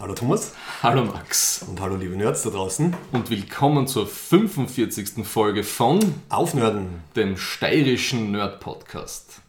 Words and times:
Hallo 0.00 0.14
Thomas 0.14 0.54
Hallo 0.80 1.04
Max 1.04 1.64
und 1.68 1.80
hallo 1.80 1.96
liebe 1.96 2.14
Nerds 2.14 2.44
da 2.44 2.50
draußen. 2.50 2.94
und 3.10 3.30
willkommen 3.30 3.88
zur 3.88 4.06
45. 4.06 5.26
Folge 5.26 5.64
von 5.64 6.14
Aufnörden. 6.28 7.02
dem 7.16 7.36
steirischen 7.36 8.30
Nerd 8.30 8.60
Podcast. 8.60 9.42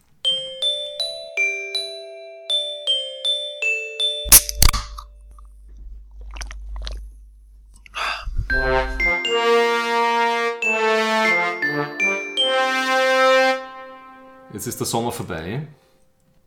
Jetzt 14.52 14.66
ist 14.66 14.80
der 14.80 14.88
Sommer 14.88 15.12
vorbei 15.12 15.68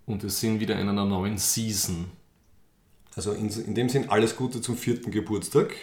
und 0.07 0.25
wir 0.25 0.31
sind 0.31 0.59
wieder 0.59 0.77
in 0.81 0.89
einer 0.89 1.05
neuen 1.05 1.39
Season. 1.39 2.11
Also 3.17 3.33
in, 3.33 3.49
in 3.51 3.75
dem 3.75 3.89
Sinn 3.89 4.09
alles 4.09 4.37
Gute 4.37 4.61
zum 4.61 4.77
vierten 4.77 5.11
Geburtstag. 5.11 5.75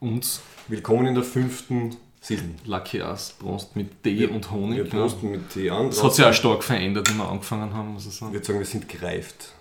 Und 0.00 0.40
Willkommen 0.68 1.06
in 1.06 1.14
der 1.14 1.24
fünften 1.24 1.96
Season. 2.20 2.54
Lucky 2.64 3.00
Us, 3.02 3.34
Prost 3.38 3.76
mit 3.76 4.02
Tee 4.02 4.26
und 4.26 4.50
Honig. 4.50 4.78
Wir 4.78 4.86
ja. 4.86 4.90
posten 5.02 5.30
mit 5.30 5.50
Tee 5.50 5.70
an. 5.70 5.86
Das 5.88 6.02
hat 6.02 6.14
sich 6.14 6.24
auch 6.24 6.32
stark 6.32 6.62
verändert, 6.64 7.10
wie 7.12 7.16
wir 7.18 7.28
angefangen 7.28 7.72
haben, 7.74 7.94
muss 7.94 8.04
ich 8.06 8.12
Ich 8.12 8.18
sagen. 8.18 8.32
würde 8.32 8.46
sagen, 8.46 8.58
wir 8.60 8.66
sind 8.66 8.88
gereift. 8.88 9.52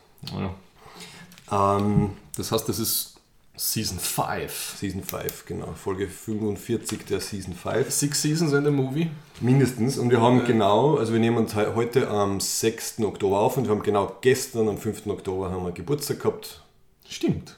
Ja. 1.50 1.78
Ähm, 1.78 2.12
Das 2.36 2.52
heißt, 2.52 2.68
das 2.70 2.80
ist 2.80 3.16
Season 3.56 4.00
5. 4.00 4.76
Season 4.80 5.04
5, 5.04 5.46
genau. 5.46 5.74
Folge 5.74 6.08
45 6.08 7.06
der 7.06 7.20
Season 7.20 7.54
5. 7.54 7.90
Six 7.92 8.22
Seasons 8.22 8.54
in 8.54 8.64
the 8.64 8.72
Movie. 8.72 9.10
Mindestens. 9.42 9.98
Und 9.98 10.10
wir 10.12 10.22
haben 10.22 10.46
genau, 10.46 10.96
also 10.98 11.12
wir 11.14 11.20
nehmen 11.20 11.38
uns 11.38 11.54
he- 11.56 11.74
heute 11.76 12.08
am 12.10 12.40
6. 12.40 13.00
Oktober 13.00 13.40
auf 13.40 13.58
und 13.58 13.66
wir 13.66 13.72
haben 13.72 13.84
genau 13.84 14.16
gestern 14.22 14.70
am 14.70 14.78
5. 14.78 15.08
Oktober 15.08 15.50
haben 15.52 15.66
wir 15.66 15.72
Geburtstag 15.72 16.20
gehabt. 16.22 16.62
Stimmt. 17.10 17.58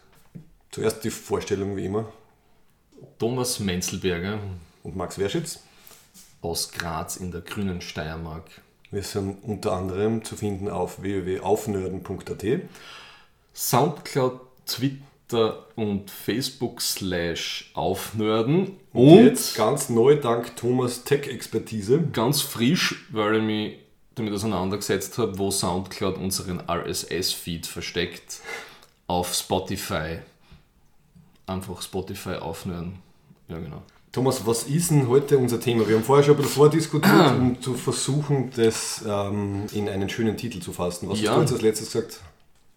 Zuerst 0.71 1.03
die 1.03 1.09
Vorstellung 1.09 1.75
wie 1.75 1.85
immer. 1.85 2.05
Thomas 3.19 3.59
Menzelberger 3.59 4.39
Und 4.83 4.95
Max 4.95 5.17
Werschitz. 5.19 5.59
aus 6.41 6.71
Graz 6.71 7.17
in 7.17 7.31
der 7.31 7.41
grünen 7.41 7.81
Steiermark. 7.81 8.45
Wir 8.89 9.03
sind 9.03 9.43
unter 9.43 9.73
anderem 9.73 10.23
zu 10.23 10.35
finden 10.35 10.69
auf 10.69 11.01
www.aufnörden.at. 11.01 12.45
Soundcloud, 13.53 14.39
Twitter 14.65 15.65
und 15.75 16.09
Facebook 16.09 16.81
slash 16.81 17.71
aufnörden. 17.73 18.77
Und 18.93 19.09
Und 19.09 19.25
jetzt 19.25 19.55
ganz 19.55 19.89
neu 19.89 20.15
dank 20.17 20.55
Thomas 20.57 21.03
Tech-Expertise. 21.03 22.01
ganz 22.11 22.41
frisch, 22.41 23.07
weil 23.11 23.37
ich 23.37 23.43
mich 23.43 23.77
damit 24.15 24.33
auseinandergesetzt 24.33 25.17
habe, 25.17 25.37
wo 25.37 25.51
Soundcloud 25.51 26.17
unseren 26.17 26.61
RSS-Feed 26.69 27.65
versteckt. 27.67 28.39
Auf 29.11 29.33
Spotify. 29.35 30.19
Einfach 31.45 31.81
Spotify 31.81 32.35
aufnörden. 32.35 32.93
Ja, 33.49 33.59
genau. 33.59 33.81
Thomas, 34.13 34.45
was 34.45 34.63
ist 34.63 34.89
denn 34.91 35.09
heute 35.09 35.37
unser 35.37 35.59
Thema? 35.59 35.85
Wir 35.85 35.97
haben 35.97 36.03
vorher 36.05 36.23
schon 36.23 36.35
ein 36.35 36.37
bisschen 36.37 36.53
vordiskutiert, 36.55 37.31
um 37.37 37.61
zu 37.61 37.73
versuchen, 37.73 38.51
das 38.55 39.03
ähm, 39.05 39.65
in 39.73 39.89
einen 39.89 40.07
schönen 40.07 40.37
Titel 40.37 40.61
zu 40.61 40.71
fassen. 40.71 41.09
Was 41.09 41.19
Ja. 41.19 41.31
hast 41.31 41.37
du 41.37 41.41
jetzt 41.41 41.51
als 41.55 41.61
letztes 41.61 41.91
gesagt? 41.91 42.21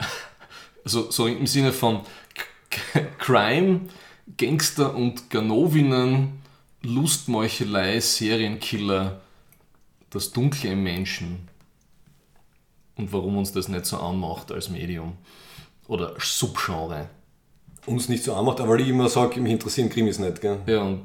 Also 0.84 1.08
so 1.12 1.28
im 1.28 1.46
Sinne 1.46 1.72
von 1.72 2.00
K 2.68 3.02
Crime, 3.18 3.82
Gangster 4.36 4.92
und 4.96 5.30
Ganovinnen, 5.30 6.42
Lustmeuchelei, 6.82 8.00
Serienkiller, 8.00 9.20
das 10.10 10.32
Dunkle 10.32 10.72
im 10.72 10.82
Menschen 10.82 11.48
und 12.96 13.12
warum 13.12 13.38
uns 13.38 13.52
das 13.52 13.68
nicht 13.68 13.86
so 13.86 13.98
anmacht 13.98 14.50
als 14.50 14.68
Medium 14.68 15.16
oder 15.88 16.14
Subgenre. 16.18 17.08
Uns 17.86 18.08
nicht 18.08 18.24
so 18.24 18.34
anmacht, 18.34 18.60
aber 18.60 18.70
weil 18.70 18.80
ich 18.80 18.88
immer 18.88 19.08
sage, 19.08 19.40
mich 19.40 19.52
interessieren 19.52 19.90
Krimis 19.90 20.18
nicht. 20.18 20.40
Gell? 20.40 20.58
Ja, 20.66 20.82
und 20.82 21.02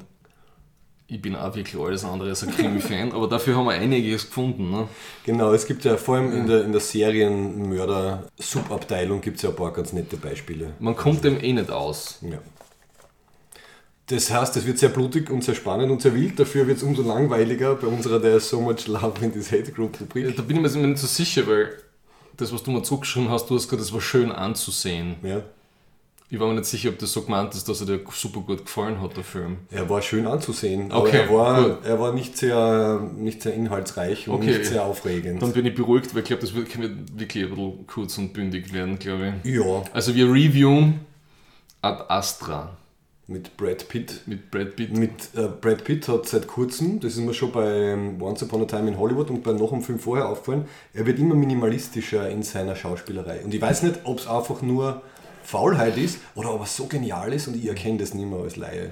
ich 1.10 1.20
bin 1.20 1.34
auch 1.34 1.56
wirklich 1.56 1.82
alles 1.82 2.04
andere 2.04 2.28
als 2.30 2.44
ein 2.44 2.52
Krimi-Fan, 2.52 3.10
aber 3.12 3.26
dafür 3.26 3.56
haben 3.56 3.64
wir 3.66 3.72
einiges 3.72 4.26
gefunden. 4.26 4.70
Ne? 4.70 4.86
Genau, 5.26 5.52
es 5.52 5.66
gibt 5.66 5.82
ja 5.84 5.96
vor 5.96 6.14
allem 6.16 6.32
in 6.32 6.46
der, 6.46 6.64
in 6.64 6.70
der 6.70 6.80
Serienmörder-Subabteilung 6.80 9.20
gibt 9.20 9.38
es 9.38 9.42
ja 9.42 9.50
ein 9.50 9.56
paar 9.56 9.72
ganz 9.72 9.92
nette 9.92 10.16
Beispiele. 10.16 10.74
Man 10.78 10.94
kommt 10.94 11.24
dem 11.24 11.42
eh 11.42 11.52
nicht 11.52 11.70
aus. 11.70 12.20
Ja. 12.22 12.38
Das 14.06 14.30
heißt, 14.30 14.56
es 14.56 14.64
wird 14.66 14.78
sehr 14.78 14.90
blutig 14.90 15.30
und 15.30 15.42
sehr 15.42 15.56
spannend 15.56 15.90
und 15.90 16.00
sehr 16.00 16.14
wild. 16.14 16.38
Dafür 16.38 16.68
wird 16.68 16.76
es 16.76 16.84
umso 16.84 17.02
langweiliger 17.02 17.74
bei 17.74 17.88
unserer 17.88 18.22
There's 18.22 18.48
so 18.48 18.60
much 18.60 18.86
love 18.86 19.14
in 19.20 19.32
this 19.32 19.50
hate 19.50 19.72
group 19.72 20.00
Rubrik. 20.00 20.36
Da 20.36 20.42
bin 20.42 20.64
ich 20.64 20.72
mir 20.72 20.86
nicht 20.86 20.98
so 20.98 21.08
sicher, 21.08 21.44
weil 21.48 21.70
das, 22.40 22.52
was 22.52 22.62
du 22.62 22.70
mir 22.70 22.82
zugeschrieben 22.82 23.30
hast, 23.30 23.48
du 23.50 23.54
hast 23.54 23.64
gesagt, 23.68 23.82
das 23.82 23.92
war 23.92 24.00
schön 24.00 24.32
anzusehen. 24.32 25.16
Ja. 25.22 25.42
Ich 26.32 26.38
war 26.38 26.46
mir 26.46 26.54
nicht 26.54 26.66
sicher, 26.66 26.90
ob 26.90 26.98
das 27.00 27.12
so 27.12 27.22
gemeint 27.22 27.54
ist, 27.54 27.68
dass 27.68 27.80
er 27.80 27.86
dir 27.88 28.00
super 28.12 28.38
gut 28.40 28.64
gefallen 28.64 29.00
hat, 29.00 29.16
der 29.16 29.24
Film. 29.24 29.58
Er 29.72 29.90
war 29.90 30.00
schön 30.00 30.28
anzusehen, 30.28 30.92
aber 30.92 31.00
Okay, 31.08 31.22
er, 31.22 31.34
war, 31.34 31.62
gut. 31.70 31.84
er 31.84 31.98
war 31.98 32.12
nicht 32.12 32.36
sehr, 32.36 33.00
nicht 33.16 33.42
sehr 33.42 33.52
inhaltsreich 33.54 34.28
und 34.28 34.36
Okay. 34.36 34.58
nicht 34.58 34.66
sehr 34.66 34.84
aufregend. 34.84 35.42
Dann 35.42 35.52
bin 35.52 35.66
ich 35.66 35.74
beruhigt, 35.74 36.14
weil 36.14 36.22
ich 36.22 36.28
glaube, 36.28 36.42
das 36.42 36.54
wird 36.54 36.70
kann 36.70 36.82
wirklich 37.16 37.44
ein 37.46 37.50
bisschen 37.56 37.86
kurz 37.88 38.16
und 38.16 38.32
bündig 38.32 38.72
werden, 38.72 38.96
glaube 39.00 39.34
ich. 39.42 39.54
ja, 39.54 39.82
Also 39.92 40.14
wir 40.14 40.26
reviewen 40.26 41.00
Ad 41.82 42.04
Astra 42.08 42.76
mit 43.30 43.56
Brad 43.56 43.88
Pitt. 43.88 44.22
mit 44.26 44.50
Brad 44.50 44.76
Pitt. 44.76 44.92
Mit 44.92 45.10
äh, 45.36 45.46
Brad 45.48 45.84
Pitt 45.84 46.08
hat 46.08 46.28
seit 46.28 46.46
kurzem, 46.46 47.00
das 47.00 47.12
ist 47.12 47.20
mir 47.20 47.32
schon 47.32 47.52
bei 47.52 47.92
ähm, 47.92 48.20
Once 48.20 48.42
Upon 48.42 48.62
a 48.62 48.64
Time 48.64 48.88
in 48.88 48.98
Hollywood 48.98 49.30
und 49.30 49.42
bei 49.42 49.52
noch 49.52 49.72
einem 49.72 49.82
Film 49.82 49.98
vorher 49.98 50.28
aufgefallen, 50.28 50.66
er 50.92 51.06
wird 51.06 51.18
immer 51.18 51.34
minimalistischer 51.34 52.28
in 52.28 52.42
seiner 52.42 52.74
Schauspielerei. 52.74 53.42
Und 53.44 53.54
ich 53.54 53.60
weiß 53.60 53.84
nicht, 53.84 54.00
ob 54.04 54.18
es 54.18 54.26
einfach 54.26 54.62
nur 54.62 55.02
Faulheit 55.44 55.96
ist 55.96 56.18
oder 56.34 56.52
ob 56.52 56.60
er 56.60 56.66
so 56.66 56.86
genial 56.86 57.32
ist 57.32 57.48
und 57.48 57.56
ich 57.56 57.66
erkenne 57.66 57.98
das 57.98 58.14
nicht 58.14 58.28
mehr 58.28 58.40
als 58.40 58.56
Laie. 58.56 58.90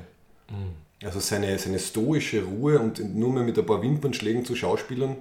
Also 1.03 1.20
seine, 1.20 1.59
seine 1.59 1.78
stoische 1.78 2.43
Ruhe 2.43 2.78
und 2.78 3.15
nur 3.15 3.32
mehr 3.32 3.43
mit 3.43 3.59
ein 3.59 3.66
paar 3.66 3.82
Wimpernschlägen 3.82 4.44
zu 4.44 4.56
Schauspielern 4.56 5.16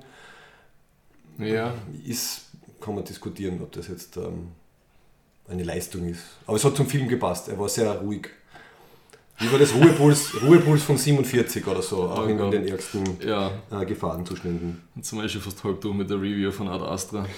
Ja, 1.37 1.73
ist, 2.05 2.45
kann 2.79 2.95
man 2.95 3.03
diskutieren, 3.03 3.59
ob 3.61 3.71
das 3.71 3.87
jetzt 3.87 4.17
ähm, 4.17 4.49
eine 5.47 5.63
Leistung 5.63 6.07
ist. 6.07 6.21
Aber 6.45 6.57
es 6.57 6.63
hat 6.63 6.75
zum 6.75 6.87
Film 6.87 7.07
gepasst, 7.07 7.49
er 7.49 7.59
war 7.59 7.69
sehr 7.69 7.91
ruhig. 7.91 8.29
Wie 9.39 9.51
war 9.51 9.59
das 9.59 9.73
Ruhepuls, 9.75 10.41
Ruhepuls 10.41 10.81
von 10.83 10.97
47 10.97 11.65
oder 11.67 11.81
so, 11.83 12.09
auch 12.09 12.23
Oh 12.23 12.27
in, 12.27 12.37
Gott. 12.37 12.53
den 12.53 12.67
ärgsten 12.67 13.03
ja. 13.23 13.51
äh, 13.71 13.85
Gefahrenzuständen. 13.85 14.81
Wir 14.95 15.29
schon 15.29 15.41
fast 15.41 15.63
halb 15.63 15.79
durch 15.81 15.93
mit 15.95 16.09
der 16.09 16.17
Review 16.17 16.51
von 16.51 16.67
Ad 16.67 16.83
Astra. 16.83 17.25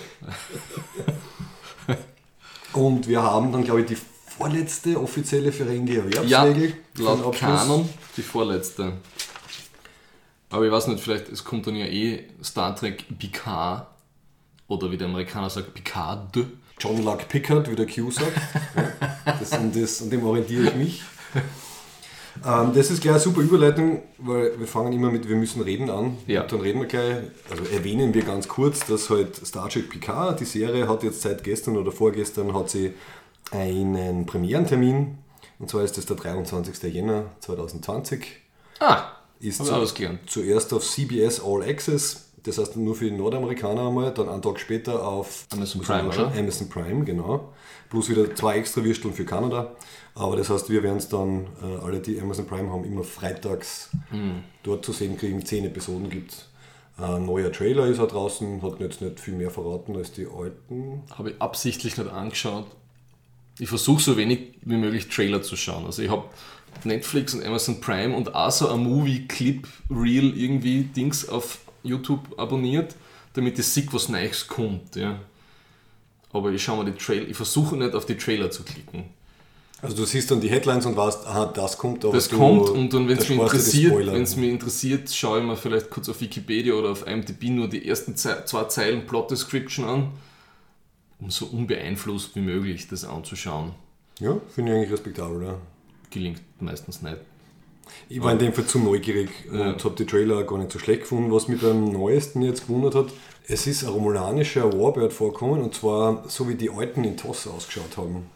Und 2.74 3.08
wir 3.08 3.22
haben 3.22 3.52
dann, 3.52 3.64
glaube 3.64 3.82
ich, 3.82 3.88
die 3.88 3.98
vorletzte 4.38 5.00
offizielle 5.02 5.52
Ferengi 5.52 6.00
Ja, 6.26 6.46
laut. 6.98 7.36
Kanon 7.36 7.90
die 8.16 8.22
vorletzte. 8.22 8.94
Aber 10.50 10.66
ich 10.66 10.72
weiß 10.72 10.88
nicht, 10.88 11.04
vielleicht, 11.04 11.30
es 11.30 11.44
kommt 11.44 11.68
dann 11.68 11.76
ja 11.76 11.86
eh 11.86 12.24
Star 12.44 12.76
Trek 12.76 13.06
Picard 13.20 13.88
oder 14.68 14.90
wie 14.92 14.98
der 14.98 15.08
Amerikaner 15.08 15.50
sagt, 15.50 15.74
Picard. 15.74 16.38
John 16.80 17.04
Luck 17.04 17.28
Pickard, 17.28 17.70
wie 17.70 17.76
der 17.76 17.88
Q 17.88 18.10
sagt. 18.12 18.32
Ja, 19.26 19.36
das, 19.38 19.52
an, 19.52 19.72
das, 19.72 20.02
an 20.02 20.10
dem 20.10 20.26
orientiere 20.26 20.70
ich 20.70 20.76
mich. 20.76 21.04
Ähm, 22.46 22.72
das 22.74 22.90
ist 22.92 23.02
gleich 23.02 23.14
eine 23.14 23.20
super 23.22 23.42
Überleitung, 23.42 24.02
weil 24.18 24.58
wir 24.60 24.68
fangen 24.68 24.94
immer 24.94 25.12
mit 25.12 25.28
Wir 25.28 25.36
müssen 25.36 25.62
reden 25.62 25.90
an. 25.90 26.18
Ja. 26.28 26.44
Und 26.44 26.52
dann 26.52 26.62
reden 26.62 26.80
wir 26.80 26.88
gleich, 26.88 27.18
also 27.50 27.64
erwähnen 27.74 28.14
wir 28.14 28.24
ganz 28.24 28.48
kurz, 28.48 28.86
dass 28.86 29.10
halt 29.10 29.36
Star 29.46 29.70
Trek 29.70 29.90
Picard, 29.90 30.40
die 30.40 30.46
Serie, 30.46 30.88
hat 30.88 31.04
jetzt 31.04 31.22
seit 31.22 31.44
gestern 31.44 31.78
oder 31.78 31.92
vorgestern 31.92 32.54
hat 32.54 32.70
sie 32.70 32.94
einen 33.52 34.26
Premierentermin. 34.26 35.18
Und 35.60 35.70
zwar 35.70 35.84
ist 35.84 35.98
das 35.98 36.06
der 36.06 36.16
23. 36.16 36.94
Jänner 36.94 37.26
2020. 37.42 38.26
Ah, 38.80 39.04
Ist 39.42 39.60
zu- 39.66 39.72
zuerst 40.28 40.72
auf 40.74 40.84
CBS 40.86 41.42
All 41.44 41.64
Access, 41.64 42.30
das 42.44 42.58
heißt 42.58 42.78
nur 42.78 42.96
für 42.96 43.06
die 43.06 43.12
Nordamerikaner 43.18 43.88
einmal, 43.88 44.14
dann 44.14 44.30
einen 44.30 44.42
Tag 44.42 44.60
später 44.60 45.06
auf 45.06 45.46
Amazon 45.52 45.82
Prime? 45.82 46.04
Amazon 46.38 46.70
Prime, 46.70 47.04
genau. 47.04 47.52
Plus 47.90 48.10
wieder 48.10 48.34
zwei 48.36 48.58
extra 48.58 48.84
Würsteln 48.84 49.14
für 49.14 49.26
Kanada. 49.26 49.72
Aber 50.16 50.36
das 50.36 50.50
heißt, 50.50 50.70
wir 50.70 50.84
werden 50.84 50.98
es 50.98 51.10
dann, 51.10 51.48
äh, 51.62 51.84
alle 51.84 52.00
die 52.00 52.20
Amazon 52.22 52.46
Prime 52.46 52.70
haben, 52.72 52.84
immer 52.86 53.04
freitags 53.04 53.90
Hm. 54.10 54.44
dort 54.64 54.86
zu 54.86 54.92
sehen 54.92 55.18
kriegen. 55.18 55.46
Zehn 55.46 55.66
Episoden 55.66 56.10
gibt 56.10 56.32
es. 56.34 56.46
Ein 56.98 57.26
neuer 57.26 57.52
Trailer 57.52 57.88
ist 57.88 58.00
auch 58.00 58.10
draußen, 58.10 58.62
hat 58.62 58.80
jetzt 58.82 59.02
nicht 59.02 59.20
viel 59.22 59.34
mehr 59.34 59.50
verraten 59.50 59.96
als 59.96 60.12
die 60.12 60.28
alten. 60.28 61.04
Habe 61.18 61.32
ich 61.32 61.42
absichtlich 61.42 61.98
nicht 61.98 62.10
angeschaut. 62.10 62.68
Ich 63.58 63.70
versuche 63.70 64.02
so 64.02 64.18
wenig 64.18 64.56
wie 64.62 64.76
möglich 64.76 65.08
Trailer 65.08 65.42
zu 65.42 65.56
schauen. 65.56 65.86
Also 65.86 66.02
ich 66.02 66.10
habe 66.10 66.26
Netflix 66.84 67.34
und 67.34 67.44
Amazon 67.46 67.80
Prime 67.82 68.16
und 68.16 68.36
auch 68.36 68.52
so 68.52 68.70
ein 68.70 68.82
Movie-Clip-Reel 68.84 70.38
irgendwie 70.38 70.84
Dings 70.84 71.28
auf 71.28 71.60
YouTube 71.84 72.38
abonniert, 72.38 72.96
damit 73.34 73.58
ich 73.58 73.68
sehe, 73.68 73.88
was 73.92 74.10
Neues 74.10 74.48
kommt. 74.48 74.96
Ja. 74.96 75.20
Aber 76.32 76.52
ich 76.52 76.64
schaue 76.64 76.84
mir 76.84 76.92
die 76.92 76.98
Trailer, 76.98 77.28
ich 77.28 77.36
versuche 77.36 77.76
nicht 77.76 77.94
auf 77.96 78.06
die 78.06 78.16
Trailer 78.18 78.52
zu 78.52 78.64
klicken. 78.64 79.06
Also 79.82 79.96
du 79.96 80.04
siehst 80.06 80.30
dann 80.30 80.42
die 80.42 80.50
Headlines 80.50 80.86
und 80.86 80.98
weißt, 80.98 81.26
aha, 81.26 81.46
das 81.46 81.78
kommt. 81.78 82.04
Aber 82.04 82.14
Das 82.14 82.28
du, 82.28 82.38
kommt 82.38 82.70
und 82.70 82.94
dann, 82.94 83.08
wenn 83.08 83.18
es 83.18 83.30
mich 83.30 83.40
interessiert, 83.40 83.96
wenn 84.08 84.24
es 84.24 84.36
mich 84.36 84.50
interessiert, 84.50 85.10
schaue 85.10 85.40
ich 85.40 85.46
mir 85.46 85.56
vielleicht 85.56 85.90
kurz 85.90 86.10
auf 86.10 86.20
Wikipedia 86.20 86.74
oder 86.74 86.90
auf 86.90 87.08
IMDb 87.08 87.44
nur 87.50 87.68
die 87.70 87.88
ersten 87.88 88.16
Ze- 88.18 88.44
zwei 88.46 88.66
Zeilen 88.66 89.06
Plot 89.08 89.32
Description 89.32 89.86
an, 89.86 90.12
um 91.20 91.32
so 91.32 91.46
unbeeinflusst 91.46 92.36
wie 92.36 92.42
möglich 92.42 92.88
das 92.90 93.06
anzuschauen. 93.06 93.72
Ja, 94.20 94.38
finde 94.54 94.72
ich 94.74 94.78
eigentlich 94.78 94.92
respektabel, 94.92 95.44
ja. 95.44 95.56
Gelingt 96.10 96.42
meistens 96.60 97.02
nicht. 97.02 97.18
Ich 98.10 98.22
war 98.22 98.34
in 98.34 98.40
dem 98.40 98.52
Fall 98.54 98.66
zu 98.66 98.80
neugierig 98.80 99.30
Ja. 99.52 99.70
und 99.72 99.84
habe 99.84 99.96
die 99.96 100.06
Trailer 100.06 100.44
gar 100.44 100.58
nicht 100.60 100.72
so 100.74 100.78
schlecht 100.80 101.02
gefunden. 101.02 101.32
Was 101.32 101.48
mich 101.48 101.62
beim 101.62 101.86
neuesten 101.92 102.42
jetzt 102.42 102.68
gewundert 102.68 102.96
hat, 102.96 103.08
es 103.50 103.66
ist 103.66 103.84
ein 103.84 103.90
romulanischer 103.90 104.72
Warbird 104.72 105.12
vorkommen 105.12 105.62
und 105.62 105.74
zwar 105.74 106.24
so 106.30 106.48
wie 106.48 106.56
die 106.56 106.70
alten 106.70 107.04
in 107.04 107.18
TOS 107.18 107.48
ausgeschaut 107.48 107.98
haben. 107.98 108.30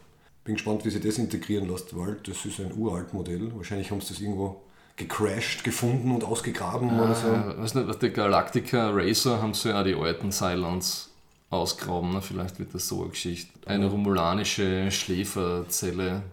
Bin 0.44 0.56
gespannt, 0.56 0.84
wie 0.86 0.90
sie 0.90 1.00
das 1.00 1.20
integrieren 1.20 1.70
lässt, 1.70 1.96
weil 1.96 2.18
das 2.26 2.44
ist 2.46 2.60
ein 2.60 2.76
uralt 2.76 3.14
Modell. 3.14 3.52
Wahrscheinlich 3.56 3.92
haben 3.92 4.02
sie 4.02 4.10
das 4.10 4.20
irgendwo 4.20 4.62
gecrashed, 4.96 5.64
gefunden 5.64 6.12
und 6.12 6.24
ausgegraben 6.24 7.00
oder 7.00 7.14
so. 7.14 7.28
Äh, 7.28 7.58
weiß 7.60 7.76
nicht, 7.76 7.88
was 7.88 8.00
der 8.00 8.10
Galactica 8.10 8.90
Racer 8.90 9.42
haben 9.42 9.54
sie 9.54 9.70
ja 9.70 9.84
die 9.84 9.94
alten 9.94 10.32
Cylons 10.32 11.12
ausgraben. 11.52 12.12
Ne? 12.14 12.22
Vielleicht 12.22 12.58
wird 12.58 12.74
das 12.74 12.88
so 12.88 13.02
eine 13.02 13.12
Geschichte. 13.12 13.52
Eine 13.68 13.86
romulanische 13.86 14.90
Schläferzelle, 14.92 16.24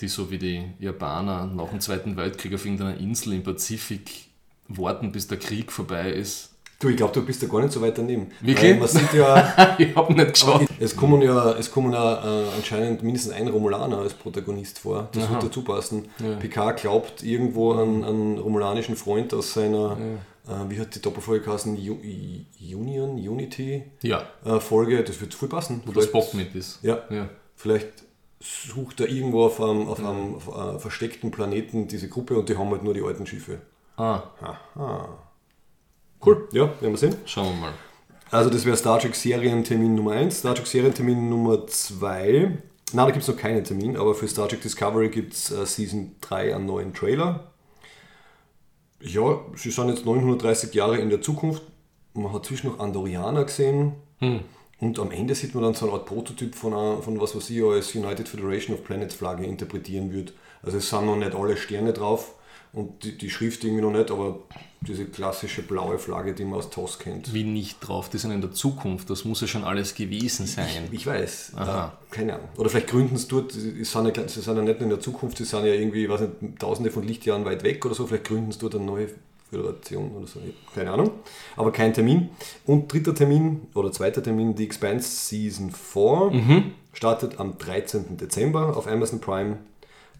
die 0.00 0.08
so 0.08 0.30
wie 0.30 0.38
die 0.38 0.64
Japaner 0.78 1.46
nach 1.46 1.68
dem 1.68 1.80
Zweiten 1.80 2.16
Weltkrieg 2.16 2.54
auf 2.54 2.64
irgendeiner 2.64 2.96
Insel 2.96 3.34
im 3.34 3.42
Pazifik 3.42 4.28
warten, 4.66 5.12
bis 5.12 5.28
der 5.28 5.38
Krieg 5.38 5.70
vorbei 5.70 6.10
ist. 6.10 6.49
Du, 6.80 6.88
ich 6.88 6.96
glaube, 6.96 7.12
du 7.12 7.22
bist 7.24 7.42
da 7.42 7.46
gar 7.46 7.60
nicht 7.60 7.72
so 7.72 7.80
weit 7.82 7.98
daneben. 7.98 8.28
Wirklich? 8.40 8.72
Weil 8.72 8.78
Man 8.78 8.88
sieht 8.88 9.12
ja, 9.12 9.76
ich 9.78 9.94
habe 9.94 10.14
nicht 10.14 10.32
geschaut. 10.32 10.62
es 10.80 10.96
kommen 10.96 11.20
ja, 11.20 11.52
es 11.52 11.70
kommen 11.70 11.92
ja 11.92 12.24
äh, 12.24 12.46
anscheinend 12.56 13.02
mindestens 13.02 13.32
ein 13.34 13.48
Romulaner 13.48 13.98
als 13.98 14.14
Protagonist 14.14 14.78
vor. 14.78 15.08
Das 15.12 15.28
wird 15.28 15.42
dazu 15.42 15.62
passen. 15.62 16.08
Ja. 16.18 16.36
Picard 16.36 16.80
glaubt 16.80 17.22
irgendwo 17.22 17.72
an 17.74 18.02
einen 18.02 18.38
romulanischen 18.38 18.96
Freund 18.96 19.34
aus 19.34 19.52
seiner, 19.52 19.98
äh, 20.48 20.70
wie 20.70 20.80
hat 20.80 20.94
die 20.94 21.02
Doppelfolge 21.02 21.44
geheißen, 21.44 21.76
Union, 21.76 23.10
Unity 23.16 23.82
Ja, 24.00 24.22
äh, 24.46 24.58
Folge. 24.58 25.04
Das 25.04 25.20
wird 25.20 25.34
voll 25.34 25.50
passen. 25.50 25.82
wo 25.84 25.92
das 25.92 26.10
Bock 26.10 26.32
mit 26.32 26.54
ist. 26.54 26.78
Ja, 26.82 27.00
Ja. 27.10 27.28
vielleicht 27.56 27.88
sucht 28.40 29.00
er 29.00 29.08
irgendwo 29.10 29.44
auf 29.44 29.60
einem, 29.60 29.86
auf 29.86 29.98
einem 29.98 30.34
auf 30.36 30.56
einem 30.56 30.80
versteckten 30.80 31.30
Planeten 31.30 31.88
diese 31.88 32.08
Gruppe 32.08 32.38
und 32.38 32.48
die 32.48 32.56
haben 32.56 32.70
halt 32.70 32.82
nur 32.82 32.94
die 32.94 33.02
alten 33.02 33.26
Schiffe. 33.26 33.58
Ah, 33.98 34.22
Cool. 36.24 36.48
Ja, 36.52 36.64
werden 36.80 36.92
wir 36.92 36.96
sehen. 36.96 37.16
schauen 37.26 37.46
wir 37.54 37.60
mal. 37.60 37.72
Also 38.30 38.50
das 38.50 38.64
wäre 38.64 38.76
Star 38.76 38.98
Trek 39.00 39.14
Serientermin 39.14 39.94
Nummer 39.94 40.12
1. 40.12 40.38
Star 40.38 40.54
Trek 40.54 40.66
Serientermin 40.66 41.28
Nummer 41.28 41.66
2. 41.66 42.58
Na, 42.92 43.04
da 43.06 43.10
gibt 43.10 43.22
es 43.22 43.28
noch 43.28 43.36
keinen 43.36 43.64
Termin, 43.64 43.96
aber 43.96 44.14
für 44.14 44.28
Star 44.28 44.48
Trek 44.48 44.60
Discovery 44.62 45.08
gibt 45.08 45.32
es 45.34 45.50
äh, 45.50 45.64
Season 45.66 46.14
3 46.20 46.54
einen 46.54 46.66
neuen 46.66 46.92
Trailer. 46.94 47.52
Ja, 49.00 49.40
sie 49.56 49.70
sind 49.70 49.88
jetzt 49.88 50.04
930 50.04 50.74
Jahre 50.74 50.98
in 50.98 51.08
der 51.10 51.22
Zukunft. 51.22 51.62
Man 52.12 52.32
hat 52.32 52.44
zwischen 52.46 52.68
noch 52.68 52.78
Andorianer 52.80 53.44
gesehen. 53.44 53.92
Und 54.80 54.98
am 54.98 55.10
Ende 55.10 55.34
sieht 55.34 55.54
man 55.54 55.64
dann 55.64 55.74
so 55.74 55.86
eine 55.86 55.94
Art 55.94 56.04
Prototyp 56.06 56.54
von, 56.54 56.74
einer- 56.74 57.00
von 57.02 57.18
was, 57.20 57.34
was 57.34 57.48
ich 57.48 57.62
als 57.64 57.94
United 57.94 58.28
Federation 58.28 58.76
of 58.76 58.84
Planets 58.84 59.14
Flagge 59.14 59.44
interpretieren 59.46 60.12
würde. 60.12 60.32
Also 60.62 60.76
es 60.78 60.90
sind 60.90 61.06
noch 61.06 61.16
nicht 61.16 61.34
alle 61.34 61.56
Sterne 61.56 61.92
drauf 61.94 62.34
und 62.72 63.02
die, 63.04 63.18
die 63.18 63.30
Schrift 63.30 63.64
irgendwie 63.64 63.82
noch 63.82 63.90
nicht, 63.90 64.10
aber 64.10 64.40
diese 64.82 65.04
klassische 65.04 65.62
blaue 65.62 65.98
Flagge, 65.98 66.32
die 66.32 66.44
man 66.44 66.58
aus 66.58 66.70
TOS 66.70 66.98
kennt. 66.98 67.34
Wie 67.34 67.44
nicht 67.44 67.80
drauf, 67.80 68.08
die 68.08 68.18
sind 68.18 68.30
in 68.30 68.40
der 68.40 68.52
Zukunft, 68.52 69.10
das 69.10 69.24
muss 69.24 69.40
ja 69.40 69.46
schon 69.46 69.64
alles 69.64 69.94
gewesen 69.94 70.46
sein. 70.46 70.88
Ich 70.90 71.06
weiß. 71.06 71.52
Aha. 71.56 71.98
Äh, 72.10 72.14
keine 72.14 72.34
Ahnung. 72.34 72.48
Oder 72.56 72.70
vielleicht 72.70 72.88
gründen 72.88 73.16
sie 73.16 73.28
dort, 73.28 73.52
sie 73.52 73.84
sind, 73.84 74.16
ja, 74.16 74.28
sie 74.28 74.40
sind 74.40 74.56
ja 74.56 74.62
nicht 74.62 74.80
in 74.80 74.88
der 74.88 75.00
Zukunft, 75.00 75.36
sie 75.38 75.44
sind 75.44 75.64
ja 75.64 75.74
irgendwie, 75.74 76.08
weiß 76.08 76.20
nicht, 76.20 76.58
tausende 76.58 76.90
von 76.90 77.02
Lichtjahren 77.02 77.44
weit 77.44 77.62
weg 77.62 77.84
oder 77.84 77.94
so, 77.94 78.06
vielleicht 78.06 78.24
gründen 78.24 78.52
sie 78.52 78.58
dort 78.58 78.76
eine 78.76 78.84
neue 78.84 79.08
Föderation 79.50 80.12
oder 80.12 80.26
so. 80.26 80.40
Ich 80.46 80.74
Keine 80.74 80.92
Ahnung. 80.92 81.10
Aber 81.56 81.72
kein 81.72 81.92
Termin. 81.92 82.30
Und 82.66 82.92
dritter 82.92 83.14
Termin 83.14 83.62
oder 83.74 83.90
zweiter 83.90 84.22
Termin, 84.22 84.54
die 84.54 84.64
Expanse 84.64 85.08
Season 85.08 85.72
4, 85.72 86.62
startet 86.92 87.38
am 87.40 87.58
13. 87.58 88.16
Dezember 88.16 88.76
auf 88.76 88.86
Amazon 88.86 89.20
Prime 89.20 89.58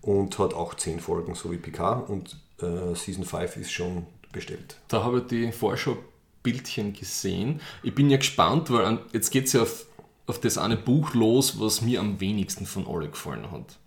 und 0.02 0.38
hat 0.38 0.55
auch 0.55 0.75
10 0.75 1.00
Folgen, 1.00 1.35
so 1.35 1.50
wie 1.52 1.56
Picard. 1.56 2.08
Und 2.08 2.37
äh, 2.62 2.94
Season 2.94 3.25
5 3.25 3.56
ist 3.56 3.73
schon 3.73 4.06
bestellt. 4.32 4.76
Da 4.88 5.02
habe 5.02 5.19
ich 5.19 5.26
die 5.26 5.52
Vorschau-Bildchen 5.52 6.93
gesehen. 6.93 7.61
Ich 7.82 7.94
bin 7.94 8.11
ja 8.11 8.17
gespannt, 8.17 8.70
weil 8.70 8.85
an, 8.85 8.99
jetzt 9.12 9.31
geht 9.31 9.47
es 9.47 9.52
ja 9.52 9.62
auf, 9.62 9.87
auf 10.26 10.41
das 10.41 10.58
eine 10.58 10.76
Buch 10.76 11.14
los, 11.14 11.58
was 11.61 11.82
mir 11.82 12.00
am 12.00 12.20
wenigsten 12.20 12.67
von 12.67 12.87
alle 12.87 13.08
gefallen 13.08 13.50
hat. 13.50 13.79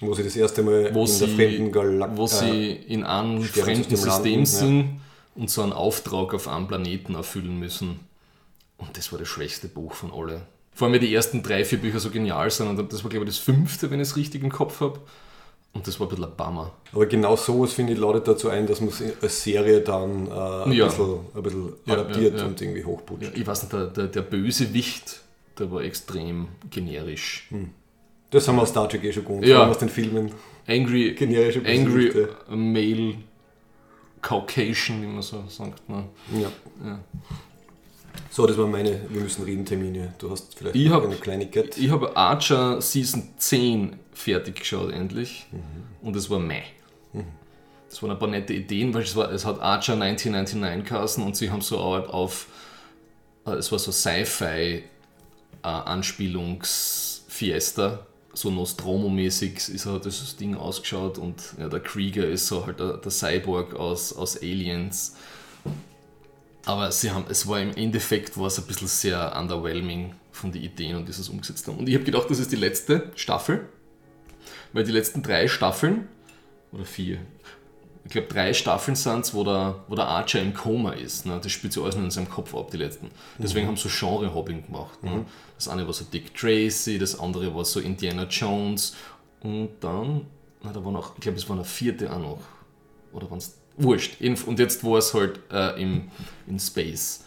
Wo 0.00 0.12
sie 0.12 0.24
das 0.24 0.34
erste 0.36 0.62
Mal 0.62 0.92
Wo 0.94 1.02
in 1.02 1.06
sie, 1.06 1.26
der 1.26 1.34
fremden 1.36 1.72
Galaktik. 1.72 2.18
wo 2.18 2.26
sie 2.26 2.72
in 2.72 3.04
einem 3.04 3.42
fremden 3.42 3.96
System 3.96 4.44
sind 4.44 5.00
und 5.36 5.50
so 5.50 5.62
einen 5.62 5.72
Auftrag 5.72 6.34
auf 6.34 6.48
einem 6.48 6.66
Planeten 6.66 7.14
erfüllen 7.14 7.58
müssen. 7.58 8.00
Und 8.76 8.96
das 8.96 9.12
war 9.12 9.20
das 9.20 9.28
schwächste 9.28 9.68
Buch 9.68 9.94
von 9.94 10.12
alle. 10.12 10.46
Vor 10.74 10.86
allem, 10.86 10.92
weil 10.92 11.00
die 11.00 11.14
ersten 11.14 11.42
drei, 11.42 11.64
vier 11.64 11.78
Bücher 11.78 12.00
so 12.00 12.10
genial 12.10 12.50
sind. 12.50 12.66
Und 12.68 12.92
das 12.92 13.02
war, 13.04 13.10
glaube 13.10 13.24
ich, 13.26 13.30
das 13.30 13.38
fünfte, 13.38 13.90
wenn 13.90 14.00
ich 14.00 14.08
es 14.08 14.16
richtig 14.16 14.42
im 14.42 14.50
Kopf 14.50 14.80
habe. 14.80 14.98
Und 15.72 15.86
das 15.86 15.98
war 15.98 16.06
ein 16.06 16.10
bisschen 16.10 16.24
ein 16.24 16.36
Bummer. 16.36 16.72
Aber 16.92 17.06
genau 17.06 17.34
sowas, 17.36 17.72
finde 17.72 17.92
ich, 17.94 17.98
ladet 17.98 18.28
dazu 18.28 18.48
ein, 18.48 18.66
dass 18.66 18.80
man 18.80 18.90
es 18.90 19.02
als 19.22 19.42
Serie 19.42 19.80
dann 19.80 20.26
äh, 20.28 20.30
ein, 20.30 20.72
Ja. 20.72 20.86
bisschen, 20.86 21.18
ein 21.34 21.42
bisschen 21.42 21.72
Ja, 21.86 21.94
adaptiert 21.94 22.38
ja, 22.38 22.46
und 22.46 22.60
irgendwie 22.60 22.84
hochputscht. 22.84 23.32
Ich 23.34 23.46
weiß 23.46 23.62
nicht, 23.62 23.72
der, 23.72 23.86
der, 23.86 24.06
der 24.06 24.22
Bösewicht, 24.22 25.20
der 25.58 25.70
war 25.72 25.82
extrem 25.82 26.48
generisch. 26.70 27.48
Das 28.30 28.46
haben 28.48 28.56
wir 28.56 28.62
aus 28.62 28.70
Star 28.70 28.88
Trek 28.88 29.02
eh 29.04 29.12
schon 29.12 29.24
gewohnt, 29.24 29.46
Ja. 29.46 29.68
aus 29.68 29.78
den 29.78 29.88
Filmen. 29.88 30.30
Angry, 30.66 31.12
Generische 31.14 31.58
angry 31.60 32.06
Bösewichte. 32.10 32.28
Male 32.50 33.14
Caucasian, 34.22 35.02
wie 35.02 35.06
man 35.06 35.22
so 35.22 35.44
sagt. 35.48 35.88
Ne? 35.88 36.04
Ja. 36.40 36.98
So, 38.30 38.46
das 38.46 38.56
waren 38.58 38.70
meine 38.70 39.00
Wir 39.10 39.20
müssen 39.20 39.44
reden 39.44 39.64
Termine. 39.64 40.12
Du 40.18 40.30
hast 40.30 40.54
vielleicht 40.56 40.76
Ich 40.76 40.88
noch 40.88 40.96
hab- 40.96 41.04
eine 41.04 41.16
Kleinigkeit. 41.16 41.76
Ich 41.78 41.90
habe 41.90 42.16
Archer 42.16 42.80
Season 42.80 43.28
10 43.36 43.96
fertig 44.12 44.56
geschaut, 44.56 44.92
endlich. 44.92 45.46
Mhm. 45.52 46.06
Und 46.06 46.16
es 46.16 46.28
war 46.30 46.38
meh. 46.38 46.62
Das 47.88 48.02
waren 48.02 48.10
ein 48.10 48.18
paar 48.18 48.28
nette 48.28 48.52
Ideen, 48.52 48.92
weil 48.92 49.02
es, 49.02 49.14
war, 49.14 49.30
es 49.30 49.44
hat 49.46 49.60
Archer 49.60 49.92
1999 49.92 50.88
geheißen 50.88 51.22
und 51.24 51.36
sie 51.36 51.50
haben 51.50 51.60
so 51.60 51.78
Art 51.78 52.08
auf, 52.10 52.48
äh, 53.46 53.52
es 53.52 53.70
war 53.70 53.78
so 53.78 53.92
Sci-Fi 53.92 54.82
äh, 54.82 54.82
so 58.32 58.50
Nostromo-mäßig 58.50 59.68
ist 59.72 59.86
hat 59.86 60.06
das 60.06 60.34
Ding 60.34 60.56
ausgeschaut 60.56 61.18
und 61.18 61.36
ja, 61.56 61.68
der 61.68 61.78
Krieger 61.78 62.26
ist 62.26 62.48
so 62.48 62.66
halt 62.66 62.80
der, 62.80 62.94
der 62.96 63.12
Cyborg 63.12 63.74
aus, 63.74 64.12
aus 64.12 64.36
Aliens. 64.42 65.14
Aber 66.66 66.90
sie 66.92 67.10
haben, 67.10 67.26
es 67.28 67.46
war 67.46 67.60
im 67.60 67.74
Endeffekt 67.76 68.38
war 68.38 68.46
es 68.46 68.58
ein 68.58 68.66
bisschen 68.66 68.88
sehr 68.88 69.36
underwhelming 69.38 70.14
von 70.32 70.50
den 70.50 70.62
Ideen 70.62 70.96
und 70.96 71.06
dieses 71.06 71.28
umgesetzt 71.28 71.66
haben. 71.68 71.78
Und 71.78 71.88
ich 71.88 71.94
habe 71.94 72.04
gedacht, 72.04 72.30
das 72.30 72.38
ist 72.38 72.52
die 72.52 72.56
letzte 72.56 73.12
Staffel, 73.14 73.68
weil 74.72 74.84
die 74.84 74.92
letzten 74.92 75.22
drei 75.22 75.46
Staffeln, 75.48 76.08
oder 76.72 76.84
vier, 76.84 77.18
ich 78.04 78.10
glaube 78.10 78.28
drei 78.28 78.52
Staffeln 78.52 78.96
sind 78.96 79.20
es, 79.20 79.34
wo 79.34 79.44
der, 79.44 79.82
wo 79.88 79.94
der 79.94 80.06
Archer 80.06 80.40
im 80.40 80.52
Koma 80.52 80.92
ist. 80.92 81.24
Ne? 81.24 81.40
Das 81.42 81.52
spielt 81.52 81.72
sich 81.72 81.82
alles 81.82 81.96
nur 81.96 82.04
in 82.04 82.10
seinem 82.10 82.28
Kopf 82.28 82.54
ab, 82.54 82.70
die 82.70 82.76
letzten. 82.76 83.10
Deswegen 83.38 83.66
haben 83.66 83.76
sie 83.76 83.88
so 83.88 84.06
Genre-Hopping 84.06 84.66
gemacht. 84.66 85.02
Ne? 85.02 85.24
Das 85.56 85.68
eine 85.68 85.86
war 85.86 85.92
so 85.94 86.04
Dick 86.04 86.34
Tracy, 86.34 86.98
das 86.98 87.18
andere 87.18 87.54
war 87.54 87.64
so 87.64 87.80
Indiana 87.80 88.24
Jones 88.24 88.94
und 89.40 89.70
dann, 89.80 90.26
na, 90.62 90.72
da 90.72 90.84
war 90.84 90.92
noch, 90.92 91.14
ich 91.14 91.20
glaube 91.20 91.38
es 91.38 91.48
war 91.48 91.56
eine 91.56 91.64
vierte 91.64 92.12
auch 92.12 92.18
noch. 92.18 92.40
Oder 93.12 93.30
waren 93.30 93.38
es 93.38 93.56
Wurscht. 93.76 94.20
Und 94.20 94.58
jetzt 94.58 94.84
war 94.84 94.98
es 94.98 95.14
halt 95.14 95.40
äh, 95.52 95.80
im, 95.82 96.10
in 96.46 96.58
Space. 96.58 97.24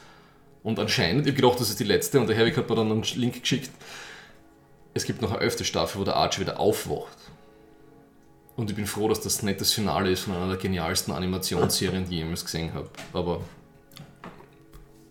Und 0.63 0.79
anscheinend, 0.79 1.25
ich 1.25 1.33
habe 1.33 1.41
gedacht, 1.41 1.59
das 1.59 1.69
ist 1.69 1.79
die 1.79 1.83
letzte, 1.85 2.19
und 2.19 2.27
der 2.27 2.35
Herwig 2.35 2.57
hat 2.57 2.69
mir 2.69 2.75
dann 2.75 2.91
einen 2.91 3.03
Link 3.15 3.41
geschickt. 3.41 3.69
Es 4.93 5.05
gibt 5.05 5.21
noch 5.21 5.31
eine 5.31 5.41
elfte 5.41 5.63
Staffel, 5.63 6.01
wo 6.01 6.03
der 6.03 6.15
Archer 6.15 6.41
wieder 6.41 6.59
aufwacht. 6.59 7.17
Und 8.55 8.69
ich 8.71 8.75
bin 8.75 8.87
froh, 8.87 9.07
dass 9.07 9.21
das 9.21 9.43
nicht 9.43 9.61
das 9.61 9.71
Finale 9.71 10.09
ist 10.09 10.21
von 10.21 10.33
einer 10.33 10.47
der 10.47 10.57
genialsten 10.57 11.13
Animationsserien, 11.13 12.05
die 12.05 12.15
ich 12.15 12.19
jemals 12.21 12.43
gesehen 12.43 12.73
habe. 12.73 12.89
Aber 13.13 13.41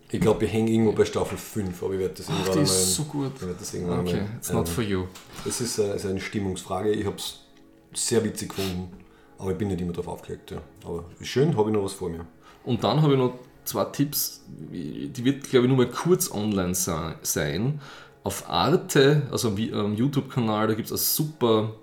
Ich 0.09 0.19
glaube, 0.19 0.41
wir 0.41 0.47
hängen 0.47 0.67
irgendwo 0.67 0.91
bei 0.91 1.05
Staffel 1.05 1.37
5, 1.37 1.81
aber 1.81 1.93
ich 1.93 1.99
werde 1.99 2.13
das 2.15 2.27
irgendwann 2.27 2.45
die 2.45 2.59
einmal. 2.59 2.63
ist 2.63 2.95
so 2.95 3.03
gut. 3.03 3.31
ich 3.35 3.41
werde 3.41 3.55
das 3.59 3.73
irgendwann 3.73 3.99
Okay, 4.01 4.17
einmal, 4.19 4.37
it's 4.37 4.51
not 4.51 4.67
ähm, 4.67 4.73
for 4.73 4.83
you. 4.83 5.05
Das 5.45 5.61
ist, 5.61 5.77
äh, 5.79 5.95
ist 5.95 6.05
eine 6.05 6.19
Stimmungsfrage. 6.19 6.91
Ich 6.91 7.05
habe 7.05 7.15
es 7.15 7.39
sehr 7.93 8.23
witzig 8.23 8.49
gefunden, 8.49 8.91
aber 9.37 9.51
ich 9.51 9.57
bin 9.57 9.67
nicht 9.69 9.81
immer 9.81 9.91
darauf 9.93 10.07
aufgelegt. 10.07 10.51
Ja. 10.51 10.61
Aber 10.85 11.05
schön, 11.21 11.55
habe 11.57 11.69
ich 11.69 11.75
noch 11.75 11.83
was 11.83 11.93
vor 11.93 12.09
mir. 12.09 12.25
Und 12.63 12.83
dann 12.83 13.01
habe 13.01 13.13
ich 13.13 13.19
noch 13.19 13.33
zwei 13.65 13.85
Tipps, 13.85 14.43
die 14.47 15.23
wird, 15.23 15.49
glaube 15.49 15.65
ich, 15.65 15.69
nur 15.69 15.77
mal 15.77 15.89
kurz 15.89 16.31
online 16.31 16.75
se- 16.75 17.15
sein. 17.21 17.79
Auf 18.23 18.49
Arte, 18.49 19.23
also 19.31 19.49
am 19.49 19.57
am 19.73 19.95
YouTube-Kanal, 19.95 20.67
da 20.67 20.73
gibt 20.73 20.87
es 20.87 20.91
ein 20.91 20.97
super 20.97 21.75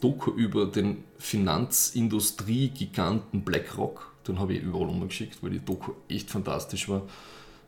Doku 0.00 0.30
über 0.32 0.66
den 0.66 1.04
Finanzindustrie-Giganten 1.18 3.42
BlackRock. 3.42 4.10
Den 4.26 4.38
habe 4.38 4.54
ich 4.54 4.62
überall 4.62 4.88
umgeschickt, 4.88 5.42
weil 5.42 5.50
die 5.50 5.64
Doku 5.64 5.92
echt 6.08 6.30
fantastisch 6.30 6.88
war. 6.88 7.02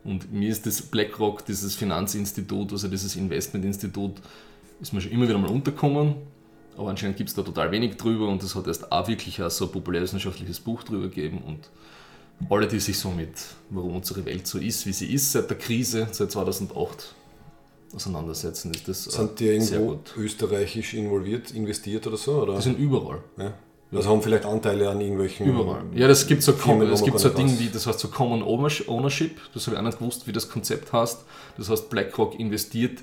Und 0.04 0.32
mir 0.32 0.50
ist 0.50 0.66
das 0.66 0.82
BlackRock, 0.82 1.44
dieses 1.46 1.74
Finanzinstitut, 1.76 2.72
also 2.72 2.88
dieses 2.88 3.16
Investmentinstitut, 3.16 4.14
ist 4.80 4.92
mir 4.92 5.00
schon 5.00 5.12
immer 5.12 5.28
wieder 5.28 5.38
mal 5.38 5.50
untergekommen. 5.50 6.14
Aber 6.76 6.90
anscheinend 6.90 7.16
gibt 7.16 7.30
es 7.30 7.36
da 7.36 7.42
total 7.42 7.70
wenig 7.70 7.96
drüber 7.96 8.28
und 8.28 8.42
es 8.42 8.54
hat 8.54 8.66
erst 8.66 8.90
auch 8.90 9.08
wirklich 9.08 9.42
auch 9.42 9.50
so 9.50 9.66
ein 9.66 9.72
populärwissenschaftliches 9.72 10.60
Buch 10.60 10.82
drüber 10.82 11.04
gegeben. 11.04 11.42
Und 11.46 11.70
alle, 12.50 12.66
die 12.66 12.80
sich 12.80 12.98
so 12.98 13.10
mit, 13.10 13.30
warum 13.70 13.96
unsere 13.96 14.24
Welt 14.24 14.46
so 14.46 14.58
ist, 14.58 14.86
wie 14.86 14.92
sie 14.92 15.12
ist, 15.12 15.32
seit 15.32 15.48
der 15.48 15.58
Krise, 15.58 16.08
seit 16.10 16.32
2008 16.32 17.14
auseinandersetzen, 17.94 18.72
ist 18.74 18.88
das 18.88 19.06
äh, 19.06 19.10
Sind 19.10 19.40
die 19.40 19.60
sehr 19.60 19.80
irgendwo 19.80 20.20
österreichisch 20.20 20.94
involviert, 20.94 21.52
investiert 21.52 22.06
oder 22.06 22.16
so? 22.16 22.42
Oder? 22.42 22.56
Die 22.56 22.62
sind 22.62 22.78
überall. 22.78 23.20
ja. 23.38 23.54
Also 23.92 24.10
haben 24.10 24.22
vielleicht 24.22 24.44
Anteile 24.44 24.90
an 24.90 25.00
irgendwelchen. 25.00 25.46
Überall. 25.46 25.84
Ja, 25.94 26.08
das 26.08 26.26
gibt 26.26 26.42
so, 26.42 26.52
Firmen, 26.52 26.90
es 26.90 27.02
gibt 27.04 27.18
so 27.20 27.28
ein 27.28 27.36
Ding 27.36 27.58
wie, 27.60 27.68
das 27.68 27.86
heißt 27.86 28.00
so 28.00 28.08
Common 28.08 28.42
Ownership, 28.42 29.40
das 29.52 29.66
habe 29.66 29.76
ich 29.76 29.80
auch 29.80 29.84
nicht 29.84 29.98
gewusst, 29.98 30.26
wie 30.26 30.32
das 30.32 30.48
Konzept 30.48 30.92
heißt. 30.92 31.24
Das 31.56 31.70
heißt, 31.70 31.90
BlackRock 31.90 32.38
investiert 32.40 32.98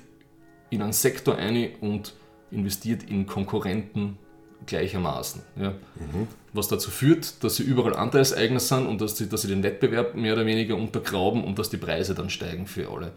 in 0.68 0.82
einen 0.82 0.92
Sektor 0.92 1.36
ein 1.36 1.70
und 1.80 2.12
investiert 2.52 3.02
in 3.08 3.26
Konkurrenten 3.26 4.18
gleichermaßen. 4.66 5.42
Ja. 5.60 5.70
Mhm. 5.70 6.28
Was 6.52 6.68
dazu 6.68 6.90
führt, 6.90 7.42
dass 7.42 7.56
sie 7.56 7.62
überall 7.64 7.96
Anteilseigner 7.96 8.60
sind 8.60 8.86
und 8.86 9.00
dass 9.00 9.16
sie, 9.16 9.28
dass 9.28 9.42
sie 9.42 9.48
den 9.48 9.62
Wettbewerb 9.62 10.14
mehr 10.14 10.34
oder 10.34 10.46
weniger 10.46 10.76
untergraben 10.76 11.42
und 11.44 11.58
dass 11.58 11.70
die 11.70 11.78
Preise 11.78 12.14
dann 12.14 12.30
steigen 12.30 12.66
für 12.66 12.88
alle. 12.90 13.12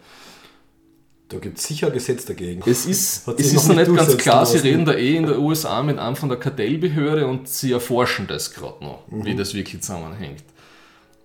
Da 1.28 1.40
gibt 1.40 1.58
es 1.58 1.66
sicher 1.66 1.88
ein 1.88 1.94
Gesetz 1.94 2.26
dagegen. 2.26 2.62
Es 2.68 2.86
ist, 2.86 3.28
es 3.28 3.54
ist 3.54 3.68
noch 3.68 3.76
nicht 3.76 3.88
nicht 3.90 3.98
ganz 3.98 4.16
klar, 4.18 4.46
sie 4.46 4.60
reden 4.60 4.86
da 4.86 4.94
eh 4.94 5.16
in 5.18 5.26
der 5.26 5.40
USA 5.40 5.82
mit 5.82 5.98
einem 5.98 6.16
von 6.16 6.30
der 6.30 6.38
Kartellbehörde 6.38 7.26
und 7.28 7.50
sie 7.50 7.72
erforschen 7.72 8.28
das 8.28 8.54
gerade 8.54 8.84
noch, 8.84 9.08
Mhm. 9.10 9.26
wie 9.26 9.36
das 9.36 9.54
wirklich 9.56 9.82
zusammenhängt. 9.82 10.44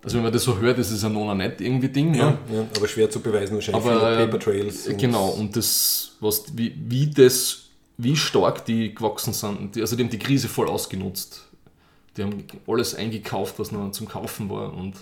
Also 0.02 0.16
wenn 0.16 0.24
man 0.24 0.32
das 0.32 0.42
so 0.44 0.58
hört, 0.58 0.78
ist 0.78 0.90
es 0.90 1.02
ja 1.02 1.10
noch 1.10 1.34
nicht 1.34 1.60
irgendwie 1.60 1.88
Ding. 1.90 2.14
ja, 2.14 2.30
Ne? 2.30 2.38
ja, 2.54 2.66
aber 2.74 2.88
schwer 2.88 3.10
zu 3.10 3.20
beweisen 3.20 3.54
wahrscheinlich. 3.56 3.84
Aber 3.84 4.12
äh, 4.18 4.24
Paper 4.26 4.38
Trails. 4.38 4.86
und- 4.88 4.98
genau, 4.98 5.28
und 5.28 5.54
das, 5.54 6.16
was, 6.20 6.44
wie, 6.56 6.74
wie 6.88 7.10
das, 7.10 7.64
wie 8.02 8.16
stark 8.16 8.64
die 8.64 8.94
gewachsen 8.94 9.32
sind, 9.32 9.74
die, 9.76 9.80
also 9.80 9.96
die 9.96 10.02
haben 10.02 10.10
die 10.10 10.18
Krise 10.18 10.48
voll 10.48 10.68
ausgenutzt. 10.68 11.46
Die 12.16 12.22
haben 12.22 12.44
alles 12.66 12.94
eingekauft, 12.94 13.58
was 13.58 13.70
noch 13.72 13.90
zum 13.92 14.08
Kaufen 14.08 14.50
war 14.50 14.72
und 14.74 14.94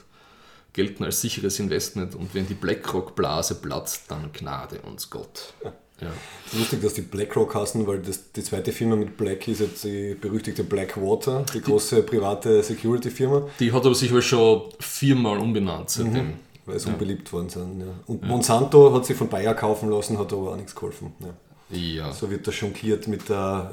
gelten 0.73 1.05
als 1.05 1.21
sicheres 1.21 1.59
Investment. 1.59 2.14
Und 2.14 2.35
wenn 2.35 2.47
die 2.47 2.55
BlackRock-Blase 2.55 3.57
platzt, 3.57 4.11
dann 4.11 4.31
Gnade 4.33 4.81
uns 4.83 5.09
Gott. 5.11 5.55
Ja. 6.00 6.12
Lustig, 6.57 6.81
dass 6.81 6.95
die 6.95 7.00
BlackRock 7.00 7.55
heißen, 7.55 7.85
weil 7.87 7.99
das, 8.00 8.31
die 8.33 8.43
zweite 8.45 8.71
Firma 8.73 8.95
mit 8.95 9.17
Black 9.17 9.49
ist 9.49 9.61
jetzt 9.61 9.83
die 9.83 10.14
berüchtigte 10.14 10.62
Blackwater, 10.62 11.45
die 11.52 11.61
große 11.61 12.02
private 12.05 12.62
Security-Firma, 12.62 13.49
Die 13.59 13.73
hat 13.73 13.85
aber 13.85 13.95
sich 13.97 14.12
wohl 14.12 14.23
schon 14.23 14.62
viermal 14.78 15.38
umbenannt 15.38 15.90
seitdem. 15.90 16.35
weil 16.67 16.78
sie 16.78 16.88
unbeliebt 16.90 17.33
worden 17.33 17.49
sind. 17.49 17.81
Ja. 17.81 17.87
Und 18.07 18.23
Monsanto 18.23 18.95
hat 18.95 19.07
sich 19.07 19.17
von 19.17 19.28
Bayer 19.28 19.55
kaufen 19.55 19.90
lassen, 19.90 20.19
hat 20.19 20.33
aber 20.33 20.52
auch 20.52 20.57
nichts 20.57 20.75
geholfen. 20.75 21.12
Ja. 21.21 21.35
Ja. 21.71 22.13
So 22.13 22.31
wird 22.31 22.47
das 22.47 22.59
jongliert 22.61 23.07
mit 23.09 23.29
der 23.29 23.71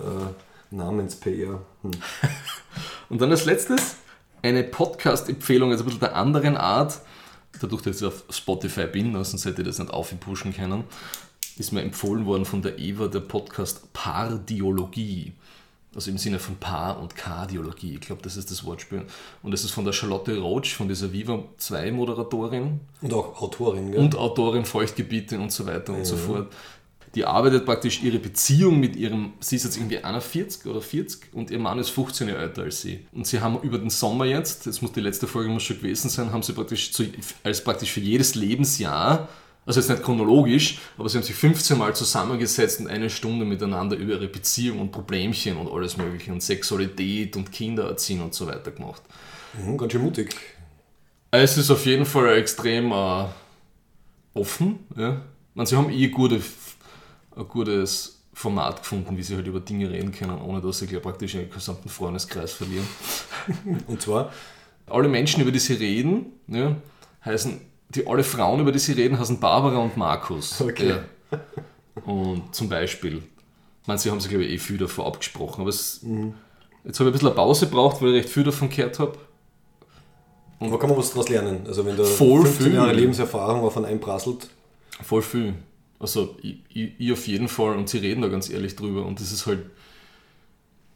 äh, 0.71 0.75
Namens-PR. 0.75 1.61
Hm. 1.81 1.91
Und 3.09 3.21
dann 3.21 3.31
als 3.31 3.45
letztes 3.45 3.95
eine 4.41 4.63
Podcast-Empfehlung, 4.63 5.71
also 5.71 5.83
ein 5.83 5.85
bisschen 5.85 6.01
der 6.01 6.15
anderen 6.15 6.57
Art. 6.57 6.99
Dadurch, 7.61 7.81
dass 7.83 8.01
ich 8.01 8.07
auf 8.07 8.23
Spotify 8.29 8.85
bin, 8.85 9.13
sonst 9.23 9.45
hätte 9.45 9.61
ich 9.61 9.67
das 9.67 9.79
nicht 9.79 9.91
aufpushen 9.91 10.53
können, 10.53 10.83
ist 11.57 11.71
mir 11.71 11.81
empfohlen 11.81 12.25
worden 12.25 12.45
von 12.45 12.61
der 12.61 12.77
Eva 12.79 13.07
der 13.07 13.21
Podcast 13.21 13.93
Pardiologie. 13.93 15.33
Also 15.95 16.11
im 16.11 16.17
Sinne 16.17 16.39
von 16.39 16.57
Paar- 16.57 16.99
und 16.99 17.15
Kardiologie. 17.15 17.93
Ich 17.93 18.01
glaube, 18.01 18.21
das 18.21 18.35
ist 18.35 18.51
das 18.51 18.65
Wortspiel. 18.65 19.05
Und 19.41 19.51
das 19.51 19.63
ist 19.63 19.71
von 19.71 19.85
der 19.85 19.93
Charlotte 19.93 20.37
Roach, 20.37 20.75
von 20.75 20.89
dieser 20.89 21.13
Viva 21.13 21.41
2 21.55 21.93
Moderatorin 21.93 22.81
Und 23.01 23.13
auch 23.13 23.41
Autorin, 23.41 23.91
gell? 23.93 24.01
und 24.01 24.17
Autorin 24.17 24.65
Feuchtgebiete 24.65 25.39
und 25.39 25.53
so 25.53 25.65
weiter 25.65 25.93
und 25.93 26.05
so 26.05 26.17
fort. 26.17 26.51
Die 27.15 27.23
arbeitet 27.23 27.65
praktisch 27.65 28.03
ihre 28.03 28.19
Beziehung 28.19 28.79
mit 28.79 28.97
ihrem, 28.97 29.33
sie 29.39 29.55
ist 29.55 29.63
jetzt 29.63 29.77
irgendwie 29.77 29.99
41 29.99 30.65
oder 30.65 30.81
40 30.81 31.33
und 31.33 31.49
ihr 31.49 31.59
Mann 31.59 31.79
ist 31.79 31.89
15 31.89 32.27
Jahre 32.27 32.41
älter 32.41 32.63
als 32.63 32.81
sie. 32.81 33.07
Und 33.13 33.25
sie 33.25 33.39
haben 33.39 33.61
über 33.61 33.77
den 33.77 33.89
Sommer 33.89 34.25
jetzt, 34.25 34.67
das 34.67 34.81
muss 34.81 34.91
die 34.91 34.99
letzte 34.99 35.25
Folge 35.25 35.49
muss 35.49 35.63
schon 35.63 35.77
gewesen 35.77 36.09
sein, 36.09 36.33
haben 36.33 36.43
sie 36.43 36.51
praktisch 36.51 36.91
zu, 36.91 37.05
als 37.43 37.63
praktisch 37.63 37.91
für 37.91 38.01
jedes 38.01 38.35
Lebensjahr, 38.35 39.29
also 39.65 39.79
jetzt 39.79 39.89
nicht 39.89 40.03
chronologisch, 40.03 40.77
aber 40.97 41.07
sie 41.07 41.17
haben 41.17 41.23
sich 41.23 41.35
15 41.35 41.77
Mal 41.77 41.95
zusammengesetzt 41.95 42.81
und 42.81 42.87
eine 42.87 43.09
Stunde 43.09 43.45
miteinander 43.45 43.95
über 43.95 44.13
ihre 44.13 44.27
Beziehung 44.27 44.79
und 44.79 44.91
Problemchen 44.91 45.55
und 45.55 45.71
alles 45.71 45.95
mögliche 45.95 46.33
und 46.33 46.43
Sexualität 46.43 47.37
und 47.37 47.51
Kindererziehen 47.51 48.21
und 48.21 48.33
so 48.33 48.45
weiter 48.45 48.71
gemacht. 48.71 49.01
Mhm, 49.53 49.77
ganz 49.77 49.93
schön 49.93 50.01
mutig. 50.01 50.35
Es 51.31 51.57
ist 51.57 51.71
auf 51.71 51.85
jeden 51.85 52.05
Fall 52.05 52.37
extrem 52.37 52.91
äh, 52.91 53.25
offen. 54.33 54.79
Ja. 54.95 55.21
Meine, 55.55 55.67
sie 55.67 55.75
haben 55.77 55.89
eh 55.89 56.09
gute, 56.09 56.41
ein 57.35 57.47
gutes 57.47 58.21
Format 58.33 58.79
gefunden, 58.81 59.17
wie 59.17 59.23
sie 59.23 59.35
halt 59.35 59.47
über 59.47 59.59
Dinge 59.59 59.89
reden 59.89 60.11
können, 60.11 60.41
ohne 60.41 60.61
dass 60.61 60.79
sie 60.79 60.87
gleich 60.87 61.01
praktisch 61.01 61.35
ihren 61.35 61.49
gesamten 61.49 61.89
Freundeskreis 61.89 62.53
verlieren. 62.53 62.85
Und 63.87 64.01
zwar, 64.01 64.31
Alle 64.87 65.07
Menschen, 65.07 65.41
über 65.41 65.51
die 65.51 65.59
sie 65.59 65.73
reden, 65.73 66.27
ja, 66.47 66.75
heißen, 67.23 67.59
die 67.89 68.05
alle 68.07 68.23
Frauen, 68.23 68.59
über 68.59 68.71
die 68.71 68.79
sie 68.79 68.91
reden, 68.91 69.17
heißen 69.17 69.39
Barbara 69.39 69.77
und 69.77 69.95
Markus. 69.97 70.59
Okay. 70.61 70.89
Ja. 70.89 71.39
Und 72.05 72.53
zum 72.53 72.69
Beispiel, 72.69 73.17
ich 73.81 73.87
meine, 73.87 73.99
sie 73.99 74.11
haben 74.11 74.19
sich, 74.19 74.29
glaube 74.29 74.43
ich, 74.45 74.51
eh 74.51 74.57
viel 74.57 74.77
davor 74.77 75.07
abgesprochen, 75.07 75.61
aber 75.61 75.69
es, 75.69 76.01
jetzt 76.83 76.99
habe 76.99 77.09
ich 77.09 77.11
ein 77.11 77.11
bisschen 77.13 77.27
eine 77.29 77.35
Pause 77.35 77.65
gebraucht, 77.67 78.01
weil 78.01 78.09
ich 78.09 78.23
recht 78.23 78.29
viel 78.29 78.43
davon 78.43 78.69
gehört 78.69 78.99
habe. 78.99 79.17
wo 80.59 80.77
kann 80.77 80.89
man 80.89 80.97
was 80.99 81.09
daraus 81.11 81.29
lernen? 81.29 81.61
Also 81.67 81.85
wenn 81.85 81.95
da 81.97 82.03
Voll 82.03 82.41
15 82.41 82.65
viel. 82.65 82.75
Jahre 82.75 82.93
Lebenserfahrung 82.93 83.61
auf 83.63 83.77
einen 83.77 83.85
einprasselt, 83.85 84.49
Voll 85.01 85.21
viel. 85.21 85.55
Also 85.99 86.35
ich, 86.41 86.57
ich, 86.69 86.91
ich 86.97 87.11
auf 87.11 87.27
jeden 87.27 87.47
Fall 87.47 87.75
und 87.75 87.89
sie 87.89 87.99
reden 87.99 88.21
da 88.21 88.27
ganz 88.27 88.49
ehrlich 88.49 88.75
drüber 88.75 89.05
und 89.05 89.19
das 89.19 89.31
ist 89.31 89.45
halt, 89.45 89.65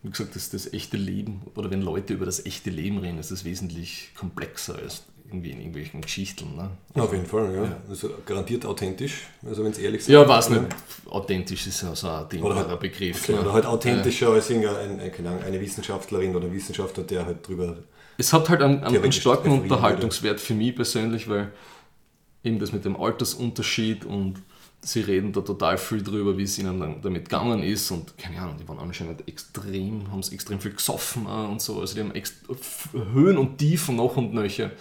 wie 0.04 0.12
gesagt, 0.12 0.36
das, 0.36 0.50
das 0.50 0.74
echte 0.74 0.98
Leben 0.98 1.42
oder 1.56 1.72
wenn 1.72 1.82
Leute 1.82 2.14
über 2.14 2.26
das 2.26 2.46
echte 2.46 2.70
Leben 2.70 2.98
reden, 3.00 3.18
ist 3.18 3.32
das 3.32 3.46
wesentlich 3.46 4.12
komplexer 4.16 4.76
als 4.76 5.04
irgendwie 5.30 5.52
in 5.52 5.60
irgendwelchen 5.60 6.02
Geschichten. 6.02 6.56
Ne? 6.56 6.70
auf 6.96 7.14
jeden 7.14 7.26
Fall, 7.26 7.54
ja. 7.54 7.78
Also 7.88 8.10
garantiert 8.26 8.66
authentisch, 8.66 9.28
also 9.48 9.64
wenn 9.64 9.72
es 9.72 9.78
ehrlich 9.78 10.04
sind. 10.04 10.14
Ja, 10.14 10.28
weiß 10.28 10.50
nicht. 10.50 10.64
Authentisch 11.10 11.68
ist 11.68 11.84
ja 11.84 11.96
so 11.96 12.08
ein 12.08 12.14
Oder 12.14 12.28
dehnbarer 12.30 12.68
halt, 12.68 12.80
Begriff. 12.80 13.22
okay, 13.22 13.34
ne? 13.34 13.42
oder 13.42 13.54
halt 13.54 13.66
authentischer 13.66 14.30
als 14.30 14.50
irgendein, 14.50 15.00
ein, 15.00 15.12
keine 15.12 15.30
Ahnung, 15.30 15.44
eine 15.44 15.62
Wissenschaftlerin 15.62 16.36
oder 16.36 16.48
ein 16.48 16.54
Wissenschaftler, 16.54 17.04
der 17.04 17.26
halt 17.26 17.48
drüber. 17.48 17.78
Es 18.18 18.34
hat 18.34 18.50
halt 18.50 18.62
einen, 18.62 18.84
einen, 18.84 19.12
starken 19.12 19.52
Unterhaltungswert 19.52 20.40
für 20.40 20.56
mich 20.56 20.76
persönlich, 20.76 21.30
weil 21.30 21.52
eben 22.44 22.60
das 22.60 22.72
mit 22.72 22.84
dem 22.86 23.00
Altersunterschied 23.00 24.06
und 24.06 24.42
sie 24.82 25.02
reden 25.02 25.34
da 25.34 25.42
total 25.42 25.78
viel 25.78 26.02
drüber, 26.02 26.38
wie 26.38 26.44
es 26.44 26.58
ihnen 26.58 26.80
dann 26.80 27.02
damit 27.02 27.26
gegangen 27.26 27.64
ist 27.64 27.92
und 27.92 28.18
keine 28.18 28.40
Ahnung, 28.42 28.56
die 28.60 28.68
waren 28.68 28.80
anscheinend 28.80 29.28
extrem, 29.28 30.10
haben 30.12 30.20
es 30.20 30.30
extrem 30.30 30.60
viel 30.60 30.74
gesoffen 30.74 31.28
auch 31.28 31.50
und 31.50 31.62
so, 31.62 31.82
also 31.82 31.96
die 31.96 32.02
haben 32.02 32.14
Höhen 33.14 33.38
und 33.38 33.58
Tiefen 33.58 33.98
noch 33.98 34.16
und 34.18 34.34
nöcher 34.34 34.72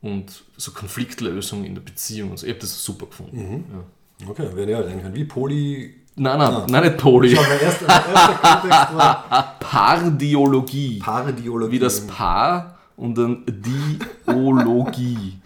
und 0.00 0.44
so 0.56 0.72
Konfliktlösung 0.72 1.64
in 1.64 1.74
der 1.74 1.82
Beziehung 1.82 2.30
und 2.30 2.38
so. 2.38 2.46
Ich 2.46 2.52
habe 2.52 2.60
das 2.60 2.82
super 2.82 3.06
gefunden. 3.06 3.64
Ja. 4.20 4.28
Okay, 4.28 4.54
werden 4.54 4.70
ja 4.70 4.80
reinhören. 4.80 5.14
Wie 5.14 5.24
Poly. 5.24 5.94
Nein, 6.16 6.38
nein, 6.38 6.66
nein, 6.68 6.84
nicht 6.84 6.98
Poli. 6.98 7.34
Schau, 7.34 7.42
mein 7.42 7.60
erster, 7.60 7.86
mein 7.86 8.14
erster 8.14 8.34
Kontext 8.60 8.96
war 8.96 9.56
Pardiologie. 9.60 10.98
Paradiologie. 10.98 11.72
Wie 11.72 11.78
das 11.78 12.06
Paar 12.06 12.78
und 12.96 13.16
dann 13.16 13.44
Diologie. 13.46 15.38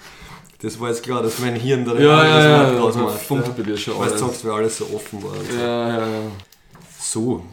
Das 0.64 0.80
war 0.80 0.88
jetzt 0.88 1.02
klar, 1.02 1.22
dass 1.22 1.38
mein 1.40 1.56
Hirn 1.56 1.84
da 1.84 1.92
Ja, 1.94 2.00
ja, 2.24 2.40
ja, 2.40 2.72
ja, 2.72 2.78
draus 2.78 2.94
macht, 2.96 3.18
funkt 3.20 3.48
ja. 3.48 3.52
bei 3.52 3.62
dir 3.62 3.76
schon 3.76 3.98
Weil 3.98 4.06
du 4.06 4.12
alles. 4.14 4.20
sagst, 4.20 4.44
weil 4.44 4.52
alles 4.52 4.78
so 4.78 4.86
offen 4.94 5.22
war. 5.22 5.34
so. 5.36 5.56
Ja, 5.58 5.88
ja, 5.88 6.08
ja. 6.08 6.30
So, 6.98 7.44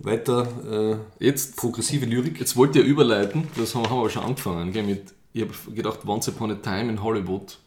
weiter 0.00 0.98
äh, 1.20 1.24
Jetzt, 1.24 1.56
progressive 1.56 2.04
Lyrik. 2.04 2.40
jetzt 2.40 2.56
wollt 2.56 2.74
ihr 2.74 2.82
überleiten, 2.82 3.46
das 3.56 3.74
haben, 3.76 3.88
haben 3.88 4.02
wir 4.02 4.10
schon 4.10 4.24
angefangen, 4.24 4.72
gell, 4.72 4.82
mit, 4.82 5.14
ich 5.32 5.42
habe 5.42 5.52
gedacht, 5.72 6.00
Once 6.04 6.28
Upon 6.28 6.50
a 6.50 6.54
Time 6.56 6.90
in 6.90 7.00
Hollywood 7.02 7.58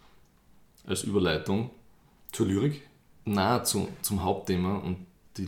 als 0.85 1.03
Überleitung, 1.03 1.69
Zur 2.33 2.47
Lyrik. 2.47 2.81
nah 3.25 3.63
zu, 3.63 3.87
zum 4.01 4.21
Hauptthema 4.23 4.75
und 4.79 5.05
die, 5.37 5.47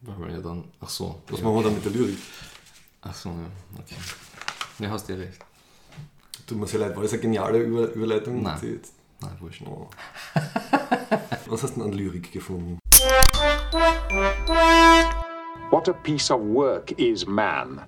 weil 0.00 0.18
wir 0.28 0.34
ja 0.36 0.40
dann, 0.40 0.64
ach 0.80 0.88
so, 0.88 1.20
Was 1.28 1.40
ja, 1.40 1.44
machen 1.44 1.56
wir 1.56 1.62
dann 1.64 1.74
mit 1.74 1.84
der 1.84 1.92
Lyrik? 1.92 2.18
ach 3.02 3.14
so, 3.14 3.28
ja, 3.28 3.50
okay. 3.78 3.96
Ja, 4.78 4.90
hast 4.90 5.06
ja 5.10 5.16
recht. 5.16 5.38
Tut 6.46 6.58
mir 6.58 6.66
sehr 6.66 6.80
leid, 6.80 6.94
war 6.94 7.02
das 7.02 7.12
eine 7.12 7.22
geniale 7.22 7.58
Über 7.58 7.92
Überleitung? 7.92 8.42
Nein. 8.42 8.58
Die 8.62 8.66
jetzt- 8.68 8.94
Nein, 9.20 9.32
wurscht. 9.40 9.62
Oh. 9.66 9.88
Was 11.48 11.62
hast 11.62 11.74
du 11.76 11.80
denn 11.80 11.90
an 11.90 11.96
Lyrik 11.96 12.30
gefunden? 12.30 12.78
What 15.70 15.88
a 15.88 15.92
piece 15.92 16.30
of 16.30 16.40
work 16.42 16.92
is 16.98 17.26
man. 17.26 17.80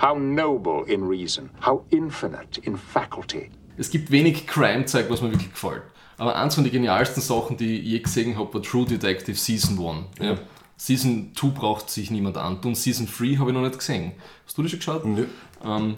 How 0.00 0.16
noble 0.18 0.84
in 0.86 1.04
reason, 1.04 1.50
how 1.64 1.84
infinite 1.90 2.60
in 2.62 2.76
faculty. 2.76 3.50
Es 3.76 3.90
gibt 3.90 4.10
wenig 4.10 4.46
Crime-Zeug, 4.46 5.06
was 5.08 5.22
mir 5.22 5.30
wirklich 5.30 5.50
gefällt. 5.52 5.82
Aber 6.18 6.36
eins 6.36 6.54
von 6.56 6.64
den 6.64 6.72
genialsten 6.72 7.22
Sachen, 7.22 7.56
die 7.56 7.78
ich 7.78 7.86
je 7.86 7.98
gesehen 8.00 8.36
habe, 8.36 8.52
war 8.54 8.62
True 8.62 8.84
Detective 8.84 9.36
Season 9.36 9.78
1. 9.78 10.06
Ja. 10.20 10.36
Season 10.76 11.32
2 11.34 11.48
braucht 11.48 11.88
sich 11.90 12.10
niemand 12.10 12.36
antun. 12.36 12.74
Season 12.74 13.06
3 13.06 13.36
habe 13.36 13.50
ich 13.50 13.54
noch 13.56 13.62
nicht 13.62 13.78
gesehen. 13.78 14.12
Hast 14.44 14.58
du 14.58 14.62
das 14.62 14.70
schon 14.72 14.80
geschaut? 14.80 15.04
Nö. 15.04 15.26
Ähm, 15.64 15.96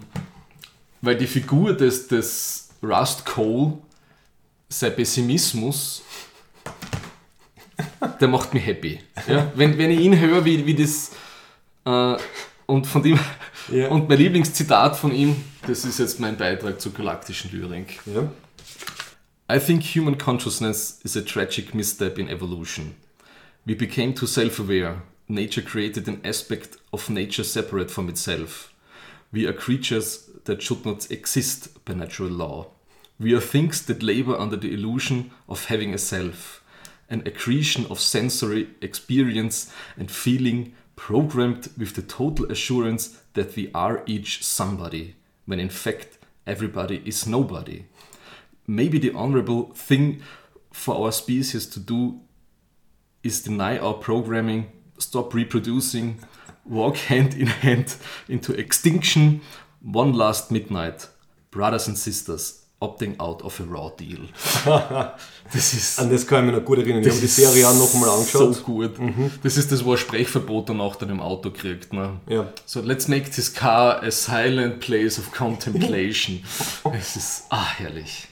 weil 1.01 1.17
die 1.17 1.27
Figur 1.27 1.73
des, 1.75 2.07
des 2.07 2.69
Rust 2.81 3.25
Cole, 3.25 3.77
sein 4.69 4.95
Pessimismus, 4.95 6.03
der 8.19 8.27
macht 8.27 8.53
mich 8.53 8.65
happy. 8.65 8.99
Ja? 9.27 9.51
Wenn, 9.55 9.77
wenn 9.77 9.91
ich 9.91 9.99
ihn 9.99 10.19
höre, 10.19 10.45
wie, 10.45 10.65
wie 10.65 10.75
das. 10.75 11.11
Äh, 11.85 12.17
und 12.67 12.87
von 12.87 13.03
dem. 13.03 13.19
Ja. 13.71 13.89
Und 13.89 14.09
mein 14.09 14.17
Lieblingszitat 14.17 14.97
von 14.97 15.13
ihm, 15.13 15.35
das 15.67 15.85
ist 15.85 15.99
jetzt 15.99 16.19
mein 16.19 16.37
Beitrag 16.37 16.81
zur 16.81 16.93
galaktischen 16.93 17.51
Lyrik. 17.51 17.99
Ja. 18.05 18.31
I 19.53 19.59
think 19.59 19.83
human 19.83 20.17
consciousness 20.17 20.99
is 21.03 21.17
a 21.17 21.21
tragic 21.21 21.73
misstep 21.75 22.17
in 22.17 22.29
evolution. 22.29 22.95
We 23.65 23.75
became 23.75 24.13
too 24.15 24.25
self 24.25 24.59
aware. 24.59 25.01
Nature 25.27 25.61
created 25.61 26.07
an 26.07 26.21
aspect 26.23 26.77
of 26.91 27.09
nature 27.09 27.43
separate 27.43 27.91
from 27.91 28.09
itself. 28.09 28.71
We 29.31 29.45
are 29.47 29.53
creatures 29.53 30.30
that 30.45 30.61
should 30.61 30.85
not 30.85 31.09
exist 31.11 31.83
by 31.85 31.93
natural 31.93 32.29
law. 32.29 32.67
We 33.19 33.35
are 33.35 33.41
things 33.41 33.85
that 33.85 34.01
labor 34.01 34.35
under 34.35 34.55
the 34.55 34.73
illusion 34.73 35.31
of 35.47 35.65
having 35.65 35.93
a 35.93 35.97
self, 35.97 36.63
an 37.09 37.21
accretion 37.25 37.85
of 37.87 37.99
sensory 37.99 38.69
experience 38.81 39.71
and 39.97 40.09
feeling 40.09 40.73
programmed 40.95 41.69
with 41.77 41.95
the 41.95 42.01
total 42.01 42.51
assurance 42.51 43.21
that 43.33 43.55
we 43.55 43.69
are 43.73 44.03
each 44.05 44.43
somebody, 44.43 45.15
when 45.45 45.59
in 45.59 45.69
fact 45.69 46.17
everybody 46.47 47.01
is 47.05 47.27
nobody. 47.27 47.85
Maybe 48.67 48.99
the 48.99 49.13
honorable 49.13 49.71
thing 49.73 50.21
for 50.71 50.95
our 50.95 51.11
species 51.11 51.65
to 51.67 51.79
do 51.79 52.21
is 53.23 53.43
deny 53.43 53.77
our 53.77 53.93
programming, 53.93 54.71
stop 54.97 55.33
reproducing, 55.33 56.19
walk 56.65 56.97
hand 56.97 57.33
in 57.33 57.47
hand 57.47 57.95
into 58.27 58.53
extinction, 58.53 59.41
one 59.83 60.13
last 60.13 60.51
midnight, 60.51 61.07
brothers 61.51 61.87
and 61.87 61.97
sisters, 61.97 62.61
opting 62.81 63.15
out 63.19 63.43
of 63.43 63.59
a 63.59 63.63
raw 63.63 63.89
deal. 63.89 64.27
das 65.53 65.73
ist. 65.73 65.99
An 65.99 66.09
das 66.09 66.25
kann 66.25 66.45
ich 66.45 66.51
mich 66.51 66.59
noch 66.59 66.65
gut 66.65 66.79
erinnern. 66.79 67.01
Ich 67.03 67.09
habe 67.09 67.19
die 67.19 67.27
Serie 67.27 67.67
auch 67.67 67.75
noch 67.75 67.93
mal 67.93 68.09
angeschaut. 68.09 68.55
So 68.55 68.63
gut. 68.63 68.93
Das 69.43 69.57
ist 69.57 69.71
das, 69.71 69.85
wo 69.85 69.93
er 69.93 69.97
Sprechverbot 69.97 70.69
danach 70.69 70.95
dann 70.95 71.09
im 71.09 71.19
Auto 71.19 71.51
kriegt. 71.51 71.93
Ne? 71.93 72.19
Ja. 72.27 72.51
So, 72.65 72.81
let's 72.81 73.07
make 73.07 73.29
this 73.29 73.53
car 73.53 74.01
a 74.01 74.11
silent 74.11 74.79
place 74.79 75.19
of 75.19 75.31
contemplation. 75.31 76.43
es 76.93 77.15
ist, 77.15 77.43
ah, 77.49 77.67
herrlich. 77.77 78.27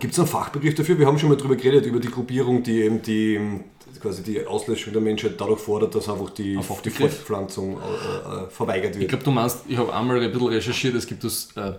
Gibt 0.00 0.14
es 0.14 0.18
einen 0.18 0.28
Fachbegriff 0.28 0.74
dafür? 0.74 0.98
Wir 0.98 1.06
haben 1.06 1.18
schon 1.18 1.28
mal 1.28 1.36
drüber 1.36 1.54
geredet, 1.54 1.84
über 1.84 2.00
die 2.00 2.10
Gruppierung, 2.10 2.62
die 2.62 2.80
eben 2.82 3.02
die, 3.02 3.60
quasi 4.00 4.22
die 4.22 4.44
Auslöschung 4.46 4.92
der 4.92 5.02
Menschheit 5.02 5.34
dadurch 5.38 5.60
fordert, 5.60 5.94
dass 5.94 6.08
einfach 6.08 6.30
die, 6.30 6.56
Ein 6.56 6.64
die? 6.84 6.90
Fortpflanzung 6.90 7.74
äh, 7.78 8.44
äh, 8.44 8.48
verweigert 8.50 8.94
wird. 8.94 9.02
Ich 9.02 9.08
glaube, 9.08 9.24
du 9.24 9.30
meinst, 9.30 9.58
ich 9.68 9.76
habe 9.76 9.92
einmal 9.94 10.20
ein 10.22 10.30
bisschen 10.32 10.48
recherchiert, 10.48 10.94
es 10.94 11.06
gibt 11.06 11.24
das 11.24 11.48
äh, 11.56 11.72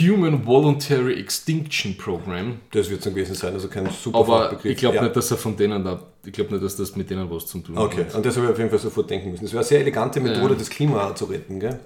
Human 0.00 0.44
Voluntary 0.44 1.20
Extinction 1.20 1.96
Program. 1.96 2.58
das 2.72 2.90
wird 2.90 2.98
es 3.00 3.04
dann 3.04 3.14
gewesen 3.14 3.34
sein, 3.34 3.54
also 3.54 3.68
kein 3.68 3.88
super 3.90 4.18
Aber 4.18 4.40
Fachbegriff. 4.42 4.72
ich 4.72 4.78
glaube 4.78 4.96
Ja. 4.96 5.02
nicht, 5.02 5.14
dass 5.16 5.30
er 5.30 5.36
von 5.36 5.56
denen 5.56 5.84
da, 5.84 6.00
ich 6.26 6.32
glaube 6.32 6.52
nicht, 6.52 6.64
dass 6.64 6.74
das 6.76 6.96
mit 6.96 7.08
denen 7.10 7.30
was 7.30 7.46
zu 7.46 7.58
tun 7.60 7.78
Okay, 7.78 8.04
hat. 8.04 8.14
an 8.16 8.22
das 8.22 8.36
habe 8.36 8.46
ich 8.46 8.52
auf 8.52 8.58
jeden 8.58 8.70
Fall 8.70 8.78
sofort 8.80 9.08
denken 9.08 9.30
müssen. 9.30 9.44
Das 9.44 9.52
wäre 9.52 9.60
eine 9.60 9.68
sehr 9.68 9.80
elegante 9.80 10.20
Methode, 10.20 10.56
das 10.56 10.68
Klima 10.68 11.14
zu 11.14 11.26
retten, 11.26 11.60
gell? 11.60 11.78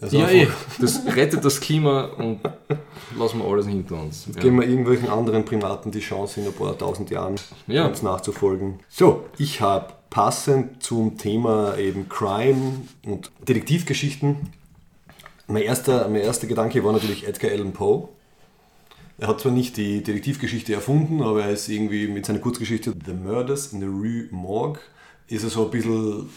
Also 0.00 0.18
Ja, 0.18 0.26
einfach- 0.26 0.54
eh. 0.78 0.80
Das 0.80 1.02
rettet 1.14 1.44
das 1.44 1.60
Klima 1.60 2.04
und 2.16 2.40
lassen 3.18 3.38
wir 3.40 3.44
alles 3.46 3.66
hinter 3.66 4.00
uns. 4.00 4.26
Ja. 4.34 4.40
Geben 4.40 4.60
wir 4.60 4.66
irgendwelchen 4.68 5.08
anderen 5.08 5.44
Primaten 5.44 5.90
die 5.90 6.00
Chance, 6.00 6.40
in 6.40 6.46
ein 6.46 6.52
paar 6.52 6.76
tausend 6.78 7.10
Jahren 7.10 7.36
Ja. 7.66 7.86
uns 7.86 8.02
nachzufolgen. 8.02 8.80
So, 8.88 9.24
ich 9.38 9.60
habe 9.60 9.92
passend 10.08 10.82
zum 10.82 11.18
Thema 11.18 11.76
eben 11.78 12.08
Crime 12.08 12.82
und 13.04 13.30
Detektivgeschichten, 13.46 14.36
mein 15.46 15.62
erster, 15.62 16.08
mein 16.08 16.22
erster 16.22 16.46
Gedanke 16.46 16.82
war 16.84 16.92
natürlich 16.92 17.26
Edgar 17.26 17.50
Allan 17.50 17.72
Poe. 17.72 18.08
Er 19.18 19.28
hat 19.28 19.40
zwar 19.40 19.52
nicht 19.52 19.76
die 19.76 20.02
Detektivgeschichte 20.02 20.72
erfunden, 20.72 21.20
aber 21.22 21.42
er 21.44 21.50
ist 21.50 21.68
irgendwie 21.68 22.06
mit 22.08 22.24
seiner 22.24 22.38
Kurzgeschichte 22.38 22.94
The 23.04 23.12
Murders 23.12 23.72
in 23.72 23.80
the 23.80 23.86
Rue 23.86 24.28
Morgue 24.30 24.78
ist 25.28 25.44
er 25.44 25.50
so 25.50 25.64
ein 25.66 25.70
bisschen 25.70 26.28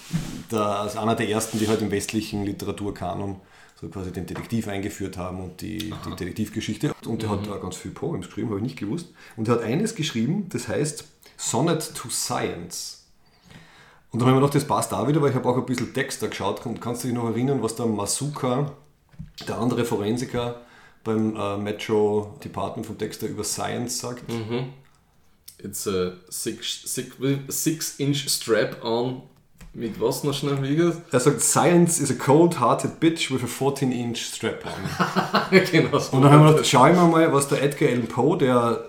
der, 0.52 0.60
als 0.82 0.98
einer 0.98 1.16
der 1.16 1.30
ersten, 1.30 1.58
die 1.60 1.68
halt 1.68 1.82
im 1.82 1.90
westlichen 1.92 2.44
Literaturkanon 2.46 3.38
so 3.84 3.90
quasi 3.90 4.14
den 4.14 4.26
Detektiv 4.26 4.70
eingeführt 4.70 5.18
haben 5.18 5.42
und 5.42 5.60
die, 5.60 5.94
die 6.06 6.16
Detektivgeschichte. 6.16 6.94
Und 7.06 7.22
er 7.22 7.30
hat 7.30 7.46
da 7.46 7.58
ganz 7.58 7.76
viel 7.76 7.92
Poems 7.92 8.28
geschrieben, 8.28 8.48
habe 8.48 8.60
ich 8.60 8.64
nicht 8.64 8.80
gewusst. 8.80 9.10
Und 9.36 9.50
er 9.50 9.56
hat 9.56 9.62
eines 9.62 9.94
geschrieben, 9.96 10.48
das 10.50 10.70
heißt 10.70 11.06
Sonnet 11.36 11.94
to 11.94 12.10
Science. 12.10 13.06
Und 14.12 14.20
dann 14.20 14.30
habe 14.30 14.38
ich 14.38 14.42
mir 14.42 14.48
gedacht, 14.48 14.56
das 14.56 14.68
passt 14.68 14.94
auch 14.94 15.06
wieder, 15.08 15.22
weil 15.22 15.32
ich 15.32 15.36
habe 15.36 15.50
auch 15.50 15.58
ein 15.58 15.66
bisschen 15.66 15.94
Text 15.94 16.24
da 16.24 16.28
geschaut 16.28 16.66
und 16.66 16.80
kannst 16.80 17.04
du 17.04 17.10
dich 17.10 17.18
noch 17.18 17.26
erinnern, 17.26 17.62
was 17.62 17.76
der 17.76 17.88
Masuka, 17.88 18.72
der 19.48 19.58
andere 19.58 19.84
Forensiker 19.84 20.62
beim 21.04 21.36
äh, 21.36 21.58
Metro 21.58 22.40
Department 22.42 22.86
vom 22.86 22.98
Dexter 22.98 23.28
über 23.28 23.44
Science 23.44 24.00
sagt? 24.00 24.24
It's 25.58 25.88
a 25.88 26.14
six, 26.30 26.84
six, 26.86 27.18
six 27.50 28.00
inch 28.00 28.30
strap 28.30 28.84
on 28.84 29.24
mit 29.74 30.00
was 30.00 30.24
noch 30.24 30.34
schnell 30.34 30.62
wieder? 30.62 30.96
Er 31.12 31.20
sagt, 31.20 31.42
Science 31.42 32.00
is 32.00 32.12
a 32.12 32.14
cold-hearted 32.14 33.00
bitch 33.00 33.32
with 33.32 33.44
a 33.44 33.48
14-inch 33.48 34.18
strap-on. 34.18 34.72
genau 35.72 35.98
so. 36.00 36.16
Und 36.16 36.24
dann 36.24 36.32
haben 36.32 36.44
wir 36.44 36.52
gedacht, 36.52 36.68
schau 36.68 36.88
ich 36.88 36.96
mir 36.96 37.08
mal, 37.08 37.34
was 37.34 37.48
der 37.48 37.62
Edgar 37.64 37.90
Allan 37.90 38.08
Poe, 38.08 38.38
der 38.38 38.86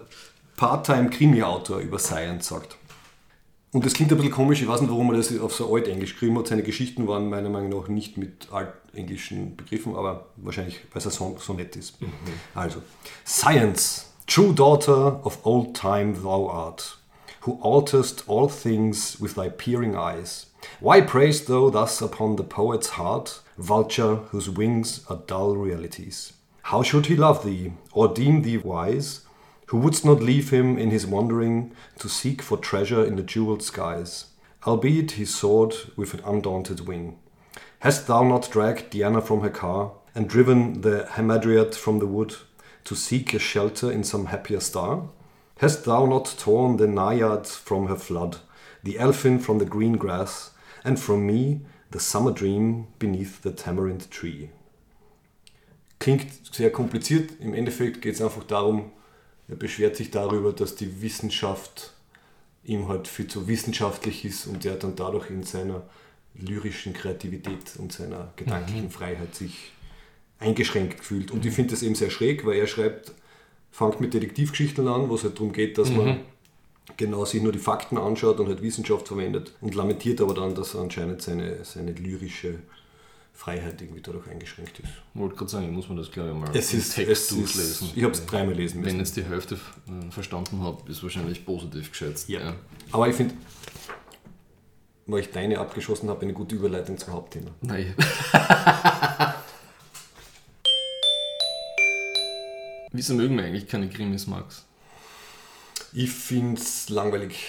Part-Time-Krimi-Autor 0.57 1.79
über 1.79 1.99
Science 1.99 2.49
sagt. 2.49 2.77
Und 3.73 3.85
das 3.85 3.95
klingt 3.95 4.13
ein 4.13 4.19
bisschen 4.19 4.33
komisch, 4.33 4.63
ich 4.63 4.69
weiß 4.69 4.83
nicht, 4.83 4.91
warum 4.91 5.11
er 5.11 5.17
das 5.17 5.37
auf 5.41 5.53
so 5.53 5.75
altenglisch 5.75 6.13
geschrieben 6.13 6.39
hat. 6.39 6.47
Seine 6.47 6.63
Geschichten 6.63 7.09
waren 7.09 7.29
meiner 7.29 7.51
Meinung 7.51 7.81
nach 7.81 7.89
nicht 7.89 8.17
mit 8.17 8.53
altenglischen 8.53 9.57
Begriffen, 9.57 9.97
aber 9.97 10.27
wahrscheinlich, 10.37 10.81
weil 10.93 10.99
es 11.01 11.07
ein 11.07 11.11
Son 11.11 11.37
Sonett 11.39 11.75
ist. 11.75 11.99
Also, 12.55 12.83
Science, 13.27 14.13
true 14.29 14.53
daughter 14.53 15.25
of 15.27 15.39
old 15.45 15.75
time 15.75 16.15
thou 16.23 16.49
art, 16.49 16.99
who 17.47 17.59
alterest 17.63 18.25
all 18.29 18.49
things 18.49 19.21
with 19.21 19.35
thy 19.35 19.49
peering 19.49 19.97
eyes. 19.97 20.47
Why 20.81 21.01
praise 21.01 21.45
thou 21.45 21.71
thus 21.71 22.01
upon 22.03 22.37
the 22.37 22.45
poet's 22.45 22.91
heart, 22.91 23.41
vulture 23.59 24.17
whose 24.31 24.51
wings 24.51 25.05
are 25.09 25.23
dull 25.27 25.57
realities? 25.57 26.33
How 26.63 26.83
should 26.83 27.07
he 27.07 27.17
love 27.17 27.45
thee, 27.45 27.73
or 27.93 28.09
deem 28.09 28.43
thee 28.43 28.59
wise, 28.59 29.21
who 29.67 29.79
wouldst 29.79 30.05
not 30.05 30.23
leave 30.23 30.51
him 30.51 30.79
in 30.79 30.91
his 30.91 31.07
wandering 31.07 31.73
to 31.99 32.09
seek 32.09 32.43
for 32.43 32.57
treasure 32.57 33.05
in 33.05 33.17
the 33.17 33.23
jeweled 33.23 33.63
skies, 33.63 34.27
albeit 34.67 35.13
he 35.13 35.25
soared 35.25 35.75
with 35.97 36.15
an 36.15 36.21
undaunted 36.25 36.87
wing? 36.87 37.19
Hast 37.81 38.07
thou 38.07 38.23
not 38.23 38.51
dragged 38.51 38.91
Diana 38.91 39.21
from 39.21 39.41
her 39.41 39.51
car, 39.51 39.93
and 40.15 40.29
driven 40.29 40.81
the 40.81 41.07
Hamadryad 41.11 41.75
from 41.75 41.99
the 41.99 42.07
wood, 42.07 42.35
to 42.85 42.95
seek 42.95 43.35
a 43.35 43.39
shelter 43.39 43.91
in 43.91 44.05
some 44.05 44.27
happier 44.27 44.61
star? 44.61 45.09
Hast 45.59 45.85
thou 45.85 46.07
not 46.07 46.35
torn 46.39 46.79
the 46.79 46.87
Naiad 46.87 47.47
from 47.47 47.89
her 47.89 47.97
flood, 47.97 48.39
the 48.83 48.99
elfin 48.99 49.39
from 49.39 49.59
the 49.59 49.65
green 49.65 49.99
grass, 49.99 50.51
and 50.85 50.99
from 50.99 51.27
me 51.27 51.63
the 51.93 51.99
summer 51.99 52.33
dream 52.33 52.87
beneath 53.01 53.43
the 53.43 53.51
tamarind 53.51 54.11
tree? 54.11 54.49
Klingt 55.99 56.27
sehr 56.55 56.71
kompliziert, 56.71 57.33
im 57.41 57.55
Endeffekt 57.55 58.03
geht 58.03 58.15
es 58.15 58.23
einfach 58.23 58.45
darum, 58.45 58.93
er 59.49 59.57
beschwert 59.57 59.97
sich 59.97 60.11
darüber, 60.11 60.53
dass 60.53 60.77
die 60.77 61.03
Wissenschaft 61.03 61.93
ihm 62.65 62.89
halt 62.89 63.09
viel 63.09 63.27
zu 63.27 63.47
wissenschaftlich 63.47 64.25
ist 64.25 64.47
und 64.47 64.65
er 64.65 64.77
dann 64.77 64.97
dadurch 64.97 65.31
in 65.31 65.43
seiner 65.43 65.83
lyrischen 66.35 66.95
Kreativität 66.95 67.77
und 67.79 67.93
seiner 67.93 68.33
gedanklichen 68.37 68.91
Freiheit 68.91 69.35
sich 69.35 69.73
eingeschränkt 70.39 71.05
fühlt. 71.05 71.31
Und 71.31 71.45
ich 71.45 71.55
finde 71.55 71.73
das 71.73 71.83
eben 71.83 71.95
sehr 71.95 72.11
schräg, 72.11 72.45
weil 72.45 72.57
er 72.57 72.67
schreibt, 72.67 73.13
fängt 73.71 74.01
mit 74.01 74.15
Detektivgeschichten 74.15 74.87
an, 74.89 75.09
wo 75.09 75.15
es 75.15 75.25
halt 75.25 75.37
darum 75.37 75.53
geht, 75.53 75.79
dass 75.79 75.91
man 75.91 76.21
genau 76.97 77.25
sich 77.25 77.43
nur 77.43 77.53
die 77.53 77.59
Fakten 77.59 77.99
anschaut 77.99 78.41
und 78.41 78.49
halt 78.49 78.63
Wissenschaft 78.63 79.09
verwendet 79.09 79.53
und 79.61 79.75
lamentiert 79.75 80.21
aber 80.21 80.35
dann, 80.35 80.55
dass 80.55 80.77
anscheinend 80.77 81.23
seine, 81.23 81.65
seine 81.65 81.93
lyrische 81.93 82.59
Freiheit 83.33 83.81
irgendwie 83.83 84.01
dadurch 84.01 84.29
eingeschränkt 84.29 84.79
ist. 84.79 84.89
Ich 85.15 85.21
wollte 85.21 85.35
gerade 85.35 85.51
sagen, 85.51 85.65
ich 85.67 85.73
muss 85.73 85.89
mir 85.89 85.97
das 85.97 86.11
glaube 86.11 86.31
ich 86.31 86.37
mal 86.37 86.57
Es 86.57 86.73
ist, 86.73 86.95
Text 86.95 87.11
es 87.11 87.29
durchlesen. 87.29 87.89
ist 87.89 87.97
ich 87.97 88.03
habe 88.05 88.13
es 88.13 88.25
dreimal 88.27 88.55
lesen 88.55 88.81
müssen. 88.81 88.93
Wenn 88.93 89.01
jetzt 89.01 89.17
die 89.17 89.25
Hälfte 89.25 89.57
äh, 89.57 90.11
verstanden 90.11 90.63
habe, 90.63 90.89
ist 90.91 91.03
wahrscheinlich 91.03 91.45
positiv 91.45 91.91
geschätzt. 91.91 92.29
Ja. 92.29 92.55
Aber 92.93 93.09
ich 93.09 93.17
finde, 93.17 93.35
weil 95.07 95.21
ich 95.21 95.31
deine 95.33 95.59
abgeschossen 95.59 96.09
habe, 96.09 96.23
eine 96.23 96.33
gute 96.33 96.55
Überleitung 96.55 96.97
zum 96.97 97.13
Hauptthema. 97.13 97.51
Nein. 97.61 97.95
Wieso 102.93 103.15
mögen 103.15 103.37
wir 103.37 103.45
eigentlich 103.45 103.67
keine 103.67 103.89
Krimis, 103.89 104.29
Max? 104.29 104.65
Ich 105.97 106.11
finde 106.11 106.61
es 106.61 106.89
langweilig. 106.89 107.47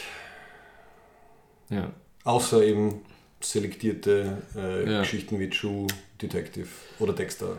Ja. 1.70 1.92
Außer 2.24 2.64
eben 2.64 3.02
selektierte 3.42 4.44
äh, 4.56 4.92
Ja. 4.92 5.00
Geschichten 5.02 5.40
wie 5.40 5.50
True 5.50 5.88
Detective 6.22 6.68
oder 7.00 7.14
Dexter. 7.14 7.58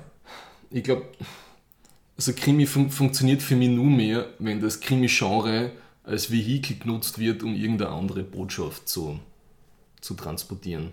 Ich 0.70 0.84
glaube, 0.84 1.06
also 2.16 2.32
Krimi 2.32 2.66
fun 2.66 2.88
funktioniert 2.90 3.42
für 3.42 3.56
mich 3.56 3.68
nur 3.68 3.90
mehr, 3.90 4.28
wenn 4.38 4.60
das 4.60 4.80
Krimi-Genre 4.80 5.72
als 6.04 6.30
Vehikel 6.30 6.78
genutzt 6.78 7.18
wird, 7.18 7.42
um 7.42 7.54
irgendeine 7.54 7.90
andere 7.90 8.22
Botschaft 8.22 8.88
zu, 8.88 9.18
zu 10.00 10.14
transportieren. 10.14 10.92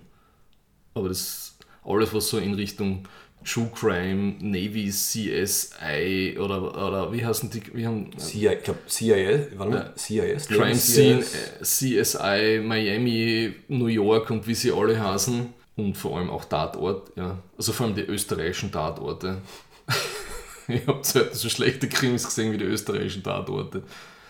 Aber 0.96 1.10
das 1.10 1.56
alles, 1.84 2.14
was 2.14 2.30
so 2.30 2.40
in 2.40 2.56
Richtung 2.56 3.08
True 3.44 3.70
Crime, 3.74 4.36
Navy, 4.40 4.90
CSI 4.90 6.38
oder, 6.40 6.62
oder 6.88 7.12
wie 7.12 7.26
heißen 7.26 7.50
die? 7.50 7.62
Wie 7.74 7.86
haben, 7.86 8.10
CIA, 8.18 8.54
ich 8.54 8.64
glaube 8.64 8.80
CIA, 8.88 9.40
warte. 9.58 9.94
CIS? 9.98 10.48
Crime 10.48 10.76
Scene, 10.76 11.24
CSI, 11.62 12.62
Miami, 12.64 13.54
New 13.68 13.88
York 13.88 14.30
und 14.30 14.48
wie 14.48 14.56
sie 14.56 14.72
alle 14.72 15.02
heißen. 15.02 15.54
Und 15.76 15.98
vor 15.98 16.18
allem 16.18 16.30
auch 16.30 16.46
Tatort, 16.46 17.12
ja. 17.16 17.40
Also 17.58 17.74
vor 17.74 17.88
allem 17.88 17.96
die 17.96 18.02
österreichischen 18.02 18.72
Tatorte. 18.72 19.42
Ich 20.66 20.88
habe 20.88 21.00
selten 21.04 21.36
so 21.36 21.50
schlechte 21.50 21.90
Krimis 21.90 22.24
gesehen 22.24 22.54
wie 22.54 22.58
die 22.58 22.64
österreichischen 22.64 23.22
Tatorte. 23.22 23.84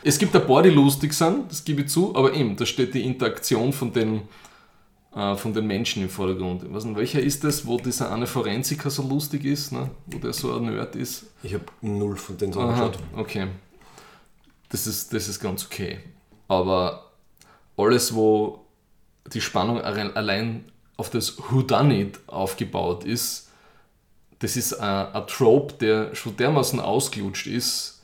Es 0.04 0.18
gibt 0.18 0.36
ein 0.36 0.46
paar, 0.46 0.64
die 0.64 0.70
lustig 0.70 1.14
sind, 1.14 1.50
das 1.50 1.64
gebe 1.64 1.82
ich 1.82 1.90
zu, 1.90 2.16
aber 2.16 2.34
eben, 2.34 2.56
da 2.56 2.66
steht 2.66 2.94
die 2.94 3.04
Interaktion 3.04 3.72
von 3.72 3.94
den, 3.94 4.22
äh, 5.16 5.36
von 5.36 5.54
den 5.54 5.68
Menschen 5.68 6.04
im 6.04 6.10
Vordergrund. 6.10 6.64
Ich 6.64 6.74
weiß 6.74 6.86
nicht, 6.86 6.98
welcher 6.98 7.20
ist 7.22 7.44
das, 7.44 7.66
wo 7.66 7.78
dieser 7.78 8.12
eine 8.12 8.28
Forensiker 8.28 8.90
so 8.90 9.04
lustig 9.08 9.46
ist, 9.46 9.72
ne? 9.72 9.90
wo 10.08 10.18
der 10.18 10.34
so 10.34 10.56
ein 10.56 10.66
Nerd 10.66 10.96
ist? 10.96 11.26
Ich 11.44 11.54
habe 11.54 11.66
null 11.82 12.16
von 12.18 12.38
den 12.38 12.52
so 12.54 12.60
angeschaut. 12.62 12.98
okay. 13.16 13.48
Das 14.70 14.88
ist, 14.88 15.14
das 15.14 15.28
ist 15.28 15.40
ganz 15.40 15.66
okay. 15.66 16.00
Aber 16.48 17.12
alles, 17.78 18.14
wo 18.16 18.66
die 19.32 19.42
Spannung 19.42 19.80
allein- 19.82 20.66
auf 20.98 21.10
das 21.10 21.38
Whodunit 21.50 22.20
aufgebaut 22.28 23.04
ist, 23.04 23.50
das 24.40 24.56
ist 24.58 24.74
ein, 24.74 25.28
Trope, 25.28 25.74
der 25.76 26.14
schon 26.16 26.36
dermaßen 26.38 26.80
ausgelutscht 26.80 27.48
ist. 27.48 28.02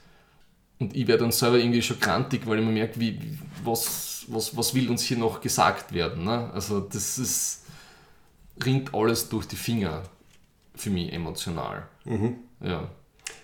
Und 0.79 0.95
ich 0.95 1.05
werde 1.07 1.23
dann 1.23 1.31
selber 1.31 1.57
irgendwie 1.59 1.81
schon 1.81 1.99
krantig, 1.99 2.47
weil 2.47 2.59
ich 2.59 2.65
mir 2.65 2.71
merke, 2.71 2.99
wie, 2.99 3.21
wie- 3.21 3.37
was, 3.63 4.08
was, 4.33 4.55
was 4.55 4.73
will 4.73 4.89
uns 4.89 5.03
hier 5.03 5.17
noch 5.17 5.41
gesagt 5.41 5.93
werden. 5.93 6.23
Ne? 6.23 6.49
Also 6.53 6.79
das 6.79 7.17
ist, 7.17 7.63
ringt 8.63 8.93
alles 8.93 9.29
durch 9.29 9.47
die 9.47 9.55
Finger 9.55 10.03
für 10.75 10.89
mich 10.89 11.11
emotional. 11.11 11.87
Ja. 12.61 12.89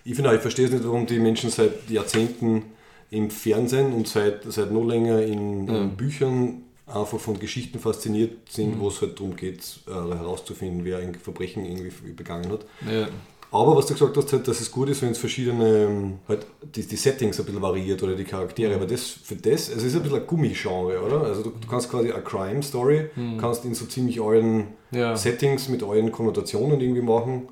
Ich 0.03 0.15
finde 0.15 0.29
auch, 0.29 0.33
ich 0.33 0.41
verstehe 0.41 0.65
es 0.65 0.71
nicht, 0.71 0.83
warum 0.83 1.05
die 1.05 1.19
Menschen 1.19 1.49
seit 1.49 1.89
Jahrzehnten 1.89 2.63
im 3.09 3.29
Fernsehen 3.29 3.93
und 3.93 4.07
seit, 4.07 4.43
seit 4.51 4.71
noch 4.71 4.85
länger 4.85 5.21
in, 5.21 5.67
in 5.67 5.95
Büchern 5.95 6.63
einfach 6.87 7.19
von 7.19 7.39
Geschichten 7.39 7.79
fasziniert 7.79 8.49
sind, 8.49 8.79
wo 8.79 8.89
es 8.89 9.01
halt 9.01 9.19
darum 9.19 9.35
geht, 9.35 9.79
äh, 9.87 9.91
herauszufinden, 9.91 10.85
wer 10.85 10.99
ein 10.99 11.15
Verbrechen 11.15 11.65
irgendwie 11.65 12.11
begangen 12.11 12.51
hat. 12.51 12.65
ja. 12.89 13.07
Aber 13.55 13.75
was 13.77 13.85
du 13.85 13.93
gesagt 13.93 14.17
hast, 14.17 14.33
halt, 14.33 14.47
dass 14.47 14.59
es 14.59 14.69
gut 14.71 14.89
ist, 14.89 15.01
wenn 15.01 15.11
es 15.11 15.17
verschiedene, 15.17 15.85
ähm, 15.85 16.19
halt 16.27 16.45
die, 16.61 16.85
die 16.85 16.95
Settings 16.95 17.39
ein 17.39 17.45
bisschen 17.45 17.61
variiert 17.61 18.01
oder 18.03 18.15
die 18.15 18.23
Charaktere. 18.25 18.75
Aber 18.75 18.85
das 18.85 19.03
für 19.09 19.35
das, 19.35 19.69
also 19.69 19.79
es 19.81 19.83
ist 19.93 19.95
ein 19.95 20.03
bisschen 20.03 20.19
ein 20.21 20.27
Gummigenre, 20.27 21.01
oder? 21.01 21.21
Also 21.21 21.43
du, 21.43 21.51
du 21.51 21.67
kannst 21.67 21.89
quasi 21.89 22.11
eine 22.11 22.23
Crime-Story, 22.23 23.09
kannst 23.39 23.63
in 23.65 23.73
so 23.73 23.85
ziemlich 23.85 24.21
allen 24.21 24.67
Ja. 24.91 25.15
Settings 25.15 25.69
mit 25.69 25.83
allen 25.83 26.11
Konnotationen 26.11 26.81
irgendwie 26.81 27.01
machen. 27.01 27.47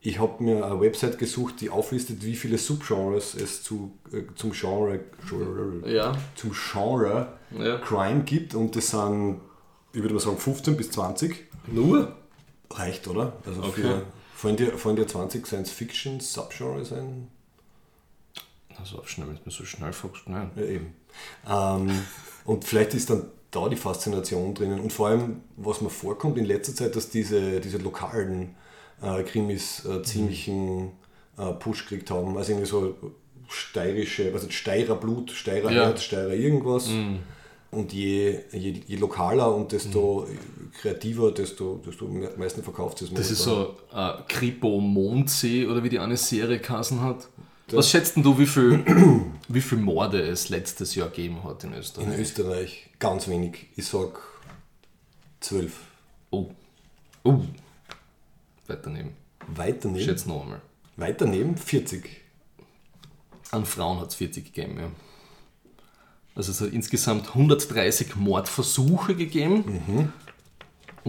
Ich 0.00 0.18
habe 0.20 0.42
mir 0.42 0.64
eine 0.64 0.80
Website 0.80 1.18
gesucht, 1.18 1.60
die 1.60 1.70
auflistet, 1.70 2.24
wie 2.24 2.34
viele 2.36 2.56
Subgenres 2.58 3.34
es 3.34 3.62
zu, 3.62 3.92
äh, 4.12 4.22
zum 4.36 4.52
Genre, 4.52 5.00
Ja. 5.86 6.12
zum 6.36 6.52
Genre 6.52 7.32
Ja. 7.58 7.78
Crime 7.78 8.22
gibt 8.24 8.54
und 8.54 8.74
das 8.76 8.90
sind, 8.90 9.40
ich 9.92 10.00
würde 10.02 10.14
mal 10.14 10.20
sagen, 10.20 10.38
15 10.38 10.76
bis 10.76 10.90
20. 10.92 11.46
Nur? 11.66 12.12
Reicht, 12.70 13.08
oder? 13.08 13.34
Also 13.46 13.60
Okay. 13.62 13.70
für, 13.82 14.02
fallen, 14.38 14.56
dir, 14.56 14.78
fallen 14.78 14.96
dir 14.96 15.06
20 15.06 15.46
Science-Fiction-Subgenres 15.46 16.92
ein? 16.92 17.28
Also 18.78 19.02
schnell, 19.04 19.28
wenn 19.28 19.34
du 19.36 19.42
mir 19.44 19.50
so 19.50 19.64
schnell 19.64 19.92
fragst, 19.92 20.28
nein. 20.28 20.50
Ja, 20.54 20.62
eben. 20.62 20.94
Ähm, 21.48 22.02
und 22.44 22.64
vielleicht 22.64 22.94
ist 22.94 23.10
dann 23.10 23.24
da 23.50 23.68
die 23.68 23.76
Faszination 23.76 24.54
drinnen. 24.54 24.78
Und 24.78 24.92
vor 24.92 25.08
allem, 25.08 25.40
was 25.56 25.80
mir 25.80 25.90
vorkommt 25.90 26.38
in 26.38 26.44
letzter 26.44 26.74
Zeit, 26.74 26.94
dass 26.94 27.10
diese, 27.10 27.60
diese 27.60 27.78
lokalen 27.78 28.54
äh, 29.02 29.24
Krimis 29.24 29.84
äh, 29.84 30.02
ziemlichen 30.02 30.92
äh, 31.36 31.52
Push 31.54 31.88
gekriegt 31.88 32.10
haben. 32.12 32.36
Also 32.36 32.52
irgendwie 32.52 32.68
so 32.68 32.96
steirische, 33.48 34.30
also 34.32 34.48
Steirer 34.50 34.94
Blut, 34.94 35.32
Steirer 35.32 35.72
Ja. 35.72 35.86
Herz, 35.86 36.02
Steirer 36.02 36.34
irgendwas. 36.34 36.88
Und 37.70 37.92
je, 37.92 38.38
je, 38.52 38.82
je 38.86 38.96
lokaler 38.96 39.54
und 39.54 39.72
desto 39.72 40.26
kreativer, 40.72 41.32
desto, 41.32 41.80
desto 41.84 42.06
am 42.06 42.20
meisten 42.36 42.62
verkauft 42.62 43.02
es. 43.02 43.12
Das 43.12 43.30
ist 43.30 43.42
so 43.42 43.76
äh, 43.92 44.12
Kripo 44.28 44.80
Mondsee 44.80 45.66
oder 45.66 45.82
wie 45.82 45.88
die 45.88 45.98
eine 45.98 46.16
Serie 46.16 46.58
geheißen 46.58 47.00
hat. 47.00 47.28
Was 47.70 47.90
schätzt 47.90 48.16
denn 48.16 48.22
du, 48.22 48.38
wie 48.38 48.46
viel, 48.46 48.84
wie 49.48 49.60
viel 49.60 49.78
Morde 49.78 50.20
es 50.22 50.48
letztes 50.48 50.94
Jahr 50.94 51.08
gegeben 51.08 51.44
hat 51.44 51.64
in 51.64 51.72
In 51.72 51.78
Österreich? 51.78 52.18
Österreich 52.18 52.90
ganz 52.98 53.28
wenig. 53.28 53.66
Ich 53.76 53.86
sag 53.86 54.18
zwölf. 55.40 55.80
Oh. 56.30 56.50
Oh. 57.24 57.40
Weiter 58.66 58.90
neben. 58.90 59.10
Weiter 59.54 59.88
neben, 59.88 60.04
Schätz 60.04 60.26
noch 60.26 60.42
einmal. 60.42 60.60
weiter 60.96 61.26
neben 61.26 61.56
40. 61.56 62.04
An 63.50 63.64
Frauen 63.64 64.00
hat 64.00 64.08
es 64.08 64.14
40 64.16 64.52
gegeben, 64.52 64.78
ja. 64.78 64.90
Also 66.34 66.52
es 66.52 66.60
hat 66.60 66.70
insgesamt 66.70 67.28
130 67.28 68.14
Mordversuche 68.16 69.16
gegeben 69.16 70.12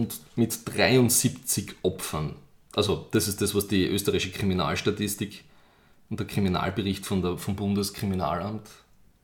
und 0.00 0.20
mit 0.36 0.58
73 0.64 1.74
Opfern. 1.82 2.34
Also 2.74 3.06
das 3.10 3.28
ist 3.28 3.42
das, 3.42 3.54
was 3.54 3.68
die 3.68 3.84
österreichische 3.86 4.32
Kriminalstatistik 4.32 5.44
und 6.08 6.18
der 6.20 6.26
Kriminalbericht 6.26 7.04
von 7.04 7.20
der, 7.22 7.36
vom 7.36 7.56
Bundeskriminalamt 7.56 8.66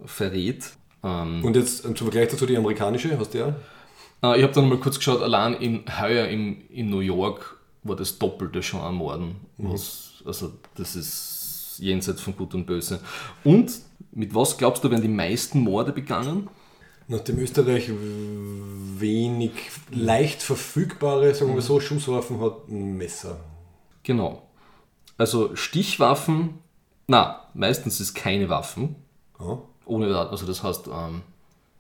verrät. 0.04 0.64
Ähm, 1.02 1.44
Und 1.44 1.56
jetzt 1.56 1.84
ähm, 1.84 1.96
zum 1.96 2.08
Vergleich 2.08 2.28
dazu 2.28 2.46
die 2.46 2.56
amerikanische, 2.56 3.18
hast 3.18 3.34
du 3.34 3.38
ja? 3.38 3.48
äh, 4.22 4.38
ich 4.38 4.42
habe 4.42 4.52
dann 4.52 4.68
mal 4.68 4.78
kurz 4.78 4.98
geschaut, 4.98 5.22
allein 5.22 5.54
in 5.54 5.84
heuer 6.00 6.26
in, 6.26 6.68
in 6.68 6.90
New 6.90 7.00
York 7.00 7.56
war 7.82 7.96
das 7.96 8.18
Doppelte 8.18 8.62
schon 8.62 8.80
an 8.80 8.94
Morden. 8.96 9.36
Was, 9.58 10.22
also 10.24 10.52
das 10.74 10.96
ist 10.96 11.78
jenseits 11.78 12.20
von 12.20 12.36
Gut 12.36 12.54
und 12.54 12.66
Böse. 12.66 13.00
Und 13.44 13.72
mit 14.12 14.34
was 14.34 14.58
glaubst 14.58 14.82
du, 14.82 14.90
werden 14.90 15.02
die 15.02 15.08
meisten 15.08 15.60
Morde 15.60 15.92
begangen? 15.92 16.48
Nachdem 17.08 17.38
Österreich 17.38 17.90
wenig 18.98 19.52
leicht 19.90 20.42
verfügbare, 20.42 21.34
sagen 21.34 21.54
wir 21.54 21.62
so, 21.62 21.78
Schusswaffen 21.78 22.40
hat, 22.40 22.68
ein 22.68 22.96
Messer. 22.96 23.38
Genau. 24.02 24.42
Also 25.16 25.54
Stichwaffen, 25.54 26.58
na, 27.06 27.48
meistens 27.54 28.00
ist 28.00 28.14
keine 28.14 28.48
Waffen. 28.48 28.96
Ja. 29.38 29.58
Ohne, 29.84 30.16
also 30.16 30.46
das 30.46 30.62
heißt 30.62 30.88
ähm, 30.88 31.22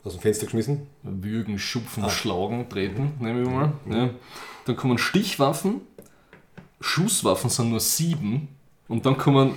Aus 0.04 0.12
dem 0.12 0.20
Fenster 0.20 0.44
geschmissen. 0.46 0.86
Würgen, 1.02 1.58
Schupfen, 1.58 2.08
Schlagen, 2.08 2.68
Treten, 2.68 3.14
nehmen 3.18 3.44
wir 3.44 3.50
mal. 3.50 3.72
Ja. 3.90 4.10
Dann 4.64 4.76
kommen 4.76 4.98
Stichwaffen, 4.98 5.80
Schusswaffen 6.80 7.50
sind 7.50 7.70
nur 7.70 7.80
sieben 7.80 8.48
und 8.88 9.06
dann 9.06 9.16
kommen 9.16 9.54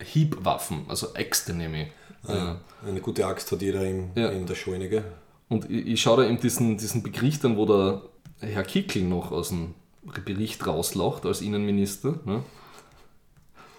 Hiebwaffen, 0.00 0.84
also 0.88 1.14
Äxte 1.14 1.54
nehme 1.54 1.82
ich. 1.84 1.88
Ja. 2.28 2.60
Eine 2.86 3.00
gute 3.00 3.26
Axt 3.26 3.50
hat 3.52 3.62
jeder 3.62 3.84
im, 3.86 4.10
Ja. 4.14 4.28
in 4.28 4.46
der 4.46 4.54
Scheune, 4.54 4.88
gell? 4.88 5.04
Und 5.48 5.70
ich, 5.70 5.86
ich 5.86 6.02
schaue 6.02 6.18
da 6.22 6.28
eben 6.28 6.40
diesen, 6.40 6.78
diesen 6.78 7.02
Bericht 7.02 7.44
an, 7.44 7.56
wo 7.56 7.66
der 7.66 8.02
Herr 8.40 8.62
Kickl 8.64 9.02
noch 9.02 9.32
aus 9.32 9.48
dem 9.50 9.74
Bericht 10.24 10.66
rauslacht 10.66 11.26
als 11.26 11.40
Innenminister. 11.42 12.18
Ne? 12.24 12.42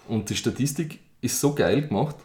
Und 0.08 0.30
die 0.30 0.36
Statistik 0.36 1.00
ist 1.20 1.40
so 1.40 1.54
geil 1.54 1.82
gemacht. 1.88 2.16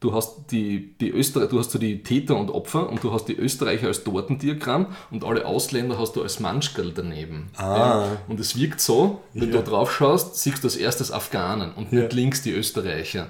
Du 0.00 0.12
hast, 0.12 0.50
die, 0.50 0.94
die 0.98 1.12
Öster 1.12 1.46
du 1.46 1.60
hast 1.60 1.70
so 1.70 1.78
die 1.78 2.02
Täter 2.02 2.36
und 2.36 2.50
Opfer 2.50 2.88
und 2.90 3.04
du 3.04 3.12
hast 3.12 3.26
die 3.26 3.36
Österreicher 3.36 3.86
als 3.86 4.02
Tortendiagramm 4.02 4.86
und 5.12 5.22
alle 5.24 5.46
Ausländer 5.46 5.96
hast 5.96 6.16
du 6.16 6.22
als 6.22 6.40
Manschkerl 6.40 6.92
daneben. 6.92 7.50
Ja. 7.56 8.18
Und 8.26 8.40
es 8.40 8.56
wirkt 8.58 8.80
so, 8.80 9.20
wenn 9.32 9.52
Ja. 9.52 9.58
du 9.58 9.70
drauf 9.70 9.92
schaust, 9.92 10.34
siehst 10.36 10.64
du 10.64 10.66
als 10.66 10.76
erstes 10.76 11.12
Afghanen 11.12 11.72
und 11.72 11.92
nicht 11.92 12.10
Ja. 12.12 12.16
links 12.16 12.42
die 12.42 12.50
Österreicher. 12.50 13.28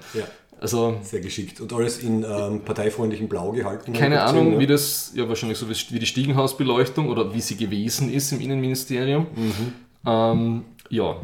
Also 0.62 0.96
Sehr 1.03 1.20
geschickt. 1.20 1.61
Und 1.61 1.72
alles 1.72 1.98
in 1.98 2.25
ähm, 2.25 2.61
parteifreundlichem 2.61 3.29
Blau 3.29 3.51
gehalten. 3.51 3.92
keine 3.92 4.22
Ahnung, 4.22 4.44
gesehen, 4.44 4.61
wie 4.61 4.66
das, 4.68 5.12
ja 5.12 5.29
wahrscheinlich 5.29 5.59
so 5.59 5.68
wie 5.68 5.98
die 5.98 6.07
Stiegenhausbeleuchtung 6.07 7.09
oder 7.09 7.35
wie 7.35 7.40
sie 7.40 7.57
gewesen 7.57 8.12
ist 8.12 8.31
im 8.31 8.40
Innenministerium. 8.40 9.27
Ähm, 10.07 10.64
ja, 10.88 11.16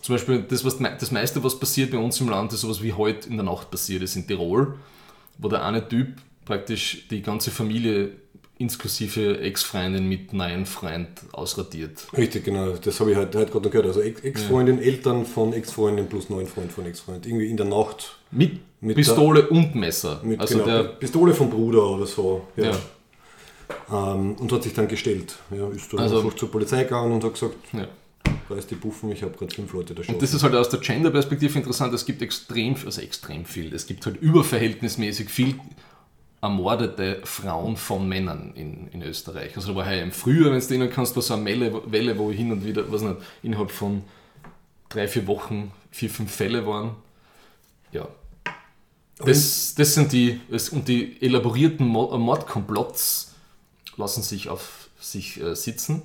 zum 0.00 0.14
Beispiel 0.16 0.42
das, 0.42 0.64
was, 0.64 0.78
das 0.78 1.12
meiste, 1.12 1.44
was 1.44 1.60
passiert 1.60 1.92
bei 1.92 1.98
uns 1.98 2.20
im 2.20 2.28
Land, 2.28 2.52
ist 2.52 2.62
sowas 2.62 2.82
wie 2.82 2.92
heute 2.92 3.28
in 3.28 3.36
der 3.36 3.44
Nacht 3.44 3.70
passiert 3.70 4.02
ist 4.02 4.16
in 4.16 4.26
Tirol, 4.26 4.74
wo 5.38 5.48
der 5.48 5.64
eine 5.64 5.86
Typ 5.88 6.16
praktisch 6.44 7.06
die 7.08 7.22
ganze 7.22 7.52
Familie 7.52 8.16
inklusive 8.62 9.40
Ex-Freundin 9.40 10.08
mit 10.08 10.32
neuen 10.32 10.64
Freund 10.66 11.08
ausradiert. 11.32 12.06
Richtig, 12.16 12.44
genau. 12.44 12.70
Das 12.76 12.98
habe 13.00 13.10
ich 13.12 13.16
heute 13.16 13.36
halt 13.38 13.50
gerade 13.52 13.64
noch 13.64 13.70
gehört. 13.70 13.86
Also 13.88 14.00
Ex- 14.00 14.22
Ex-Freundin, 14.22 14.78
Eltern 14.80 15.26
von 15.26 15.52
Ex-Freundin 15.52 16.06
plus 16.08 16.30
neuen 16.30 16.46
Freund 16.46 16.72
von 16.72 16.86
Ex-Freund. 16.86 17.26
Irgendwie 17.26 17.48
in 17.50 17.56
der 17.56 17.66
Nacht 17.66 18.16
Mit, 18.30 18.60
Mit 18.80 18.96
Pistole 18.96 19.48
und 19.48 19.74
Messer. 19.74 20.20
mit 20.24 20.40
also 20.40 20.54
genau, 20.58 20.66
der, 20.66 20.82
Pistole 20.84 21.34
vom 21.34 21.50
Bruder 21.50 21.84
oder 21.90 22.06
so. 22.06 22.46
Ja. 22.56 22.64
ja, 23.90 24.14
Ähm, 24.14 24.34
und 24.36 24.50
hat 24.52 24.62
sich 24.62 24.72
dann 24.74 24.88
gestellt. 24.88 25.34
Ja, 25.50 25.68
ist 25.68 25.92
dann 25.92 26.00
Also- 26.00 26.20
einfach 26.20 26.34
zur 26.36 26.50
Polizei 26.50 26.84
gegangen 26.84 27.12
und 27.12 27.24
hat 27.24 27.34
gesagt, 27.34 27.54
ja. 27.72 27.86
da 28.48 28.54
ist 28.54 28.70
die 28.70 28.74
Buffen, 28.74 29.10
ich 29.12 29.22
habe 29.22 29.36
gerade 29.36 29.54
fünf 29.54 29.72
Leute 29.72 29.94
da 29.94 30.02
schon. 30.02 30.14
Und 30.14 30.22
das 30.22 30.32
ist 30.34 30.42
halt 30.42 30.54
aus 30.54 30.68
der 30.68 30.80
Gender-Perspektive 30.80 31.58
interessant. 31.58 31.92
Es 31.94 32.04
gibt 32.06 32.22
extrem, 32.22 32.74
also 32.84 33.00
extrem 33.00 33.44
viel. 33.44 33.74
Es 33.74 33.86
gibt 33.86 34.04
halt 34.06 34.16
überverhältnismäßig 34.20 35.28
viel 35.30 35.54
ermordete 36.42 37.20
Frauen 37.24 37.76
von 37.76 38.08
Männern 38.08 38.52
in, 38.54 38.88
in 38.88 39.02
Österreich. 39.02 39.56
Also 39.56 39.68
da 39.72 39.76
war 39.76 39.94
im 39.94 40.10
Frühjahr, 40.12 40.52
wenn 40.52 40.60
du 40.60 40.66
erinnern 40.66 40.90
kannst, 40.90 41.14
war 41.14 41.22
so 41.22 41.34
eine 41.34 41.44
Welle, 41.44 41.90
Welle, 41.90 42.18
wo 42.18 42.30
hin 42.32 42.50
und 42.50 42.64
wieder, 42.66 42.90
was 42.90 43.02
nicht, 43.02 43.16
innerhalb 43.44 43.70
von 43.70 44.02
drei, 44.88 45.06
vier 45.08 45.26
Wochen 45.28 45.70
vier, 45.92 46.10
fünf 46.10 46.34
Fälle 46.34 46.66
waren. 46.66 46.96
Ja. 47.92 48.08
Das, 49.18 49.74
das 49.76 49.94
sind 49.94 50.12
die, 50.12 50.40
es, 50.50 50.70
und 50.70 50.88
die 50.88 51.22
elaborierten 51.22 51.86
Mo- 51.86 52.16
Mordkomplotts 52.18 53.34
lassen 53.96 54.22
sich 54.22 54.48
auf 54.48 54.88
sich 54.98 55.40
äh, 55.40 55.54
sitzen. 55.54 56.02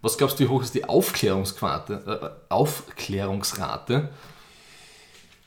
Was 0.00 0.16
glaubst 0.16 0.38
du, 0.38 0.44
wie 0.44 0.48
hoch 0.48 0.62
ist 0.62 0.74
die 0.74 0.84
Aufklärungsrate? 0.84 2.36
Äh, 2.50 2.52
Aufklärungsrate? 2.52 4.10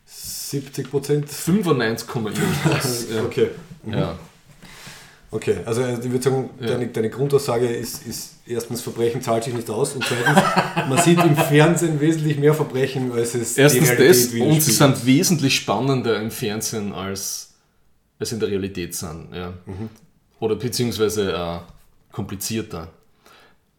70 0.06 0.90
Prozent? 0.90 1.30
95, 1.30 2.08
irgendwas. 2.16 3.10
ja. 3.10 3.24
Okay. 3.24 3.52
Mhm. 3.86 3.94
Ja. 3.94 4.18
Okay, 5.32 5.58
also 5.66 5.82
äh, 5.82 5.94
ich 6.00 6.10
würde 6.10 6.22
sagen, 6.24 6.50
Ja. 6.62 6.68
deine, 6.68 6.88
deine 6.88 7.10
Grundaussage 7.10 7.68
ist, 7.68 8.06
ist 8.08 8.36
erstens, 8.46 8.82
Verbrechen 8.82 9.22
zahlt 9.22 9.44
sich 9.44 9.54
nicht 9.54 9.70
aus 9.70 9.94
und 9.94 10.06
zweitens, 10.06 10.42
man 10.88 10.98
sieht 11.00 11.22
im 11.22 11.36
Fernsehen 11.36 12.00
wesentlich 12.00 12.38
mehr 12.38 12.54
Verbrechen, 12.54 13.12
als 13.12 13.36
es 13.36 13.58
Erstens 13.58 13.90
das 13.98 14.28
und 14.34 14.62
sie 14.62 14.72
sind 14.72 15.06
wesentlich 15.06 15.56
spannender 15.56 16.22
im 16.22 16.32
Fernsehen 16.32 16.94
als, 16.94 17.54
als 18.20 18.32
in 18.32 18.40
der 18.40 18.50
Realität 18.50 18.96
sind. 18.96 19.34
Ja. 19.34 19.54
Oder 20.40 20.56
beziehungsweise 20.56 21.34
äh, 21.34 21.58
komplizierter. 22.14 22.90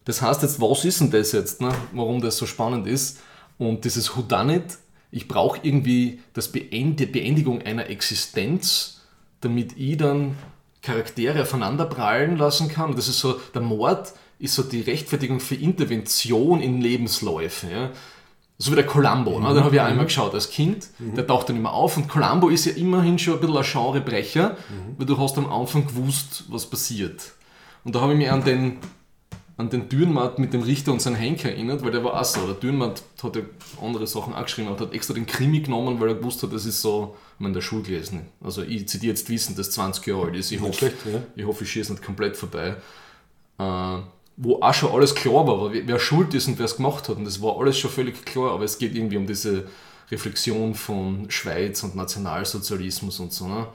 Das 0.05 0.21
heißt 0.21 0.43
jetzt, 0.43 0.61
was 0.61 0.85
ist 0.85 1.01
denn 1.01 1.11
das 1.11 1.31
jetzt, 1.31 1.59
ne? 1.59 1.71
warum 1.93 2.21
das 2.21 2.37
so 2.37 2.45
spannend 2.45 2.87
ist? 2.87 3.19
Und 3.57 3.83
dieses 3.83 4.15
Whodunit, 4.15 4.77
ich 5.11 5.27
brauche 5.27 5.59
irgendwie 5.63 6.19
das 6.33 6.51
Beend 6.51 6.99
die 6.99 7.07
Beendigung 7.07 7.61
einer 7.63 7.89
Existenz, 7.89 8.96
damit 9.41 9.77
ich 9.77 9.97
dann 9.97 10.35
Charaktere 10.81 11.41
aufeinander 11.41 11.85
prallen 11.85 12.37
lassen 12.37 12.69
kann. 12.69 12.95
Das 12.95 13.07
ist 13.07 13.19
so, 13.19 13.39
der 13.53 13.61
Mord 13.61 14.13
ist 14.39 14.55
so 14.55 14.63
die 14.63 14.81
Rechtfertigung 14.81 15.39
für 15.39 15.55
Intervention 15.55 16.61
in 16.61 16.81
Lebensläufe. 16.81 17.67
Ja? 17.67 17.89
So 18.57 18.71
wie 18.71 18.75
der 18.75 18.85
Columbo, 18.85 19.39
ne? 19.39 19.53
den 19.53 19.63
habe 19.63 19.75
ich 19.75 19.81
auch 19.81 19.85
einmal 19.85 20.05
geschaut 20.05 20.33
als 20.33 20.49
Kind, 20.49 20.87
der 20.99 21.27
taucht 21.27 21.49
dann 21.49 21.57
immer 21.57 21.73
auf 21.73 21.95
und 21.97 22.07
Columbo 22.07 22.49
ist 22.49 22.65
ja 22.65 22.71
immerhin 22.73 23.19
schon 23.19 23.35
ein 23.35 23.39
bisschen 23.39 23.57
ein 23.57 23.63
Genrebrecher, 23.63 24.57
weil 24.97 25.05
du 25.05 25.17
hast 25.17 25.37
am 25.37 25.51
Anfang 25.51 25.85
gewusst, 25.85 26.45
was 26.49 26.65
passiert. 26.67 27.33
Und 27.83 27.95
da 27.95 28.01
habe 28.01 28.13
ich 28.13 28.17
mich 28.17 28.31
an 28.31 28.43
den, 28.43 28.77
an 29.57 29.71
den 29.71 29.89
Dürrenmatt 29.89 30.37
mit 30.37 30.53
dem 30.53 30.61
Richter 30.61 30.91
und 30.91 31.01
seinem 31.01 31.15
Henker 31.15 31.49
erinnert, 31.49 31.83
weil 31.83 31.91
der 31.91 32.03
war 32.03 32.19
auch 32.19 32.23
so. 32.23 32.45
Der 32.45 32.53
Dürrenmatt 32.53 33.01
hat 33.23 33.35
ja 33.35 33.41
andere 33.81 34.05
Sachen 34.05 34.35
auch 34.35 34.43
geschrieben, 34.43 34.67
aber 34.67 34.79
hat 34.81 34.93
extra 34.93 35.15
den 35.15 35.25
Krimi 35.25 35.61
genommen, 35.61 35.99
weil 35.99 36.09
er 36.09 36.15
gewusst 36.15 36.43
hat, 36.43 36.53
das 36.53 36.65
ist 36.65 36.81
so, 36.81 37.15
ich 37.33 37.39
meine, 37.39 37.49
in 37.49 37.53
der 37.55 37.61
Schule 37.61 37.81
gelesen. 37.81 38.27
Also 38.39 38.61
ich 38.61 38.87
zitiere 38.87 39.13
jetzt 39.13 39.27
Wissen, 39.29 39.55
das 39.55 39.71
20 39.71 40.05
Jahre 40.05 40.27
alt 40.27 40.35
ist. 40.35 40.51
Ich 40.51 40.61
hoffe, 40.61 40.73
schlecht, 40.73 40.97
ja. 41.11 41.23
ich 41.35 41.45
hoffe, 41.45 41.63
ich 41.63 41.71
schieße 41.71 41.91
nicht 41.91 42.03
komplett 42.03 42.37
vorbei. 42.37 42.75
Äh, 43.57 43.97
wo 44.39 44.61
auch 44.61 44.73
schon 44.75 44.91
alles 44.91 45.15
klar 45.15 45.47
war, 45.47 45.73
wer 45.73 45.87
wer 45.87 45.99
schuld 45.99 46.35
ist 46.35 46.47
und 46.47 46.59
wer 46.59 46.65
es 46.65 46.75
gemacht 46.75 47.09
hat. 47.09 47.17
Und 47.17 47.25
das 47.25 47.41
war 47.41 47.57
alles 47.57 47.79
schon 47.79 47.89
völlig 47.89 48.23
klar, 48.25 48.51
aber 48.51 48.63
es 48.63 48.77
geht 48.77 48.95
irgendwie 48.95 49.17
um 49.17 49.25
diese 49.25 49.67
Reflexion 50.11 50.75
von 50.75 51.31
Schweiz 51.31 51.83
und 51.83 51.95
Nationalsozialismus 51.95 53.19
und 53.19 53.33
so. 53.33 53.47
Ne? 53.47 53.67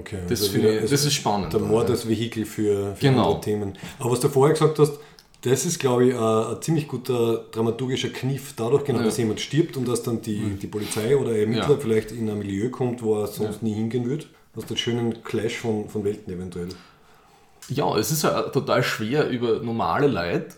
Okay, 0.00 0.18
Das, 0.28 0.40
also 0.40 0.52
finde 0.52 0.80
das 0.80 0.90
ist 0.92 1.12
spannend. 1.14 1.52
der 1.52 1.60
Mord 1.60 1.88
als 1.90 2.08
Vehikel 2.08 2.44
für, 2.44 2.94
für 2.96 3.00
Genau. 3.00 3.24
andere 3.26 3.40
Themen. 3.40 3.78
Aber 3.98 4.10
was 4.12 4.20
du 4.20 4.28
vorher 4.28 4.54
gesagt 4.54 4.78
hast, 4.80 4.94
das 5.42 5.64
ist, 5.64 5.78
glaube 5.78 6.06
ich, 6.08 6.14
ein, 6.14 6.20
ein 6.20 6.60
ziemlich 6.62 6.88
guter 6.88 7.44
dramaturgischer 7.52 8.08
Kniff. 8.08 8.54
Dadurch, 8.56 8.84
genau, 8.84 8.98
Ja. 8.98 9.02
Mhm. 9.04 9.08
dass 9.08 9.18
jemand 9.18 9.40
stirbt 9.40 9.76
und 9.76 9.86
dass 9.86 10.02
dann 10.02 10.22
die, 10.22 10.56
die 10.60 10.66
Polizei 10.66 11.16
oder 11.16 11.36
Ermittler 11.36 11.70
Ja. 11.70 11.76
vielleicht 11.78 12.10
in 12.10 12.28
ein 12.28 12.38
Milieu 12.38 12.68
kommt, 12.70 13.02
wo 13.02 13.20
er 13.20 13.26
sonst 13.28 13.62
nie 13.62 13.74
hingehen 13.74 14.06
würde. 14.06 14.24
Hast 14.56 14.64
du 14.70 14.74
einen 14.74 14.78
schönen 14.78 15.22
Clash 15.22 15.56
von, 15.58 15.88
von 15.88 16.02
Welten 16.04 16.32
eventuell. 16.32 16.68
Ja, 17.68 17.96
es 17.96 18.10
ist 18.10 18.22
ja 18.24 18.42
total 18.42 18.82
schwer, 18.82 19.28
über 19.28 19.60
normale 19.60 20.06
Leid 20.06 20.56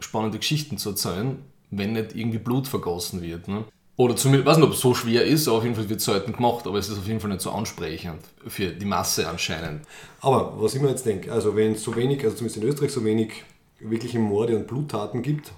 spannende 0.00 0.38
Geschichten 0.38 0.76
zu 0.78 0.90
erzählen, 0.90 1.38
wenn 1.70 1.94
nicht 1.94 2.14
irgendwie 2.14 2.38
Blut 2.38 2.68
vergossen 2.68 3.22
wird. 3.22 3.48
Ne? 3.48 3.64
Oder 3.98 4.14
zumindest, 4.14 4.42
ich 4.44 4.50
weiß 4.50 4.56
nicht, 4.58 4.66
ob 4.66 4.72
es 4.74 4.80
so 4.80 4.94
schwer 4.94 5.24
ist, 5.26 5.48
aber 5.48 5.56
auf 5.58 5.64
jeden 5.64 5.74
Fall 5.74 5.88
wird 5.88 5.98
es 5.98 6.06
selten 6.06 6.32
gemacht, 6.32 6.66
aber 6.68 6.78
es 6.78 6.88
ist 6.88 6.98
auf 6.98 7.06
jeden 7.08 7.18
Fall 7.18 7.30
nicht 7.30 7.42
so 7.42 7.50
ansprechend 7.50 8.20
für 8.46 8.68
die 8.70 8.86
Masse 8.86 9.28
anscheinend. 9.28 9.84
Aber 10.20 10.54
was 10.62 10.74
ich 10.76 10.80
mir 10.80 10.88
jetzt 10.90 11.04
denke, 11.04 11.32
also 11.32 11.56
wenn 11.56 11.72
es 11.72 11.82
so 11.82 11.96
wenig, 11.96 12.22
also 12.22 12.36
zumindest 12.36 12.62
in 12.62 12.68
Österreich 12.68 12.92
so 12.92 13.04
wenig 13.04 13.42
wirkliche 13.80 14.20
Morde 14.20 14.56
und 14.56 14.68
Bluttaten 14.68 15.20
gibt, 15.22 15.50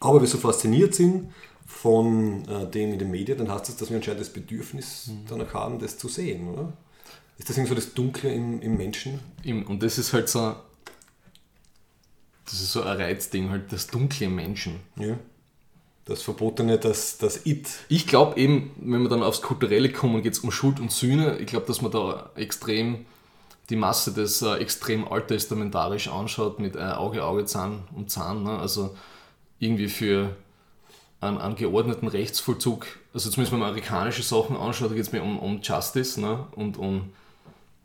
aber 0.00 0.22
wir 0.22 0.26
so 0.26 0.38
fasziniert 0.38 0.94
sind 0.94 1.32
von 1.66 2.48
äh, 2.48 2.66
dem 2.70 2.94
in 2.94 2.98
den 2.98 3.10
Medien, 3.10 3.36
dann 3.36 3.50
heißt 3.52 3.68
das, 3.68 3.76
dass 3.76 3.90
wir 3.90 3.98
anscheinend 3.98 4.22
das 4.22 4.30
Bedürfnis 4.30 5.08
Mhm. 5.08 5.26
danach 5.28 5.52
haben, 5.52 5.78
das 5.78 5.98
zu 5.98 6.08
sehen, 6.08 6.48
oder? 6.48 6.72
Ist 7.36 7.50
das 7.50 7.58
irgendwie 7.58 7.74
so 7.74 7.74
das 7.74 7.92
Dunkle 7.92 8.32
im, 8.32 8.62
im 8.62 8.78
Menschen? 8.78 9.20
Und 9.68 9.82
das 9.82 9.98
ist 9.98 10.14
halt 10.14 10.30
so, 10.30 10.54
das 12.46 12.54
ist 12.54 12.72
so 12.72 12.82
ein 12.82 12.96
Reizding, 12.96 13.50
halt 13.50 13.70
das 13.70 13.86
Dunkle 13.86 14.26
im 14.26 14.34
Menschen. 14.34 14.76
Ja. 14.96 15.18
Das 16.10 16.22
Verbotene, 16.22 16.76
das, 16.76 17.18
das 17.18 17.46
It. 17.46 17.68
Ich 17.88 18.08
glaube 18.08 18.36
eben, 18.36 18.72
wenn 18.80 19.02
wir 19.02 19.08
dann 19.08 19.22
aufs 19.22 19.42
Kulturelle 19.42 19.92
kommen, 19.92 20.24
geht 20.24 20.32
es 20.32 20.40
um 20.40 20.50
Schuld 20.50 20.80
und 20.80 20.90
Sühne. 20.90 21.38
Ich 21.38 21.46
glaube, 21.46 21.66
dass 21.66 21.82
man 21.82 21.92
da 21.92 22.30
extrem 22.34 23.06
die 23.68 23.76
Masse 23.76 24.12
des 24.12 24.42
äh, 24.42 24.54
extrem 24.54 25.06
alttestamentarisch 25.06 26.08
anschaut 26.08 26.58
mit 26.58 26.74
äh, 26.74 26.80
Auge, 26.80 27.24
Auge, 27.24 27.44
Zahn 27.44 27.84
um 27.94 28.08
Zahn. 28.08 28.42
Ne? 28.42 28.58
Also 28.58 28.96
irgendwie 29.60 29.86
für 29.86 30.34
einen, 31.20 31.38
einen 31.38 31.54
geordneten 31.54 32.08
Rechtsvollzug, 32.08 32.86
also 33.14 33.30
zumindest 33.30 33.52
wenn 33.52 33.60
man 33.60 33.68
amerikanische 33.68 34.24
Sachen 34.24 34.56
anschaut, 34.56 34.90
da 34.90 34.94
geht 34.94 35.04
es 35.04 35.12
mir 35.12 35.22
um, 35.22 35.38
um 35.38 35.60
Justice 35.62 36.20
ne? 36.20 36.44
und 36.56 36.76
um 36.76 37.12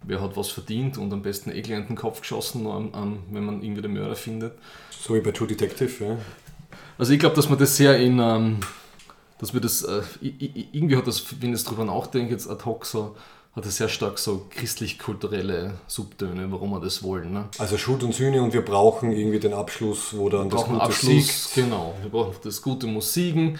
wer 0.01 0.19
hat 0.19 0.35
was 0.35 0.49
verdient 0.49 0.97
und 0.97 1.13
am 1.13 1.21
besten 1.21 1.51
eh 1.51 1.61
gleich 1.61 1.77
in 1.77 1.87
den 1.89 1.95
Kopf 1.95 2.21
geschossen, 2.21 2.63
nur 2.63 2.73
am, 2.73 2.91
am, 2.95 3.19
wenn 3.29 3.45
man 3.45 3.61
irgendwie 3.61 3.83
den 3.83 3.93
Mörder 3.93 4.15
findet. 4.15 4.57
So 4.89 5.13
wie 5.13 5.19
bei 5.19 5.31
True 5.31 5.47
Detective, 5.47 6.03
ja. 6.03 6.17
Also 6.97 7.13
ich 7.13 7.19
glaube, 7.19 7.35
dass 7.35 7.49
man 7.49 7.59
das 7.59 7.75
sehr 7.75 7.97
in, 7.99 8.19
ähm, 8.19 8.57
dass 9.39 9.53
wir 9.53 9.61
das, 9.61 9.83
äh, 9.83 10.01
irgendwie 10.21 10.95
hat 10.95 11.07
das, 11.07 11.23
wenn 11.41 11.49
ich 11.49 11.57
jetzt 11.57 11.69
drüber 11.69 11.85
nachdenke, 11.85 12.31
jetzt 12.31 12.49
ad 12.49 12.63
hoc 12.65 12.85
so, 12.85 13.15
hat 13.55 13.65
das 13.65 13.77
sehr 13.77 13.87
stark 13.87 14.19
so 14.19 14.47
christlich-kulturelle 14.49 15.75
Subtöne, 15.87 16.51
warum 16.51 16.71
wir 16.71 16.81
das 16.81 17.03
wollen. 17.03 17.31
Ne? 17.31 17.45
Also 17.57 17.77
Schuld 17.77 18.03
und 18.03 18.13
Sühne 18.13 18.41
und 18.41 18.53
wir 18.53 18.63
brauchen 18.63 19.11
irgendwie 19.11 19.39
den 19.39 19.53
Abschluss, 19.53 20.13
wo 20.15 20.27
dann 20.29 20.51
Wir 20.51 20.57
das 20.57 20.65
Gute 20.65 20.81
Abschluss, 20.81 21.53
siegt. 21.53 21.67
genau. 21.67 21.95
Wir 22.01 22.09
brauchen 22.09 22.35
das 22.43 22.61
Gute 22.61 22.87
muss 22.87 23.13
siegen, 23.13 23.57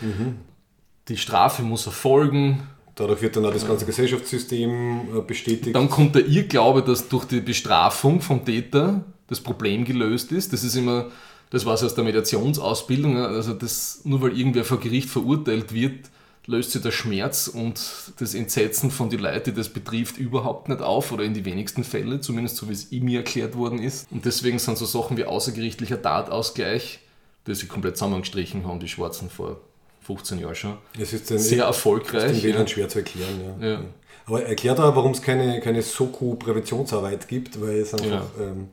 die 1.08 1.18
Strafe 1.18 1.62
muss 1.62 1.86
erfolgen. 1.86 2.68
Dadurch 2.96 3.22
wird 3.22 3.36
dann 3.36 3.46
auch 3.46 3.54
das 3.54 3.68
ganze 3.68 3.86
Gesellschaftssystem 3.86 5.18
äh, 5.18 5.22
bestätigt. 5.22 5.76
Dann 5.76 5.90
kommt 5.90 6.16
der 6.16 6.26
Irrglaube, 6.26 6.82
dass 6.82 7.08
durch 7.10 7.26
die 7.26 7.42
Bestrafung 7.42 8.22
vom 8.22 8.44
Täter 8.44 9.04
das 9.28 9.40
Problem 9.42 9.84
gelöst 9.84 10.32
ist. 10.32 10.54
Das 10.54 10.64
ist 10.64 10.76
immer, 10.76 11.08
das 11.56 11.66
war 11.66 11.74
es 11.76 11.84
aus 11.84 11.96
der 11.96 12.04
Mediationsausbildung, 12.04 13.18
also 13.18 13.54
das, 13.54 14.02
nur 14.04 14.22
weil 14.22 14.38
irgendwer 14.38 14.66
vor 14.66 14.80
Gericht 14.80 15.10
verurteilt 15.10 15.74
wird, 15.74 16.10
löst 16.48 16.72
sich 16.72 16.82
der 16.82 16.92
Schmerz 16.92 17.48
und 17.48 17.80
das 18.20 18.36
Entsetzen 18.36 18.92
von 18.92 19.10
den 19.10 19.20
Leuten, 19.22 19.52
die 19.52 19.54
das 19.58 19.70
betrifft, 19.70 20.18
überhaupt 20.18 20.70
nicht 20.70 20.82
auf 20.82 21.12
oder 21.12 21.24
in 21.24 21.34
die 21.34 21.46
wenigsten 21.46 21.84
Fälle, 21.84 22.20
zumindest 22.20 22.58
so 22.58 22.68
wie 22.70 22.74
es 22.74 22.92
ihm 22.92 23.06
mir 23.06 23.20
erklärt 23.20 23.56
worden 23.56 23.80
ist. 23.82 24.08
Und 24.12 24.26
deswegen 24.26 24.60
sind 24.60 24.78
so 24.78 24.86
Sachen 24.86 25.18
wie 25.18 25.24
außergerichtlicher 25.24 26.02
Tatausgleich, 26.02 27.00
die 27.48 27.56
sie 27.56 27.68
komplett 27.68 27.98
zusammengestrichen 27.98 28.68
haben, 28.68 28.80
die 28.80 28.88
Schwarzen 28.88 29.30
vor 29.30 29.62
15 30.02 30.38
Jahren 30.40 30.54
schon, 30.56 30.78
es 31.00 31.14
ist 31.14 31.30
den, 31.32 31.40
sehr 31.40 31.58
den 31.60 31.68
erfolgreich. 31.68 32.44
Wählern 32.44 32.62
Ja. 32.64 32.68
schwer 32.68 32.90
zu 32.90 33.00
erklären. 33.00 33.42
Ja. 33.60 33.68
Ja. 33.68 33.82
Aber 34.28 34.44
erklärt 34.44 34.80
auch, 34.80 34.96
warum 34.96 35.14
es 35.14 35.22
keine, 35.22 35.62
keine 35.62 35.82
Soko-Präventionsarbeit 35.82 37.28
gibt, 37.28 37.60
weil 37.62 37.80
es 37.80 37.94
einfach 37.94 38.08
Ja. 38.38 38.44
ähm, 38.44 38.68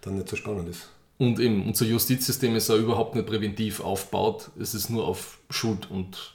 dann 0.00 0.16
nicht 0.16 0.28
so 0.28 0.36
spannend 0.36 0.68
ist. 0.68 0.88
Und 1.18 1.38
eben, 1.38 1.66
unser 1.66 1.86
Justizsystem 1.86 2.56
ist 2.56 2.70
auch 2.70 2.76
überhaupt 2.76 3.14
nicht 3.14 3.26
präventiv 3.26 3.80
aufgebaut. 3.80 4.50
Es 4.58 4.74
ist 4.74 4.90
nur 4.90 5.06
auf 5.06 5.38
Schuld 5.48 5.90
und 5.90 6.34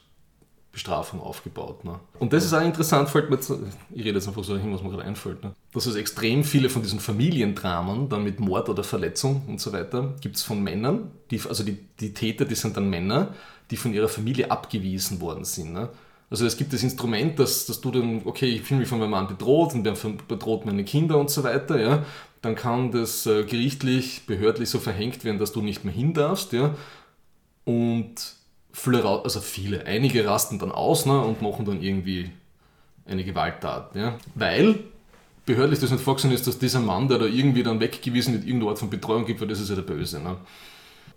Bestrafung 0.72 1.20
aufgebaut. 1.20 1.84
Ne? 1.84 2.00
Und 2.20 2.32
das 2.32 2.46
ist 2.46 2.54
auch 2.54 2.62
interessant, 2.62 3.10
fällt 3.10 3.30
mir 3.30 3.36
jetzt, 3.36 3.52
ich 3.92 4.06
rede 4.06 4.18
jetzt 4.18 4.28
einfach 4.28 4.44
so 4.44 4.58
hin, 4.58 4.74
was 4.74 4.82
mir 4.82 4.90
gerade 4.90 5.04
einfällt, 5.04 5.44
ne? 5.44 5.54
dass 5.74 5.86
es 5.88 5.96
extrem 5.96 6.44
viele 6.44 6.70
von 6.70 6.82
diesen 6.82 7.00
Familiendramen, 7.00 8.08
dann 8.08 8.24
mit 8.24 8.40
Mord 8.40 8.70
oder 8.70 8.84
Verletzung 8.84 9.42
und 9.48 9.60
so 9.60 9.74
weiter, 9.74 10.16
gibt 10.22 10.36
es 10.36 10.44
von 10.44 10.62
Männern, 10.64 11.12
die, 11.32 11.42
also 11.48 11.64
die, 11.64 11.78
die 12.00 12.14
Täter, 12.14 12.46
die 12.46 12.56
sind 12.56 12.78
dann 12.78 12.90
Männer, 12.90 13.34
die 13.72 13.78
von 13.78 13.94
ihrer 13.94 14.08
Familie 14.08 14.52
abgewiesen 14.52 15.20
worden 15.20 15.44
sind. 15.44 15.74
Ne? 15.74 15.90
Also 16.30 16.46
es 16.46 16.56
gibt 16.56 16.72
das 16.72 16.84
Instrument, 16.84 17.40
dass, 17.40 17.66
dass 17.66 17.82
du 17.82 17.90
dann, 17.90 18.22
okay, 18.26 18.46
ich 18.46 18.62
fühle 18.62 18.82
mich 18.82 18.90
von 18.90 19.00
meinem 19.00 19.12
Mann 19.12 19.28
bedroht 19.28 19.74
und 19.74 19.84
der 19.84 19.96
bedroht 20.28 20.66
meine 20.66 20.84
Kinder 20.84 21.18
und 21.18 21.32
so 21.32 21.44
weiter, 21.44 21.80
ja, 21.80 22.06
dann 22.42 22.56
kann 22.56 22.92
das 22.92 23.26
äh, 23.26 23.44
gerichtlich, 23.44 24.26
behördlich 24.26 24.70
so 24.70 24.80
verhängt 24.80 25.24
werden, 25.24 25.40
dass 25.40 25.52
du 25.52 25.62
nicht 25.62 25.84
mehr 25.84 25.94
hin 25.94 26.14
darfst, 26.14 26.54
ja, 26.54 26.76
und 27.66 28.16
viele, 28.72 29.04
also 29.06 29.40
viele, 29.42 29.86
einige 29.86 30.26
rasten 30.26 30.60
dann 30.60 30.72
aus 30.72 31.06
ne, 31.06 31.20
und 31.20 31.42
machen 31.42 31.66
dann 31.66 31.82
irgendwie 31.82 32.32
eine 33.06 33.24
Gewalttat, 33.24 33.96
ja, 33.96 34.18
weil 34.36 34.80
behördlich 35.46 35.80
das 35.80 35.92
nicht 35.92 36.04
vorgesehen 36.04 36.34
ist, 36.34 36.46
dass 36.48 36.60
dieser 36.60 36.80
Mann, 36.80 37.08
der 37.08 37.18
da 37.18 37.26
irgendwie 37.26 37.64
dann 37.64 37.80
weggewiesen 37.80 38.36
wird, 38.36 38.46
irgendeine 38.46 38.72
Art 38.72 38.80
von 38.80 38.90
Betreuung 38.90 39.26
gibt, 39.26 39.42
weil 39.42 39.48
das 39.48 39.60
ist 39.60 39.70
ja 39.70 39.76
der 39.76 39.82
Böse. 39.82 40.20
Ne? 40.20 40.38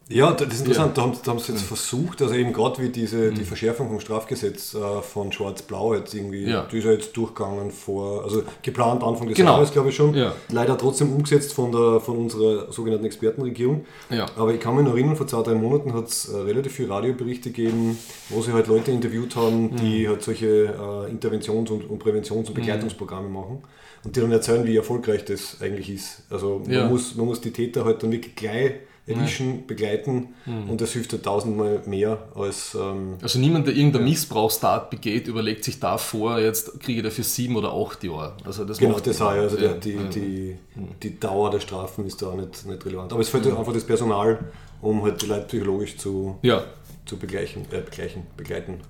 Ja, 0.08 0.32
das 0.32 0.52
ist 0.52 0.60
interessant. 0.60 0.98
Da 0.98 1.02
haben, 1.02 1.12
da 1.24 1.30
haben 1.30 1.38
sie 1.38 1.52
jetzt 1.52 1.62
versucht, 1.64 2.20
also 2.20 2.34
eben 2.34 2.52
gerade 2.52 2.82
wie 2.82 2.90
diese, 2.90 3.30
die 3.32 3.44
Verschärfung 3.44 3.88
vom 3.88 3.98
Strafgesetz 4.00 4.74
äh, 4.74 5.00
von 5.00 5.32
Schwarz-Blau 5.32 5.94
jetzt 5.94 6.12
irgendwie, 6.14 6.42
Mhm. 6.42 6.48
Ja. 6.50 6.66
die 6.70 6.78
ist 6.78 6.84
ja 6.84 6.92
jetzt 6.92 7.16
durchgegangen 7.16 7.70
vor, 7.70 8.24
also 8.24 8.42
geplant 8.62 9.02
Anfang 9.02 9.28
des 9.28 9.36
Genau. 9.36 9.52
Jahres, 9.52 9.70
glaube 9.72 9.88
ich 9.88 9.96
schon. 9.96 10.14
Ja. 10.14 10.34
Leider 10.50 10.76
trotzdem 10.76 11.12
umgesetzt 11.14 11.54
von, 11.54 11.72
der, 11.72 12.00
von 12.00 12.18
unserer 12.18 12.70
sogenannten 12.72 13.06
Expertenregierung. 13.06 13.86
Ja. 14.10 14.26
Aber 14.36 14.52
ich 14.52 14.60
kann 14.60 14.76
mich 14.76 14.84
noch 14.84 14.92
erinnern, 14.92 15.16
vor 15.16 15.26
zwei, 15.26 15.42
drei 15.42 15.54
Monaten 15.54 15.94
hat 15.94 16.08
es 16.08 16.28
äh, 16.28 16.36
relativ 16.36 16.72
viele 16.72 16.90
Radioberichte 16.90 17.50
gegeben, 17.50 17.96
wo 18.28 18.42
sie 18.42 18.52
halt 18.52 18.66
Leute 18.66 18.90
interviewt 18.90 19.34
haben, 19.36 19.70
Mhm. 19.70 19.76
die 19.76 20.08
halt 20.08 20.22
solche 20.22 20.46
äh, 20.46 21.10
Interventions- 21.10 21.70
und, 21.70 21.88
und 21.88 22.02
Präventions- 22.04 22.48
und 22.48 22.54
Begleitungsprogramme 22.54 23.28
machen. 23.28 23.62
Und 24.04 24.16
die 24.16 24.20
dann 24.20 24.32
erzählen, 24.32 24.66
wie 24.66 24.76
erfolgreich 24.76 25.24
das 25.24 25.58
eigentlich 25.62 25.88
ist. 25.88 26.24
Also 26.28 26.60
man, 26.64 26.70
Ja. 26.70 26.88
muss, 26.88 27.14
man 27.14 27.24
muss 27.26 27.40
die 27.40 27.52
Täter 27.52 27.84
halt 27.84 28.02
dann 28.02 28.10
wirklich 28.12 28.34
gleich 28.34 28.72
erwischen, 29.06 29.66
begleiten 29.66 30.28
und 30.46 30.80
das 30.80 30.92
hilft 30.92 31.12
halt 31.12 31.24
tausendmal 31.24 31.82
mehr 31.86 32.28
als. 32.36 32.76
Ähm, 32.80 33.16
Also 33.20 33.38
niemand, 33.40 33.66
der 33.66 33.74
irgendeine 33.74 34.04
Missbrauchstat 34.04 34.90
begeht, 34.90 35.26
überlegt 35.26 35.64
sich 35.64 35.80
davor, 35.80 36.38
jetzt 36.38 36.78
kriege 36.80 37.00
ich 37.00 37.04
dafür 37.04 37.24
sieben 37.24 37.56
oder 37.56 37.72
acht 37.72 38.04
Jahre. 38.04 38.36
Also 38.44 38.64
das 38.64 38.78
Genau, 38.78 39.00
das 39.00 39.20
auch, 39.20 39.34
ja. 39.34 39.40
also 39.42 39.58
ja, 39.58 39.72
die, 39.74 39.90
ja. 39.94 40.02
die, 40.04 40.56
die 41.02 41.18
Dauer 41.18 41.50
der 41.50 41.58
Strafen 41.60 42.06
ist 42.06 42.22
da 42.22 42.26
auch 42.28 42.36
nicht, 42.36 42.64
nicht 42.66 42.86
relevant. 42.86 43.12
Aber 43.12 43.20
es 43.20 43.28
fehlt 43.28 43.44
halt 43.46 43.56
einfach 43.58 43.72
das 43.72 43.84
Personal, 43.84 44.38
um 44.80 45.02
halt 45.02 45.20
die 45.20 45.26
Leute 45.26 45.46
psychologisch 45.46 45.96
zu, 45.96 46.38
Ja, 46.42 46.62
zu 47.04 47.16
begleichen, 47.16 47.62
äh, 47.72 47.80
begleichen, 47.80 48.22
begleiten. 48.36 48.80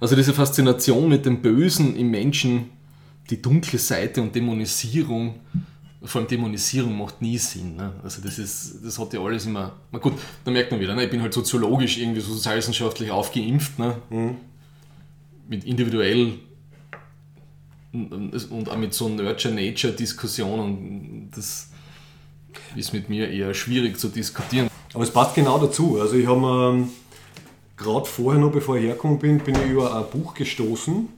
also 0.00 0.16
diese 0.16 0.32
Faszination 0.32 1.08
mit 1.08 1.26
dem 1.26 1.42
Bösen 1.42 1.96
im 1.96 2.10
Menschen, 2.10 2.70
die 3.30 3.40
dunkle 3.42 3.78
Seite 3.78 4.22
und 4.22 4.34
Dämonisierung, 4.34 5.34
vor 6.04 6.20
allem 6.20 6.28
Dämonisierung 6.28 6.98
macht 6.98 7.22
nie 7.22 7.38
Sinn. 7.38 7.76
Ne? 7.76 7.92
Also 8.02 8.20
das 8.22 8.38
ist, 8.38 8.84
das 8.84 8.98
hat 8.98 9.12
ja 9.12 9.20
alles 9.20 9.46
immer. 9.46 9.72
Na 9.90 9.98
gut, 9.98 10.14
da 10.44 10.50
merkt 10.50 10.70
man 10.70 10.80
wieder, 10.80 10.94
ne? 10.94 11.04
ich 11.04 11.10
bin 11.10 11.22
halt 11.22 11.32
soziologisch 11.32 11.98
irgendwie 11.98 12.20
so 12.20 12.34
sozialwissenschaftlich 12.34 13.10
aufgeimpft, 13.10 13.78
ne? 13.78 13.96
mit 15.48 15.64
individuell 15.64 16.34
und 17.92 18.34
und 18.50 18.68
auch 18.68 18.76
mit 18.76 18.92
so 18.92 19.08
Nurture-Nature-Diskussionen. 19.08 21.30
Das 21.34 21.70
ist 22.74 22.92
mit 22.92 23.08
mir 23.08 23.30
eher 23.30 23.54
schwierig 23.54 23.98
zu 23.98 24.08
diskutieren. 24.08 24.68
Aber 24.92 25.04
es 25.04 25.12
passt 25.12 25.34
genau 25.34 25.58
dazu. 25.58 26.00
Also 26.00 26.16
ich 26.16 26.26
habe 26.26 26.40
mir 26.40 26.88
gerade 27.76 28.06
vorher 28.06 28.40
noch, 28.40 28.50
bevor 28.50 28.76
ich 28.76 28.84
hergekommen 28.84 29.18
bin, 29.18 29.38
bin 29.38 29.54
ich 29.54 29.70
über 29.70 29.96
ein 29.96 30.10
Buch 30.10 30.34
gestoßen 30.34 31.08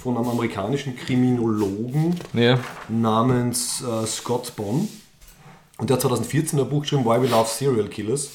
von 0.00 0.16
einem 0.16 0.28
amerikanischen 0.28 0.96
Kriminologen 0.96 2.16
Ja. 2.32 2.58
namens 2.88 3.82
äh, 3.82 4.06
Scott 4.06 4.54
Bonn. 4.56 4.88
Und 5.78 5.90
der 5.90 5.94
hat 5.96 6.02
2014 6.02 6.58
ein 6.60 6.68
Buch 6.68 6.82
geschrieben, 6.82 7.04
Why 7.04 7.20
We 7.22 7.26
Love 7.28 7.48
Serial 7.48 7.88
Killers. 7.88 8.30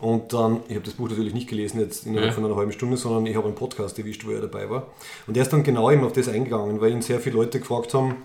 Und 0.00 0.32
dann, 0.32 0.60
ich 0.68 0.74
habe 0.74 0.84
das 0.84 0.94
Buch 0.94 1.08
natürlich 1.08 1.32
nicht 1.32 1.48
gelesen 1.48 1.80
jetzt 1.80 2.04
innerhalb 2.04 2.30
Ja. 2.30 2.34
von 2.34 2.44
einer 2.44 2.56
halben 2.56 2.72
Stunde, 2.72 2.96
sondern 2.96 3.26
ich 3.26 3.36
habe 3.36 3.46
einen 3.46 3.54
Podcast 3.54 3.98
erwischt, 3.98 4.26
wo 4.26 4.32
er 4.32 4.40
dabei 4.42 4.68
war. 4.68 4.88
Und 5.26 5.34
der 5.34 5.44
ist 5.44 5.52
dann 5.52 5.62
genau 5.62 5.90
eben 5.90 6.04
auf 6.04 6.12
das 6.12 6.28
eingegangen, 6.28 6.80
weil 6.80 6.92
ihn 6.92 7.00
sehr 7.02 7.20
viele 7.20 7.36
Leute 7.36 7.58
gefragt 7.60 7.94
haben, 7.94 8.16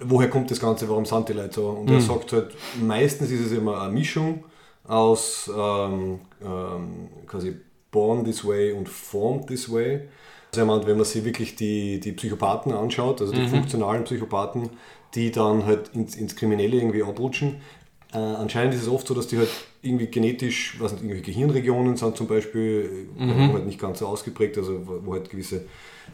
woher 0.00 0.28
kommt 0.28 0.50
das 0.50 0.58
Ganze, 0.58 0.88
warum 0.88 1.04
sind 1.06 1.28
die 1.28 1.34
Leute 1.34 1.54
so? 1.54 1.68
Und 1.68 1.90
er 1.90 2.00
sagt 2.00 2.32
halt, 2.32 2.50
meistens 2.80 3.30
ist 3.30 3.46
es 3.46 3.52
immer 3.52 3.80
eine 3.82 3.92
Mischung 3.92 4.44
aus 4.84 5.50
ähm, 5.56 6.20
ähm, 6.44 7.08
quasi 7.26 7.56
born 7.92 8.24
this 8.24 8.44
way 8.44 8.72
und 8.72 8.88
formed 8.88 9.46
this 9.46 9.70
way. 9.72 10.08
Also 10.54 10.86
wenn 10.86 10.96
man 10.96 11.04
sich 11.04 11.24
wirklich 11.24 11.56
die, 11.56 11.98
die 11.98 12.12
Psychopathen 12.12 12.72
anschaut, 12.72 13.22
also 13.22 13.32
die 13.32 13.48
funktionalen 13.48 14.04
Psychopathen, 14.04 14.68
die 15.14 15.30
dann 15.30 15.64
halt 15.64 15.90
ins, 15.94 16.14
ins 16.14 16.36
Kriminelle 16.36 16.76
irgendwie 16.76 17.02
abrutschen, 17.02 17.62
äh, 18.12 18.18
anscheinend 18.18 18.74
ist 18.74 18.82
es 18.82 18.88
oft 18.88 19.06
so, 19.06 19.14
dass 19.14 19.26
die 19.26 19.38
halt 19.38 19.48
irgendwie 19.80 20.06
genetisch, 20.06 20.76
was 20.78 20.92
nicht, 20.92 21.02
irgendwelche 21.02 21.32
Gehirnregionen 21.32 21.96
sind 21.96 22.16
zum 22.16 22.26
Beispiel, 22.26 23.08
äh, 23.18 23.52
halt 23.52 23.66
nicht 23.66 23.80
ganz 23.80 24.00
so 24.00 24.06
ausgeprägt, 24.06 24.58
also 24.58 24.86
wo, 24.86 25.00
wo 25.06 25.12
halt 25.14 25.30
gewisse 25.30 25.64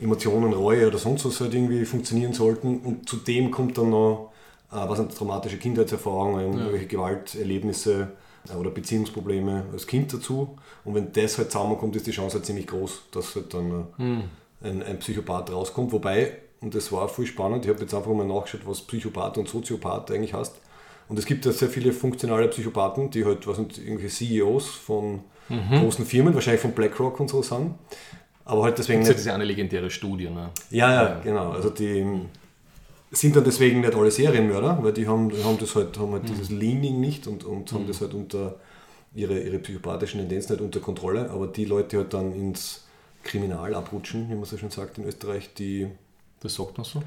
Emotionen, 0.00 0.52
Reue 0.52 0.86
oder 0.86 0.98
sonst 0.98 1.24
was 1.24 1.40
halt 1.40 1.54
irgendwie 1.54 1.84
funktionieren 1.84 2.32
sollten. 2.32 2.78
Und 2.78 3.08
zudem 3.08 3.50
kommt 3.50 3.76
dann 3.76 3.90
noch, 3.90 4.30
äh, 4.70 4.76
was 4.76 4.98
sind 4.98 5.12
traumatische 5.16 5.58
Kindheitserfahrungen, 5.58 6.58
irgendwelche 6.58 6.86
Gewalterlebnisse 6.86 8.12
oder 8.56 8.70
Beziehungsprobleme 8.70 9.64
als 9.72 9.86
Kind 9.86 10.12
dazu. 10.12 10.56
Und 10.84 10.94
wenn 10.94 11.12
das 11.12 11.38
halt 11.38 11.50
zusammenkommt, 11.50 11.96
ist 11.96 12.06
die 12.06 12.12
Chance 12.12 12.36
halt 12.36 12.46
ziemlich 12.46 12.66
groß, 12.66 13.02
dass 13.10 13.34
halt 13.34 13.52
dann 13.54 13.86
äh, 13.98 14.68
ein, 14.68 14.82
ein 14.82 14.98
Psychopath 14.98 15.52
rauskommt. 15.52 15.92
Wobei, 15.92 16.38
und 16.60 16.74
das 16.74 16.90
war 16.92 17.08
voll 17.08 17.26
spannend, 17.26 17.64
ich 17.64 17.70
habe 17.70 17.80
jetzt 17.80 17.94
einfach 17.94 18.12
mal 18.12 18.26
nachgeschaut, 18.26 18.66
was 18.66 18.82
Psychopath 18.82 19.38
und 19.38 19.48
Soziopath 19.48 20.10
eigentlich 20.10 20.34
heißt. 20.34 20.56
Und 21.08 21.18
es 21.18 21.24
gibt 21.24 21.46
ja 21.46 21.52
sehr 21.52 21.68
viele 21.68 21.92
funktionale 21.92 22.48
Psychopathen, 22.48 23.10
die 23.10 23.24
halt, 23.24 23.46
was 23.46 23.56
sind, 23.56 23.78
irgendwelche 23.78 24.14
CEOs 24.14 24.66
von 24.66 25.20
großen 25.48 26.04
Firmen, 26.04 26.34
wahrscheinlich 26.34 26.60
von 26.60 26.72
BlackRock 26.72 27.18
und 27.20 27.28
so 27.28 27.42
sind. 27.42 27.74
Aber 28.44 28.64
halt 28.64 28.78
deswegen 28.78 29.00
Das 29.00 29.10
ist 29.10 29.26
ja 29.26 29.34
eine 29.34 29.44
legendäre 29.44 29.90
Studie. 29.90 30.28
Ne? 30.30 30.50
Ja, 30.70 30.92
ja, 30.92 31.20
genau. 31.20 31.50
Also 31.50 31.70
die 31.70 32.04
sind 33.10 33.36
dann 33.36 33.44
deswegen 33.44 33.80
nicht 33.80 33.94
alle 33.94 34.10
Serienmörder, 34.10 34.78
weil 34.82 34.92
die 34.92 35.06
haben, 35.08 35.30
haben 35.44 35.58
das 35.58 35.74
halt, 35.74 35.98
haben 35.98 36.12
halt 36.12 36.28
dieses 36.28 36.50
Leaning 36.50 37.00
nicht 37.00 37.26
und, 37.26 37.44
und 37.44 37.72
haben 37.72 37.86
das 37.86 38.00
halt 38.00 38.14
unter 38.14 38.56
ihre, 39.14 39.38
ihre 39.40 39.58
psychopathischen 39.58 40.20
Tendenzen 40.20 40.52
nicht 40.52 40.62
unter 40.62 40.80
Kontrolle. 40.80 41.30
Aber 41.30 41.46
die 41.46 41.64
Leute, 41.64 41.88
die 41.88 41.96
halt 41.96 42.12
dann 42.14 42.32
ins 42.34 42.84
Kriminal 43.24 43.74
abrutschen, 43.74 44.28
wie 44.28 44.34
man 44.34 44.44
so 44.44 44.56
schon 44.58 44.70
sagt 44.70 44.98
in 44.98 45.04
Österreich, 45.04 45.54
die 45.54 45.88
Das 46.40 46.54
sagt 46.54 46.76
man 46.76 46.84
so? 46.84 47.02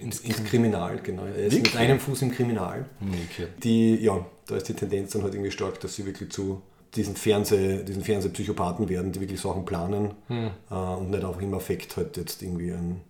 ins, 0.00 0.20
ins 0.20 0.42
Kriminal, 0.44 0.98
genau. 1.02 1.24
Er 1.24 1.46
ist 1.46 1.54
mit 1.56 1.76
einem 1.76 2.00
Fuß 2.00 2.22
im 2.22 2.32
Kriminal. 2.32 2.84
Okay. 3.00 3.46
Die, 3.62 3.96
ja, 3.96 4.24
da 4.46 4.56
ist 4.56 4.68
die 4.68 4.74
Tendenz 4.74 5.12
dann 5.12 5.22
halt 5.22 5.34
irgendwie 5.34 5.50
stark, 5.52 5.78
dass 5.80 5.94
sie 5.94 6.04
wirklich 6.06 6.30
zu 6.30 6.62
diesen, 6.94 7.16
Fernseh, 7.16 7.84
diesen 7.84 8.02
Fernsehpsychopathen 8.02 8.88
werden, 8.88 9.12
die 9.12 9.20
wirklich 9.20 9.40
Sachen 9.40 9.64
planen 9.64 10.12
Hm. 10.28 10.50
äh, 10.70 10.74
und 10.74 11.10
nicht 11.10 11.24
einfach 11.24 11.40
im 11.40 11.54
Affekt 11.54 11.96
halt 11.96 12.16
jetzt 12.16 12.42
irgendwie 12.42 12.72
ein, 12.72 13.00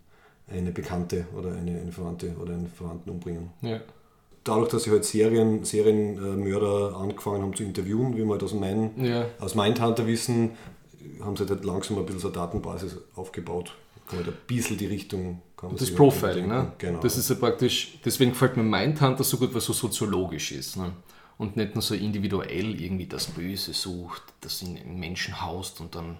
eine 0.50 0.70
Bekannte 0.72 1.26
oder 1.36 1.52
eine, 1.52 1.80
eine 1.80 1.92
Verwandte 1.92 2.34
oder 2.40 2.52
einen 2.54 2.68
Verwandten 2.68 3.10
umbringen. 3.10 3.50
Ja. 3.62 3.80
Dadurch, 4.44 4.68
dass 4.70 4.82
sie 4.82 4.90
halt 4.90 5.04
Serien, 5.06 5.64
Serienmörder 5.64 6.96
angefangen 6.96 7.42
haben 7.42 7.54
zu 7.56 7.62
interviewen, 7.62 8.14
wie 8.16 8.24
wir 8.24 8.32
halt 8.32 8.42
aus, 8.42 8.52
Main, 8.52 8.90
Ja. 9.02 9.26
aus 9.40 9.54
Mindhunter 9.54 10.06
wissen, 10.06 10.50
haben 11.22 11.36
sie 11.36 11.46
halt 11.46 11.64
langsam 11.64 11.98
ein 11.98 12.04
bisschen 12.04 12.20
so 12.20 12.28
eine 12.28 12.36
Datenbasis 12.36 12.98
aufgebaut. 13.16 13.74
Kann 14.06 14.18
halt 14.18 14.28
ein 14.28 14.34
bisschen 14.46 14.76
die 14.76 14.86
Richtung. 14.86 15.40
Das 15.78 15.90
Profiling, 15.94 16.46
ne? 16.46 16.72
Genau. 16.76 17.00
Das 17.00 17.16
ist 17.16 17.30
ja 17.30 17.36
praktisch, 17.36 17.98
deswegen 18.04 18.32
gefällt 18.32 18.58
mir 18.58 18.62
Mindhunter 18.62 19.24
so 19.24 19.38
gut, 19.38 19.50
weil 19.52 19.58
es 19.58 19.64
so 19.64 19.72
soziologisch 19.72 20.52
ist. 20.52 20.76
Ne? 20.76 20.92
Und 21.38 21.56
nicht 21.56 21.74
nur 21.74 21.80
so 21.80 21.94
individuell 21.94 22.78
irgendwie 22.78 23.06
das 23.06 23.26
Böse 23.28 23.72
sucht, 23.72 24.22
das 24.42 24.60
in 24.60 24.76
in 24.76 25.00
Menschen 25.00 25.40
haust 25.40 25.80
und 25.80 25.94
dann 25.94 26.18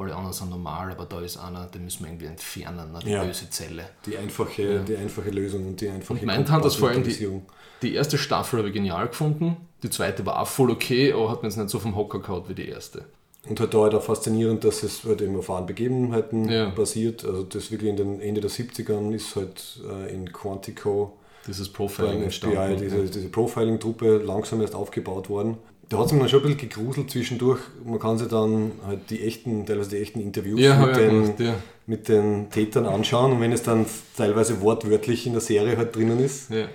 alle 0.00 0.14
anderen 0.14 0.32
sind 0.32 0.50
normal, 0.50 0.90
aber 0.92 1.04
da 1.06 1.20
ist 1.20 1.36
einer, 1.36 1.66
den 1.66 1.84
müssen 1.84 2.04
wir 2.04 2.10
irgendwie 2.10 2.26
entfernen, 2.26 2.92
ne? 2.92 2.98
die 3.04 3.10
Ja. 3.10 3.24
böse 3.24 3.48
Zelle. 3.50 3.84
die, 4.06 4.16
einfache, 4.16 4.80
die 4.86 4.96
einfache 4.96 5.30
Lösung 5.30 5.66
und 5.68 5.80
die 5.80 5.88
einfache 5.88 6.14
Und 6.20 6.26
Mindhunter 6.26 6.66
ist 6.66 6.76
vor 6.76 6.88
allem 6.90 7.02
die, 7.04 7.40
die 7.82 7.94
erste 7.94 8.18
Staffel 8.18 8.58
habe 8.58 8.68
ich 8.68 8.74
genial 8.74 9.08
gefunden, 9.08 9.56
die 9.82 9.90
zweite 9.90 10.24
war 10.26 10.40
auch 10.40 10.46
voll 10.48 10.70
okay, 10.70 11.12
aber 11.12 11.30
hat 11.30 11.42
mir 11.42 11.48
jetzt 11.48 11.56
nicht 11.56 11.70
so 11.70 11.78
vom 11.78 11.96
Hocker 11.96 12.20
gehauen 12.20 12.44
wie 12.48 12.54
die 12.54 12.68
erste. 12.68 13.04
Und 13.48 13.58
halt 13.58 13.72
da 13.72 13.78
halt 13.78 13.94
auch 13.94 14.02
faszinierend, 14.02 14.64
dass 14.64 14.82
es 14.82 15.02
halt 15.04 15.22
eben 15.22 15.34
auf 15.36 15.48
wahren 15.48 15.64
Begebenheiten 15.64 16.48
Ja. 16.50 16.68
basiert. 16.68 17.24
Also 17.24 17.42
das 17.44 17.70
wirklich 17.70 17.88
in 17.90 17.96
den 17.96 18.20
Ende 18.20 18.42
der 18.42 18.50
70ern 18.50 19.14
ist 19.14 19.34
halt 19.34 19.80
äh, 19.88 20.12
in 20.12 20.30
Quantico 20.30 21.16
Dieses 21.46 21.70
Profiling 21.72 22.18
FBI 22.20 22.24
entstanden. 22.24 22.78
diese, 22.78 23.04
diese 23.04 23.28
Profiling-Truppe 23.30 24.18
langsam 24.18 24.60
erst 24.60 24.74
aufgebaut 24.74 25.30
worden. 25.30 25.56
Da 25.90 25.98
hat 25.98 26.06
es 26.06 26.12
mir 26.12 26.20
dann 26.20 26.28
schon 26.28 26.40
ein 26.44 26.54
bisschen 26.56 26.68
gegruselt 26.70 27.10
zwischendurch. 27.10 27.58
Man 27.84 27.98
kann 27.98 28.16
sich 28.16 28.28
dann 28.28 28.72
halt 28.86 29.10
die 29.10 29.22
echten, 29.22 29.66
teilweise 29.66 29.90
die 29.90 29.98
echten 29.98 30.20
Interviews 30.20 30.60
Ja, 30.60 30.78
mit, 30.78 30.90
auch 30.90 30.96
den, 30.96 31.22
gemacht, 31.22 31.40
ja. 31.40 31.54
mit 31.86 32.08
den 32.08 32.48
Tätern 32.48 32.86
anschauen. 32.86 33.32
Und 33.32 33.40
wenn 33.40 33.50
es 33.52 33.64
dann 33.64 33.84
teilweise 34.16 34.60
wortwörtlich 34.62 35.26
in 35.26 35.32
der 35.32 35.40
Serie 35.42 35.76
halt 35.76 35.94
drinnen 35.96 36.20
ist, 36.20 36.48
Ja. 36.50 36.68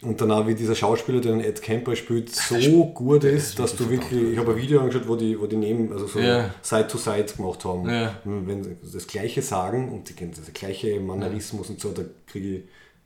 und 0.00 0.18
danach, 0.22 0.46
wie 0.46 0.54
dieser 0.54 0.74
Schauspieler, 0.74 1.20
der 1.20 1.32
den 1.32 1.42
Ed 1.44 1.60
Camper 1.60 1.94
spielt, 1.96 2.30
so 2.34 2.86
gut 2.86 3.24
ist, 3.24 3.58
dass 3.58 3.76
du 3.76 3.90
wirklich, 3.90 4.32
ich 4.32 4.38
habe 4.38 4.52
ein 4.52 4.56
Video 4.56 4.80
angeschaut, 4.80 5.06
wo 5.06 5.16
die, 5.16 5.38
wo 5.38 5.46
die 5.46 5.56
neben, 5.56 5.92
also 5.92 6.06
so. 6.06 6.18
Side 6.62 6.88
to 6.88 6.96
Side 6.96 7.26
gemacht 7.36 7.62
haben. 7.66 7.86
Ja. 7.90 8.16
Wenn 8.24 8.64
sie 8.64 8.74
das 8.90 9.06
Gleiche 9.06 9.42
sagen 9.42 9.92
und 9.92 10.08
die 10.08 10.14
kennen 10.14 10.32
das 10.34 10.50
gleiche 10.54 10.98
Mannerismus 10.98 11.68
und 11.68 11.78
so, 11.78 11.90
da 11.92 12.02
kriege 12.26 12.56
ich 12.56 12.62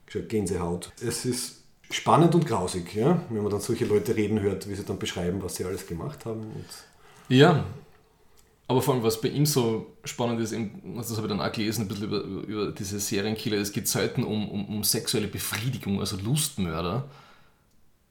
schon 0.07 0.29
Gänsehaut. 0.29 0.93
Es 1.05 1.25
ist 1.25 1.63
spannend 1.89 2.35
und 2.35 2.45
grausig, 2.45 2.93
ja? 2.95 3.21
wenn 3.29 3.41
man 3.43 3.51
dann 3.51 3.61
solche 3.61 3.85
Leute 3.85 4.15
reden 4.15 4.39
hört, 4.39 4.69
wie 4.69 4.75
sie 4.75 4.83
dann 4.83 4.99
beschreiben, 4.99 5.41
was 5.41 5.55
sie 5.55 5.65
alles 5.65 5.87
gemacht 5.87 6.25
haben. 6.25 6.51
Ja, 7.29 7.65
aber 8.69 8.81
vor 8.81 8.93
allem, 8.93 9.03
was 9.03 9.21
bei 9.21 9.29
ihm 9.29 9.45
so 9.45 9.87
spannend 10.03 10.41
ist, 10.41 10.51
eben, 10.51 10.95
das 10.97 11.09
habe 11.15 11.27
ich 11.27 11.29
dann 11.29 11.39
auch 11.39 11.51
gelesen, 11.51 11.83
ein 11.83 11.87
bisschen 11.87 12.05
über, 12.05 12.21
über 12.21 12.71
diese 12.71 12.99
Serienkiller, 12.99 13.57
es 13.57 13.71
geht 13.71 13.87
selten 13.87 14.23
um, 14.23 14.49
um, 14.49 14.65
um 14.65 14.83
sexuelle 14.83 15.27
Befriedigung, 15.27 16.01
also 16.01 16.17
Lustmörder, 16.17 17.05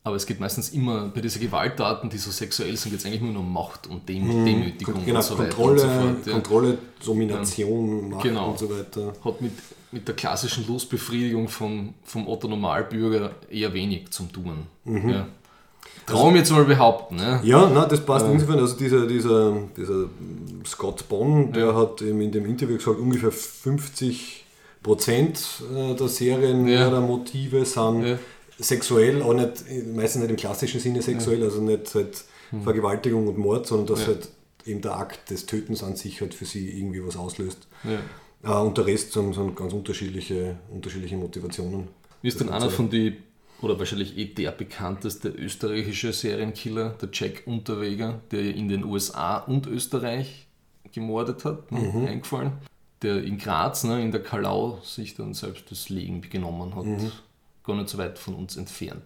aber 0.02 0.16
es 0.16 0.24
geht 0.24 0.40
meistens 0.40 0.70
immer, 0.70 1.08
bei 1.08 1.20
diesen 1.20 1.42
Gewalttaten, 1.42 2.08
die 2.08 2.16
so 2.16 2.30
sexuell 2.30 2.74
sind, 2.76 2.92
geht 2.92 3.00
es 3.00 3.06
eigentlich 3.06 3.20
nur 3.20 3.40
um 3.40 3.52
Macht 3.52 3.86
und 3.86 4.08
Dem 4.08 4.46
Demütigung 4.46 5.04
genau, 5.04 5.18
und 5.18 5.24
so 5.24 5.38
weiter 5.38 5.48
Kontrolle, 5.56 5.72
und 5.72 5.78
so 5.78 5.88
fort. 5.88 6.26
Ja. 6.26 6.32
Kontrolle, 6.32 6.78
Domination, 7.04 8.08
Macht 8.10 8.22
Genau. 8.22 8.50
und 8.50 8.58
so 8.58 8.70
weiter. 8.70 9.12
Hat 9.24 9.40
mit, 9.42 9.52
mit 9.96 10.06
der 10.06 10.14
klassischen 10.14 10.66
Lustbefriedigung 10.66 11.48
vom, 11.48 11.94
vom 12.04 12.28
Otto 12.28 12.48
Normalbürger 12.48 13.30
eher 13.50 13.72
wenig 13.72 14.10
zum 14.10 14.30
tun. 14.30 14.66
Ja. 14.84 15.26
Traum 16.04 16.36
jetzt 16.36 16.52
mal 16.52 16.64
behaupten. 16.64 17.18
Ja. 17.18 17.40
Ja, 17.42 17.70
na, 17.72 17.86
das 17.86 18.04
passt 18.04 18.26
insofern. 18.26 18.58
Also 18.60 18.76
dieser, 18.76 19.06
dieser, 19.06 19.56
dieser 19.76 20.04
Scott 20.66 21.08
Bonn, 21.08 21.52
der 21.52 21.74
hat 21.74 22.02
eben 22.02 22.20
in 22.20 22.30
dem 22.30 22.44
Interview 22.46 22.76
gesagt, 22.76 22.98
ungefähr 23.00 23.32
50 23.32 24.44
Prozent 24.82 25.40
äh, 25.74 25.94
der 25.94 26.08
sind 26.08 26.68
Ja. 26.68 28.18
sexuell, 28.58 29.22
auch 29.22 29.34
nicht, 29.34 29.64
meistens 29.94 30.22
nicht 30.22 30.30
im 30.30 30.36
klassischen 30.36 30.78
Sinne 30.80 31.02
sexuell, 31.02 31.42
also 31.42 31.60
nicht 31.60 31.94
halt 31.94 32.24
Hm. 32.50 32.62
Vergewaltigung 32.62 33.26
und 33.26 33.38
Mord, 33.38 33.66
sondern 33.66 33.88
dass 33.88 34.06
halt 34.06 34.28
eben 34.64 34.80
der 34.80 34.96
Akt 34.96 35.30
des 35.30 35.46
Tötens 35.46 35.82
an 35.82 35.96
sich 35.96 36.20
halt 36.20 36.32
für 36.32 36.44
sie 36.44 36.78
irgendwie 36.78 37.04
was 37.04 37.16
auslöst. 37.16 37.66
Ja. 38.42 38.60
Äh, 38.62 38.66
und 38.66 38.76
der 38.78 38.86
Rest 38.86 39.12
sind, 39.12 39.34
sind 39.34 39.56
ganz 39.56 39.72
unterschiedliche, 39.72 40.58
unterschiedliche 40.70 41.16
Motivationen. 41.16 41.88
Wie 42.22 42.28
ist 42.28 42.40
denn 42.40 42.48
einer 42.50 42.70
von 42.70 42.90
den 42.90 43.16
oder 43.62 43.78
wahrscheinlich 43.78 44.16
eh 44.18 44.26
der 44.26 44.50
bekannteste 44.52 45.28
österreichische 45.28 46.12
Serienkiller, 46.12 46.90
der 47.00 47.08
Jack 47.12 47.44
Unterweger, 47.46 48.20
der 48.30 48.54
in 48.54 48.68
den 48.68 48.84
USA 48.84 49.38
und 49.38 49.66
Österreich 49.66 50.46
gemordet 50.92 51.44
hat, 51.44 51.72
ne, 51.72 51.80
Mhm. 51.80 52.06
eingefallen. 52.06 52.52
Der 53.02 53.22
in 53.22 53.38
Graz, 53.38 53.84
ne, 53.84 54.02
in 54.02 54.12
der 54.12 54.22
Kalau, 54.22 54.78
sich 54.82 55.14
dann 55.14 55.32
selbst 55.34 55.70
das 55.70 55.88
Leben 55.88 56.20
genommen 56.22 56.74
hat. 56.74 56.84
Mhm. 56.84 57.12
Gar 57.64 57.76
nicht 57.76 57.88
so 57.88 57.98
weit 57.98 58.18
von 58.18 58.34
uns 58.34 58.56
entfernt. 58.56 59.02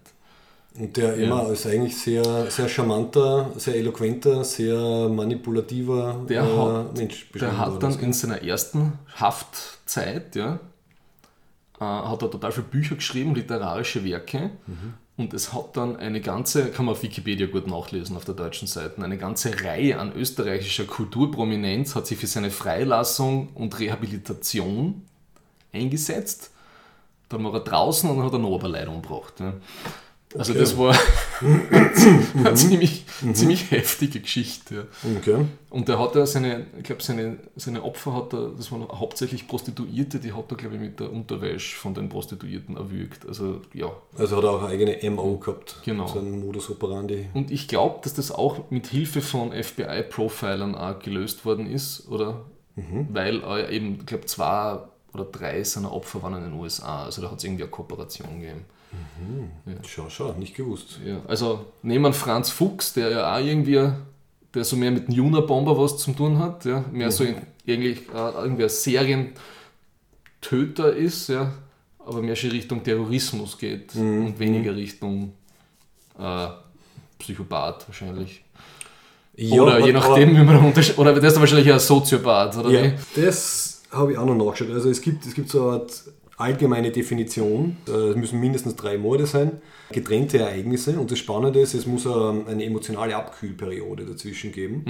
Und 0.78 0.96
der 0.96 1.14
immer 1.16 1.40
als 1.46 1.66
eigentlich 1.66 1.96
sehr, 1.98 2.48
sehr 2.50 2.68
charmanter, 2.68 3.50
sehr 3.56 3.74
eloquenter, 3.74 4.44
sehr 4.44 5.08
manipulativer 5.08 6.24
Der 6.28 6.42
äh, 6.44 6.56
hat- 6.56 6.96
Mensch 6.96 7.28
Der 7.34 7.58
hat 7.58 7.82
dann 7.82 7.90
ist. 7.90 8.02
in 8.02 8.12
seiner 8.12 8.42
ersten 8.42 8.92
Haftzeit, 9.18 10.36
ja, 10.36 10.60
äh, 11.80 11.84
hat 11.84 12.22
er 12.22 12.30
total 12.30 12.52
viele 12.52 12.66
Bücher 12.66 12.94
geschrieben, 12.94 13.34
literarische 13.34 14.04
Werke. 14.04 14.50
Und 15.16 15.34
es 15.34 15.52
hat 15.52 15.76
dann 15.76 15.96
eine 15.96 16.20
ganze, 16.20 16.66
kann 16.70 16.86
man 16.86 16.94
auf 16.94 17.02
Wikipedia 17.02 17.46
gut 17.48 17.66
nachlesen 17.66 18.16
auf 18.16 18.24
der 18.24 18.34
deutschen 18.34 18.68
Seite, 18.68 19.02
eine 19.02 19.18
ganze 19.18 19.62
Reihe 19.64 19.98
an 19.98 20.12
österreichischer 20.14 20.84
Kulturprominenz 20.84 21.94
hat 21.94 22.06
sich 22.06 22.16
für 22.18 22.26
seine 22.28 22.50
Freilassung 22.50 23.48
und 23.54 23.78
Rehabilitation 23.78 25.02
eingesetzt. 25.72 26.52
Dann 27.28 27.44
war 27.44 27.52
er 27.54 27.60
draußen 27.60 28.08
und 28.08 28.16
dann 28.18 28.24
hat 28.26 28.32
er 28.32 28.38
eine 28.38 28.48
Leute 28.48 28.88
umgebracht. 28.90 29.34
Ja. 29.40 29.52
Also 30.38 30.52
Okay. 30.52 30.60
das 30.60 30.78
war 30.78 30.94
eine 31.40 32.54
ziemlich, 32.54 33.04
ziemlich 33.32 33.70
heftige 33.72 34.20
Geschichte. 34.20 34.86
Ja. 35.02 35.16
Okay. 35.18 35.44
Und 35.70 35.88
der 35.88 35.98
hat 35.98 36.14
ja 36.14 36.24
seine, 36.24 36.66
ich 36.78 36.84
glaube, 36.84 37.02
seine, 37.02 37.38
seine 37.56 37.82
Opfer 37.82 38.14
hat 38.14 38.32
er, 38.32 38.50
das 38.56 38.70
waren 38.70 38.86
hauptsächlich 38.88 39.48
Prostituierte, 39.48 40.20
die 40.20 40.32
hat 40.32 40.50
er, 40.50 40.56
glaube 40.56 40.76
ich, 40.76 40.80
mit 40.80 41.00
der 41.00 41.12
Unterwäsche 41.12 41.76
von 41.76 41.94
den 41.94 42.08
Prostituierten 42.08 42.76
erwürgt. 42.76 43.26
Also, 43.26 43.60
ja. 43.74 43.90
Also 44.16 44.36
hat 44.36 44.44
er 44.44 44.50
auch 44.50 44.62
eine 44.62 44.68
eigene 44.68 45.10
MO 45.10 45.38
gehabt. 45.38 45.80
Genau. 45.84 46.06
So 46.06 46.20
ein 46.20 46.40
Modus 46.40 46.70
operandi. 46.70 47.26
Und 47.34 47.50
ich 47.50 47.66
glaube, 47.66 47.98
dass 48.04 48.14
das 48.14 48.30
auch 48.30 48.70
mit 48.70 48.86
Hilfe 48.86 49.22
von 49.22 49.52
FBI-Profilern 49.52 50.74
auch 50.76 50.98
gelöst 51.00 51.44
worden 51.44 51.66
ist, 51.66 52.08
oder? 52.08 52.44
Weil 53.10 53.42
er 53.42 53.68
eben, 53.70 53.96
ich 54.00 54.06
glaube, 54.06 54.24
zwei 54.24 54.78
oder 55.12 55.24
drei 55.24 55.62
seiner 55.64 55.92
Opfer 55.92 56.22
waren 56.22 56.36
in 56.36 56.44
den 56.44 56.52
USA. 56.54 57.04
Also 57.04 57.20
da 57.20 57.30
hat 57.30 57.38
es 57.38 57.44
irgendwie 57.44 57.64
eine 57.64 57.70
Kooperation 57.70 58.40
gegeben. 58.40 58.64
Schau, 59.86 60.09
schau, 60.09 60.32
nicht 60.32 60.55
gewusst. 60.57 60.99
Ja, 61.05 61.20
also 61.28 61.66
nehmen 61.82 62.05
wir 62.07 62.12
Franz 62.12 62.51
Fuchs, 62.51 62.93
der 62.93 63.11
ja 63.11 63.34
auch 63.34 63.38
irgendwie, 63.45 63.91
der 64.55 64.64
so 64.64 64.76
mehr 64.76 64.91
mit 64.91 65.09
dem 65.09 65.14
Juna-Bomber 65.14 65.78
was 65.78 65.99
zu 65.99 66.12
tun 66.12 66.38
hat, 66.38 66.64
ja, 66.64 66.84
mehr 66.91 67.11
so 67.11 67.24
in, 67.24 67.36
eigentlich 67.68 68.09
äh, 68.09 68.30
irgendwie 68.43 68.64
ein 68.64 68.68
Serientöter 68.68 69.34
ist, 70.97 71.28
ja, 71.28 71.53
aber 71.99 72.22
mehr 72.22 72.36
schon 72.36 72.51
Richtung 72.51 72.82
Terrorismus 72.82 73.59
geht 73.59 73.95
und 73.95 74.38
weniger 74.38 74.74
Richtung 74.74 75.32
äh, 76.18 76.49
Psychopath 77.18 77.86
wahrscheinlich. 77.88 78.43
Ja, 79.36 79.62
oder 79.62 79.86
je 79.86 79.93
nachdem, 79.93 80.30
wie 80.30 80.43
man 80.43 80.55
da 80.57 80.61
unterschied- 80.61 80.99
Oder 80.99 81.14
das 81.14 81.34
ist 81.34 81.41
wahrscheinlich 81.41 81.72
ein 81.72 81.78
Soziopath, 81.78 82.57
oder 82.57 82.70
Ja, 82.70 82.82
wie? 82.84 83.20
das 83.22 83.82
habe 83.91 84.12
ich 84.12 84.18
auch 84.18 84.26
noch 84.26 84.34
nachgeschaut. 84.34 84.74
Also 84.74 84.91
es 84.91 85.01
gibt, 85.01 85.24
es 85.24 85.34
gibt 85.34 85.49
so 85.49 85.62
eine 85.68 85.80
Art 85.80 86.03
allgemeine 86.41 86.91
Definition, 86.91 87.76
äh, 87.88 87.91
es 87.91 88.16
müssen 88.16 88.41
mindestens 88.41 88.76
drei 88.76 88.99
Morde 88.99 89.26
sein, 89.26 89.61
getrennte 89.93 90.38
Ereignisse 90.38 90.99
und 90.99 91.11
das 91.11 91.18
Spannende 91.18 91.61
ist, 91.61 91.74
es 91.74 91.86
muss 91.86 92.07
ähm, 92.07 92.47
eine 92.49 92.64
emotionale 92.64 93.16
Abkühlperiode 93.16 94.05
dazwischen 94.05 94.53
geben. 94.53 94.84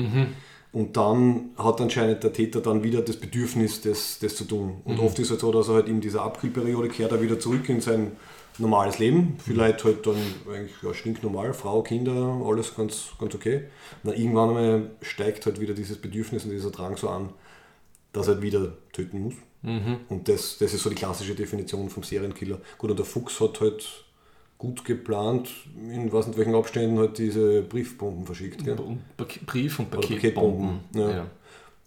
Und 0.72 0.96
dann 0.96 1.50
hat 1.58 1.80
anscheinend 1.80 2.22
der 2.22 2.32
Täter 2.32 2.60
dann 2.60 2.84
wieder 2.84 3.02
das 3.02 3.16
Bedürfnis, 3.16 3.80
das, 3.80 4.20
das 4.20 4.36
zu 4.36 4.44
tun. 4.44 4.80
Und 4.84 5.00
oft 5.00 5.18
ist 5.18 5.26
es 5.26 5.30
halt 5.32 5.40
so, 5.40 5.50
dass 5.50 5.68
er 5.68 5.74
halt 5.74 5.88
in 5.88 6.00
dieser 6.00 6.22
Abkühlperiode 6.22 6.88
kehrt 6.88 7.10
er 7.10 7.20
wieder 7.20 7.40
zurück 7.40 7.68
in 7.68 7.80
sein 7.80 8.12
normales 8.58 9.00
Leben. 9.00 9.36
Vielleicht 9.44 9.82
halt 9.84 10.06
dann 10.06 10.16
eigentlich 10.48 10.76
ja, 10.82 10.94
stinknormal, 10.94 11.54
Frau, 11.54 11.82
Kinder, 11.82 12.40
alles 12.46 12.76
ganz, 12.76 13.08
ganz 13.18 13.34
okay. 13.34 13.64
Und 14.02 14.12
dann 14.12 14.20
irgendwann 14.20 14.48
einmal 14.50 14.90
steigt 15.02 15.46
halt 15.46 15.60
wieder 15.60 15.74
dieses 15.74 15.98
Bedürfnis 15.98 16.44
und 16.44 16.50
dieser 16.50 16.70
Drang 16.70 16.96
so 16.96 17.08
an, 17.08 17.30
dass 18.12 18.28
er 18.28 18.40
wieder 18.40 18.72
töten 18.92 19.22
muss. 19.22 19.34
Und 19.62 20.28
das, 20.28 20.56
das 20.58 20.72
ist 20.72 20.82
so 20.82 20.88
die 20.88 20.96
klassische 20.96 21.34
Definition 21.34 21.90
vom 21.90 22.02
Serienkiller. 22.02 22.58
Gut, 22.78 22.90
und 22.90 22.98
der 22.98 23.04
Fuchs 23.06 23.38
hat 23.40 23.60
halt 23.60 23.86
gut 24.56 24.84
geplant, 24.84 25.50
in 25.90 26.12
was 26.12 26.26
nicht 26.26 26.38
welchen 26.38 26.54
Abständen 26.54 26.98
halt 26.98 27.18
diese 27.18 27.62
Briefbomben 27.62 28.26
verschickt. 28.26 28.64
Gell? 28.64 28.78
Und 28.78 29.00
Brief- 29.46 29.78
und 29.78 29.90
Paketbomben. 29.90 30.18
Paketbomben, 30.20 30.80
ja. 30.94 31.10
Ja. 31.10 31.26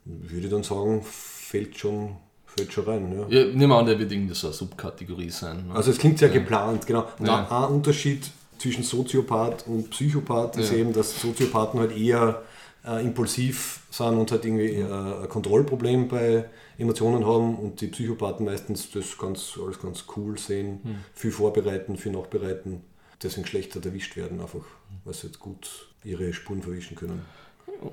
Würde 0.05 0.45
ich 0.45 0.51
dann 0.51 0.63
sagen, 0.63 1.01
fällt 1.03 1.77
schon, 1.77 2.15
fällt 2.45 2.73
schon 2.73 2.83
rein. 2.85 3.27
Ja. 3.29 3.39
Ja, 3.39 3.45
nehmen 3.45 3.69
wir 3.69 3.77
an, 3.77 3.85
der 3.85 3.97
wird 3.97 4.11
irgendwie 4.11 4.33
so 4.35 4.47
eine 4.47 4.53
Subkategorie 4.53 5.29
sein. 5.29 5.67
Ne? 5.67 5.75
Also 5.75 5.91
es 5.91 5.97
klingt 5.97 6.19
sehr 6.19 6.29
geplant, 6.29 6.85
genau. 6.85 7.07
Und 7.19 7.25
Ja. 7.27 7.47
ein 7.67 7.73
Unterschied 7.73 8.29
zwischen 8.59 8.83
Soziopath 8.83 9.65
und 9.67 9.89
Psychopath 9.89 10.57
ist 10.57 10.71
Ja. 10.71 10.77
eben, 10.77 10.93
dass 10.93 11.19
Soziopathen 11.21 11.79
halt 11.79 11.95
eher 11.97 12.41
äh, 12.85 13.03
impulsiv 13.03 13.81
sind 13.89 14.17
und 14.17 14.31
halt 14.31 14.45
irgendwie 14.45 14.75
äh, 14.75 15.23
ein 15.23 15.29
Kontrollproblem 15.29 16.07
bei 16.07 16.45
Emotionen 16.77 17.25
haben 17.25 17.55
und 17.55 17.81
die 17.81 17.87
Psychopathen 17.87 18.45
meistens 18.45 18.91
das 18.91 19.17
ganz, 19.17 19.57
alles 19.63 19.79
ganz 19.79 20.05
cool 20.15 20.37
sehen, 20.37 20.79
Hm. 20.83 20.95
viel 21.13 21.31
vorbereiten, 21.31 21.97
viel 21.97 22.11
nachbereiten, 22.11 22.81
deswegen 23.21 23.45
schlechter 23.45 23.83
erwischt 23.83 24.15
werden 24.15 24.41
einfach, 24.41 24.65
weil 25.05 25.13
sie 25.13 25.27
jetzt 25.27 25.39
gut 25.39 25.87
ihre 26.03 26.33
Spuren 26.33 26.61
verwischen 26.61 26.95
können. 26.95 27.21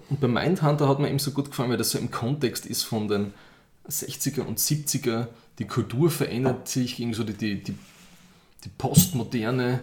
Und 0.09 0.21
bei 0.21 0.29
Mindhunter 0.29 0.89
hat 0.89 0.99
mir 0.99 1.09
eben 1.09 1.19
so 1.19 1.31
gut 1.31 1.51
gefallen, 1.51 1.71
weil 1.71 1.77
das 1.77 1.91
so 1.91 1.99
im 1.99 2.11
Kontext 2.11 2.67
ist 2.67 2.83
von 2.83 3.09
den 3.09 3.33
60er 3.89 4.43
und 4.43 4.59
70er. 4.59 5.29
Die 5.59 5.67
Kultur 5.67 6.11
verändert 6.11 6.69
sich, 6.69 6.99
irgendwie 6.99 7.17
so 7.17 7.25
die, 7.25 7.35
die, 7.35 7.63
die, 7.63 7.75
die 8.65 8.69
Postmoderne, 8.77 9.81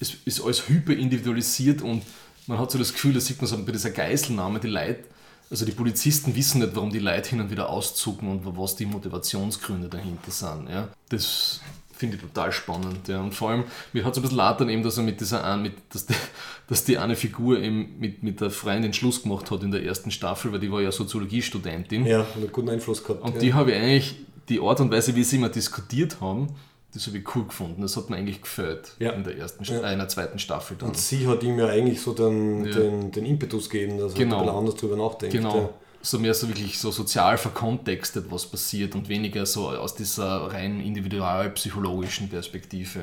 es 0.00 0.14
ist 0.24 0.42
alles 0.42 0.68
hyper 0.68 0.92
individualisiert 0.94 1.82
und 1.82 2.02
man 2.50 2.58
hat 2.58 2.72
so 2.72 2.78
das 2.78 2.92
Gefühl, 2.92 3.14
das 3.14 3.26
sieht 3.26 3.40
man 3.40 3.46
so 3.46 3.56
bei 3.64 3.70
dieser 3.70 3.90
Geiselnahme, 3.90 4.58
die 4.58 4.66
Leute, 4.66 5.04
also 5.50 5.64
die 5.64 5.72
Polizisten 5.72 6.34
wissen 6.34 6.60
nicht, 6.60 6.74
warum 6.74 6.90
die 6.90 6.98
Leute 6.98 7.30
hin 7.30 7.40
und 7.40 7.50
wieder 7.50 7.68
auszucken 7.68 8.28
und 8.28 8.58
was 8.58 8.74
die 8.74 8.86
Motivationsgründe 8.86 9.88
dahinter 9.88 10.32
sind. 10.32 10.68
Ja. 10.68 10.88
Das 11.08 11.60
finde 11.96 12.16
ich 12.16 12.22
total 12.22 12.50
spannend. 12.50 13.06
Ja. 13.06 13.20
Und 13.20 13.34
vor 13.34 13.50
allem, 13.50 13.64
mir 13.92 14.04
hat 14.04 14.12
es 14.12 14.18
ein 14.18 14.22
bisschen 14.22 14.38
leid 14.38 14.60
dann 14.60 14.68
eben, 14.68 14.82
dass 14.82 14.96
er 14.96 15.04
mit 15.04 15.20
dieser, 15.20 15.56
mit, 15.56 15.74
dass, 15.92 16.06
die, 16.06 16.14
dass 16.68 16.84
die 16.84 16.98
eine 16.98 17.14
Figur 17.14 17.60
eben 17.60 18.00
mit, 18.00 18.24
mit 18.24 18.40
der 18.40 18.50
Freundin 18.50 18.92
Schluss 18.92 19.22
gemacht 19.22 19.48
hat 19.52 19.62
in 19.62 19.70
der 19.70 19.84
ersten 19.84 20.10
Staffel, 20.10 20.52
weil 20.52 20.58
die 20.58 20.72
war 20.72 20.80
ja 20.80 20.90
Soziologiestudentin. 20.90 22.04
Ja, 22.04 22.20
und 22.20 22.36
einen 22.36 22.52
guten 22.52 22.70
Einfluss 22.70 23.04
gehabt. 23.04 23.22
Und 23.22 23.34
ja. 23.34 23.40
die 23.40 23.54
habe 23.54 23.70
ich 23.70 23.76
eigentlich, 23.76 24.16
die 24.48 24.60
Art 24.60 24.80
und 24.80 24.90
Weise, 24.90 25.14
wie 25.14 25.22
sie 25.22 25.36
immer 25.36 25.50
diskutiert 25.50 26.20
haben, 26.20 26.48
das 26.92 27.06
habe 27.06 27.18
ich 27.18 27.36
cool 27.36 27.44
gefunden. 27.46 27.82
Das 27.82 27.96
hat 27.96 28.10
mir 28.10 28.16
eigentlich 28.16 28.42
gefällt 28.42 28.92
Ja. 28.98 29.12
in 29.12 29.22
der 29.24 29.36
ersten, 29.38 29.62
Ja. 29.64 29.90
in 29.90 29.98
der 29.98 30.08
zweiten 30.08 30.38
Staffel 30.38 30.76
dann. 30.76 30.88
und 30.90 30.96
sie 30.96 31.26
hat 31.28 31.42
ihm 31.42 31.58
ja 31.58 31.66
eigentlich 31.66 32.00
so 32.00 32.12
den, 32.12 32.64
Ja. 32.66 32.72
den, 32.74 33.12
den 33.12 33.26
Impetus 33.26 33.70
gegeben, 33.70 33.98
dass 33.98 34.12
er 34.14 34.18
Genau. 34.18 34.38
ein 34.38 34.42
bisschen 34.44 34.58
anders 34.58 34.74
drüber 34.76 34.96
nachdenkt. 34.96 35.34
Genau. 35.34 35.74
So 36.02 36.18
mehr 36.18 36.32
so 36.32 36.48
wirklich 36.48 36.78
so 36.78 36.90
sozial 36.90 37.36
verkontextet, 37.36 38.26
was 38.30 38.46
passiert 38.46 38.94
und 38.94 39.08
weniger 39.10 39.44
so 39.44 39.68
aus 39.68 39.94
dieser 39.94 40.50
rein 40.52 40.80
individualpsychologischen 40.80 42.28
Perspektive. 42.30 43.00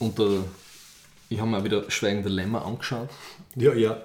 Und 0.00 0.18
äh, 0.18 0.40
ich 1.28 1.38
habe 1.40 1.48
mir 1.50 1.62
wieder 1.64 1.88
Schweigende 1.90 2.28
Lämmer 2.28 2.64
angeschaut. 2.66 3.08
Ja, 3.54 3.72
ja. 3.72 3.98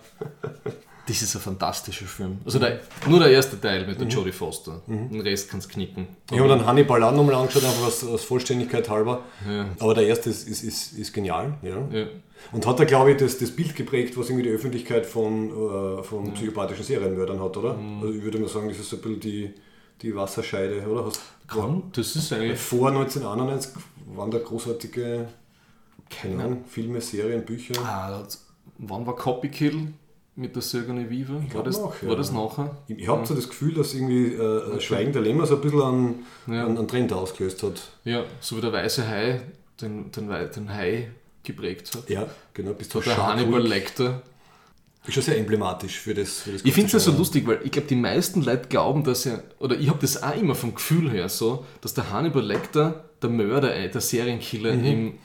Das 1.09 1.21
ist 1.23 1.35
ein 1.35 1.41
fantastischer 1.41 2.05
Film. 2.05 2.37
Also 2.45 2.59
der, 2.59 2.81
nur 3.07 3.19
der 3.19 3.31
erste 3.31 3.59
Teil 3.59 3.87
mit 3.87 3.97
der 3.99 4.05
Mhm. 4.05 4.11
Jodie 4.11 4.31
Foster. 4.31 4.81
Den 4.87 5.19
Rest 5.21 5.49
kannst 5.49 5.69
knicken. 5.69 6.07
Ich 6.31 6.37
habe 6.37 6.47
dann 6.47 6.65
Hannibal 6.65 7.01
auch 7.03 7.11
nochmal 7.11 7.33
angeschaut, 7.35 7.63
einfach 7.63 7.87
aus, 7.87 8.03
aus 8.03 8.23
Vollständigkeit 8.23 8.87
halber. 8.89 9.23
Ja. 9.49 9.65
Aber 9.79 9.95
der 9.95 10.05
erste 10.05 10.29
ist, 10.29 10.47
ist, 10.47 10.63
ist, 10.63 10.93
ist 10.93 11.11
genial. 11.11 11.57
Ja. 11.63 11.77
Ja. 11.91 12.05
Und 12.51 12.67
hat 12.67 12.79
da, 12.79 12.83
glaube 12.85 13.11
ich, 13.11 13.17
das, 13.17 13.39
das 13.39 13.49
Bild 13.51 13.75
geprägt, 13.75 14.17
was 14.17 14.29
irgendwie 14.29 14.43
die 14.49 14.53
Öffentlichkeit 14.53 15.05
von, 15.05 15.49
äh, 15.49 16.03
von 16.03 16.31
psychopathischen 16.35 16.85
Serienmördern 16.85 17.41
hat, 17.41 17.57
oder? 17.57 17.73
Mhm. 17.73 18.01
Also 18.03 18.13
ich 18.13 18.23
würde 18.23 18.37
mal 18.37 18.47
sagen, 18.47 18.69
das 18.69 18.77
ist 18.77 18.89
so 18.89 18.97
ein 18.97 19.01
bisschen 19.01 19.19
die, 19.19 19.53
die 20.03 20.15
Wasserscheide, 20.15 20.87
oder? 20.87 21.05
Hast, 21.05 21.21
Kann, 21.47 21.83
das 21.93 22.15
ist 22.15 22.31
eigentlich. 22.31 22.59
Vor 22.59 22.89
1991 22.89 23.71
waren 24.15 24.29
da 24.29 24.37
großartige 24.37 25.27
keine 26.09 26.43
Ahnung, 26.43 26.63
Filme, 26.67 27.01
Serien, 27.01 27.45
Bücher. 27.45 27.73
Ah, 27.83 28.23
wann 28.77 29.05
war 29.05 29.15
Copy 29.15 29.49
Kill 29.49 29.93
mit 30.35 30.55
der 30.55 30.61
Sigourney 30.61 31.09
Weaver? 31.09 31.41
War 31.53 31.63
das, 31.63 31.77
noch, 31.79 32.01
ja. 32.01 32.07
war 32.09 32.15
das 32.15 32.31
nachher? 32.31 32.77
Ich, 32.87 32.97
ich 32.99 33.07
habe 33.07 33.25
so 33.25 33.33
das 33.35 33.49
Gefühl, 33.49 33.73
dass 33.73 33.93
irgendwie 33.93 34.33
äh, 34.33 34.79
Schweigen 34.79 35.11
der 35.11 35.21
Lämmer 35.21 35.45
so 35.45 35.55
ein 35.55 35.61
bisschen 35.61 35.81
einen, 35.81 36.25
Ja. 36.47 36.65
einen, 36.65 36.77
einen 36.77 36.87
Trend 36.87 37.11
ausgelöst 37.13 37.61
hat. 37.63 37.81
Ja, 38.05 38.23
so 38.39 38.57
wie 38.57 38.61
der 38.61 38.71
weiße 38.71 39.07
Hai 39.07 39.41
den, 39.81 40.11
den, 40.11 40.27
den 40.29 40.73
Hai 40.73 41.11
geprägt 41.43 41.91
hat. 41.95 42.09
Ja, 42.09 42.27
genau. 42.53 42.73
Bis 42.73 42.89
zu 42.89 42.99
Der 43.01 43.17
Hannibal. 43.17 43.61
Lecter. 43.61 44.21
Ist 45.07 45.13
schon 45.13 45.23
sehr 45.23 45.37
emblematisch 45.37 45.97
für 45.97 46.13
das. 46.13 46.41
Für 46.41 46.51
das 46.51 46.61
Ich 46.65 46.73
finde 46.73 46.87
es 46.87 46.93
ja 46.93 46.99
so 46.99 47.11
lustig, 47.17 47.47
weil 47.47 47.59
ich 47.63 47.71
glaube, 47.71 47.87
die 47.87 47.95
meisten 47.95 48.41
Leute 48.43 48.67
glauben, 48.67 49.03
dass 49.05 49.25
er, 49.25 49.43
oder 49.59 49.77
ich 49.79 49.89
habe 49.89 49.97
das 49.99 50.21
auch 50.21 50.35
immer 50.35 50.55
vom 50.55 50.75
Gefühl 50.75 51.09
her 51.09 51.29
so, 51.29 51.65
dass 51.81 51.93
der 51.93 52.11
Hannibal 52.11 52.43
Lecter 52.45 53.05
der 53.21 53.29
Mörder, 53.29 53.73
äh, 53.75 53.89
der 53.89 54.01
Serienkiller 54.01 54.71
im, 54.73 55.17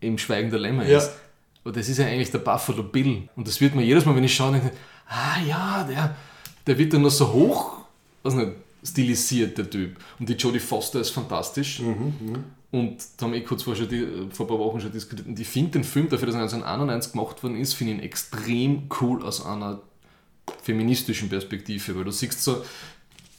im 0.00 0.18
Schweigen 0.18 0.50
der 0.50 0.60
Lämmer 0.60 0.84
Mhm. 0.84 0.90
Ja. 0.90 0.98
ist. 0.98 1.12
Aber 1.64 1.72
das 1.72 1.88
ist 1.88 1.98
ja 1.98 2.06
eigentlich 2.06 2.30
der 2.30 2.38
Buffalo 2.38 2.82
Bill. 2.82 3.28
Und 3.36 3.46
das 3.46 3.60
wird 3.60 3.74
mir 3.74 3.82
jedes 3.84 4.04
Mal, 4.04 4.14
wenn 4.16 4.24
ich 4.24 4.34
schaue, 4.34 4.52
denke, 4.52 4.72
ah 5.08 5.40
ja, 5.46 5.84
der, 5.84 6.16
der 6.66 6.78
wird 6.78 6.92
dann 6.92 7.02
noch 7.02 7.10
so 7.10 7.32
hoch, 7.32 7.78
was 8.22 8.34
nicht, 8.34 8.52
stilisiert, 8.84 9.56
der 9.58 9.70
Typ. 9.70 9.96
Und 10.18 10.28
die 10.28 10.32
Jodie 10.34 10.58
Foster 10.58 11.00
ist 11.00 11.10
fantastisch. 11.10 11.78
Mhm, 11.80 12.44
Und 12.72 12.96
da 13.16 13.26
haben 13.26 13.32
wir 13.32 13.38
eh 13.40 13.44
kurz 13.44 13.62
vor, 13.62 13.76
schon 13.76 13.88
die, 13.88 14.04
vor 14.32 14.46
ein 14.46 14.48
paar 14.48 14.58
Wochen 14.58 14.80
schon 14.80 14.90
diskutiert. 14.90 15.28
Und 15.28 15.38
ich 15.38 15.46
finde 15.46 15.70
den 15.72 15.84
Film, 15.84 16.08
dafür, 16.08 16.26
dass 16.26 16.34
er 16.34 16.40
1991 16.42 17.12
gemacht 17.12 17.40
worden 17.44 17.56
ist, 17.56 17.74
finde 17.74 17.92
ich 17.92 17.98
ihn 18.00 18.04
extrem 18.04 18.82
cool 19.00 19.22
aus 19.22 19.44
einer 19.46 19.80
feministischen 20.62 21.28
Perspektive, 21.28 21.96
weil 21.96 22.04
du 22.04 22.10
siehst 22.10 22.42
so 22.42 22.64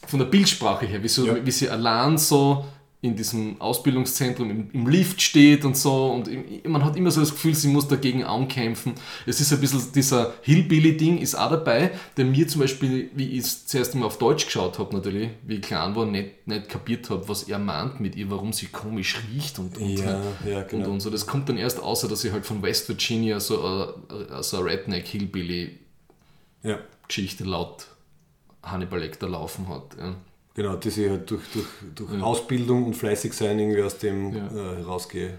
von 0.07 0.19
der 0.19 0.25
Bildsprache 0.27 0.85
her, 0.85 1.03
wie, 1.03 1.07
so, 1.09 1.25
Ja. 1.25 1.45
wie 1.45 1.51
sie 1.51 1.69
allein 1.69 2.17
so 2.17 2.65
in 3.03 3.17
diesem 3.17 3.59
Ausbildungszentrum 3.59 4.49
im, 4.49 4.69
im 4.71 4.87
Lift 4.87 5.21
steht 5.21 5.65
und 5.65 5.75
so 5.75 6.09
und 6.13 6.29
im, 6.29 6.71
man 6.71 6.85
hat 6.85 6.95
immer 6.95 7.11
so 7.11 7.19
das 7.19 7.31
Gefühl, 7.31 7.53
sie 7.53 7.67
muss 7.67 7.85
dagegen 7.89 8.23
ankämpfen. 8.23 8.93
Es 9.25 9.41
ist 9.41 9.51
ein 9.51 9.59
bisschen 9.59 9.91
dieser 9.93 10.33
Hillbilly-Ding 10.41 11.17
ist 11.17 11.35
auch 11.35 11.49
dabei, 11.49 11.91
der 12.15 12.23
mir 12.23 12.47
zum 12.47 12.61
Beispiel, 12.61 13.11
wie 13.13 13.31
ich 13.31 13.39
es 13.39 13.67
zuerst 13.67 13.93
mal 13.95 14.05
auf 14.05 14.17
Deutsch 14.19 14.45
geschaut 14.45 14.79
habe 14.79 14.95
natürlich, 14.95 15.31
wie 15.45 15.55
ich 15.55 15.61
klein 15.61 15.93
war, 15.97 16.05
nicht, 16.05 16.47
nicht 16.47 16.69
kapiert 16.69 17.09
habe, 17.09 17.27
was 17.27 17.43
er 17.43 17.59
meint 17.59 17.99
mit 17.99 18.15
ihr, 18.15 18.31
warum 18.31 18.53
sie 18.53 18.67
komisch 18.67 19.21
riecht 19.33 19.59
und, 19.59 19.77
und, 19.77 19.99
Ja, 19.99 20.21
ja, 20.45 20.59
und, 20.59 20.69
genau. 20.69 20.89
und 20.89 21.01
so. 21.01 21.09
Das 21.09 21.27
kommt 21.27 21.49
dann 21.49 21.57
erst 21.57 21.83
außer, 21.83 22.07
dass 22.07 22.21
sie 22.21 22.31
halt 22.31 22.45
von 22.45 22.61
West 22.61 22.87
Virginia 22.87 23.41
so 23.41 23.61
eine, 23.61 24.43
so 24.43 24.59
eine 24.59 24.67
Redneck-Hillbilly 24.67 25.77
Ja, 26.63 26.79
laut 27.43 27.87
Hannibal 28.63 29.01
Lecter 29.01 29.27
laufen 29.27 29.67
hat. 29.67 29.97
Ja. 29.99 30.15
Genau, 30.53 30.75
die 30.75 30.89
sich 30.89 31.09
halt 31.09 31.29
durch, 31.29 31.41
durch, 31.53 31.65
durch 31.95 32.21
Ausbildung 32.21 32.85
und 32.85 32.93
fleißig 32.95 33.33
sein 33.33 33.59
irgendwie 33.59 33.81
aus 33.83 33.97
dem 33.97 34.33
Ja. 34.35 34.45
äh, 34.47 34.77
herausge 34.77 35.33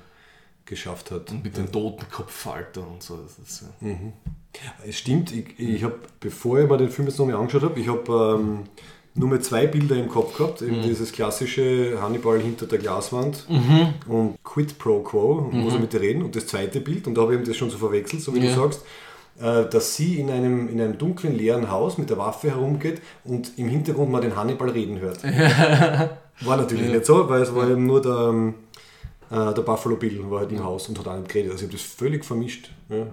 geschafft 0.67 1.11
hat. 1.11 1.31
Und 1.31 1.45
mit 1.45 1.57
den 1.57 1.71
Totenkopffalter 1.71 2.87
und 2.87 3.03
so. 3.03 3.19
Das 3.19 3.39
ist, 3.39 3.65
ja. 3.83 3.89
Es 4.87 4.97
stimmt, 4.99 5.31
ich, 5.33 5.59
ich 5.59 5.85
habe, 5.85 5.99
bevor 6.21 6.59
ich 6.61 6.69
mir 6.69 6.77
den 6.79 6.89
Film 6.91 7.09
jetzt 7.09 7.19
nochmal 7.19 7.37
angeschaut 7.37 7.63
habe, 7.65 7.79
ich 7.79 7.89
habe 7.89 8.39
ähm, 8.41 8.61
nur 9.15 9.29
mehr 9.29 9.41
zwei 9.43 9.67
Bilder 9.67 9.97
im 9.97 10.09
Kopf 10.09 10.37
gehabt. 10.39 10.63
Eben 10.63 10.81
dieses 10.83 11.13
klassische 11.13 11.99
Hannibal 12.01 12.41
hinter 12.41 12.67
der 12.67 12.79
Glaswand 12.79 13.47
und 14.09 14.43
Quid 14.43 14.79
pro 14.79 15.01
Quo, 15.01 15.49
muss 15.53 15.75
er 15.75 15.81
mit 15.81 15.93
dir 15.93 16.01
reden. 16.01 16.23
Und 16.23 16.35
das 16.35 16.47
zweite 16.47 16.81
Bild, 16.81 17.07
und 17.07 17.15
da 17.15 17.23
habe 17.23 17.35
ich 17.35 17.39
eben 17.41 17.47
das 17.49 17.57
schon 17.57 17.69
so 17.71 17.77
verwechselt, 17.79 18.23
so 18.23 18.35
wie 18.35 18.39
Ja. 18.41 18.55
du 18.55 18.61
sagst, 18.63 18.83
dass 19.39 19.97
sie 19.97 20.21
in 20.21 20.31
einem, 20.31 20.69
in 20.69 20.81
einem 20.81 20.97
dunklen, 20.97 21.37
leeren 21.37 21.71
Haus 21.71 21.99
mit 21.99 22.09
der 22.09 22.19
Waffe 22.19 22.51
herumgeht 22.51 23.03
und 23.25 23.59
im 23.59 23.69
Hintergrund 23.69 24.11
man 24.11 24.23
den 24.23 24.37
Hannibal 24.37 24.71
reden 24.71 25.01
hört. 25.01 25.25
War 26.41 26.57
natürlich 26.57 26.91
nicht 26.91 27.05
so, 27.05 27.29
weil 27.29 27.43
es 27.43 27.55
war 27.55 27.69
eben 27.69 27.87
nur 27.87 28.03
der, 28.03 28.31
ähm, 28.31 28.55
äh, 29.31 29.55
der 29.55 29.63
Buffalo 29.63 29.97
Bill 29.97 30.29
war 30.31 30.41
halt 30.41 30.53
im 30.53 30.65
Haus 30.65 30.89
und 30.89 30.99
hat 30.99 31.07
auch 31.07 31.17
nicht 31.17 31.29
geredet. 31.29 31.53
Also 31.53 31.65
ich 31.65 31.71
habe 31.71 31.79
das 31.79 31.87
völlig 31.87 32.25
vermischt. 32.25 32.71
Ja. 32.89 33.07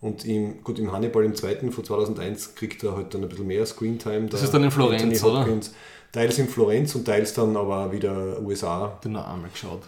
Und 0.00 0.26
im, 0.26 0.62
gut, 0.62 0.78
im 0.78 0.92
Hannibal 0.92 1.24
im 1.24 1.34
zweiten 1.34 1.72
von 1.72 1.82
2001 1.84 2.54
kriegt 2.54 2.82
er 2.84 2.94
halt 2.94 3.14
dann 3.14 3.22
ein 3.22 3.28
bisschen 3.30 3.46
mehr 3.46 3.64
Screentime. 3.64 4.26
Das 4.26 4.42
ist 4.42 4.52
dann 4.52 4.62
in 4.62 4.70
Florenz, 4.70 5.24
oder? 5.24 5.46
Teils 6.12 6.38
in 6.38 6.48
Florenz 6.48 6.94
und 6.94 7.06
teils 7.06 7.32
dann 7.32 7.56
aber 7.56 7.90
wieder 7.90 8.38
USA. 8.42 8.98
Den 9.02 9.12
noch 9.12 9.26
einmal 9.26 9.50
geschaut. 9.50 9.82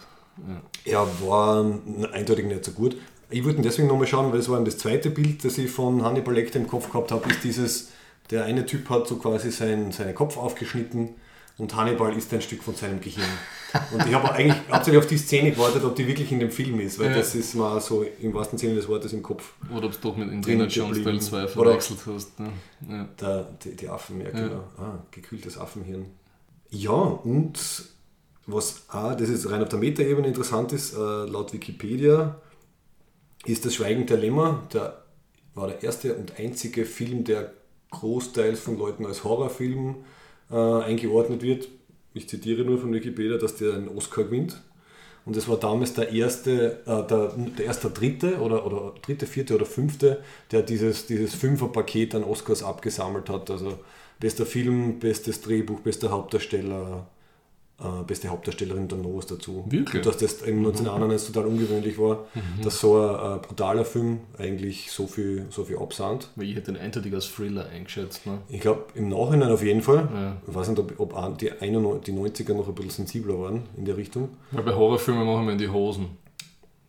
Ja. 0.85 0.91
Ja, 0.91 1.07
war 1.25 1.63
eindeutig 2.11 2.45
nicht 2.45 2.65
so 2.65 2.71
gut. 2.71 2.97
Ich 3.29 3.45
ihn 3.45 3.61
deswegen 3.61 3.87
nochmal 3.87 4.07
schauen, 4.07 4.31
weil 4.31 4.39
es 4.39 4.49
war 4.49 4.63
das 4.63 4.77
zweite 4.77 5.09
Bild, 5.09 5.43
das 5.43 5.57
ich 5.57 5.69
von 5.69 6.03
Hannibal 6.03 6.33
Lecter 6.33 6.59
im 6.59 6.67
Kopf 6.67 6.89
gehabt 6.91 7.11
habe, 7.11 7.29
ist 7.29 7.43
dieses, 7.43 7.89
der 8.31 8.45
eine 8.45 8.65
Typ 8.65 8.89
hat 8.89 9.07
so 9.07 9.17
quasi 9.17 9.51
sein, 9.51 9.91
seinen 9.91 10.15
Kopf 10.15 10.37
aufgeschnitten 10.37 11.09
und 11.57 11.75
Hannibal 11.75 12.15
ist 12.15 12.33
ein 12.33 12.41
Stück 12.41 12.63
von 12.63 12.75
seinem 12.75 13.01
Gehirn. 13.01 13.25
Und 13.91 14.05
ich 14.07 14.13
habe 14.13 14.31
eigentlich 14.31 14.55
hauptsächlich 14.71 14.99
auf 15.03 15.07
die 15.07 15.17
Szene 15.17 15.51
gewartet, 15.51 15.83
ob 15.83 15.95
die 15.95 16.07
wirklich 16.07 16.31
in 16.31 16.39
dem 16.39 16.51
Film 16.51 16.79
ist, 16.79 16.99
weil 16.99 17.09
Ja. 17.11 17.17
das 17.17 17.35
ist 17.35 17.53
mal 17.55 17.81
so 17.81 18.05
im 18.21 18.33
wahrsten 18.33 18.57
Sinne 18.57 18.75
des 18.75 18.87
Wortes 18.87 19.11
im 19.11 19.21
Kopf. 19.23 19.53
Oder 19.75 19.87
ob 19.87 19.91
du 19.91 19.97
doch 20.09 20.15
mit 20.15 20.31
Indiana 20.31 20.65
Jones 20.65 20.93
Teil 20.97 21.03
geblieben. 21.03 21.21
2 21.21 21.37
Oder- 21.43 21.47
verwechselt 21.49 21.99
hast. 22.07 22.39
Ne? 22.39 22.49
Ja. 22.87 23.07
Der, 23.19 23.43
die, 23.63 23.75
die 23.75 23.89
Affen, 23.89 24.21
ja 24.21 24.29
genau. 24.29 24.63
Ah, 24.77 24.99
gekühltes 25.11 25.57
Affenhirn. 25.57 26.05
Ja, 26.69 26.91
und 26.91 27.59
was 28.45 28.83
auch, 28.89 29.15
das 29.15 29.27
ist 29.27 29.49
rein 29.49 29.61
auf 29.61 29.69
der 29.69 29.79
Metaebene 29.79 30.27
interessant 30.27 30.71
ist, 30.71 30.93
äh, 30.93 30.97
laut 30.97 31.51
Wikipedia 31.51 32.39
ist 33.45 33.65
das 33.65 33.75
Schweigen 33.75 34.05
der 34.05 34.17
Lämmer, 34.17 34.67
der 34.73 35.03
war 35.53 35.67
der 35.67 35.83
erste 35.83 36.13
und 36.15 36.39
einzige 36.39 36.85
Film, 36.85 37.23
der 37.23 37.53
großteils 37.91 38.59
von 38.59 38.77
Leuten 38.77 39.05
als 39.05 39.23
Horrorfilm 39.23 39.95
äh, 40.51 40.55
eingeordnet 40.55 41.41
wird. 41.41 41.67
Ich 42.13 42.27
zitiere 42.29 42.63
nur 42.63 42.79
von 42.79 42.93
Wikipedia, 42.93 43.37
dass 43.37 43.55
der 43.55 43.73
einen 43.73 43.89
Oscar 43.89 44.25
gewinnt. 44.25 44.61
Und 45.25 45.35
es 45.35 45.47
war 45.49 45.57
damals 45.57 45.93
der 45.93 46.11
erste, 46.13 46.79
äh, 46.85 47.07
der, 47.07 47.33
der 47.57 47.65
erste 47.65 47.89
dritte 47.89 48.39
oder, 48.39 48.65
oder 48.65 48.93
dritte, 49.01 49.25
vierte 49.25 49.55
oder 49.55 49.65
fünfte, 49.65 50.23
der 50.51 50.61
dieses, 50.61 51.05
dieses 51.05 51.35
Fünferpaket 51.35 52.15
an 52.15 52.23
Oscars 52.23 52.63
abgesammelt 52.63 53.29
hat. 53.29 53.51
Also 53.51 53.79
bester 54.19 54.45
Film, 54.45 54.99
bestes 54.99 55.41
Drehbuch, 55.41 55.81
bester 55.81 56.11
Hauptdarsteller, 56.11 57.07
äh, 57.79 58.03
beste 58.07 58.29
Hauptdarstellerin 58.29 58.87
dann 58.87 59.01
noch 59.01 59.15
was 59.15 59.27
dazu. 59.27 59.63
Wirklich? 59.67 60.03
Und 60.03 60.05
dass 60.05 60.17
das 60.17 60.41
im 60.41 60.57
1991 60.57 61.31
total 61.31 61.47
ungewöhnlich 61.47 61.99
war, 61.99 62.25
dass 62.63 62.79
so 62.79 62.99
ein 62.99 63.37
äh, 63.37 63.39
brutaler 63.39 63.85
Film 63.85 64.21
eigentlich 64.37 64.91
so 64.91 65.05
viel, 65.05 65.45
so 65.51 65.63
viel 65.63 65.77
absandt. 65.77 66.29
Weil 66.35 66.47
ich 66.47 66.55
hätte 66.55 66.71
den 66.71 66.81
eindeutig 66.81 67.13
als 67.13 67.27
Thriller 67.27 67.67
eingeschätzt. 67.67 68.25
Ne? 68.25 68.39
Ich 68.49 68.61
glaube, 68.61 68.85
im 68.95 69.09
Nachhinein 69.09 69.51
auf 69.51 69.63
jeden 69.63 69.81
Fall. 69.81 70.09
Ja. 70.11 70.37
Ich 70.47 70.55
weiß 70.55 70.69
nicht, 70.69 70.79
ob, 70.79 70.99
ob 70.99 71.37
die, 71.37 71.51
91 71.51 72.03
die 72.03 72.19
90er 72.19 72.53
noch 72.55 72.67
ein 72.67 72.73
bisschen 72.73 73.05
sensibler 73.05 73.39
waren 73.39 73.63
in 73.77 73.85
der 73.85 73.95
Richtung. 73.95 74.29
Weil 74.51 74.63
bei 74.63 74.73
Horrorfilmen 74.73 75.25
machen 75.25 75.45
wir 75.45 75.53
in 75.53 75.59
die 75.59 75.69
Hosen. 75.69 76.07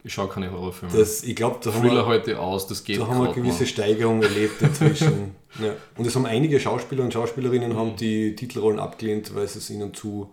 Ich 0.04 0.14
schaue 0.14 0.28
keine 0.28 0.50
Horrorfilme. 0.50 0.96
Das, 0.96 1.22
ich 1.22 1.36
glaube, 1.36 1.58
da 1.62 1.70
haben 1.70 1.82
Thriller 1.82 2.04
wir, 2.04 2.06
heute 2.06 2.40
aus, 2.40 2.66
das 2.66 2.82
geht 2.84 2.98
da 2.98 3.08
haben 3.08 3.18
wir 3.18 3.26
eine 3.26 3.34
gewisse 3.34 3.64
noch. 3.64 3.68
Steigerung 3.68 4.22
erlebt 4.22 4.62
inzwischen. 4.62 5.34
ja. 5.62 5.74
Und 5.98 6.06
es 6.06 6.14
haben 6.14 6.24
einige 6.24 6.58
Schauspieler 6.60 7.04
und 7.04 7.12
Schauspielerinnen 7.12 7.76
haben 7.76 7.96
die 7.96 8.34
Titelrollen 8.34 8.78
abgelehnt, 8.78 9.34
weil 9.34 9.44
es 9.44 9.68
ihnen 9.68 9.92
zu 9.92 10.30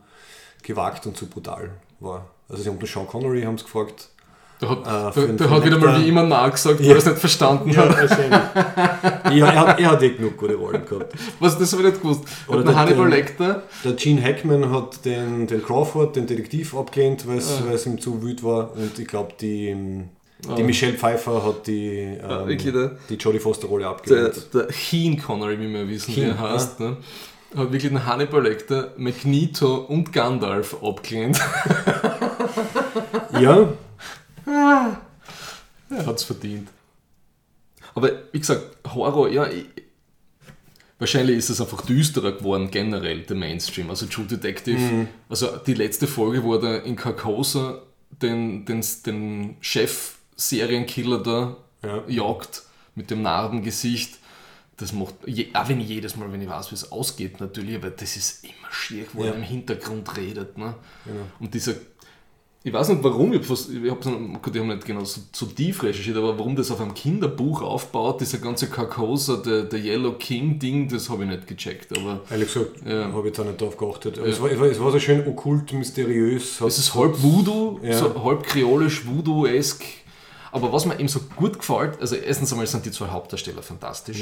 gewagt 0.66 1.05
und 1.05 1.16
zu 1.18 1.28
brutal 1.28 1.72
war. 1.99 2.26
Also 2.49 2.61
sie 2.63 2.70
haben 2.70 2.80
den 2.80 2.88
Sean 2.88 3.07
Connery 3.07 3.43
haben 3.43 3.57
sie 3.57 3.63
gefragt. 3.66 4.09
Da 4.59 4.70
hat, 4.70 4.80
Äh, 5.18 5.28
der 5.36 5.38
für 5.38 5.49
hat 5.49 5.66
wieder 5.66 5.78
mal 5.78 6.01
wie 6.01 6.07
immer 6.07 6.24
nachgesagt, 6.24 6.80
weil 6.80 6.86
Ja. 6.86 6.91
er 6.93 6.97
es 6.99 7.05
nicht 7.05 7.18
verstanden 7.20 7.76
hat. 7.76 7.89
wahrscheinlich. 7.89 8.39
ja, 9.39 9.47
er, 9.47 9.59
hat, 9.68 9.80
er 9.82 9.91
hat 9.91 10.01
eh 10.03 10.09
genug 10.11 10.38
gute 10.38 10.55
Rollen 10.55 10.86
gehabt. 10.86 11.13
Was, 11.41 11.57
das 11.57 11.74
habe 11.74 11.84
ich 11.84 11.89
nicht 11.89 12.01
gewusst. 12.01 12.24
Oder 12.47 12.59
Hat 12.59 12.66
der 12.68 12.72
der- 12.74 12.82
Hannibal 12.82 13.09
der- 13.09 13.18
Lecter, 13.20 13.63
Der 13.84 13.93
Gene 13.93 14.24
Hackman 14.24 14.72
hat 14.72 15.03
den, 15.03 15.45
den 15.47 15.61
Crawford, 15.61 16.16
den 16.16 16.26
Detektiv, 16.26 16.74
abgelehnt, 16.74 17.28
weil 17.28 17.39
es 17.39 17.66
weil 17.66 17.74
es 17.76 17.86
ihm 17.86 17.99
zu 17.99 18.22
wüt 18.24 18.43
war. 18.43 18.72
Und 18.76 18.97
ich 18.97 19.07
glaube, 19.07 19.34
die, 19.41 19.68
ähm, 19.70 20.09
die 20.57 20.63
Michelle 20.63 20.93
Pfeiffer 20.93 21.43
hat 21.43 21.68
die, 21.68 21.89
ähm, 22.22 22.47
wirklich 22.47 22.72
der- 22.72 22.91
die 23.09 23.16
Jodie 23.16 23.39
Foster-Rolle 23.39 23.82
der, 23.84 23.89
abgelehnt. 23.91 24.53
der 24.53 24.68
Heen 24.70 25.22
Connery, 25.22 25.59
wie 25.59 25.68
wir 25.74 25.88
wissen, 25.89 26.16
wie 26.16 26.22
Heen, 26.22 26.30
er 26.30 26.39
heißt, 26.39 26.80
ne? 26.80 26.95
Hat 27.57 27.71
wirklich 27.71 27.83
den 27.91 28.05
Hannibal 28.05 28.43
Lecter, 28.43 28.93
Magneto 28.97 29.75
und 29.77 30.11
Gandalf 30.13 30.75
abgelehnt. 30.83 31.39
Ja, 33.39 33.69
Er 34.47 36.05
hat 36.05 36.15
es 36.17 36.23
verdient. 36.23 36.69
Aber 37.93 38.09
wie 38.31 38.39
gesagt, 38.39 38.77
Horror, 38.93 39.29
ja, 39.29 39.47
ich, 39.47 39.65
wahrscheinlich 40.99 41.37
ist 41.37 41.49
es 41.49 41.61
einfach 41.61 41.81
düsterer 41.85 42.33
geworden 42.33 42.69
generell, 42.71 43.21
der 43.21 43.35
Mainstream. 43.35 43.89
Also 43.89 44.05
True 44.07 44.25
Detective, 44.25 44.77
Mhm. 44.79 45.07
also 45.29 45.57
die 45.57 45.73
letzte 45.73 46.07
Folge, 46.07 46.43
wo 46.43 46.55
er 46.55 46.83
in 46.83 46.95
Carcosa 46.95 47.81
den, 48.21 48.65
den, 48.65 48.83
den 49.05 49.57
Chef-Serienkiller 49.61 51.19
da 51.23 51.55
Ja. 51.83 52.03
jagt 52.07 52.63
mit 52.95 53.09
dem 53.11 53.21
Narbengesicht. 53.21 54.19
Das 54.78 54.91
macht, 54.91 55.15
je, 55.26 55.47
auch 55.53 55.69
wenn 55.69 55.80
ich 55.80 55.88
jedes 55.88 56.17
Mal, 56.17 56.30
wenn 56.34 56.41
ich 56.41 56.49
weiß, 56.49 56.69
wie 56.71 56.76
es 56.76 56.91
ausgeht, 56.91 57.39
natürlich, 57.39 57.76
aber 57.78 57.91
das 57.91 58.17
ist 58.17 58.43
immer 58.43 58.71
schier, 58.71 59.05
wo 59.13 59.23
Ja. 59.23 59.30
er 59.30 59.36
im 59.36 59.43
Hintergrund 59.43 60.17
redet. 60.17 60.57
Ne? 60.57 60.76
Genau. 61.05 61.21
Und 61.39 61.53
dieser, 61.53 61.76
ich 62.61 62.73
weiß 62.73 62.89
nicht 62.89 63.01
warum, 63.01 63.32
ich 63.32 63.47
habe 63.47 63.53
ich 63.53 63.89
hab, 63.91 64.01
gut, 64.41 64.53
ich 64.53 64.59
hab 64.61 64.67
nicht 64.67 64.86
genau 64.86 65.05
so, 65.05 65.21
so 65.32 65.45
tief 65.45 65.82
recherchiert, 65.82 66.17
aber 66.17 66.38
warum 66.38 66.57
das 66.57 66.71
auf 66.71 66.82
einem 66.82 66.93
Kinderbuch 66.93 67.61
aufbaut, 67.61 68.19
dieser 68.19 68.39
ganze 68.39 68.67
Carcosa, 68.67 69.38
der, 69.38 69.63
der 69.63 69.80
Yellow 69.80 70.13
King-Ding, 70.13 70.89
das 70.89 71.09
habe 71.09 71.23
ich 71.23 71.30
nicht 71.30 71.47
gecheckt. 71.47 71.97
Aber 71.97 72.19
ehrlich 72.30 72.51
gesagt, 72.53 72.86
Ja. 72.86 73.05
habe 73.13 73.19
ich 73.19 73.26
jetzt 73.28 73.39
auch 73.39 73.45
nicht 73.45 73.61
drauf 73.61 73.78
geachtet. 73.78 74.17
Aber 74.19 74.28
es, 74.28 74.41
war, 74.41 74.51
es, 74.51 74.59
war, 74.59 74.67
es 74.67 74.80
war 74.82 74.91
so 74.91 74.99
schön 74.99 75.26
okkult, 75.26 75.71
mysteriös. 75.71 76.59
Es 76.59 76.80
ist 76.80 76.93
halb 76.95 77.21
Voodoo, 77.23 77.80
Ja. 77.82 77.97
so 77.97 78.23
halb 78.26 78.43
kreolisch, 78.43 79.05
Voodoo-esk. 79.05 79.86
Aber 80.55 80.71
was 80.71 80.85
mir 80.85 80.97
eben 80.97 81.09
so 81.09 81.19
gut 81.35 81.59
gefällt, 81.59 81.99
also 81.99 82.15
erstens 82.15 82.51
einmal 82.53 82.65
sind 82.65 82.85
die 82.85 82.91
zwei 82.91 83.07
Hauptdarsteller 83.07 83.61
fantastisch. 83.61 84.21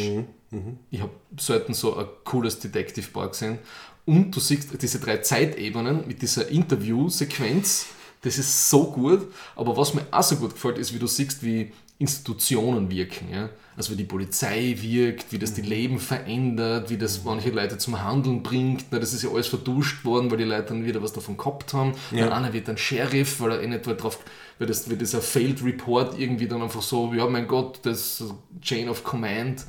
Mhm, 0.49 0.79
Ich 0.89 0.99
habe 0.99 1.11
selten 1.37 1.75
so 1.75 1.95
ein 1.95 2.07
cooles 2.23 2.57
Detective-Bar 2.59 3.27
gesehen. 3.29 3.59
Und 4.07 4.31
du 4.35 4.39
siehst 4.39 4.69
diese 4.81 4.99
drei 4.99 5.17
Zeitebenen 5.17 6.07
mit 6.07 6.23
dieser 6.23 6.47
Interview-Sequenz, 6.47 7.85
das 8.23 8.37
ist 8.39 8.69
so 8.69 8.91
gut. 8.91 9.31
Aber 9.55 9.77
was 9.77 9.93
mir 9.93 10.07
auch 10.09 10.23
so 10.23 10.37
gut 10.37 10.53
gefällt, 10.53 10.79
ist, 10.79 10.91
wie 10.93 10.99
du 10.99 11.05
siehst, 11.07 11.43
wie 11.43 11.71
Institutionen 11.99 12.89
wirken. 12.89 13.27
Ja? 13.31 13.49
Also 13.75 13.93
wie 13.93 13.95
die 13.95 14.03
Polizei 14.03 14.75
wirkt, 14.79 15.31
wie 15.31 15.39
das 15.39 15.53
die 15.53 15.61
Leben 15.61 15.99
verändert, 15.99 16.89
wie 16.89 16.97
das 16.97 17.23
manche 17.23 17.49
Leute 17.49 17.77
zum 17.77 18.03
Handeln 18.03 18.43
bringt. 18.43 18.85
Na, 18.91 18.99
das 18.99 19.13
ist 19.13 19.23
ja 19.23 19.29
alles 19.29 19.47
verduscht 19.47 20.05
worden, 20.05 20.29
weil 20.29 20.37
die 20.37 20.43
Leute 20.43 20.69
dann 20.69 20.85
wieder 20.85 21.01
was 21.01 21.13
davon 21.13 21.37
gehabt 21.37 21.73
haben. 21.73 21.93
Ja. 22.11 22.25
Der 22.25 22.35
eine 22.35 22.53
wird 22.53 22.67
dann 22.67 22.77
Sheriff, 22.77 23.39
weil 23.39 23.51
er 23.51 23.61
eh 23.63 23.67
nicht 23.67 23.85
drauf, 23.85 24.19
weil 24.59 24.67
das, 24.67 24.89
weil 24.89 24.97
ein 24.99 25.05
Failed 25.05 25.63
Report 25.63 26.19
irgendwie 26.19 26.47
dann 26.47 26.61
einfach 26.61 26.81
so, 26.81 27.13
ja 27.13 27.27
mein 27.27 27.47
Gott, 27.47 27.79
das 27.83 28.21
ist 28.21 28.33
Chain 28.61 28.89
of 28.89 29.03
Command. 29.03 29.65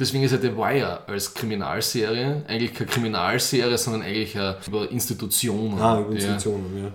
Deswegen 0.00 0.24
ist 0.24 0.32
ja 0.32 0.38
The 0.38 0.56
Wire 0.56 1.06
als 1.06 1.32
Kriminalserie 1.34 2.44
eigentlich 2.48 2.74
keine 2.74 2.90
Kriminalserie, 2.90 3.78
sondern 3.78 4.02
eigentlich 4.02 4.34
über 4.66 4.90
Institutionen. 4.90 5.78
Ah, 5.78 6.00
ja. 6.00 6.06
Institutionen, 6.08 6.84
ja. 6.84 6.92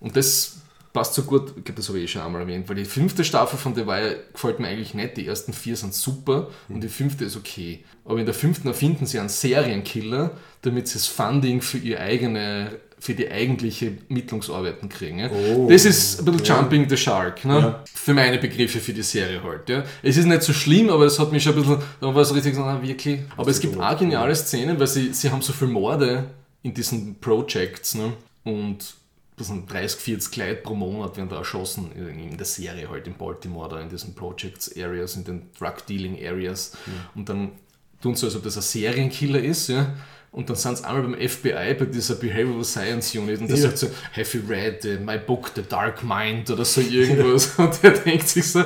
Und 0.00 0.16
das 0.16 0.62
passt 0.96 1.12
so 1.12 1.24
gut, 1.24 1.52
ich 1.58 1.64
glaube, 1.64 1.76
das 1.76 1.88
habe 1.88 1.98
ich 1.98 2.04
eh 2.04 2.08
schon 2.08 2.22
einmal 2.22 2.40
erwähnt, 2.40 2.70
weil 2.70 2.76
die 2.76 2.86
fünfte 2.86 3.22
Staffel 3.22 3.58
von 3.58 3.74
The 3.74 3.86
Wire 3.86 4.16
gefällt 4.32 4.60
mir 4.60 4.68
eigentlich 4.68 4.94
nicht. 4.94 5.18
Die 5.18 5.26
ersten 5.26 5.52
vier 5.52 5.76
sind 5.76 5.92
super 5.92 6.48
und 6.70 6.82
die 6.82 6.88
fünfte 6.88 7.26
ist 7.26 7.36
okay. 7.36 7.84
Aber 8.06 8.18
in 8.18 8.24
der 8.24 8.34
fünften 8.34 8.66
erfinden 8.66 9.04
sie 9.04 9.18
einen 9.18 9.28
Serienkiller, 9.28 10.30
damit 10.62 10.88
sie 10.88 10.94
das 10.94 11.06
Funding 11.06 11.60
für 11.60 11.76
ihre 11.76 12.00
eigene 12.00 12.80
für 12.98 13.12
die 13.12 13.30
eigentliche 13.30 13.98
Ermittlungsarbeiten 14.08 14.88
kriegen. 14.88 15.18
Ja. 15.18 15.30
Oh, 15.30 15.68
das 15.68 15.84
ist 15.84 16.20
ein 16.20 16.24
bisschen 16.24 16.44
ja. 16.46 16.60
Jumping 16.60 16.88
the 16.88 16.96
Shark, 16.96 17.44
ne? 17.44 17.58
Ja. 17.58 17.84
für 17.92 18.14
meine 18.14 18.38
Begriffe 18.38 18.80
für 18.80 18.94
die 18.94 19.02
Serie 19.02 19.42
halt. 19.42 19.68
Ja. 19.68 19.84
Es 20.02 20.16
ist 20.16 20.24
nicht 20.24 20.42
so 20.42 20.54
schlimm, 20.54 20.88
aber 20.88 21.04
es 21.04 21.18
hat 21.18 21.30
mich 21.30 21.42
schon 21.42 21.52
ein 21.52 21.60
bisschen, 21.60 21.78
da 22.00 22.14
war 22.14 22.22
es 22.22 22.34
richtig 22.34 22.54
so, 22.54 22.62
na, 22.62 22.82
wirklich. 22.82 23.20
Aber 23.36 23.50
es 23.50 23.60
gibt 23.60 23.78
auch 23.78 23.98
geniale 23.98 24.34
Szenen, 24.34 24.80
weil 24.80 24.86
sie, 24.86 25.12
sie 25.12 25.30
haben 25.30 25.42
so 25.42 25.52
viele 25.52 25.72
Morde 25.72 26.24
in 26.62 26.72
diesen 26.72 27.16
Projects 27.20 27.96
ne? 27.96 28.14
und 28.44 28.94
das 29.36 29.48
sind 29.48 29.70
30, 29.70 30.00
40 30.00 30.36
Leute 30.36 30.62
pro 30.62 30.74
Monat 30.74 31.16
werden 31.16 31.28
da 31.28 31.36
erschossen 31.36 31.92
in 31.92 32.36
der 32.36 32.46
Serie 32.46 32.88
halt 32.88 33.06
in 33.06 33.14
Baltimore 33.14 33.68
da 33.68 33.80
in 33.80 33.90
diesen 33.90 34.14
Projects 34.14 34.74
Areas, 34.76 35.16
in 35.16 35.24
den 35.24 35.50
Drug 35.58 35.84
Dealing 35.86 36.16
Areas 36.24 36.72
und 37.14 37.28
dann 37.28 37.52
tun 38.00 38.14
sie, 38.14 38.26
als 38.26 38.36
ob 38.36 38.44
das 38.44 38.56
ein 38.56 38.62
Serienkiller 38.62 39.40
ist, 39.40 39.68
ja. 39.68 39.94
Und 40.36 40.50
dann 40.50 40.56
sind 40.56 40.76
sie 40.76 40.84
einmal 40.84 41.02
beim 41.02 41.14
FBI 41.28 41.74
bei 41.78 41.86
dieser 41.86 42.16
Behavioral 42.16 42.62
Science 42.62 43.14
Unit 43.14 43.40
und 43.40 43.48
der 43.48 43.56
Ja. 43.56 43.62
sagt 43.62 43.78
so, 43.78 43.86
have 44.14 44.36
you 44.36 44.44
read 44.46 44.84
uh, 44.84 45.02
my 45.02 45.16
book, 45.16 45.50
The 45.54 45.62
Dark 45.66 46.04
Mind 46.04 46.50
oder 46.50 46.62
so 46.62 46.82
irgendwas. 46.82 47.54
und 47.58 47.82
der 47.82 47.92
denkt 47.92 48.28
sich 48.28 48.52
so, 48.52 48.62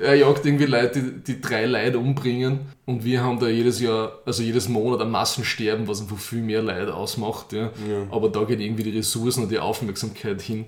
er 0.00 0.14
jagt 0.14 0.46
irgendwie 0.46 0.66
Leute, 0.66 1.02
die, 1.02 1.34
die 1.34 1.40
drei 1.40 1.66
Leute 1.66 1.98
umbringen 1.98 2.60
und 2.86 3.02
wir 3.04 3.20
haben 3.20 3.40
da 3.40 3.48
jedes 3.48 3.80
Jahr, 3.80 4.12
also 4.24 4.44
jedes 4.44 4.68
Monat 4.68 5.00
ein 5.00 5.10
Massensterben, 5.10 5.88
was 5.88 6.00
einfach 6.00 6.18
viel 6.18 6.40
mehr 6.40 6.62
Leid 6.62 6.88
ausmacht. 6.88 7.52
Ja. 7.52 7.72
Aber 8.12 8.28
da 8.28 8.44
geht 8.44 8.60
irgendwie 8.60 8.84
die 8.84 8.96
Ressourcen 8.96 9.42
und 9.42 9.50
die 9.50 9.58
Aufmerksamkeit 9.58 10.40
hin. 10.40 10.66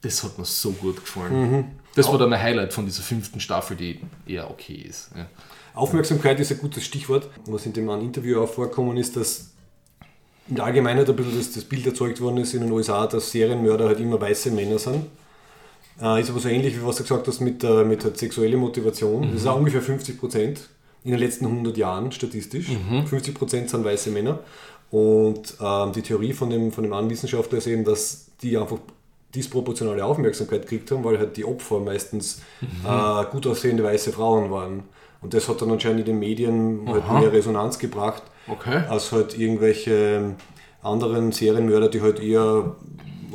Das 0.00 0.22
hat 0.22 0.38
mir 0.38 0.44
so 0.44 0.70
gut 0.70 1.00
gefallen. 1.04 1.72
Das 1.96 2.06
war 2.06 2.18
dann 2.18 2.30
mein 2.30 2.40
Highlight 2.40 2.72
von 2.72 2.84
dieser 2.86 3.02
fünften 3.02 3.40
Staffel, 3.40 3.76
die 3.76 4.00
eher 4.28 4.48
okay 4.48 4.86
ist. 4.88 5.10
Ja. 5.16 5.26
Aufmerksamkeit 5.74 6.38
ist 6.38 6.52
ein 6.52 6.58
gutes 6.58 6.84
Stichwort. 6.84 7.28
Was 7.46 7.66
in 7.66 7.72
dem 7.72 7.90
einen 7.90 8.02
Interview 8.02 8.40
auch 8.42 8.48
vorgekommen 8.48 8.96
ist, 8.96 9.16
dass 9.16 9.51
in 10.48 10.56
der 10.56 10.64
Allgemeinheit 10.64 11.08
ein 11.08 11.16
bisschen 11.16 11.36
das, 11.36 11.52
das 11.52 11.64
Bild 11.64 11.86
erzeugt 11.86 12.20
worden 12.20 12.38
ist 12.38 12.54
in 12.54 12.60
den 12.60 12.72
USA, 12.72 13.06
dass 13.06 13.30
Serienmörder 13.30 13.86
halt 13.86 14.00
immer 14.00 14.20
weiße 14.20 14.50
Männer 14.50 14.78
sind. 14.78 15.06
Äh, 16.00 16.20
ist 16.20 16.30
aber 16.30 16.40
so 16.40 16.48
ähnlich 16.48 16.76
wie 16.76 16.86
was 16.86 16.96
du 16.96 17.02
gesagt 17.02 17.28
hast 17.28 17.40
mit, 17.40 17.62
der 17.62 17.84
mit 17.84 18.02
der 18.02 18.14
sexuellen 18.14 18.58
Motivation. 18.58 19.30
Das 19.32 19.42
ist 19.42 19.46
auch 19.46 19.56
ungefähr 19.58 19.82
50 19.82 20.18
Prozent 20.18 20.68
in 21.04 21.12
den 21.12 21.20
letzten 21.20 21.46
100 21.46 21.76
Jahren 21.76 22.12
statistisch. 22.12 22.68
50 23.06 23.34
Prozent 23.34 23.70
sind 23.70 23.84
weiße 23.84 24.10
Männer. 24.10 24.40
Und 24.90 25.54
ähm, 25.60 25.92
die 25.92 26.02
Theorie 26.02 26.32
von 26.32 26.50
dem, 26.50 26.70
von 26.70 26.84
dem 26.84 26.92
einen 26.92 27.08
Wissenschaftler 27.08 27.58
ist 27.58 27.66
eben, 27.66 27.84
dass 27.84 28.26
die 28.42 28.56
einfach 28.58 28.78
disproportionale 29.34 30.04
Aufmerksamkeit 30.04 30.62
gekriegt 30.62 30.90
haben, 30.90 31.02
weil 31.04 31.18
halt 31.18 31.36
die 31.36 31.44
Opfer 31.44 31.80
meistens 31.80 32.42
äh, 32.84 33.24
gut 33.30 33.46
aussehende 33.46 33.82
weiße 33.82 34.12
Frauen 34.12 34.50
waren. 34.50 34.82
Und 35.22 35.34
das 35.34 35.48
hat 35.48 35.62
dann 35.62 35.70
anscheinend 35.70 36.00
in 36.00 36.06
den 36.06 36.18
Medien 36.18 36.80
halt 36.86 37.10
mehr 37.10 37.32
Resonanz 37.32 37.78
gebracht, 37.78 38.22
Okay. 38.48 38.82
als 38.88 39.12
halt 39.12 39.38
irgendwelche 39.38 40.34
anderen 40.82 41.32
Serienmörder, 41.32 41.88
die 41.88 42.00
halt 42.00 42.20
eher 42.20 42.76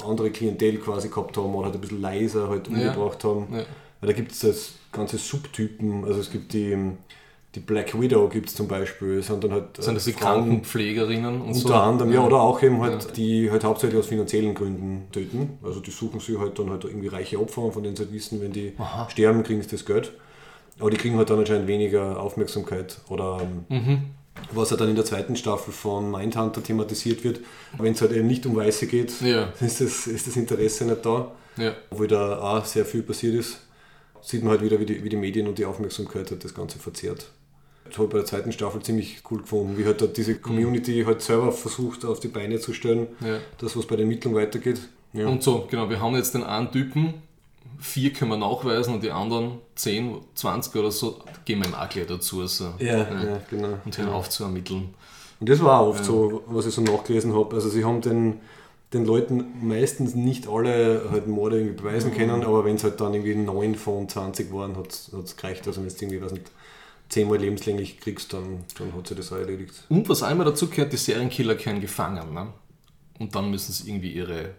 andere 0.07 0.29
Klientel 0.31 0.77
quasi 0.77 1.07
gehabt 1.09 1.37
haben 1.37 1.55
oder 1.55 1.65
halt 1.67 1.75
ein 1.75 1.81
bisschen 1.81 2.01
leiser 2.01 2.49
halt 2.49 2.67
umgebracht 2.67 3.23
haben. 3.23 3.47
Ja. 3.51 3.63
Weil 3.99 4.07
da 4.07 4.13
gibt 4.13 4.31
es 4.31 4.39
das 4.39 4.73
ganze 4.91 5.17
Subtypen, 5.17 6.03
also 6.05 6.19
es 6.19 6.29
gibt 6.31 6.53
die, 6.53 6.77
die 7.55 7.59
Black 7.61 7.99
Widow 7.99 8.27
gibt 8.27 8.49
es 8.49 8.55
zum 8.55 8.67
Beispiel, 8.67 9.23
sind 9.23 9.43
dann 9.43 9.51
halt 9.53 9.77
Sind 9.81 9.95
das 9.95 10.03
die 10.03 10.11
äh, 10.11 10.13
Frauen- 10.13 10.43
Krankenpflegerinnen 10.43 11.41
und 11.41 11.53
so? 11.55 11.67
unter 11.69 11.81
anderem, 11.81 12.13
ja, 12.13 12.23
oder 12.23 12.39
auch 12.41 12.61
eben 12.61 12.79
halt, 12.81 13.15
die 13.17 13.49
halt 13.49 13.63
hauptsächlich 13.63 13.99
aus 13.99 14.07
finanziellen 14.07 14.53
Gründen 14.53 15.07
töten. 15.11 15.57
Also 15.63 15.79
die 15.79 15.89
suchen 15.91 16.19
sich 16.19 16.37
halt 16.37 16.59
dann 16.59 16.69
halt 16.69 16.83
irgendwie 16.83 17.07
reiche 17.07 17.39
Opfer, 17.39 17.71
von 17.71 17.81
denen 17.81 17.95
sie 17.95 18.03
halt 18.03 18.13
wissen, 18.13 18.41
wenn 18.41 18.51
die 18.51 18.73
sterben, 19.07 19.41
kriegen 19.43 19.61
sie 19.63 19.69
das 19.69 19.85
Geld. 19.85 20.11
Aber 20.79 20.91
die 20.91 20.97
kriegen 20.97 21.17
halt 21.17 21.29
dann 21.31 21.39
anscheinend 21.39 21.67
weniger 21.67 22.19
Aufmerksamkeit. 22.21 22.99
Oder 23.09 23.39
ähm, 23.69 24.01
was 24.51 24.69
ja 24.71 24.77
dann 24.77 24.89
in 24.89 24.95
der 24.95 25.05
zweiten 25.05 25.35
Staffel 25.35 25.73
von 25.73 26.11
Mindhunter 26.11 26.61
thematisiert 26.63 27.23
wird, 27.23 27.39
wenn 27.77 27.93
es 27.93 28.01
halt 28.01 28.11
eben 28.13 28.27
nicht 28.27 28.45
um 28.45 28.55
Weiße 28.55 28.87
geht, 28.87 29.21
Ja. 29.21 29.51
ist, 29.59 29.81
das, 29.81 30.07
ist 30.07 30.27
das 30.27 30.35
Interesse 30.35 30.85
nicht 30.85 31.05
da. 31.05 31.31
Ja. 31.57 31.73
Obwohl 31.89 32.07
da 32.07 32.39
auch 32.39 32.65
sehr 32.65 32.85
viel 32.85 33.01
passiert 33.03 33.35
ist, 33.35 33.59
sieht 34.21 34.43
man 34.43 34.51
halt 34.51 34.61
wieder, 34.61 34.79
wie 34.79 34.85
die, 34.85 35.03
wie 35.03 35.09
die 35.09 35.15
Medien 35.17 35.47
und 35.47 35.57
die 35.57 35.65
Aufmerksamkeit 35.65 36.29
halt 36.31 36.43
das 36.43 36.53
Ganze 36.53 36.77
verzerrt. 36.79 37.31
Das 37.85 37.93
habe 37.97 38.05
ich 38.05 38.11
bei 38.11 38.17
der 38.17 38.25
zweiten 38.25 38.51
Staffel 38.51 38.81
ziemlich 38.81 39.21
cool 39.31 39.41
gefunden, 39.41 39.77
wie 39.77 39.85
halt 39.85 40.01
dort 40.01 40.17
diese 40.17 40.35
Community 40.35 41.03
halt 41.05 41.21
selber 41.21 41.51
versucht 41.51 42.03
auf 42.05 42.19
die 42.19 42.27
Beine 42.27 42.59
zu 42.59 42.73
stellen, 42.73 43.07
Ja. 43.21 43.39
dass 43.59 43.77
was 43.77 43.85
bei 43.85 43.95
den 43.95 44.03
Ermittlungen 44.07 44.37
weitergeht. 44.37 44.81
Ja. 45.13 45.27
Und 45.27 45.41
so, 45.41 45.67
genau, 45.71 45.89
wir 45.89 46.01
haben 46.01 46.13
jetzt 46.15 46.33
den 46.33 46.43
einen 46.43 46.69
Typen, 46.71 47.13
vier 47.79 48.13
können 48.13 48.31
wir 48.31 48.37
nachweisen 48.37 48.93
und 48.93 49.03
die 49.03 49.11
anderen 49.11 49.59
10, 49.75 50.17
20 50.35 50.75
oder 50.75 50.91
so 50.91 51.19
gehen 51.45 51.63
wir 51.63 51.79
auch 51.79 51.89
gleich 51.89 52.07
dazu. 52.07 52.41
Also, 52.41 52.73
ja, 52.79 52.97
ja, 52.97 53.41
genau. 53.49 53.79
Und 53.85 53.97
hören 53.97 54.09
auf 54.09 54.29
zu 54.29 54.43
ermitteln. 54.43 54.93
Und 55.39 55.49
das 55.49 55.61
war 55.63 55.81
auch 55.81 55.89
oft 55.89 56.05
so, 56.05 56.43
was 56.47 56.65
ich 56.65 56.73
so 56.73 56.81
nachgelesen 56.81 57.35
habe. 57.35 57.55
Also 57.55 57.69
sie 57.69 57.85
haben 57.85 58.01
den, 58.01 58.39
den 58.93 59.05
Leuten 59.05 59.45
meistens 59.61 60.15
nicht 60.15 60.47
alle 60.47 61.09
halt 61.11 61.27
Morde 61.27 61.57
irgendwie 61.57 61.75
beweisen 61.75 62.13
können, 62.13 62.43
aber 62.43 62.65
wenn 62.65 62.75
es 62.75 62.83
halt 62.83 62.99
dann 62.99 63.13
irgendwie 63.13 63.35
9 63.35 63.75
von 63.75 64.09
20 64.09 64.51
waren, 64.51 64.75
hat 64.75 64.91
es 64.91 65.37
gereicht. 65.37 65.67
Also 65.67 65.81
wenn 65.81 65.89
du 65.89 65.95
irgendwie, 65.95 66.21
weiß 66.21 66.31
nicht, 66.31 66.51
10 67.09 67.29
Mal 67.29 67.37
lebenslänglich 67.37 67.99
kriegst, 67.99 68.33
dann, 68.33 68.65
dann 68.77 68.93
hat 68.93 69.07
sich 69.07 69.17
das 69.17 69.31
auch 69.31 69.37
erledigt. 69.37 69.73
Und 69.89 70.09
was 70.09 70.23
einmal 70.23 70.45
dazu 70.45 70.67
gehört, 70.67 70.91
die 70.91 70.97
Serienkiller 70.97 71.55
kehren 71.55 71.79
gefangen. 71.81 72.33
Ne? 72.33 72.47
Und 73.19 73.35
dann 73.35 73.51
müssen 73.51 73.71
sie 73.71 73.89
irgendwie 73.89 74.11
ihre 74.11 74.55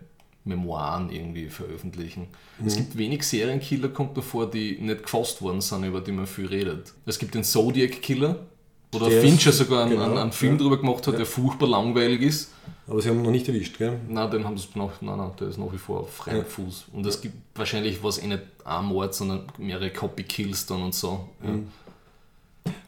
Memoiren 0.49 1.11
irgendwie 1.11 1.49
veröffentlichen. 1.49 2.27
Es 2.65 2.75
Mhm. 2.75 2.79
gibt 2.79 2.99
wenig 2.99 3.23
Serienkiller, 3.23 3.89
kommt 3.89 4.17
mir 4.17 4.23
vor, 4.23 4.51
die 4.51 4.79
nicht 4.81 5.03
gefasst 5.05 5.41
worden 5.43 5.61
sind, 5.61 5.85
über 5.85 6.01
die 6.01 6.13
man 6.13 6.27
viel 6.27 6.47
redet. 6.47 6.93
Es 7.07 7.19
gibt 7.19 7.35
den 7.35 7.45
Zodiac 7.45 8.03
Killer, 8.03 8.47
wo 8.91 8.99
der 8.99 9.11
Der 9.11 9.21
Fincher 9.23 9.51
ist- 9.51 9.59
sogar 9.59 9.83
einen, 9.83 9.93
genau, 9.93 10.05
einen, 10.05 10.19
einen 10.19 10.33
Film 10.33 10.55
ja. 10.55 10.59
drüber 10.63 10.79
gemacht 10.79 11.07
hat, 11.07 11.19
der 11.19 11.27
furchtbar 11.27 11.69
langweilig 11.69 12.23
ist. 12.23 12.53
Aber 12.87 13.03
sie 13.03 13.11
haben 13.11 13.19
ihn 13.19 13.23
noch 13.25 13.31
nicht 13.31 13.47
erwischt, 13.47 13.77
gell? 13.79 14.01
Nein, 14.09 14.31
den 14.31 14.45
haben 14.45 14.57
sie 14.57 14.67
noch, 14.75 15.03
nein, 15.03 15.19
nein, 15.19 15.31
der 15.39 15.49
ist 15.49 15.59
nach 15.59 15.71
wie 15.73 15.77
vor 15.79 16.01
auf 16.01 16.11
freiem 16.15 16.39
Ja. 16.39 16.45
Fuß. 16.45 16.87
Und 16.95 17.05
es 17.07 17.21
gibt 17.21 17.35
wahrscheinlich 17.55 18.03
was 18.03 18.19
eh 18.19 18.27
nicht 18.27 18.43
ein 18.65 18.85
Mord, 18.87 19.15
sondern 19.15 19.43
mehrere 19.59 19.91
Copy-Kills 19.91 20.65
dann 20.67 20.83
und 20.83 20.95
so. 20.95 21.29
Ja. 21.45 21.51
Mhm. 21.51 21.69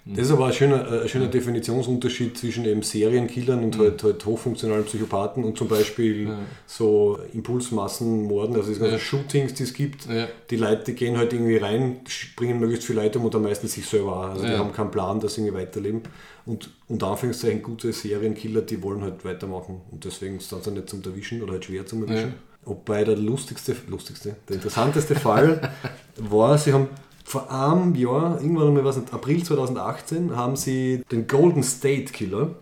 Das 0.04 0.26
ist 0.26 0.30
aber 0.32 0.46
ein 0.46 0.52
schöner, 0.52 0.90
äh, 0.92 1.02
ein 1.02 1.08
schöner 1.08 1.28
Definitionsunterschied 1.28 2.36
zwischen 2.36 2.64
eben 2.64 2.82
Serienkillern 2.82 3.58
Mhm. 3.60 3.64
und 3.64 3.78
halt, 3.78 4.02
halt 4.02 4.26
hochfunktionalen 4.26 4.84
Psychopathen 4.84 5.44
und 5.44 5.56
zum 5.58 5.68
Beispiel 5.68 6.30
so 6.66 7.18
Impulsmassenmorden, 7.32 8.56
also 8.56 8.68
diese 8.68 8.80
ganzen 8.80 8.94
Ja. 8.94 8.98
Shootings, 8.98 9.54
die 9.54 9.62
es 9.64 9.72
gibt. 9.74 10.06
Ja. 10.06 10.26
Die 10.50 10.56
Leute, 10.56 10.84
die 10.86 10.94
gehen 10.94 11.16
halt 11.16 11.32
irgendwie 11.32 11.56
rein, 11.56 12.00
springen 12.08 12.58
möglichst 12.58 12.86
viele 12.86 13.02
Leute 13.02 13.18
um 13.18 13.26
und 13.26 13.34
dann 13.34 13.42
meistens 13.42 13.74
sich 13.74 13.86
selber 13.86 14.16
auch. 14.16 14.30
Also 14.30 14.44
die 14.46 14.52
Ja. 14.52 14.58
haben 14.58 14.72
keinen 14.72 14.90
Plan, 14.90 15.20
dass 15.20 15.34
sie 15.34 15.42
irgendwie 15.42 15.62
weiterleben. 15.62 16.02
Und 16.46 16.70
unter 16.88 17.08
Anführungszeichen 17.08 17.62
gute 17.62 17.92
Serienkiller, 17.92 18.62
die 18.62 18.82
wollen 18.82 19.02
halt 19.02 19.24
weitermachen 19.24 19.80
und 19.90 20.04
deswegen 20.04 20.40
sind 20.40 20.64
sie 20.64 20.70
nicht 20.72 20.88
zum 20.88 21.02
Erwischen 21.04 21.42
oder 21.42 21.52
halt 21.52 21.64
schwer 21.64 21.86
zum 21.86 22.02
Erwischen. 22.02 22.34
Wobei 22.64 23.04
der 23.04 23.16
lustigste, 23.16 23.74
lustigste, 23.88 24.36
der 24.48 24.56
interessanteste 24.56 25.14
Fall 25.14 25.70
war, 26.18 26.58
sie 26.58 26.72
haben 26.72 26.88
vor 27.30 27.50
einem 27.50 27.94
Jahr, 27.94 28.40
irgendwann 28.40 28.68
einmal, 28.68 28.84
was 28.84 28.96
nicht, 28.96 29.14
April 29.14 29.42
2018, 29.42 30.34
haben 30.34 30.56
sie 30.56 31.04
den 31.12 31.26
Golden 31.28 31.62
State 31.62 32.12
Killer 32.12 32.56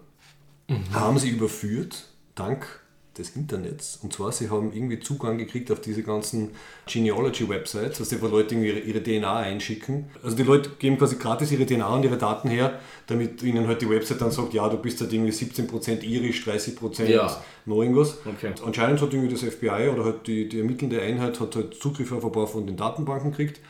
haben 0.93 1.19
sie 1.19 1.31
überführt, 1.31 2.09
dank 2.35 2.78
des 3.19 3.37
Internets. 3.37 3.99
Und 4.03 4.13
zwar, 4.13 4.33
sie 4.33 4.49
haben 4.51 4.73
irgendwie 4.73 5.01
Zugang 5.01 5.39
gekriegt 5.39 5.71
auf 5.71 5.81
diese 5.81 6.03
ganzen 6.03 6.51
Genealogy-Websites, 6.87 8.01
also 8.01 8.21
wo 8.23 8.27
Leute 8.29 8.55
irgendwie 8.55 8.69
ihre, 8.69 8.79
ihre 8.81 9.03
DNA 9.03 9.37
einschicken. 9.39 10.07
Also 10.23 10.37
die 10.37 10.43
Leute 10.43 10.71
geben 10.79 10.99
quasi 10.99 11.17
gratis 11.17 11.53
ihre 11.53 11.67
DNA 11.67 11.87
und 11.89 12.05
ihre 12.05 12.17
Daten 12.17 12.49
her, 12.49 12.79
damit 13.07 13.43
ihnen 13.43 13.67
halt 13.67 13.83
die 13.83 13.91
Website 13.91 14.21
dann 14.21 14.31
sagt, 14.31 14.55
ja, 14.55 14.69
du 14.69 14.77
bist 14.79 15.01
halt 15.01 15.13
irgendwie 15.13 15.33
17% 15.33 16.03
irisch, 16.03 16.47
30% 16.47 17.05
Ja. 17.07 17.43
noch 17.67 17.83
irgendwas. 17.83 18.19
Okay. 18.25 18.53
Anscheinend 18.65 19.01
hat 19.01 19.13
irgendwie 19.13 19.33
das 19.35 19.43
FBI 19.43 19.89
oder 19.93 20.05
halt 20.05 20.27
die, 20.27 20.49
die 20.49 20.59
ermittelnde 20.61 21.01
Einheit 21.01 21.41
hat 21.41 21.57
halt 21.57 21.75
Zugriff 21.75 22.13
auf 22.13 22.25
ein 22.25 22.33
paar 22.33 22.47
von 22.47 22.67
den 22.67 22.77
Datenbanken 22.77 23.31
gekriegt, 23.31 23.61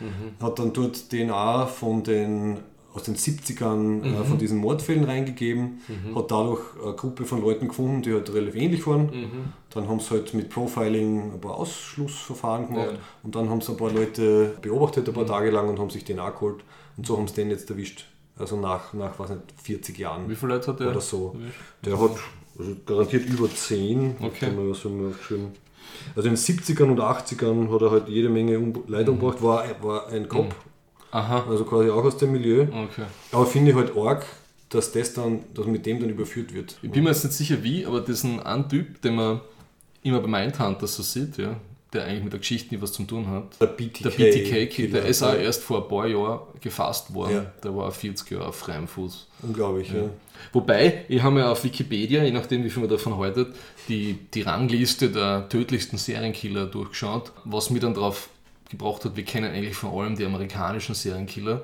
hat 0.40 0.58
dann 0.58 0.72
dort 0.72 1.10
DNA 1.10 1.66
von 1.66 2.02
den 2.02 2.58
aus 2.98 3.04
den 3.04 3.16
70ern 3.16 4.02
äh, 4.04 4.24
von 4.24 4.38
diesen 4.38 4.58
Mordfällen 4.58 5.04
reingegeben, 5.04 5.80
hat 6.14 6.30
dadurch 6.30 6.60
eine 6.82 6.94
Gruppe 6.94 7.24
von 7.24 7.40
Leuten 7.40 7.68
gefunden, 7.68 8.02
die 8.02 8.12
halt 8.12 8.32
relativ 8.32 8.56
ähnlich 8.56 8.86
waren. 8.86 9.10
Dann 9.70 9.88
haben 9.88 10.00
sie 10.00 10.10
halt 10.10 10.34
mit 10.34 10.50
Profiling 10.50 11.32
ein 11.34 11.40
paar 11.40 11.54
Ausschlussverfahren 11.56 12.68
gemacht 12.68 12.92
Ja. 12.92 12.98
und 13.22 13.34
dann 13.34 13.48
haben 13.48 13.60
sie 13.60 13.72
ein 13.72 13.76
paar 13.76 13.90
Leute 13.92 14.56
beobachtet 14.62 15.08
ein 15.08 15.14
paar 15.14 15.26
Tage 15.26 15.50
lang 15.50 15.68
und 15.68 15.78
haben 15.78 15.90
sich 15.90 16.04
DNA 16.04 16.30
geholt 16.30 16.64
und 16.96 17.06
so 17.06 17.16
haben 17.16 17.28
sie 17.28 17.34
den 17.34 17.50
jetzt 17.50 17.70
erwischt. 17.70 18.06
Also 18.38 18.56
nach, 18.56 18.92
nach 18.94 19.18
was 19.18 19.30
nicht, 19.30 19.42
40 19.62 19.98
Jahren 19.98 20.28
Wie 20.28 20.36
viele 20.36 20.54
Leute 20.54 20.68
hat 20.68 20.80
der? 20.80 20.90
oder 20.90 21.00
so. 21.00 21.34
Der 21.84 22.00
hat 22.00 22.12
also 22.58 22.72
garantiert 22.86 23.26
über 23.26 23.48
10. 23.50 24.16
Okay. 24.20 24.46
Also 26.14 26.28
in 26.28 26.34
den 26.34 26.36
70ern 26.36 26.84
und 26.90 27.00
80ern 27.00 27.72
hat 27.72 27.82
er 27.82 27.90
halt 27.90 28.08
jede 28.08 28.28
Menge 28.28 28.58
um 28.58 28.72
Leute 28.86 29.10
umgebracht, 29.10 29.42
war, 29.42 29.64
war 29.82 30.08
ein 30.08 30.28
Cop, 30.28 30.54
Aha, 31.10 31.46
also 31.48 31.64
quasi 31.64 31.90
auch 31.90 32.04
aus 32.04 32.16
dem 32.16 32.32
Milieu. 32.32 32.62
okay. 32.62 33.04
Aber 33.32 33.46
finde 33.46 33.70
ich 33.70 33.76
halt 33.76 33.96
arg, 33.96 34.26
dass 34.68 34.92
das 34.92 35.14
dann, 35.14 35.40
dass 35.54 35.66
mit 35.66 35.86
dem 35.86 36.00
dann 36.00 36.10
überführt 36.10 36.52
wird. 36.54 36.76
Ich 36.82 36.90
bin 36.90 37.04
mir 37.04 37.10
jetzt 37.10 37.24
nicht 37.24 37.34
sicher 37.34 37.62
wie, 37.62 37.86
aber 37.86 38.00
diesen 38.00 38.40
einen 38.40 38.68
Typ, 38.68 39.00
den 39.02 39.14
man 39.14 39.40
immer 40.02 40.20
bei 40.20 40.28
Mindhunter 40.28 40.86
so 40.86 41.02
sieht, 41.02 41.38
ja, 41.38 41.56
der 41.92 42.04
eigentlich 42.04 42.24
mit 42.24 42.32
der 42.34 42.40
Geschichte 42.40 42.74
nie 42.74 42.82
was 42.82 42.92
zu 42.92 43.04
tun 43.04 43.26
hat. 43.28 43.60
Der 43.60 43.66
BTK. 43.66 44.02
Der 44.02 44.10
BTK-Kid, 44.10 44.92
der 44.92 45.06
ist 45.06 45.22
auch 45.22 45.34
erst 45.34 45.62
vor 45.62 45.82
ein 45.82 45.88
paar 45.88 46.06
Jahren 46.06 46.40
gefasst 46.60 47.14
worden. 47.14 47.34
Ja. 47.34 47.52
Der 47.64 47.74
war 47.74 47.90
40 47.90 48.30
Jahre 48.30 48.48
auf 48.48 48.56
freiem 48.56 48.86
Fuß. 48.86 49.26
Unglaublich, 49.42 49.88
ja. 49.90 50.10
Wobei, 50.52 51.04
ich 51.08 51.22
habe 51.22 51.34
mir 51.34 51.48
auf 51.48 51.64
Wikipedia, 51.64 52.22
je 52.22 52.30
nachdem 52.30 52.62
wie 52.62 52.70
viel 52.70 52.82
man 52.82 52.90
davon 52.90 53.16
haltet, 53.16 53.54
die, 53.88 54.18
die 54.34 54.42
Rangliste 54.42 55.08
der 55.08 55.48
tödlichsten 55.48 55.96
Serienkiller 55.96 56.66
durchgeschaut, 56.66 57.32
was 57.44 57.70
mir 57.70 57.80
dann 57.80 57.94
darauf 57.94 58.28
gebracht 58.68 59.04
hat, 59.04 59.16
wir 59.16 59.24
kennen 59.24 59.52
eigentlich 59.52 59.76
vor 59.76 60.00
allem 60.02 60.16
die 60.16 60.24
amerikanischen 60.24 60.94
Serienkiller. 60.94 61.62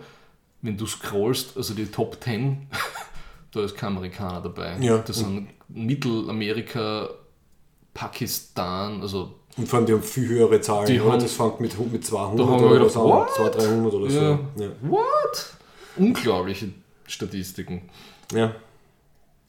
Wenn 0.63 0.77
du 0.77 0.87
scrollst, 0.87 1.57
also 1.57 1.75
die 1.75 1.87
Top 1.87 2.17
10, 2.23 2.67
da 3.53 3.65
ist 3.65 3.77
kein 3.77 3.97
Amerikaner 3.97 4.41
dabei. 4.41 4.77
Ja. 4.81 4.99
Das 4.99 5.19
sind 5.19 5.49
Mittelamerika, 5.69 7.09
Pakistan, 7.93 9.01
also 9.03 9.35
Und 9.57 9.69
vor 9.69 9.79
allem, 9.79 9.87
die 9.87 9.93
haben 9.93 10.03
viel 10.03 10.29
höhere 10.29 10.61
Zahlen. 10.61 10.87
Die 10.87 11.01
oder? 11.01 11.13
haben- 11.13 11.21
das 11.23 11.33
fängt 11.35 11.61
mit, 11.61 11.93
mit 11.93 12.05
200 12.05 12.39
Da 12.41 12.51
haben 12.51 12.61
wir 12.61 12.67
oder 12.67 12.79
gedacht, 12.79 12.91
so 12.93 13.13
an, 13.13 13.19
what? 13.21 13.31
200, 13.35 13.55
300 13.63 13.95
oder 13.95 14.11
so. 14.11 14.21
Ja. 14.21 14.39
Ja. 14.57 14.69
what? 14.83 15.55
Unglaubliche 15.97 16.71
Statistiken. 17.07 17.83
ja. 18.33 18.55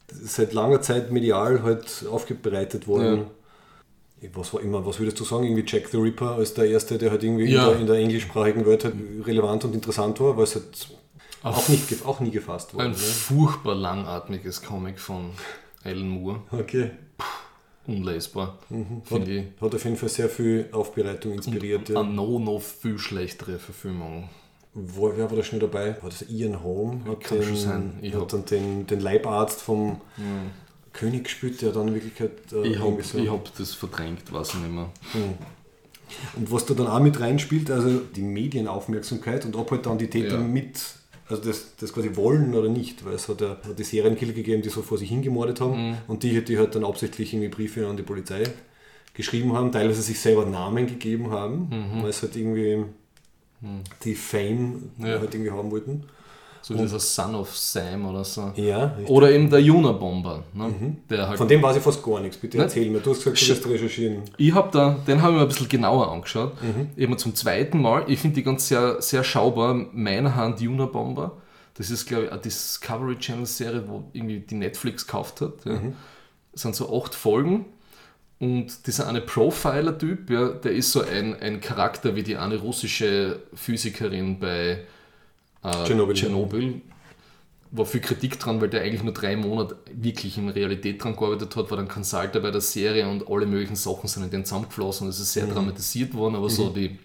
Seit 0.07 0.53
langer 0.53 0.81
Zeit 0.81 1.11
medial 1.11 1.63
halt 1.63 2.05
aufbereitet 2.09 2.87
worden. 2.87 3.25
Was 4.33 4.53
war 4.53 4.61
immer, 4.61 4.85
was 4.85 4.99
würdest 4.99 5.19
du 5.19 5.23
sagen? 5.23 5.43
Irgendwie 5.45 5.63
Jack 5.65 5.87
the 5.89 5.97
Ripper 5.97 6.31
als 6.31 6.53
der 6.53 6.65
erste, 6.65 6.97
der 6.97 7.11
halt 7.11 7.23
irgendwie 7.23 7.45
Ja. 7.45 7.65
in, 7.67 7.69
der, 7.71 7.79
in 7.81 7.87
der 7.87 7.95
englischsprachigen 7.97 8.65
Welt 8.65 8.83
halt 8.85 8.95
relevant 9.25 9.65
und 9.65 9.73
interessant 9.75 10.19
war, 10.19 10.35
weil 10.37 10.43
es 10.45 10.55
halt 10.55 10.87
auch, 11.43 11.67
nicht, 11.69 12.05
auch 12.05 12.19
nie 12.19 12.31
gefasst 12.31 12.73
wurde. 12.73 12.85
Ein 12.85 12.91
Ne? 12.91 12.97
furchtbar 12.97 13.75
langatmiges 13.75 14.61
Comic 14.63 14.99
von 14.99 15.31
Alan 15.83 16.07
Moore. 16.09 16.39
Okay. 16.51 16.91
Unlesbar. 17.87 18.57
Mhm. 18.69 19.03
Hat, 19.11 19.27
ich. 19.27 19.43
hat 19.61 19.75
auf 19.75 19.83
jeden 19.83 19.95
Fall 19.97 20.09
sehr 20.09 20.27
viel 20.29 20.67
Aufbereitung 20.71 21.33
inspiriert. 21.33 21.89
Ja. 21.89 21.99
An 21.99 22.15
no, 22.15 22.39
noch 22.39 22.59
viel 22.59 22.97
schlechtere 22.97 23.59
Verfilmung. 23.59 24.27
Wo, 24.73 25.11
wer 25.15 25.29
war 25.29 25.37
da 25.37 25.43
schnell 25.43 25.61
dabei? 25.61 25.95
War 26.01 26.09
das 26.09 26.27
Ian 26.27 26.63
Holm? 26.63 27.05
Hat, 27.07 27.21
Kann 27.21 27.37
den, 27.39 27.47
schon 27.47 27.57
sein. 27.57 27.99
Ich 28.01 28.13
hat 28.15 28.33
dann 28.33 28.43
den, 28.45 28.87
den 28.87 28.99
Leibarzt 28.99 29.61
vom 29.61 30.01
König 30.97 31.25
gespielt, 31.25 31.61
der 31.61 31.71
dann 31.71 31.89
in 31.89 31.93
Wirklichkeit 31.95 32.31
äh, 32.53 32.67
Ich 32.67 32.79
habe 32.79 33.01
hab 33.29 33.57
das 33.57 33.73
verdrängt, 33.73 34.31
weiß 34.31 34.49
ich 34.49 34.59
nicht 34.61 34.71
mehr. 34.73 34.89
Und 36.35 36.51
was 36.51 36.65
da 36.65 36.73
dann 36.73 36.87
auch 36.87 36.99
mit 36.99 37.19
reinspielt, 37.19 37.69
also 37.71 37.99
die 38.15 38.21
Medienaufmerksamkeit 38.21 39.45
und 39.45 39.55
ob 39.55 39.71
halt 39.71 39.85
dann 39.85 39.97
die 39.97 40.07
Täter 40.07 40.35
Ja. 40.35 40.41
mit, 40.41 40.79
also 41.27 41.41
das, 41.43 41.75
das 41.77 41.91
quasi 41.93 42.15
wollen 42.15 42.53
oder 42.53 42.69
nicht, 42.69 43.03
weil 43.05 43.13
es 43.15 43.27
hat 43.27 43.41
ja 43.41 43.57
die 43.77 43.83
Serienkiller 43.83 44.33
gegeben, 44.33 44.61
die 44.61 44.69
so 44.69 44.81
vor 44.81 44.97
sich 44.97 45.09
hingemordet 45.09 45.59
haben 45.61 45.89
Mhm. 45.91 45.97
und 46.07 46.23
die, 46.23 46.43
die 46.45 46.57
halt 46.57 46.75
dann 46.75 46.85
absichtlich 46.85 47.33
irgendwie 47.33 47.49
Briefe 47.49 47.87
an 47.87 47.97
die 47.97 48.03
Polizei 48.03 48.43
geschrieben 49.13 49.53
haben, 49.53 49.71
teilweise 49.71 50.01
sich 50.01 50.19
selber 50.19 50.45
Namen 50.45 50.87
gegeben 50.87 51.31
haben, 51.31 51.69
Mhm. 51.69 52.03
weil 52.03 52.09
es 52.09 52.21
halt 52.21 52.35
irgendwie 52.35 52.83
die 54.03 54.15
Fame 54.15 54.91
Ja. 54.99 55.19
halt 55.19 55.33
irgendwie 55.33 55.51
haben 55.51 55.71
wollten. 55.71 56.03
So 56.67 56.73
dieser 56.73 56.99
Son 56.99 57.35
of 57.35 57.55
Sam 57.55 58.07
oder 58.07 58.23
so. 58.23 58.51
Ja, 58.55 58.85
richtig. 58.85 59.09
Oder 59.11 59.29
eben 59.29 59.51
der 59.51 59.59
Unabomber. 59.59 60.41
Ne? 60.51 60.95
Der 61.07 61.27
halt 61.27 61.37
Von 61.37 61.47
dem 61.47 61.61
weiß 61.61 61.77
ich 61.77 61.83
fast 61.83 62.03
gar 62.03 62.19
nichts. 62.19 62.37
Bitte 62.37 62.57
Nein. 62.57 62.65
erzähl 62.65 62.89
mir. 62.89 63.01
Du 63.01 63.11
hast 63.11 63.23
gesagt, 63.23 63.39
du 63.39 63.69
wirst 63.69 63.69
recherchieren. 63.69 64.23
Ich 64.37 64.51
habe 64.51 64.71
da, 64.71 64.97
den 65.05 65.21
habe 65.21 65.33
ich 65.33 65.37
mir 65.37 65.41
ein 65.43 65.47
bisschen 65.47 65.69
genauer 65.69 66.11
angeschaut. 66.11 66.53
Mhm. 66.63 66.89
Eben 66.97 67.19
zum 67.19 67.35
zweiten 67.35 67.79
Mal. 67.79 68.05
Ich 68.07 68.17
finde 68.17 68.37
die 68.37 68.43
ganz 68.43 68.67
sehr, 68.67 68.99
sehr 68.99 69.23
schaubar. 69.23 69.75
Meine 69.93 70.33
Hand 70.33 70.59
Unabomber. 70.59 71.33
Das 71.75 71.91
ist, 71.91 72.07
glaube 72.07 72.23
ich, 72.23 72.31
eine 72.31 72.41
Discovery 72.41 73.19
Channel 73.19 73.45
Serie, 73.45 73.83
wo 73.87 74.05
irgendwie 74.13 74.39
die 74.39 74.55
Netflix 74.55 75.05
gekauft 75.05 75.41
hat. 75.41 75.65
Ja. 75.65 75.73
Mhm. 75.73 75.93
Das 76.51 76.63
sind 76.63 76.75
so 76.75 76.99
acht 76.99 77.13
Folgen. 77.13 77.65
Und 78.39 78.87
dieser 78.87 79.07
eine 79.07 79.21
Profiler-Typ, 79.21 80.31
ja, 80.31 80.49
der 80.49 80.71
ist 80.71 80.91
so 80.91 81.03
ein, 81.03 81.39
ein 81.39 81.61
Charakter 81.61 82.15
wie 82.15 82.23
die 82.23 82.37
eine 82.37 82.57
russische 82.57 83.43
Physikerin 83.53 84.39
bei 84.39 84.79
Tschernobyl. 85.71 86.15
Tschernobyl. 86.15 86.81
War 87.71 87.85
viel 87.85 87.99
Kritik 88.01 88.39
dran, 88.39 88.61
weil 88.61 88.69
der 88.69 88.81
eigentlich 88.83 89.03
nur 89.03 89.13
drei 89.13 89.35
Monate 89.35 89.77
wirklich 89.91 90.37
in 90.37 90.47
Realität 90.49 91.03
dran 91.03 91.15
gearbeitet 91.15 91.55
hat, 91.55 91.69
war 91.69 91.77
dann 91.77 91.87
Consultant 91.87 92.41
bei 92.41 92.51
der 92.51 92.61
Serie 92.61 93.09
und 93.09 93.27
alle 93.29 93.45
möglichen 93.45 93.75
Sachen 93.75 94.07
sind 94.07 94.23
in 94.23 94.29
den 94.29 94.45
zusammengeflossen 94.45 95.07
und 95.07 95.09
es 95.09 95.19
ist 95.19 95.33
sehr 95.33 95.47
dramatisiert 95.47 96.13
worden, 96.13 96.35
aber 96.35 96.49
so 96.49 96.69
die, 96.69 96.97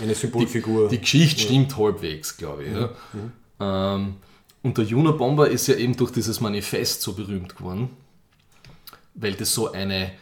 Eine 0.00 0.14
Symbolfigur. 0.14 0.88
die 0.88 1.00
Geschichte 1.00 1.42
stimmt 1.42 1.76
halbwegs, 1.76 2.36
glaube 2.36 2.64
ich. 2.64 2.72
Ja. 2.72 2.90
Ähm, 3.94 4.14
und 4.62 4.78
der 4.78 4.86
Unabomber 4.96 5.50
ist 5.50 5.66
ja 5.66 5.74
eben 5.74 5.96
durch 5.96 6.12
dieses 6.12 6.40
Manifest 6.40 7.02
so 7.02 7.12
berühmt 7.12 7.54
geworden, 7.56 7.90
weil 9.14 9.34
das 9.34 9.52
so 9.52 9.72
eine 9.72 10.12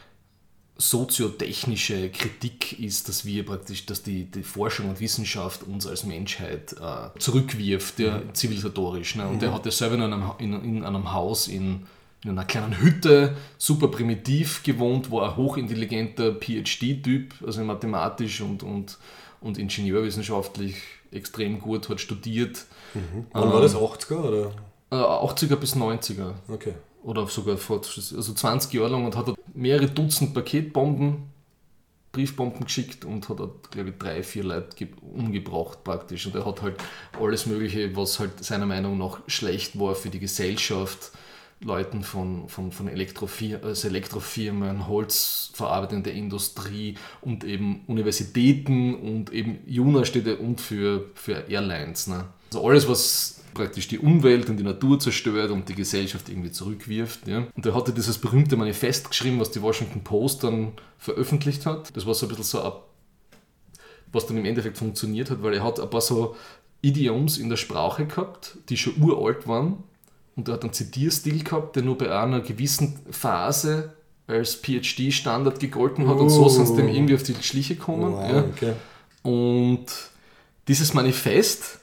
soziotechnische 0.81 2.09
Kritik 2.09 2.81
ist, 2.81 3.09
dass 3.09 3.25
wir 3.27 3.45
praktisch, 3.45 3.85
dass 3.85 4.03
die, 4.03 4.25
die 4.25 4.43
Forschung 4.43 4.89
und 4.89 5.01
Wissenschaft 5.01 5.63
uns 5.65 5.87
als 5.87 6.05
Menschheit 6.05 6.73
äh, 6.73 7.19
zurückwirft, 7.19 7.99
ja, 7.99 8.23
zivilisatorisch. 8.33 9.17
Ne? 9.17 9.29
Und 9.29 9.43
der 9.43 9.53
hat 9.53 9.67
ja 9.67 9.71
selber 9.71 9.97
in 9.97 10.03
einem, 10.03 10.31
in, 10.39 10.65
in 10.65 10.85
einem 10.85 11.13
Haus 11.13 11.49
in, 11.49 11.87
in 12.25 12.31
einer 12.31 12.45
kleinen 12.47 12.81
Hütte, 12.81 13.37
super 13.59 13.89
primitiv 13.89 14.63
gewohnt, 14.63 15.11
war 15.11 15.31
ein 15.31 15.37
hochintelligenter 15.37 16.35
PhD-Typ, 16.35 17.35
also 17.45 17.63
mathematisch 17.63 18.41
und, 18.41 18.63
und, 18.63 18.97
und 19.43 19.59
ingenieurwissenschaftlich 19.59 20.77
extrem 21.13 21.61
gut, 21.61 21.91
hat 21.91 22.01
studiert. 22.01 22.65
Wann 23.33 23.53
war 23.53 23.61
das? 23.61 23.75
80er 23.75 24.17
oder? 24.17 24.53
Äh, 24.91 24.97
80er 24.97 25.57
bis 25.57 25.77
90er 25.77 26.33
Okay. 26.49 26.75
Oder 27.03 27.27
sogar 27.29 27.57
vor 27.57 27.79
also 27.81 28.35
20 28.35 28.73
Jahre 28.75 28.91
lang 28.91 29.05
und 29.07 29.17
hat 29.17 29.35
mehrere 29.55 29.87
Dutzend 29.89 30.35
Paketbomben, 30.35 31.31
Briefbomben 32.13 32.65
geschickt 32.65 33.05
und 33.05 33.29
hat 33.29 33.39
glaube 33.71 33.91
ich, 33.91 33.99
drei, 33.99 34.23
vier 34.23 34.43
Leute 34.45 34.77
ge- 34.77 34.89
umgebracht 35.01 35.85
praktisch. 35.85 36.27
Und 36.27 36.35
er 36.35 36.45
hat 36.45 36.61
halt 36.61 36.77
alles 37.21 37.47
Mögliche, 37.47 37.95
was 37.95 38.19
halt 38.19 38.43
seiner 38.45 38.67
Meinung 38.67 38.99
nach 38.99 39.21
schlecht 39.29 39.79
war 39.79 39.95
für 39.95 40.11
die 40.11 40.19
Gesellschaft, 40.19 41.13
Leuten 41.63 42.03
von, 42.03 42.49
von, 42.49 42.73
von 42.73 42.89
Elektrofir 42.89 43.61
also 43.63 43.87
Elektrofirmen, 43.87 44.89
holzverarbeitende 44.89 46.11
Industrie 46.11 46.97
und 47.21 47.45
eben 47.45 47.83
Universitäten 47.87 48.95
und 48.95 49.31
eben 49.33 49.59
Juna 49.67 50.05
steht 50.05 50.27
und 50.41 50.61
für, 50.61 51.11
für 51.15 51.49
Airlines. 51.49 52.07
Ne? 52.07 52.25
Also 52.51 52.67
alles, 52.67 52.89
was 52.89 53.40
praktisch 53.55 53.89
die 53.89 53.99
Umwelt 53.99 54.49
und 54.49 54.57
die 54.57 54.63
Natur 54.63 54.99
zerstört 54.99 55.51
und 55.51 55.69
die 55.69 55.75
Gesellschaft 55.75 56.29
irgendwie 56.29 56.51
zurückwirft. 56.51 57.27
Ja? 57.27 57.47
Und 57.55 57.67
er 57.67 57.75
hatte 57.75 57.93
dieses 57.93 58.19
berühmte 58.19 58.57
Manifest 58.57 59.09
geschrieben, 59.11 59.41
was 59.41 59.51
die 59.51 59.63
Washington 59.63 60.03
Post 60.03 60.45
dann 60.45 60.73
veröffentlicht 60.99 61.67
hat. 61.67 61.95
Das 61.97 62.07
war 62.07 62.15
so 62.15 62.27
ein 62.27 62.29
bisschen 62.29 62.45
so, 62.45 62.63
ein, 62.63 62.73
was 64.13 64.27
dann 64.27 64.37
im 64.37 64.45
Endeffekt 64.45 64.79
funktioniert 64.79 65.31
hat, 65.31 65.43
weil 65.43 65.55
er 65.55 65.65
hat 65.65 65.81
ein 65.81 65.91
paar 65.91 66.01
so 66.01 66.37
Idioms 66.83 67.39
in 67.39 67.49
der 67.49 67.57
Sprache 67.57 68.07
gehabt, 68.07 68.57
die 68.69 68.77
schon 68.77 69.01
uralt 69.01 69.47
waren. 69.47 69.85
Und 70.37 70.49
er 70.49 70.55
hat 70.55 70.63
einen 70.63 70.73
Zitierstil 70.73 71.43
gehabt, 71.43 71.77
der 71.77 71.83
nur 71.83 71.99
bei 71.99 72.17
einer 72.17 72.41
gewissen 72.41 72.99
Phase 73.11 73.95
als 74.27 74.55
PhD-Standard 74.55 75.59
gegolten 75.59 76.09
hat 76.09 76.19
und 76.19 76.31
so 76.31 76.49
sind 76.49 76.79
dem 76.79 76.89
irgendwie 76.89 77.15
auf 77.15 77.23
die 77.25 77.35
Schliche 77.35 77.75
gekommen. 77.75 78.13
Wow, 78.13 78.31
ja. 78.31 78.45
okay. 78.45 78.73
Und 79.23 79.87
dieses 80.69 80.95
Manifest 80.95 81.81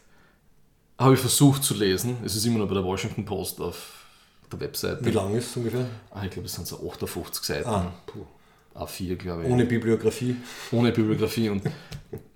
habe 0.98 1.14
ich 1.14 1.20
versucht 1.20 1.64
zu 1.64 1.74
lesen. 1.74 2.18
Es 2.26 2.36
ist 2.36 2.46
immer 2.46 2.60
noch 2.60 2.68
bei 2.68 2.74
der 2.74 2.84
Washington 2.84 3.26
Post 3.26 3.62
auf 3.62 4.06
der 4.52 4.60
Webseite. 4.60 5.06
Wie 5.06 5.12
lang 5.12 5.36
ist 5.36 5.52
es 5.52 5.58
ungefähr? 5.58 5.86
Ah, 6.12 6.24
ich 6.24 6.32
glaube, 6.32 6.48
es 6.48 6.54
sind 6.54 6.68
so 6.68 6.78
58 6.90 7.44
Seiten. 7.44 7.70
Ah, 7.70 7.94
puh. 8.06 8.26
A4, 8.76 9.16
glaube 9.16 9.44
ich. 9.44 9.50
Ohne 9.50 9.66
Bibliografie. 9.66 10.36
Ohne 10.72 10.92
Bibliografie. 10.92 11.50
Und, 11.50 11.64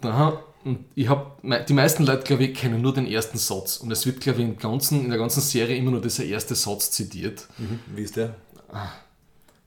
aha, 0.02 0.44
und 0.64 0.86
ich 0.96 1.08
habe, 1.08 1.32
die 1.68 1.74
meisten 1.74 2.04
Leute, 2.04 2.24
glaube 2.24 2.44
ich, 2.46 2.58
kennen 2.58 2.82
nur 2.82 2.94
den 2.94 3.08
ersten 3.08 3.38
Satz. 3.38 3.78
Und 3.78 3.92
es 3.92 4.06
wird, 4.06 4.22
glaube 4.22 4.42
ich, 4.42 4.48
im 4.48 4.58
ganzen, 4.58 5.04
in 5.04 5.10
der 5.10 5.20
ganzen 5.20 5.42
Serie 5.42 5.76
immer 5.76 5.92
nur 5.92 6.02
dieser 6.02 6.24
erste 6.24 6.56
Satz 6.56 6.92
zitiert. 6.92 7.48
Wie 7.96 8.02
ist 8.02 8.16
der? 8.16 8.36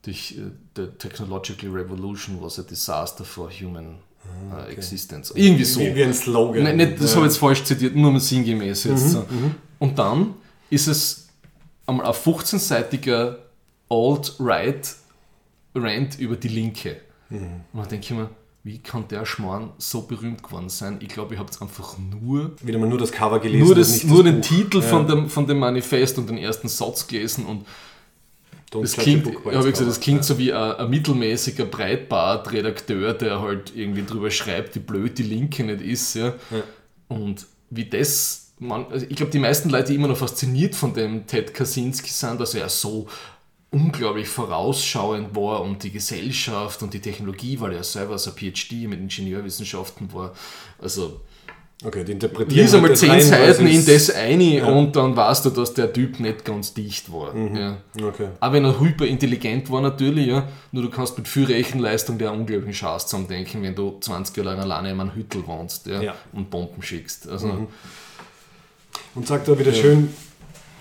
Durch 0.02 0.36
äh, 0.36 0.50
The 0.76 0.86
Technological 0.98 1.70
Revolution 1.70 2.40
was 2.40 2.58
a 2.58 2.62
disaster 2.62 3.24
for 3.24 3.50
human 3.50 3.98
äh, 4.68 4.72
existence. 4.72 5.32
Irgendwie 5.34 5.64
so. 5.64 5.80
Wie, 5.80 5.94
wie 5.94 6.02
ein 6.04 6.14
Slogan. 6.14 6.62
Nein, 6.64 6.76
nicht, 6.76 7.00
das 7.00 7.10
Ja. 7.10 7.16
habe 7.16 7.26
ich 7.26 7.32
jetzt 7.32 7.38
falsch 7.40 7.64
zitiert, 7.64 7.94
nur 7.96 8.10
mal 8.12 8.20
sinngemäß 8.20 8.84
jetzt. 8.84 9.10
so. 9.10 9.24
Und 9.78 9.98
dann 9.98 10.34
ist 10.70 10.86
es 10.86 11.28
einmal 11.86 12.06
ein 12.06 12.12
15-seitiger 12.12 13.38
Alt-Right 13.88 14.96
Rant 15.74 16.18
über 16.18 16.36
die 16.36 16.48
Linke. 16.48 16.96
Und 17.30 17.40
dann 17.74 17.88
denke 17.88 18.04
ich 18.04 18.10
mir, 18.10 18.30
wie 18.62 18.78
kann 18.78 19.06
der 19.08 19.26
Schmarrn 19.26 19.72
so 19.78 20.02
berühmt 20.02 20.42
geworden 20.42 20.68
sein? 20.68 20.98
Ich 21.00 21.08
glaube, 21.08 21.34
ich 21.34 21.40
habe 21.40 21.50
jetzt 21.50 21.60
einfach 21.60 21.96
nur, 21.98 22.52
Wieder 22.62 22.78
mal 22.78 22.88
nur 22.88 22.98
das 22.98 23.12
Cover 23.12 23.38
gelesen. 23.40 23.66
nur, 23.66 23.74
das, 23.74 24.04
nur 24.04 24.22
den 24.24 24.40
Buch. 24.40 24.46
Titel 24.48 24.76
Ja. 24.78 24.82
von, 24.88 25.06
dem, 25.06 25.28
von 25.28 25.46
dem 25.46 25.58
Manifest 25.58 26.16
und 26.18 26.28
den 26.30 26.38
ersten 26.38 26.68
Satz 26.68 27.06
gelesen 27.06 27.44
und 27.44 27.66
Don't 28.70 28.82
das 28.82 28.96
klingt, 28.96 29.24
book 29.24 29.44
by 29.44 29.50
ja, 29.50 29.58
hab 29.58 29.60
its 29.60 29.66
ich 29.66 29.72
gesagt, 29.72 29.90
das 29.90 30.00
klingt 30.00 30.24
so 30.24 30.38
wie 30.38 30.52
ein, 30.52 30.72
ein 30.72 30.90
mittelmäßiger 30.90 31.66
Breitbart-Redakteur, 31.66 33.14
der 33.14 33.40
halt 33.40 33.72
irgendwie 33.74 34.04
drüber 34.04 34.30
schreibt, 34.30 34.74
wie 34.74 34.80
blöd 34.80 35.18
die 35.18 35.22
Linke 35.22 35.64
nicht 35.64 35.80
ist. 35.80 36.14
Ja. 36.14 36.34
Und 37.08 37.46
wie 37.70 37.84
das, 37.84 38.52
man, 38.58 38.86
also 38.90 39.06
ich 39.08 39.16
glaube, 39.16 39.32
die 39.32 39.38
meisten 39.38 39.70
Leute, 39.70 39.92
die 39.92 39.94
immer 39.96 40.08
noch 40.08 40.16
fasziniert 40.16 40.74
von 40.74 40.94
dem 40.94 41.26
Ted 41.26 41.54
Kaczynski 41.54 42.10
sind, 42.10 42.40
dass 42.40 42.54
er 42.54 42.68
so 42.68 43.06
unglaublich 43.70 44.28
vorausschauend 44.28 45.34
war 45.34 45.62
und 45.62 45.82
die 45.82 45.90
Gesellschaft 45.90 46.82
und 46.82 46.94
die 46.94 47.00
Technologie, 47.00 47.58
weil 47.60 47.72
er 47.72 47.82
selber 47.82 48.18
so 48.18 48.30
ein 48.30 48.36
PhD 48.36 48.88
mit 48.88 49.00
Ingenieurwissenschaften 49.00 50.12
war. 50.12 50.32
Also 50.80 51.20
Okay, 51.86 52.02
die 52.02 52.12
interpretieren 52.12 52.64
lies 52.64 52.72
einmal 52.74 52.90
halt 52.90 53.02
das 53.02 53.08
zehn 53.08 53.20
Seiten 53.22 53.66
in 53.66 53.84
das 53.84 54.10
ein 54.10 54.40
Ja. 54.40 54.66
und 54.68 54.96
dann 54.96 55.14
weißt 55.14 55.44
du, 55.44 55.50
dass 55.50 55.74
der 55.74 55.92
Typ 55.92 56.18
nicht 56.18 56.44
ganz 56.44 56.72
dicht 56.72 57.12
war. 57.12 57.34
Ja. 57.36 57.76
Okay. 58.02 58.28
Auch 58.40 58.52
wenn 58.52 58.64
er 58.64 58.80
hyperintelligent 58.80 59.70
war 59.70 59.82
natürlich, 59.82 60.26
ja, 60.28 60.48
nur 60.72 60.84
du 60.84 60.90
kannst 60.90 61.18
mit 61.18 61.28
viel 61.28 61.44
Rechenleistung 61.44 62.18
einen 62.18 62.40
unglaublichen 62.40 62.72
Schatz 62.72 63.06
zusammendenken, 63.06 63.62
wenn 63.62 63.74
du 63.74 63.98
20 64.00 64.34
Jahre 64.36 64.50
lang 64.50 64.60
alleine 64.60 64.92
in 64.92 65.00
einem 65.00 65.14
Hüttel 65.14 65.46
wohnst 65.46 65.86
ja, 65.86 66.00
Ja. 66.00 66.14
und 66.32 66.48
Bomben 66.50 66.82
schickst. 66.82 67.28
Also, 67.28 67.66
Und 69.14 69.26
sagt 69.26 69.46
da 69.48 69.58
wieder 69.58 69.72
schön, 69.72 70.08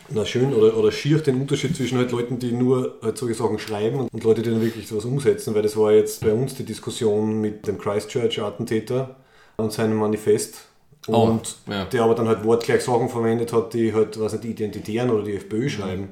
na 0.10 0.26
schön 0.26 0.54
oder, 0.54 0.78
oder 0.78 0.91
schier 0.91 1.20
den 1.20 1.41
Unterschied 1.41 1.76
zwischen 1.76 1.97
halt 1.97 2.12
Leuten, 2.12 2.39
die 2.39 2.51
nur 2.51 2.97
halt 3.01 3.18
solche 3.18 3.36
Sachen 3.36 3.60
schreiben 3.60 3.99
und, 3.99 4.14
und 4.14 4.24
Leute, 4.24 4.41
die 4.41 4.49
dann 4.51 4.62
wirklich 4.62 4.88
sowas 4.88 5.06
umsetzen, 5.06 5.54
weil 5.56 5.62
das 5.64 5.76
war 5.78 5.91
jetzt 5.91 6.22
bei 6.22 6.32
uns 6.32 6.56
die 6.56 6.64
Diskussion 6.66 7.41
mit 7.41 7.68
dem 7.68 7.78
Christchurch-Attentäter 7.78 9.16
und 9.58 9.72
seinem 9.74 9.97
Manifest. 9.97 10.66
Oh, 11.08 11.24
Und 11.32 11.56
ja. 11.70 11.86
der 11.86 12.04
aber 12.04 12.16
dann 12.16 12.28
halt 12.28 12.43
wortgleich 12.43 12.82
Sachen 12.84 13.10
verwendet 13.10 13.51
hat, 13.51 13.74
die 13.74 13.93
halt, 13.93 14.20
was 14.20 14.32
nicht, 14.34 14.43
die 14.45 14.51
Identitären 14.51 15.10
oder 15.10 15.24
die 15.24 15.34
FPÖ 15.36 15.68
schreiben. 15.70 16.10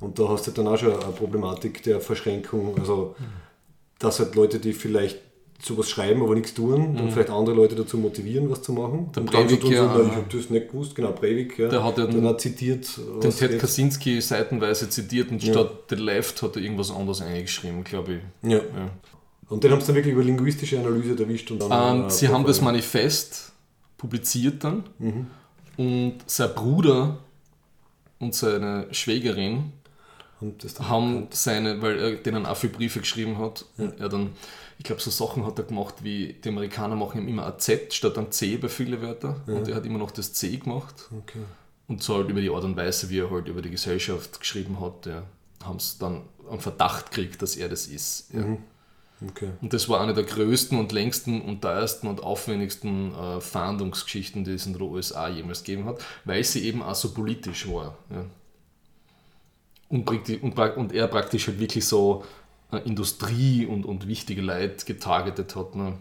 Und 0.00 0.18
da 0.18 0.28
hast 0.28 0.46
du 0.46 0.50
dann 0.50 0.66
auch 0.68 0.76
schon 0.76 0.92
eine 0.92 1.12
Problematik 1.12 1.82
der 1.84 2.00
Verschränkung. 2.00 2.76
Also, 2.78 3.14
dass 3.98 4.18
halt 4.18 4.34
Leute, 4.34 4.58
die 4.58 4.72
vielleicht 4.72 5.18
sowas 5.62 5.88
schreiben, 5.88 6.22
aber 6.22 6.34
nichts 6.34 6.52
tun, 6.52 6.94
dann 6.96 7.10
vielleicht 7.10 7.30
andere 7.30 7.54
Leute 7.56 7.74
dazu 7.74 7.96
motivieren, 7.96 8.50
was 8.50 8.60
zu 8.60 8.72
machen. 8.74 9.06
Mhm. 9.08 9.12
Der 9.12 9.22
und 9.22 9.32
dann 9.34 9.48
so 9.48 9.56
Breivik, 9.56 9.60
tun, 9.60 9.70
so, 9.70 9.76
ja. 9.76 9.94
na, 9.96 10.04
ich 10.04 10.12
habe 10.16 10.26
das 10.36 10.50
nicht 10.50 10.70
gewusst, 10.70 10.94
genau, 10.94 11.12
Breivik, 11.12 11.58
ja. 11.58 11.68
Der 11.68 11.82
hat 11.82 11.96
ja 11.96 12.04
dann 12.04 12.14
den- 12.16 12.26
hat 12.26 12.40
zitiert, 12.40 12.86
den 13.22 13.30
Ted 13.30 13.52
jetzt- 13.52 13.60
Kaczynski 13.60 14.20
seitenweise 14.20 14.90
zitiert 14.90 15.30
und 15.30 15.42
statt 15.42 15.70
The 15.88 15.94
Left 15.96 16.42
hat 16.42 16.56
er 16.56 16.62
irgendwas 16.62 16.90
anderes 16.90 17.22
eingeschrieben, 17.22 17.82
glaube 17.82 18.14
ich. 18.42 18.50
ja. 18.50 18.58
Ja. 18.58 18.62
Und 19.48 19.62
den 19.62 19.70
haben 19.72 19.80
sie 19.80 19.86
dann 19.88 19.96
wirklich 19.96 20.14
über 20.14 20.24
linguistische 20.24 20.78
Analyse 20.78 21.16
erwischt. 21.22 21.50
Und 21.50 21.60
dann 21.62 21.98
Ähm, 22.00 22.06
äh, 22.06 22.10
sie 22.10 22.28
haben 22.28 22.44
das. 22.44 22.60
Manifest 22.60 23.52
publiziert 24.04 24.62
dann. 24.62 24.84
Mhm. 24.98 25.26
und 25.78 26.18
sein 26.26 26.54
Bruder 26.54 27.16
und 28.18 28.34
seine 28.34 28.86
Schwägerin 28.92 29.72
haben 30.78 31.28
seine, 31.30 31.80
weil 31.80 31.98
er 31.98 32.16
denen 32.16 32.44
auch 32.44 32.56
viele 32.56 32.74
Briefe 32.74 33.00
geschrieben 33.00 33.38
hat. 33.38 33.64
Und 33.78 33.98
er 33.98 34.10
dann, 34.10 34.32
ich 34.78 34.84
glaube, 34.84 35.00
so 35.00 35.10
Sachen 35.10 35.46
hat 35.46 35.58
er 35.58 35.64
gemacht, 35.64 35.96
wie 36.02 36.34
die 36.34 36.48
Amerikaner 36.50 36.96
machen 36.96 37.22
ihm 37.22 37.28
immer 37.28 37.46
ein 37.46 37.58
Z 37.58 37.94
statt 37.94 38.18
ein 38.18 38.30
C 38.30 38.58
bei 38.58 38.68
vielen 38.68 39.00
Wörtern. 39.00 39.40
Und 39.46 39.68
er 39.68 39.76
hat 39.76 39.86
immer 39.86 39.98
noch 39.98 40.10
das 40.10 40.34
C 40.34 40.56
gemacht. 40.58 41.08
Okay. 41.20 41.40
und 41.88 42.02
so 42.02 42.16
halt 42.16 42.28
über 42.28 42.42
die 42.42 42.50
Art 42.50 42.64
und 42.64 42.76
Weise, 42.76 43.08
wie 43.08 43.20
er 43.20 43.30
halt 43.30 43.48
über 43.48 43.62
die 43.62 43.70
Gesellschaft 43.70 44.38
geschrieben 44.38 44.80
hat, 44.80 45.06
ja, 45.06 45.22
haben 45.64 45.78
sie 45.78 45.98
dann 45.98 46.22
einen 46.50 46.60
Verdacht 46.60 47.10
gekriegt, 47.10 47.40
dass 47.40 47.56
er 47.56 47.70
das 47.70 47.86
ist. 47.86 48.34
Ja. 48.34 48.44
Okay. 49.26 49.50
Und 49.62 49.72
das 49.72 49.88
war 49.88 50.00
eine 50.00 50.12
der 50.12 50.24
größten 50.24 50.78
und 50.78 50.92
längsten 50.92 51.40
und 51.40 51.62
teuersten 51.62 52.08
und 52.08 52.22
aufwendigsten 52.22 53.14
äh, 53.14 53.40
Fahndungsgeschichten, 53.40 54.44
die 54.44 54.52
es 54.52 54.66
in 54.66 54.72
den 54.72 54.82
USA 54.82 55.28
jemals 55.28 55.62
gegeben 55.62 55.86
hat, 55.86 56.04
weil 56.24 56.42
sie 56.44 56.64
eben 56.64 56.82
auch 56.82 56.94
so 56.94 57.12
politisch 57.12 57.68
war. 57.68 57.96
Ja. 58.10 58.24
Und, 59.88 60.10
und, 60.10 60.58
und 60.58 60.92
er 60.92 61.06
praktisch 61.06 61.46
halt 61.46 61.60
wirklich 61.60 61.86
so 61.86 62.24
äh, 62.72 62.78
Industrie 62.78 63.66
und, 63.66 63.86
und 63.86 64.08
wichtige 64.08 64.42
Leute 64.42 64.84
getargetet 64.84 65.54
hat. 65.54 65.76
Ne? 65.76 65.94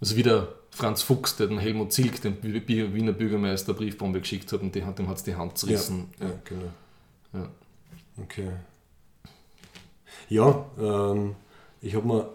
Also 0.00 0.16
wie 0.16 0.22
der 0.24 0.48
Franz 0.70 1.02
Fuchs, 1.02 1.36
der 1.36 1.46
den 1.46 1.58
Helmut 1.58 1.92
Zilk, 1.92 2.20
den 2.22 2.42
Wiener 2.42 3.12
Bürgermeister, 3.12 3.74
Briefbombe 3.74 4.20
geschickt 4.20 4.52
hat 4.52 4.62
und 4.62 4.74
dem 4.74 5.08
hat 5.08 5.16
es 5.16 5.22
die 5.22 5.36
Hand 5.36 5.52
Ja, 5.52 5.56
zerrissen. 5.56 6.08
ja, 6.18 6.30
genau. 6.44 6.72
Ja. 7.34 7.48
Okay. 8.22 8.50
Ja, 10.28 10.64
ähm, 10.78 11.36
ich 11.82 11.94
habe 11.94 12.06
mir 12.06 12.28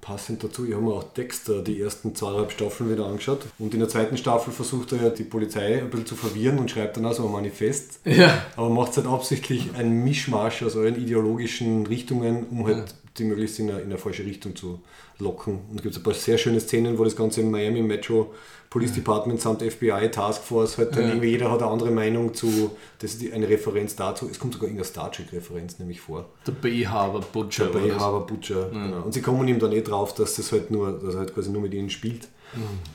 passend 0.00 0.42
dazu, 0.42 0.66
ich 0.66 0.72
habe 0.72 0.82
mir 0.82 0.94
auch 0.94 1.04
Dexter 1.04 1.60
die 1.62 1.80
ersten 1.80 2.14
zweieinhalb 2.14 2.50
Staffeln 2.52 2.90
wieder 2.90 3.04
angeschaut 3.06 3.40
und 3.58 3.74
in 3.74 3.80
der 3.80 3.88
zweiten 3.90 4.16
Staffel 4.16 4.50
versucht 4.52 4.92
er 4.92 5.02
ja 5.02 5.10
die 5.10 5.24
Polizei 5.24 5.78
ein 5.78 5.90
bisschen 5.90 6.06
zu 6.06 6.16
verwirren 6.16 6.58
und 6.58 6.70
schreibt 6.70 6.96
dann 6.96 7.04
auch 7.04 7.12
so 7.12 7.26
ein 7.26 7.32
Manifest, 7.32 8.00
Ja. 8.06 8.42
aber 8.56 8.70
macht 8.70 8.92
es 8.92 8.96
halt 8.96 9.06
absichtlich 9.06 9.68
ein 9.76 10.02
Mischmasch 10.02 10.62
aus 10.62 10.74
allen 10.76 10.96
ideologischen 10.96 11.86
Richtungen, 11.86 12.46
um 12.50 12.66
halt 12.66 12.94
die 13.18 13.24
möglichst 13.24 13.58
in 13.58 13.70
eine, 13.70 13.80
in 13.80 13.86
eine 13.86 13.98
falsche 13.98 14.24
Richtung 14.24 14.54
zu 14.56 14.80
locken. 15.18 15.60
Und 15.68 15.78
da 15.78 15.82
gibt 15.82 15.94
es 15.94 16.00
ein 16.00 16.04
paar 16.04 16.14
sehr 16.14 16.38
schöne 16.38 16.60
Szenen, 16.60 16.98
wo 16.98 17.04
das 17.04 17.16
Ganze 17.16 17.40
im 17.40 17.50
Miami 17.50 17.82
Metro 17.82 18.32
Police 18.70 18.92
Department 18.92 19.40
samt 19.40 19.62
FBI 19.64 20.10
Taskforce 20.12 20.78
halt 20.78 20.94
dann 20.94 21.02
Ja. 21.02 21.08
irgendwie 21.08 21.30
jeder 21.30 21.50
hat 21.50 21.60
eine 21.60 21.72
andere 21.72 21.90
Meinung 21.90 22.32
zu, 22.34 22.70
das 23.00 23.14
ist 23.14 23.32
eine 23.32 23.48
Referenz 23.48 23.96
dazu. 23.96 24.28
Es 24.30 24.38
kommt 24.38 24.52
sogar 24.54 24.68
irgendeine 24.68 24.86
Star 24.88 25.10
Trek 25.10 25.32
Referenz 25.32 25.80
nämlich 25.80 26.00
vor. 26.00 26.26
Der 26.46 26.54
Harbor 26.88 27.20
Butcher. 27.20 27.66
Das. 27.66 27.98
Harvard 27.98 28.28
Butcher. 28.28 28.68
Genau. 28.70 29.02
Und 29.02 29.12
sie 29.12 29.22
kommen 29.22 29.48
ihm 29.48 29.58
dann 29.58 29.72
eh 29.72 29.82
drauf, 29.82 30.14
dass 30.14 30.36
das 30.36 30.52
halt 30.52 30.70
nur, 30.70 30.92
dass 30.92 31.14
er 31.14 31.20
halt 31.20 31.34
quasi 31.34 31.50
nur 31.50 31.62
mit 31.62 31.74
ihnen 31.74 31.90
spielt. 31.90 32.28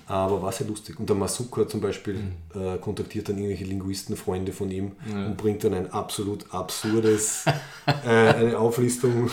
Aber 0.08 0.42
war 0.42 0.52
sehr 0.54 0.68
lustig. 0.68 0.98
Und 1.00 1.08
der 1.10 1.16
Masuka 1.16 1.68
zum 1.68 1.82
Beispiel 1.82 2.20
äh, 2.54 2.78
kontaktiert 2.78 3.28
dann 3.30 3.38
irgendwelche 3.38 3.66
Linguistenfreunde 3.66 4.52
von 4.54 4.70
ihm 4.72 4.94
und 5.14 5.36
bringt 5.38 5.64
dann 5.66 5.74
ein 5.74 5.92
absolut 5.92 6.46
absurdes, 6.54 7.46
äh, 7.86 8.10
eine 8.10 8.58
Auflistung. 8.60 9.30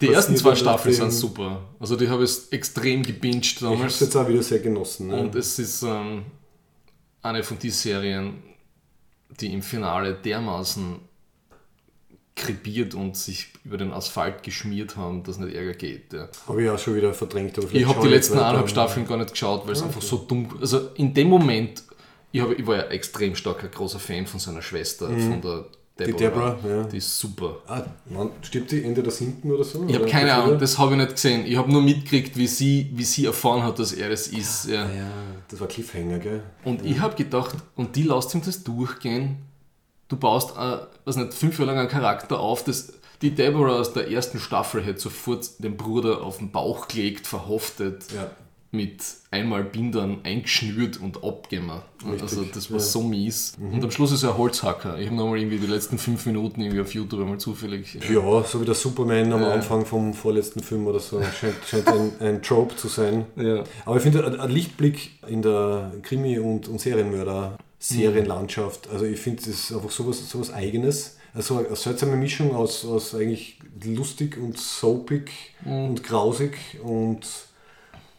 Die 0.00 0.06
passiert 0.06 0.16
ersten 0.16 0.36
zwei 0.36 0.50
in 0.50 0.56
Staffeln 0.56 0.94
sind 0.94 1.12
super. 1.12 1.62
Also 1.78 1.96
die 1.96 2.08
habe 2.08 2.24
ich 2.24 2.52
extrem 2.52 3.02
gebinged 3.02 3.56
Ich 3.56 3.62
habe 3.62 3.74
es 3.74 3.78
damals. 3.78 4.00
jetzt 4.00 4.16
auch 4.16 4.28
wieder 4.28 4.42
sehr 4.42 4.60
genossen. 4.60 5.08
Ne? 5.08 5.20
Und 5.20 5.34
es 5.34 5.58
ist 5.58 5.82
ähm, 5.82 6.24
eine 7.22 7.42
von 7.42 7.58
den 7.58 7.70
Serien, 7.70 8.42
die 9.28 9.52
im 9.52 9.62
Finale 9.62 10.14
dermaßen 10.14 10.96
krepiert 12.34 12.94
und 12.94 13.16
sich 13.16 13.48
über 13.64 13.76
den 13.76 13.92
Asphalt 13.92 14.42
geschmiert 14.42 14.96
haben, 14.96 15.22
dass 15.22 15.38
nicht 15.38 15.54
Ärger 15.54 15.74
geht. 15.74 16.12
Ja. 16.12 16.28
Habe 16.48 16.62
ich 16.62 16.70
auch 16.70 16.78
schon 16.78 16.96
wieder 16.96 17.12
verdrängt. 17.12 17.58
Ich 17.72 17.86
habe 17.86 18.00
die 18.02 18.08
letzten 18.08 18.38
eineinhalb 18.38 18.70
Staffeln 18.70 19.06
gar 19.06 19.18
nicht 19.18 19.32
geschaut, 19.32 19.66
weil 19.66 19.74
es 19.74 19.82
einfach 19.82 20.00
so 20.00 20.16
dumm 20.16 20.48
Also 20.60 20.88
in 20.94 21.12
dem 21.12 21.28
Moment, 21.28 21.82
ich, 22.32 22.40
habe, 22.40 22.54
ich 22.54 22.66
war 22.66 22.76
ja 22.76 22.82
extrem 22.84 23.34
starker 23.34 23.68
großer 23.68 23.98
Fan 23.98 24.26
von 24.26 24.40
seiner 24.40 24.62
Schwester, 24.62 25.08
von 25.08 25.42
der 25.42 25.66
Deborah. 25.98 26.12
Die 26.12 26.24
Deborah, 26.24 26.58
ja. 26.66 26.82
Die 26.84 26.96
ist 26.96 27.18
super. 27.18 27.58
Ah, 27.66 27.82
Mann, 28.08 28.30
stirbt 28.42 28.70
die 28.70 28.82
Ende 28.82 29.02
das 29.02 29.18
hinten 29.18 29.50
oder 29.50 29.64
so? 29.64 29.84
Ich 29.86 29.94
habe 29.94 30.06
keine? 30.06 30.32
Ahnung, 30.32 30.58
das 30.58 30.78
habe 30.78 30.92
ich 30.92 30.98
nicht 30.98 31.12
gesehen. 31.12 31.44
Ich 31.46 31.56
habe 31.56 31.70
nur 31.70 31.82
mitgekriegt, 31.82 32.36
wie 32.36 32.46
sie, 32.46 32.90
wie 32.94 33.04
sie 33.04 33.26
erfahren 33.26 33.62
hat, 33.62 33.78
dass 33.78 33.92
er 33.92 34.08
das 34.08 34.28
ist. 34.28 34.66
Ja. 34.68 34.84
Ja, 34.90 35.10
das 35.48 35.60
war 35.60 35.68
Cliffhanger, 35.68 36.18
gell? 36.18 36.42
Und 36.64 36.84
ich 36.84 37.00
habe 37.00 37.14
gedacht, 37.16 37.56
und 37.76 37.96
die 37.96 38.04
lässt 38.04 38.34
ihm 38.34 38.42
das 38.42 38.62
durchgehen. 38.64 39.38
Du 40.08 40.16
baust, 40.16 40.56
äh, 40.56 40.78
was 41.04 41.16
nicht, 41.16 41.34
fünf 41.34 41.58
Jahre 41.58 41.72
lang 41.72 41.80
einen 41.80 41.88
Charakter 41.88 42.40
auf, 42.40 42.64
das, 42.64 42.94
die 43.22 43.30
Deborah 43.32 43.78
aus 43.78 43.92
der 43.92 44.10
ersten 44.10 44.40
Staffel 44.40 44.82
hätte 44.82 45.00
sofort 45.00 45.62
den 45.62 45.76
Bruder 45.76 46.22
auf 46.22 46.38
den 46.38 46.50
Bauch 46.50 46.88
gelegt, 46.88 47.26
verhaftet, 47.26 48.06
Ja. 48.14 48.30
Mit 48.72 49.02
einmal 49.32 49.64
Bindern 49.64 50.20
eingeschnürt 50.22 51.00
und 51.00 51.24
abgegeben. 51.24 51.72
Also 52.20 52.44
das 52.44 52.70
war 52.70 52.78
ja. 52.78 52.84
so 52.84 53.02
mies. 53.02 53.54
Und 53.58 53.82
am 53.82 53.90
Schluss 53.90 54.12
ist 54.12 54.22
er 54.22 54.30
ein 54.30 54.38
Holzhacker. 54.38 54.96
Ich 54.98 55.06
habe 55.06 55.16
nochmal 55.16 55.38
irgendwie 55.38 55.58
die 55.58 55.66
letzten 55.66 55.98
fünf 55.98 56.24
Minuten 56.26 56.60
irgendwie 56.60 56.80
auf 56.80 56.94
YouTube 56.94 57.20
einmal 57.20 57.38
zufällig. 57.38 57.98
Ja, 58.08 58.44
so 58.44 58.60
wie 58.60 58.64
der 58.64 58.76
Superman 58.76 59.32
am. 59.32 59.40
Anfang 59.50 59.84
vom 59.84 60.14
vorletzten 60.14 60.60
Film 60.60 60.86
oder 60.86 61.00
so. 61.00 61.20
Scheint, 61.20 61.56
scheint 61.66 61.88
ein, 61.88 62.12
ein 62.20 62.40
Trope 62.42 62.76
zu 62.76 62.86
sein. 62.86 63.26
Ja. 63.34 63.64
Aber 63.84 63.96
ich 63.96 64.02
finde, 64.02 64.40
ein, 64.40 64.50
Lichtblick 64.50 65.18
in 65.26 65.42
der 65.42 65.90
Krimi- 66.02 66.38
und, 66.38 66.68
und 66.68 66.80
Serienmörder-Serienlandschaft, 66.80 68.88
also 68.90 69.04
ich 69.04 69.18
finde, 69.18 69.42
das 69.42 69.48
ist 69.48 69.72
einfach 69.72 69.90
sowas, 69.90 70.30
sowas 70.30 70.52
Eigenes. 70.52 71.16
Also 71.34 71.58
eine 71.58 71.74
seltsame 71.74 72.14
Mischung 72.16 72.54
aus, 72.54 72.84
aus 72.84 73.12
eigentlich 73.14 73.58
lustig 73.84 74.36
und 74.36 74.58
soapig 74.58 75.30
und 75.64 76.04
grausig 76.04 76.52
und 76.82 77.26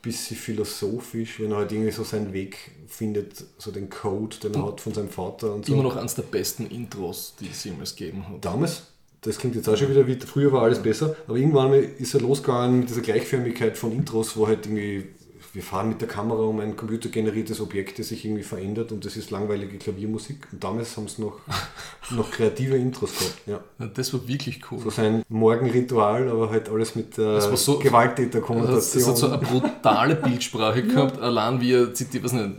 bisschen 0.02 0.38
philosophisch, 0.38 1.40
wenn 1.40 1.52
er 1.52 1.58
halt 1.58 1.72
irgendwie 1.72 1.92
so 1.92 2.04
seinen 2.04 2.34
Weg 2.34 2.58
findet, 2.88 3.44
so 3.58 3.72
den 3.72 3.90
Code, 3.90 4.38
den 4.44 4.56
er 4.56 4.68
hat 4.68 4.82
von 4.82 4.94
seinem 4.94 5.10
Vater 5.10 5.54
und 5.54 5.66
so. 5.66 5.74
Immer 5.74 5.84
noch 5.84 5.96
eines 5.96 6.16
der 6.16 6.24
besten 6.24 6.68
Intros, 6.68 7.36
die 7.40 7.50
es 7.50 7.64
jemals 7.64 7.96
gegeben 7.96 8.28
hat. 8.28 8.44
Damals, 8.44 8.84
das 9.22 9.38
klingt 9.38 9.56
jetzt 9.56 9.70
auch 9.70 9.78
schon 9.78 9.90
wieder 9.90 10.08
wie 10.08 10.16
früher 10.16 10.52
war 10.52 10.64
alles 10.64 10.80
besser, 10.80 11.16
aber 11.28 11.38
irgendwann 11.38 11.74
ist 11.74 12.14
er 12.14 12.22
losgegangen 12.22 12.80
mit 12.80 12.90
dieser 12.90 13.02
Gleichförmigkeit 13.02 13.78
von 13.78 13.92
Intros, 13.92 14.36
wo 14.36 14.48
halt 14.48 14.66
irgendwie 14.66 15.06
wir 15.54 15.64
fahren 15.64 15.90
mit 15.90 16.00
der 16.00 16.08
Kamera 16.08 16.42
um 16.44 16.60
ein 16.62 16.78
computergeneriertes 16.78 17.60
Objekt, 17.60 18.00
das 18.00 18.08
sich 18.10 18.24
irgendwie 18.24 18.44
verändert 18.44 18.92
und 18.94 19.04
das 19.06 19.18
ist 19.18 19.32
langweilige 19.32 19.78
Klaviermusik. 19.78 20.48
Und 20.52 20.64
damals 20.64 20.96
haben 20.96 21.08
sie 21.10 21.22
noch, 21.22 21.40
noch 22.12 22.32
kreative 22.32 22.78
Intros 22.78 23.12
gehabt. 23.18 23.42
Ja. 23.48 23.60
Ja, 23.80 23.88
Das 23.88 24.14
war 24.14 24.26
wirklich 24.28 24.62
cool. 24.72 24.80
So 24.80 24.90
sein 24.90 25.24
Morgenritual, 25.28 26.30
aber 26.30 26.50
halt 26.50 26.70
alles 26.70 26.96
mit 26.96 27.18
der 27.18 27.36
Das 27.36 27.50
war 27.50 27.58
so- 27.58 27.80
Gewalttäterkonnotation. 27.80 29.02
Es 29.02 29.08
hat 29.08 29.18
so 29.18 29.28
eine 29.28 29.38
brutale 29.40 30.16
Bildsprache 30.16 30.84
gehabt, 30.88 31.20
allein 31.20 31.60
wie 31.60 31.74
er 31.74 31.88
die, 31.88 32.24
was 32.24 32.32
nicht, 32.34 32.50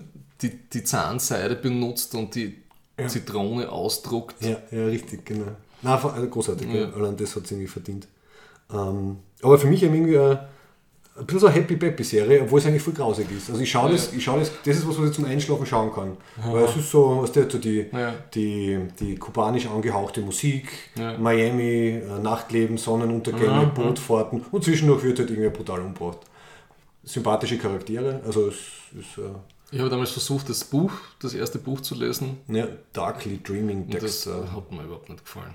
die, 0.42 0.50
die 0.68 0.84
Zahnseide 0.84 1.54
benutzt 1.56 2.14
und 2.14 2.34
die 2.34 2.58
Zitrone 3.06 3.70
ausdruckt. 3.70 4.36
Ja, 4.44 4.58
ja, 4.70 4.86
richtig, 4.86 5.24
genau. 5.24 5.46
Nein, 5.80 5.98
also 5.98 6.28
großartig, 6.28 6.68
Ja. 6.68 6.80
ja. 6.82 6.92
allein 6.92 7.16
das 7.16 7.34
hat 7.34 7.44
es 7.44 7.50
irgendwie 7.52 7.68
verdient. 7.68 8.06
Ähm, 8.72 9.16
aber 9.42 9.58
für 9.58 9.66
mich 9.66 9.82
irgendwie 9.82 10.18
ein, 10.18 10.38
ein 11.14 11.26
bisschen 11.26 11.40
so 11.40 11.46
eine 11.48 11.56
Happy-Peppy-Serie, 11.56 12.42
obwohl 12.42 12.58
es 12.58 12.66
eigentlich 12.66 12.82
voll 12.82 12.94
grausig 12.94 13.26
ist. 13.30 13.50
Also 13.50 13.60
ich 13.62 13.70
schaue 13.70 13.86
Ja. 13.90 13.92
das, 13.96 14.12
ich 14.14 14.24
schaue 14.24 14.40
das, 14.40 14.50
das 14.64 14.76
ist 14.78 14.88
was, 14.88 14.98
was 14.98 15.10
ich 15.10 15.14
zum 15.14 15.24
Einschlafen 15.26 15.66
schauen 15.66 15.92
kann. 15.92 16.16
Weil 16.50 16.64
es 16.64 16.76
ist 16.76 16.90
so, 16.90 17.20
was 17.22 17.32
der 17.32 17.50
so 17.50 17.58
die, 17.58 17.86
Ja. 17.92 18.14
die, 18.34 18.78
die 18.98 19.16
kubanisch 19.16 19.66
angehauchte 19.66 20.22
Musik, 20.22 20.68
Ja. 20.94 21.18
Miami, 21.18 22.00
äh, 22.02 22.18
Nachtleben, 22.18 22.78
Sonnenuntergänge, 22.78 23.44
Ja. 23.46 23.64
Bootfahrten 23.64 24.42
und 24.50 24.64
zwischendurch 24.64 25.02
wird 25.02 25.18
halt 25.18 25.30
irgendwie 25.30 25.50
brutal 25.50 25.80
umgebracht. 25.80 26.18
Sympathische 27.04 27.58
Charaktere, 27.58 28.20
also 28.24 28.48
es 28.48 28.54
ist 28.98 29.18
äh, 29.18 29.22
Ich 29.70 29.80
habe 29.80 29.90
damals 29.90 30.10
versucht, 30.12 30.48
das 30.48 30.64
Buch, 30.64 30.92
das 31.20 31.34
erste 31.34 31.58
Buch 31.58 31.80
zu 31.80 31.94
lesen. 31.94 32.38
ja, 32.48 32.66
Darkly 32.92 33.40
Dreaming 33.42 33.82
Und 33.84 33.94
das 33.94 34.00
Dexter. 34.24 34.52
hat 34.52 34.70
mir 34.72 34.82
überhaupt 34.84 35.08
nicht 35.10 35.24
gefallen. 35.24 35.54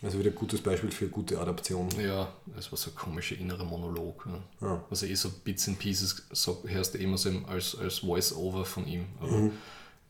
Ja. 0.00 0.06
Also 0.06 0.18
wieder 0.18 0.30
ein 0.30 0.34
gutes 0.34 0.60
Beispiel 0.60 0.90
für 0.90 1.08
gute 1.08 1.38
Adaption. 1.38 1.88
Ja, 1.98 2.28
es 2.58 2.70
war 2.72 2.78
so 2.78 2.90
ein 2.90 2.96
komischer 2.96 3.36
innerer 3.38 3.64
Monolog. 3.64 4.26
Ja. 4.60 4.66
Ja. 4.68 4.84
Also 4.90 5.06
eh 5.06 5.14
so 5.14 5.30
Bits 5.44 5.68
and 5.68 5.78
Pieces 5.78 6.22
so, 6.32 6.62
hörst 6.66 6.94
du 6.94 6.98
immer 6.98 7.18
so 7.18 7.30
als, 7.46 7.76
als 7.78 7.98
Voice-Over 7.98 8.64
von 8.64 8.86
ihm. 8.86 9.04
Aber, 9.20 9.50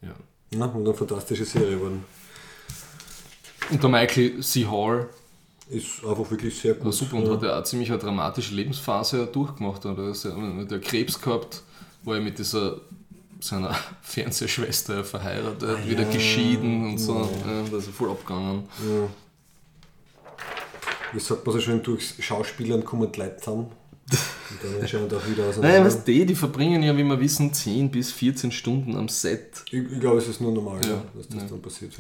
ja. 0.03 0.15
Ja, 0.53 0.65
und 0.65 0.87
eine 0.87 0.95
fantastische 0.95 1.45
Serie 1.45 1.77
geworden. 1.77 2.05
Und 3.71 3.83
der 3.83 3.91
Michael 3.91 4.41
C. 4.41 4.67
Hall 4.67 5.09
Ist 5.69 6.05
einfach 6.05 6.29
wirklich 6.31 6.59
sehr 6.59 6.77
war 6.79 6.85
gut. 6.85 6.95
super 6.95 7.17
und 7.17 7.31
hat 7.31 7.43
ja 7.43 7.59
auch 7.59 7.65
ziemlich 7.65 7.91
eine 7.91 8.01
dramatische 8.01 8.55
Lebensphase 8.55 9.27
durchgemacht. 9.27 9.85
Er 9.85 9.97
hat 9.97 10.25
ja 10.25 10.35
mit 10.35 10.83
Krebs 10.83 11.21
gehabt, 11.21 11.63
war 12.03 12.17
ja 12.17 12.21
mit 12.21 12.39
dieser 12.39 12.81
seiner 13.41 13.75
Fernsehschwester 14.03 15.05
verheiratet, 15.05 15.89
wieder 15.89 16.03
ja. 16.03 16.11
geschieden 16.11 16.91
und 16.91 16.99
so. 16.99 17.29
Ja, 17.47 17.63
da 17.71 17.77
ist 17.77 17.87
er 17.87 17.93
voll 17.93 18.11
abgegangen. 18.11 18.65
Wie 21.13 21.21
sagt 21.21 21.45
man 21.47 21.53
so 21.55 21.61
schön, 21.61 21.83
durchs 21.83 22.15
Schauspielern 22.23 22.85
kommen 22.85 23.11
die 23.13 23.19
Leute 23.21 23.37
zusammen. 23.39 23.67
Und 24.11 24.65
dann 24.65 24.81
anscheinend 24.81 25.15
auch 25.15 25.25
wieder 25.29 25.45
auseinander. 25.47 25.69
Naja, 25.79 25.85
was 25.85 26.03
die, 26.05 26.27
die 26.27 26.35
verbringen 26.35 26.83
ja, 26.83 26.97
wie 26.97 27.05
wir 27.05 27.21
wissen, 27.21 27.53
10 27.53 27.91
bis 27.91 28.11
14 28.13 28.51
Stunden 28.51 28.97
am 28.97 29.09
Set. 29.09 29.63
ich, 29.71 29.75
ich 29.93 30.01
glaube, 30.01 30.19
es 30.19 30.27
ist 30.29 30.41
nur 30.41 30.51
normal, 30.53 30.81
Ja. 30.85 31.03
dass 31.17 31.29
das 31.29 31.43
Ja. 31.43 31.49
dann 31.49 31.63
passiert. 31.63 31.93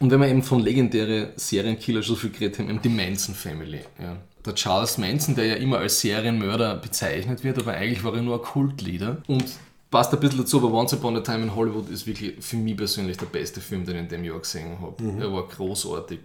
Und 0.00 0.10
wenn 0.10 0.20
wir 0.20 0.28
eben 0.28 0.42
von 0.42 0.60
legendäre 0.60 1.32
Serienkiller 1.36 2.02
so 2.02 2.14
viel 2.14 2.30
geredet 2.30 2.58
haben, 2.58 2.68
eben 2.70 2.82
die 2.82 2.88
Manson 2.88 3.34
Family. 3.34 3.80
Ja. 4.00 4.16
Der 4.44 4.54
Charles 4.54 4.96
Manson, 4.98 5.34
der 5.34 5.46
ja 5.46 5.54
immer 5.54 5.78
als 5.78 6.00
Serienmörder 6.00 6.76
bezeichnet 6.76 7.42
wird, 7.42 7.58
aber 7.58 7.72
eigentlich 7.72 8.04
war 8.04 8.14
er 8.14 8.22
nur 8.22 8.36
ein 8.36 8.42
Kultleader. 8.42 9.22
Und 9.26 9.44
passt 9.90 10.12
ein 10.14 10.20
bisschen 10.20 10.38
dazu, 10.38 10.58
aber 10.58 10.72
Once 10.72 10.92
Upon 10.92 11.16
a 11.16 11.20
Time 11.20 11.42
in 11.44 11.54
Hollywood 11.54 11.88
ist 11.90 12.06
wirklich 12.06 12.34
für 12.44 12.56
mich 12.56 12.76
persönlich 12.76 13.16
der 13.16 13.26
beste 13.26 13.60
Film, 13.60 13.84
den 13.86 13.96
ich 13.96 14.02
in 14.02 14.08
dem 14.08 14.24
Jahr 14.24 14.38
gesehen 14.38 14.78
habe. 14.80 15.02
Er 15.18 15.32
war 15.32 15.48
großartig. 15.48 16.20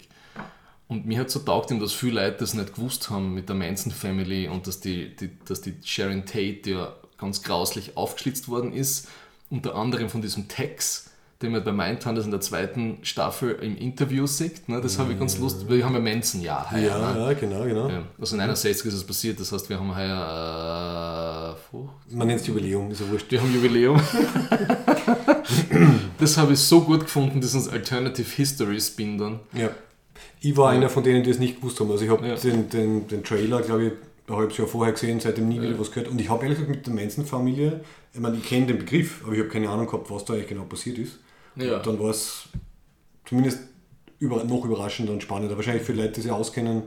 Und 0.94 1.08
mir 1.08 1.22
hat 1.22 1.32
so 1.32 1.40
taugt 1.40 1.72
ihm, 1.72 1.80
dass 1.80 1.92
viele 1.92 2.22
Leute 2.22 2.38
das 2.42 2.54
nicht 2.54 2.76
gewusst 2.76 3.10
haben 3.10 3.34
mit 3.34 3.50
der 3.50 3.56
Manson 3.56 3.92
Family 3.92 4.48
und 4.48 4.68
dass 4.68 4.80
die, 4.80 5.16
die, 5.16 5.32
dass 5.44 5.62
die 5.62 5.74
Sharon 5.84 6.24
Tate 6.28 6.70
ja 6.70 6.94
ganz 7.18 7.42
grauslich 7.42 7.98
aufgeschlitzt 7.98 8.48
worden 8.48 8.74
ist. 8.74 9.08
Unter 9.50 9.74
anderem 9.74 10.10
von 10.10 10.22
diesem 10.22 10.48
Tex, 10.48 11.10
den 11.42 11.52
man 11.52 11.64
bei 11.64 11.72
Mindhunters 11.72 12.26
in 12.26 12.32
der 12.32 12.42
zweiten 12.42 13.00
Staffel 13.02 13.54
im 13.64 13.76
Interview 13.76 14.28
sieht. 14.28 14.70
Ne? 14.70 14.82
Das 14.82 15.00
habe 15.00 15.14
ich 15.14 15.20
ganz 15.20 15.40
lustig, 15.40 15.68
weil 15.68 15.78
wir 15.78 15.86
haben 15.86 15.96
ja 15.96 16.00
Manson-Jahr 16.00 16.72
heuer. 16.72 16.82
Ja, 16.82 17.14
ne? 17.14 17.20
ja, 17.22 17.34
genau, 17.34 17.64
genau. 17.64 17.90
Ja. 17.90 18.04
Also 18.22 18.36
in 18.36 18.42
61 18.44 18.86
ist 18.86 18.94
es 18.94 19.04
passiert, 19.04 19.40
das 19.40 19.52
heißt, 19.52 19.68
wir 19.70 19.80
haben 19.80 19.96
heuer 19.96 21.58
äh, 21.74 22.16
Man 22.16 22.28
nennt 22.28 22.42
es 22.42 22.46
Jubiläum, 22.46 22.92
ist 22.92 23.02
ja 23.02 23.10
wurscht. 23.10 23.32
wir 23.32 23.42
haben 23.42 23.52
Jubiläum. 23.52 24.00
das 26.20 26.38
habe 26.38 26.54
ich 26.54 26.60
so 26.60 26.82
gut 26.82 27.00
gefunden, 27.02 27.42
diesen 27.42 27.68
Alternative 27.68 28.30
History 28.30 28.80
Spin 28.80 29.18
dann. 29.18 29.40
Ja. 29.54 29.72
Ich 30.46 30.58
war 30.58 30.70
einer 30.72 30.90
von 30.90 31.04
denen, 31.04 31.24
die 31.24 31.30
es 31.30 31.40
nicht 31.40 31.58
gewusst 31.58 31.80
haben. 31.80 31.90
Also 31.90 32.04
ich 32.04 32.12
habe 32.12 32.28
Ja. 32.28 32.36
den, 32.36 32.70
den, 32.70 33.08
den 33.08 33.24
Trailer, 33.24 33.62
glaube 33.62 33.86
ich, 33.86 33.92
ein 34.28 34.36
halbes 34.36 34.58
Jahr 34.58 34.68
vorher 34.68 34.92
gesehen, 34.94 35.20
seitdem 35.22 35.48
nie 35.48 35.62
wieder 35.62 35.80
was 35.80 35.90
gehört. 35.92 36.10
Und 36.10 36.20
ich 36.20 36.30
habe 36.30 36.44
ehrlich 36.44 36.60
gesagt 36.60 36.76
mit 36.76 36.86
der 36.86 36.94
Manson-Familie, 36.94 37.80
ich 38.14 38.20
meine, 38.20 38.38
ich 38.38 38.44
kenne 38.44 38.68
den 38.68 38.78
Begriff, 38.78 39.22
aber 39.24 39.34
ich 39.34 39.40
habe 39.40 39.50
keine 39.50 39.70
Ahnung 39.70 39.86
gehabt, 39.88 40.10
was 40.12 40.26
da 40.26 40.34
eigentlich 40.34 40.48
genau 40.50 40.64
passiert 40.64 40.98
ist. 40.98 41.20
Ja. 41.56 41.78
Und 41.78 41.88
dann 41.88 42.00
war 42.00 42.10
es 42.10 42.44
zumindest 43.26 43.60
über, 44.20 44.44
noch 44.44 44.66
überraschender 44.66 45.14
und 45.14 45.24
spannender. 45.24 45.56
Wahrscheinlich 45.56 45.84
für 45.84 45.94
Leute, 45.94 46.12
die 46.14 46.22
sich 46.22 46.32
auskennen, 46.32 46.84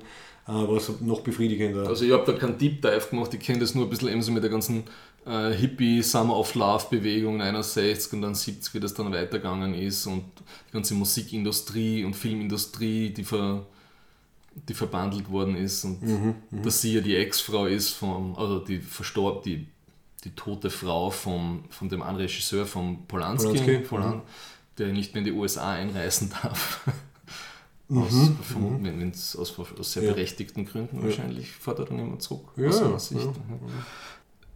äh, 0.47 0.53
war 0.53 0.77
es 0.77 0.91
noch 1.01 1.21
befriedigender. 1.21 1.87
Also 1.89 2.05
ich 2.05 2.13
habe 2.13 2.31
da 2.31 2.39
keinen 2.39 2.59
Deep 2.59 2.83
Dive 2.83 3.07
gemacht, 3.11 3.33
ich 3.33 3.41
kenne 3.41 3.59
das 3.61 3.75
nur 3.75 3.85
ein 3.85 3.91
bisschen 3.91 4.09
eben 4.09 4.23
so 4.23 4.33
mit 4.33 4.43
der 4.43 4.51
ganzen 4.51 4.85
äh, 5.27 5.53
Hippie 5.53 6.03
Summer 6.03 6.37
of 6.37 6.55
Love 6.55 6.87
Bewegung 6.91 7.41
61 7.43 8.13
und 8.13 8.23
dann 8.23 8.35
70, 8.35 8.75
wie 8.75 8.81
das 8.81 8.95
dann 8.95 9.13
weitergegangen 9.13 9.75
ist 9.75 10.07
und 10.07 10.25
die 10.69 10.73
ganze 10.73 10.95
Musikindustrie 10.95 12.05
und 12.05 12.15
Filmindustrie, 12.15 13.11
die, 13.11 13.25
ver, 13.25 13.67
die 14.55 14.75
verbandelt 14.75 15.31
worden 15.31 15.57
ist 15.57 15.85
und 15.85 15.99
dass 16.51 16.81
sie 16.81 16.95
ja 16.95 17.01
die 17.01 17.17
Ex-Frau 17.17 17.67
ist 17.67 17.91
vom, 17.91 18.37
also 18.37 18.61
die 18.61 18.79
verstorb, 18.79 19.43
die, 19.43 19.67
die 20.25 20.31
tote 20.31 20.71
Frau 20.71 21.11
vom, 21.11 21.65
von 21.71 21.89
dem 21.89 22.03
einen 22.03 22.17
Regisseur 22.19 22.65
von 22.67 23.07
Polanski, 23.07 23.49
Polanski, 23.49 23.79
Polan, 23.79 24.23
der 24.79 24.93
nicht 24.93 25.15
mehr 25.15 25.21
in 25.21 25.25
die 25.27 25.33
USA 25.33 25.73
einreisen 25.73 26.31
darf. 26.43 26.81
Aus, 27.89 28.31
vermuten, 28.43 28.85
wenn 28.85 28.99
wenn's 28.99 29.37
aus, 29.37 29.57
aus 29.59 29.93
sehr 29.93 30.03
Ja. 30.03 30.13
berechtigten 30.13 30.65
Gründen 30.65 31.05
wahrscheinlich 31.05 31.53
fährt 31.53 31.79
er 31.79 31.85
dann 31.85 32.01
immer 32.01 32.19
zurück. 32.19 32.49
Ja, 32.57 32.69
aus 32.69 33.09
seiner 33.09 33.23
ja. 33.23 33.33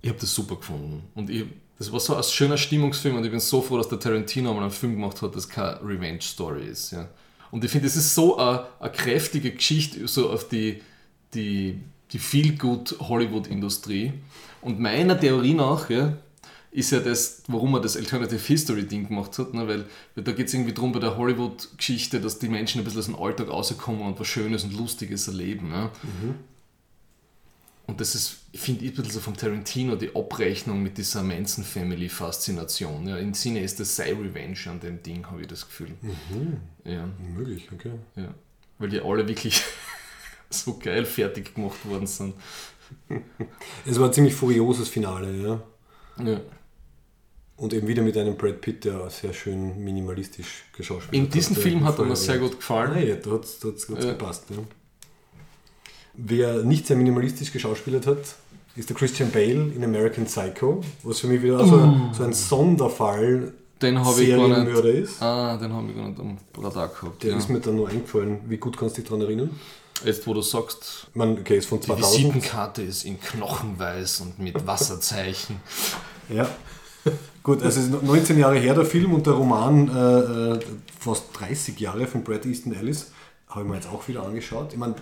Ich 0.03 0.09
habe 0.09 0.19
das 0.19 0.35
super 0.35 0.57
gefunden. 0.57 1.03
Und 1.15 1.31
ich, 1.31 1.45
das 1.79 1.93
war 1.93 2.01
so 2.01 2.15
ein 2.15 2.23
schöner 2.23 2.57
Stimmungsfilm 2.57 3.17
und 3.17 3.25
ich 3.25 3.31
bin 3.31 3.41
so 3.41 3.63
froh, 3.63 3.77
dass 3.79 3.89
der 3.89 3.99
Tarantino 3.99 4.53
mal 4.53 4.63
einen 4.63 4.71
Film 4.71 4.95
gemacht 4.95 5.21
hat, 5.23 5.35
das 5.35 5.49
keine 5.49 5.81
Revenge-Story 5.83 6.67
ist. 6.67 6.93
Ja. 6.93 7.09
Und 7.51 7.65
ich 7.65 7.71
finde, 7.71 7.87
das 7.87 7.97
ist 7.97 8.15
so 8.15 8.39
eine, 8.39 8.67
eine 8.79 8.93
kräftige 8.93 9.51
Geschichte 9.53 10.07
so 10.07 10.31
auf 10.31 10.49
die, 10.49 10.83
die, 11.35 11.81
die 12.13 12.19
Feel-Good-Hollywood-Industrie. 12.19 14.13
Und 14.63 14.79
meiner 14.79 15.19
Theorie 15.19 15.55
nach, 15.55 15.91
ja, 15.91 16.17
ist 16.73 16.93
ja 16.93 17.01
das, 17.01 17.43
warum 17.49 17.75
er 17.75 17.81
das 17.81 17.97
Alternative 17.97 18.39
History 18.39 18.87
Ding 18.87 19.09
gemacht 19.09 19.37
hat, 19.39 19.55
ne? 19.55 19.67
weil, 19.67 19.87
weil 20.15 20.25
da 20.25 20.33
geht 20.33 20.47
es 20.47 20.55
irgendwie 20.55 20.73
darum 20.73 20.93
bei 20.93 21.01
der 21.01 21.17
Hollywood-Geschichte, 21.17 22.21
dass 22.21 22.39
die 22.39 22.49
Menschen 22.49 22.81
ein 22.81 22.85
bisschen 22.85 23.01
aus 23.01 23.07
dem 23.07 23.17
Alltag 23.17 23.49
rauskommen 23.49 24.03
und 24.03 24.21
was 24.21 24.29
Schönes 24.29 24.63
und 24.63 24.77
Lustiges 24.77 25.27
erleben. 25.27 25.71
Ne? 25.71 25.91
Und 27.91 28.01
das 28.01 28.15
ist, 28.15 28.37
finde 28.55 28.85
ich, 28.85 28.93
ein 28.93 28.97
bisschen 28.99 29.15
so 29.15 29.19
vom 29.19 29.37
Tarantino 29.37 29.97
die 29.97 30.15
Abrechnung 30.15 30.81
mit 30.81 30.97
dieser 30.97 31.25
Manson 31.25 31.65
Family 31.65 32.09
Faszination. 32.09 33.09
Ja, 33.09 33.17
Im 33.19 33.35
Sinne 33.35 33.65
ist 33.65 33.81
das 33.81 33.97
sei 33.97 34.13
Revenge 34.13 34.59
an 34.67 34.79
dem 34.79 35.03
Ding, 35.03 35.27
habe 35.27 35.41
ich 35.41 35.49
das 35.49 35.67
Gefühl. 35.67 35.91
Ja, 36.85 37.09
Möglich, 37.35 37.69
okay. 37.75 37.91
ja. 38.15 38.33
Weil 38.79 38.91
die 38.91 39.01
alle 39.01 39.27
wirklich 39.27 39.61
so 40.51 40.79
geil 40.79 41.05
fertig 41.05 41.53
gemacht 41.57 41.85
worden 41.85 42.07
sind. 42.07 42.35
Es 43.85 43.99
war 43.99 44.07
ein 44.07 44.13
ziemlich 44.13 44.35
furioses 44.35 44.89
Finale, 44.89 45.37
ja. 45.37 46.25
Ja. 46.25 46.41
Und 47.57 47.73
eben 47.75 47.89
wieder 47.89 48.05
mit 48.05 48.17
einem 48.17 48.37
Brad 48.37 48.61
Pitt, 48.61 48.85
der 48.85 49.11
sehr 49.11 49.33
schön 49.33 49.83
minimalistisch 49.83 50.63
geschauspielt 50.77 51.21
In 51.25 51.29
diesem 51.29 51.57
Film 51.57 51.85
hat 51.85 51.99
er 51.99 52.05
mir 52.05 52.15
sehr 52.15 52.39
gut 52.39 52.57
gefallen. 52.57 52.93
Ah, 52.95 53.01
ja, 53.01 53.17
da 53.17 53.33
hat 53.33 53.45
es 53.47 53.89
Ja. 53.89 53.97
gepasst. 53.97 54.45
Ja. 54.51 54.59
Wer 56.23 56.63
nicht 56.63 56.87
sehr 56.87 56.97
minimalistisch 56.97 57.53
geschauspielert 57.53 58.07
hat, 58.07 58.19
ist 58.77 58.89
der 58.89 58.97
Christian 58.97 59.31
Bale 59.31 59.73
in 59.75 59.83
American 59.83 60.25
Psycho, 60.27 60.83
was 61.03 61.21
für 61.21 61.27
mich 61.27 61.43
wieder 61.43 61.59
also 61.59 62.11
so 62.13 62.23
ein 62.23 62.33
Sonderfall 62.33 63.53
Den 63.81 63.99
habe 63.99 64.23
ich 64.23 64.31
gar 64.31 64.39
Serienmörder 64.47 64.93
nicht. 64.93 65.05
ist. 65.05 65.23
Ah, 65.23 65.57
den 65.57 65.73
habe 65.73 65.89
ich 65.91 65.97
gar 65.97 66.09
nicht 66.09 66.21
am 66.21 66.39
Radar 66.59 66.89
gehabt. 66.89 67.23
Der 67.23 67.33
ja. 67.33 67.39
ist 67.39 67.49
mir 67.49 67.61
dann 67.61 67.77
nur 67.77 67.89
eingefallen. 67.89 68.41
Wie 68.49 68.59
gut 68.59 68.77
kannst 68.77 68.97
du 68.97 69.01
dich 69.01 69.09
daran 69.09 69.25
erinnern? 69.25 69.51
Jetzt, 70.05 70.27
wo 70.27 70.33
du 70.33 70.41
sagst, 70.41 71.09
meine, 71.15 71.33
okay, 71.33 71.59
ist 71.59 71.67
von 71.67 71.81
die 71.81 71.87
2000. 71.87 72.13
Visitenkarte 72.13 72.83
ist 72.83 73.05
in 73.05 73.21
Knochenweiß 73.21 74.21
und 74.21 74.39
mit 74.39 74.67
Wasserzeichen. 74.67 75.57
Ja. 76.33 76.49
Gut, 77.43 77.61
also 77.61 77.81
es 77.81 77.87
ist 77.87 78.03
19 78.05 78.39
Jahre 78.39 78.57
her 78.57 78.73
der 78.73 78.85
Film 78.85 79.15
und 79.15 79.27
der 79.27 79.33
Roman 79.33 79.89
äh, 79.89 80.55
äh, 80.55 80.61
fast 80.97 81.25
30 81.33 81.81
Jahre 81.81 82.07
von 82.07 82.23
Brad 82.23 82.47
Easton 82.47 82.73
Ellis 82.73 83.11
habe 83.51 83.63
ich 83.63 83.69
mir 83.69 83.75
jetzt 83.77 83.89
auch 83.89 84.07
wieder 84.09 84.23
angeschaut. 84.25 84.73
Ich 84.73 84.79
meine, 84.79 84.95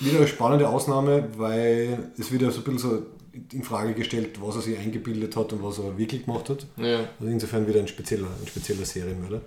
wieder 0.00 0.18
eine 0.18 0.26
spannende 0.28 0.68
Ausnahme, 0.68 1.28
weil 1.36 2.10
es 2.18 2.32
wieder 2.32 2.50
so 2.50 2.58
ein 2.60 2.64
bisschen 2.64 2.78
so 2.78 3.06
in 3.52 3.62
Frage 3.62 3.94
gestellt, 3.94 4.40
was 4.42 4.56
er 4.56 4.62
sich 4.62 4.78
eingebildet 4.78 5.36
hat 5.36 5.52
und 5.52 5.62
was 5.62 5.78
er 5.78 5.96
wirklich 5.98 6.24
gemacht 6.26 6.48
hat. 6.48 6.66
Ja. 6.76 7.00
Also 7.20 7.30
insofern 7.32 7.66
wieder 7.66 7.80
ein 7.80 7.88
spezieller, 7.88 8.28
ein 8.40 8.46
spezieller 8.46 8.84
Serienmörder. 8.84 9.40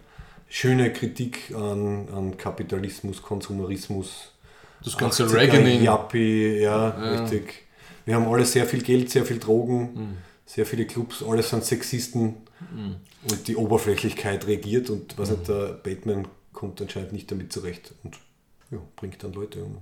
Schöne 0.49 0.91
Kritik 0.93 1.53
an, 1.55 2.07
an 2.13 2.38
Kapitalismus, 2.38 3.21
Konsumerismus. 3.21 4.31
Das 4.83 4.97
ganze 4.97 5.25
80er, 5.25 5.33
Reaganing. 5.33 5.83
Yuppie, 5.83 6.59
ja, 6.59 6.89
richtig. 6.89 7.63
Wir 8.05 8.15
haben 8.15 8.27
alle 8.27 8.45
sehr 8.45 8.65
viel 8.67 8.81
Geld, 8.83 9.09
sehr 9.09 9.25
viel 9.25 9.39
Drogen, 9.39 9.79
Mhm. 9.93 10.17
sehr 10.45 10.65
viele 10.65 10.86
Clubs, 10.86 11.23
alles 11.23 11.49
sind 11.49 11.63
Sexisten 11.63 12.36
und 13.29 13.47
die 13.47 13.55
Oberflächlichkeit 13.55 14.45
regiert 14.45 14.89
und 14.91 15.17
was 15.17 15.29
Mhm. 15.31 15.36
nicht, 15.38 15.47
der 15.49 15.67
Batman 15.83 16.27
kommt 16.53 16.81
anscheinend 16.81 17.13
nicht 17.13 17.31
damit 17.31 17.51
zurecht 17.51 17.93
und 18.03 18.15
ja, 18.72 18.78
bringt 18.95 19.24
dann 19.24 19.34
Leute 19.34 19.63
um. 19.63 19.78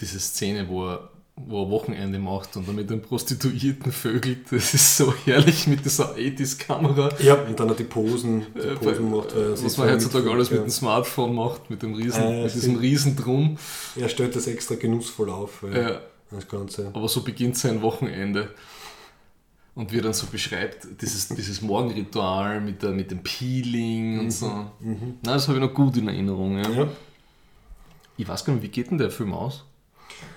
Diese 0.00 0.18
Szene, 0.20 0.68
wo 0.68 0.86
er, 0.88 1.10
wo 1.36 1.62
er 1.64 1.70
Wochenende 1.70 2.18
macht 2.18 2.56
und 2.56 2.66
dann 2.68 2.74
mit 2.76 2.88
den 2.90 3.02
Prostituierten 3.02 3.92
vögelt, 3.92 4.50
das 4.50 4.72
ist 4.74 4.96
so 4.96 5.12
herrlich 5.24 5.66
mit 5.66 5.84
dieser 5.84 6.14
80s-Kamera. 6.14 7.10
Ja, 7.20 7.34
und 7.42 7.58
dann 7.58 7.68
hat 7.70 7.78
die 7.78 7.84
Posen, 7.84 8.46
die 8.54 8.58
Äh, 8.60 8.74
Posen 8.76 9.10
macht, 9.10 9.34
weil 9.34 9.42
er 9.42 9.56
sich 9.56 9.66
was 9.66 9.76
man 9.78 9.90
heutzutage 9.90 10.30
alles 10.30 10.48
ja. 10.50 10.56
mit 10.56 10.64
dem 10.64 10.70
Smartphone 10.70 11.34
macht, 11.34 11.68
mit 11.70 11.82
dem 11.82 11.94
Riesen, 11.94 12.22
Äh, 12.22 12.42
mit 12.44 12.54
diesem 12.54 12.60
stimmt. 12.70 12.82
Riesendrum. 12.82 13.58
Er 13.96 14.08
stellt 14.08 14.34
das 14.36 14.46
extra 14.46 14.74
genussvoll 14.76 15.30
auf. 15.30 15.64
Ja. 15.72 16.00
das 16.30 16.48
Ganze. 16.48 16.90
Aber 16.92 17.08
so 17.08 17.22
beginnt 17.22 17.56
sein 17.56 17.82
Wochenende. 17.82 18.54
Und 19.74 19.92
wie 19.92 19.98
er 19.98 20.02
dann 20.02 20.12
so 20.12 20.26
beschreibt, 20.26 20.86
dieses, 21.00 21.28
dieses 21.28 21.62
Morgenritual 21.62 22.60
mit, 22.60 22.82
der, 22.82 22.90
mit 22.90 23.10
dem 23.10 23.22
Peeling 23.22 24.18
und 24.20 24.30
so. 24.30 24.46
Nein, 24.80 25.18
das 25.22 25.48
habe 25.48 25.58
ich 25.58 25.64
noch 25.64 25.72
gut 25.72 25.96
in 25.96 26.08
Erinnerung. 26.08 26.58
Ja. 26.58 26.68
Ja. 26.70 26.88
Ich 28.20 28.28
weiß 28.28 28.44
gar 28.44 28.52
nicht, 28.52 28.62
wie 28.62 28.68
geht 28.68 28.90
denn 28.90 28.98
der 28.98 29.10
Film 29.10 29.32
aus? 29.32 29.64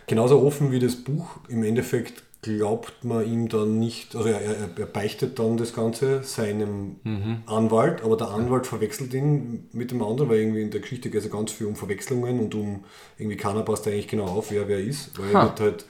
Genauso 0.07 0.41
offen 0.41 0.71
wie 0.71 0.79
das 0.79 0.95
Buch. 0.95 1.27
Im 1.49 1.63
Endeffekt 1.63 2.23
glaubt 2.41 3.03
man 3.03 3.25
ihm 3.25 3.47
dann 3.49 3.79
nicht, 3.79 4.15
also 4.15 4.27
er, 4.29 4.39
er, 4.41 4.69
er 4.77 4.85
beichtet 4.85 5.39
dann 5.39 5.55
das 5.57 5.73
Ganze 5.73 6.23
seinem 6.23 6.97
Anwalt, 7.45 8.01
aber 8.03 8.17
der 8.17 8.29
Anwalt 8.29 8.67
verwechselt 8.67 9.13
ihn 9.13 9.67
mit 9.71 9.91
dem 9.91 10.01
anderen, 10.01 10.29
weil 10.29 10.39
irgendwie 10.39 10.61
in 10.61 10.71
der 10.71 10.81
Geschichte 10.81 11.09
geht 11.09 11.19
es 11.19 11.25
ja 11.25 11.31
ganz 11.31 11.51
viel 11.51 11.67
um 11.67 11.75
Verwechslungen 11.75 12.39
und 12.39 12.53
um 12.55 12.83
irgendwie 13.17 13.37
keiner 13.37 13.63
passt 13.63 13.87
eigentlich 13.87 14.07
genau 14.09 14.25
auf, 14.25 14.51
wer 14.51 14.67
wer 14.67 14.79
ist. 14.79 15.17
Weil 15.17 15.29
er 15.31 15.39
Ha. 15.39 15.43
wird 15.43 15.59
halt, 15.59 15.85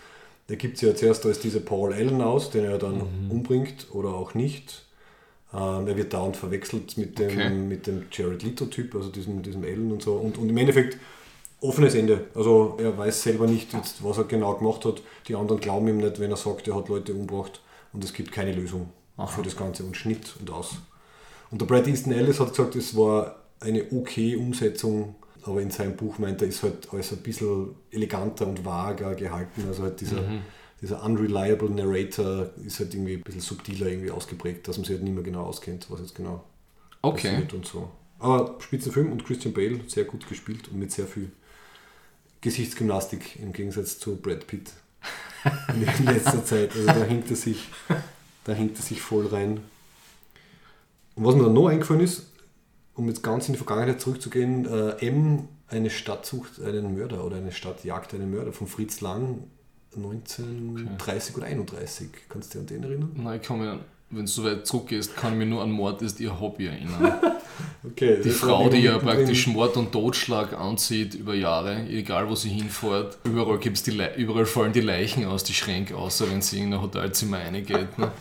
da 0.47 0.55
gibt 0.55 0.75
es 0.75 0.81
ja 0.81 0.95
zuerst 0.95 1.25
als 1.25 1.39
dieser 1.39 1.59
Paul 1.59 1.91
Allen 1.93 2.21
aus, 2.21 2.49
den 2.51 2.65
er 2.65 2.77
dann 2.79 3.01
umbringt 3.29 3.87
oder 3.91 4.09
auch 4.09 4.33
nicht. 4.35 4.85
Ähm, 5.53 5.87
er 5.87 5.97
wird 5.97 6.13
dauernd 6.13 6.37
verwechselt 6.37 6.97
mit 6.97 7.17
dem, 7.19 7.29
Okay. 7.29 7.49
mit 7.49 7.87
dem 7.87 8.03
Jared 8.11 8.41
Leto-Typ, 8.43 8.93
also 8.95 9.09
diesem, 9.09 9.41
diesem 9.43 9.63
Allen 9.63 9.91
und 9.91 10.01
so. 10.03 10.13
Und, 10.15 10.37
und 10.39 10.49
im 10.49 10.57
Endeffekt 10.57 10.97
offenes 11.63 11.95
Ende. 11.95 12.27
Also 12.35 12.77
er 12.79 12.97
weiß 12.97 13.23
selber 13.23 13.47
nicht, 13.47 13.73
jetzt, 13.73 14.03
was 14.03 14.17
er 14.17 14.25
genau 14.25 14.53
gemacht 14.55 14.85
hat. 14.85 15.01
Die 15.27 15.35
anderen 15.35 15.61
glauben 15.61 15.87
ihm 15.87 15.97
nicht, 15.97 16.19
wenn 16.19 16.29
er 16.31 16.37
sagt, 16.37 16.67
er 16.67 16.75
hat 16.75 16.89
Leute 16.89 17.13
umgebracht. 17.13 17.61
Und 17.93 18.03
es 18.03 18.13
gibt 18.13 18.31
keine 18.31 18.53
Lösung 18.53 18.89
für 19.27 19.41
das 19.41 19.55
Ganze. 19.55 19.83
Und 19.83 19.95
Schnitt 19.95 20.33
und 20.39 20.49
aus. 20.49 20.75
Und 21.51 21.61
der 21.61 21.65
Brad 21.67 21.87
Easton 21.87 22.13
Ellis 22.13 22.39
hat 22.39 22.49
gesagt, 22.49 22.75
es 22.75 22.95
war 22.97 23.35
eine 23.59 23.85
okay 23.91 24.35
Umsetzung, 24.35 25.15
aber 25.43 25.61
in 25.61 25.71
seinem 25.71 25.95
Buch 25.95 26.17
meint 26.17 26.41
er, 26.41 26.47
ist 26.47 26.63
halt 26.63 26.91
alles 26.91 27.11
ein 27.11 27.19
bisschen 27.19 27.75
eleganter 27.91 28.47
und 28.47 28.65
vager 28.65 29.13
gehalten. 29.15 29.63
Also 29.67 29.83
halt 29.83 30.01
dieser, 30.01 30.23
dieser 30.81 31.03
unreliable 31.05 31.69
Narrator 31.69 32.49
ist 32.65 32.79
halt 32.79 32.93
irgendwie 32.93 33.15
ein 33.15 33.21
bisschen 33.21 33.41
subtiler 33.41 33.87
irgendwie 33.87 34.11
ausgeprägt, 34.11 34.67
dass 34.67 34.77
man 34.77 34.85
sich 34.85 34.95
halt 34.95 35.03
nicht 35.03 35.13
mehr 35.13 35.23
genau 35.23 35.43
auskennt, 35.43 35.85
was 35.89 35.99
jetzt 35.99 36.15
genau 36.15 36.43
Okay. 37.01 37.29
passiert 37.29 37.53
und 37.53 37.65
so. 37.65 37.89
Aber 38.19 38.55
Spitzenfilm 38.59 39.11
und 39.11 39.25
Christian 39.25 39.53
Bale 39.53 39.81
sehr 39.87 40.05
gut 40.05 40.27
gespielt 40.27 40.69
und 40.69 40.79
mit 40.79 40.91
sehr 40.91 41.05
viel 41.05 41.31
Gesichtsgymnastik 42.43 43.39
im 43.39 43.53
Gegensatz 43.53 43.99
zu 43.99 44.17
Brad 44.17 44.45
Pitt 44.47 44.73
in 45.73 46.05
letzter 46.05 46.43
Zeit. 46.43 46.75
Also 46.75 46.85
da 46.85 47.03
hängt 47.03 47.29
er 47.29 47.37
sich, 47.37 47.69
da 48.43 48.51
hängt 48.51 48.77
er 48.77 48.83
sich 48.83 49.01
voll 49.01 49.27
rein. 49.27 49.61
Und 51.15 51.25
was 51.25 51.35
mir 51.35 51.43
dann 51.43 51.53
noch 51.53 51.67
eingefallen 51.67 52.01
ist, 52.01 52.27
um 52.95 53.07
jetzt 53.07 53.23
ganz 53.23 53.47
in 53.47 53.53
die 53.53 53.57
Vergangenheit 53.57 54.01
zurückzugehen, 54.01 54.65
äh, 54.65 55.07
M, 55.07 55.47
eine 55.69 55.89
Stadt 55.89 56.25
sucht 56.25 56.61
einen 56.61 56.97
Mörder 56.97 57.23
oder 57.23 57.37
eine 57.37 57.53
Stadt 57.53 57.85
jagt 57.85 58.13
einen 58.13 58.29
Mörder 58.29 58.51
von 58.51 58.67
Fritz 58.67 58.99
Lang 58.99 59.45
1930 59.95 61.37
oder 61.37 61.45
31. 61.45 62.09
Kannst 62.27 62.53
du 62.53 62.59
dich 62.59 62.77
an 62.77 62.81
den 62.81 62.83
erinnern? 62.83 63.11
Nein, 63.15 63.39
ich 63.41 63.47
kann 63.47 63.59
mir, 63.59 63.79
wenn 64.13 64.25
du 64.25 64.31
so 64.31 64.43
weit 64.43 64.65
zurückgehst, 64.67 65.15
kann 65.15 65.33
ich 65.33 65.39
mich 65.39 65.47
nur 65.47 65.61
an 65.61 65.71
Mord 65.71 66.01
ist 66.01 66.19
ihr 66.19 66.39
Hobby 66.39 66.67
erinnern. 66.67 67.13
Okay, 67.85 68.21
Die 68.23 68.29
Frau, 68.29 68.69
die 68.69 68.79
ja 68.79 68.97
praktisch 68.97 69.45
Mord 69.47 69.75
und 69.75 69.91
Totschlag 69.91 70.53
anzieht 70.53 71.15
über 71.15 71.35
Jahre, 71.35 71.85
egal 71.89 72.29
wo 72.29 72.35
sie 72.35 72.49
hinfährt. 72.49 73.17
Überall, 73.25 73.59
gibt's 73.59 73.83
die 73.83 73.91
Le 73.91 74.15
überall 74.15 74.45
fallen 74.45 74.71
die 74.71 74.81
Leichen 74.81 75.25
aus 75.25 75.43
die 75.43 75.53
Schränke, 75.53 75.95
außer 75.95 76.31
wenn 76.31 76.41
sie 76.41 76.61
in 76.61 76.73
ein 76.73 76.81
Hotelzimmer 76.81 77.39
reingeht. 77.39 77.97
Ne? 77.97 78.11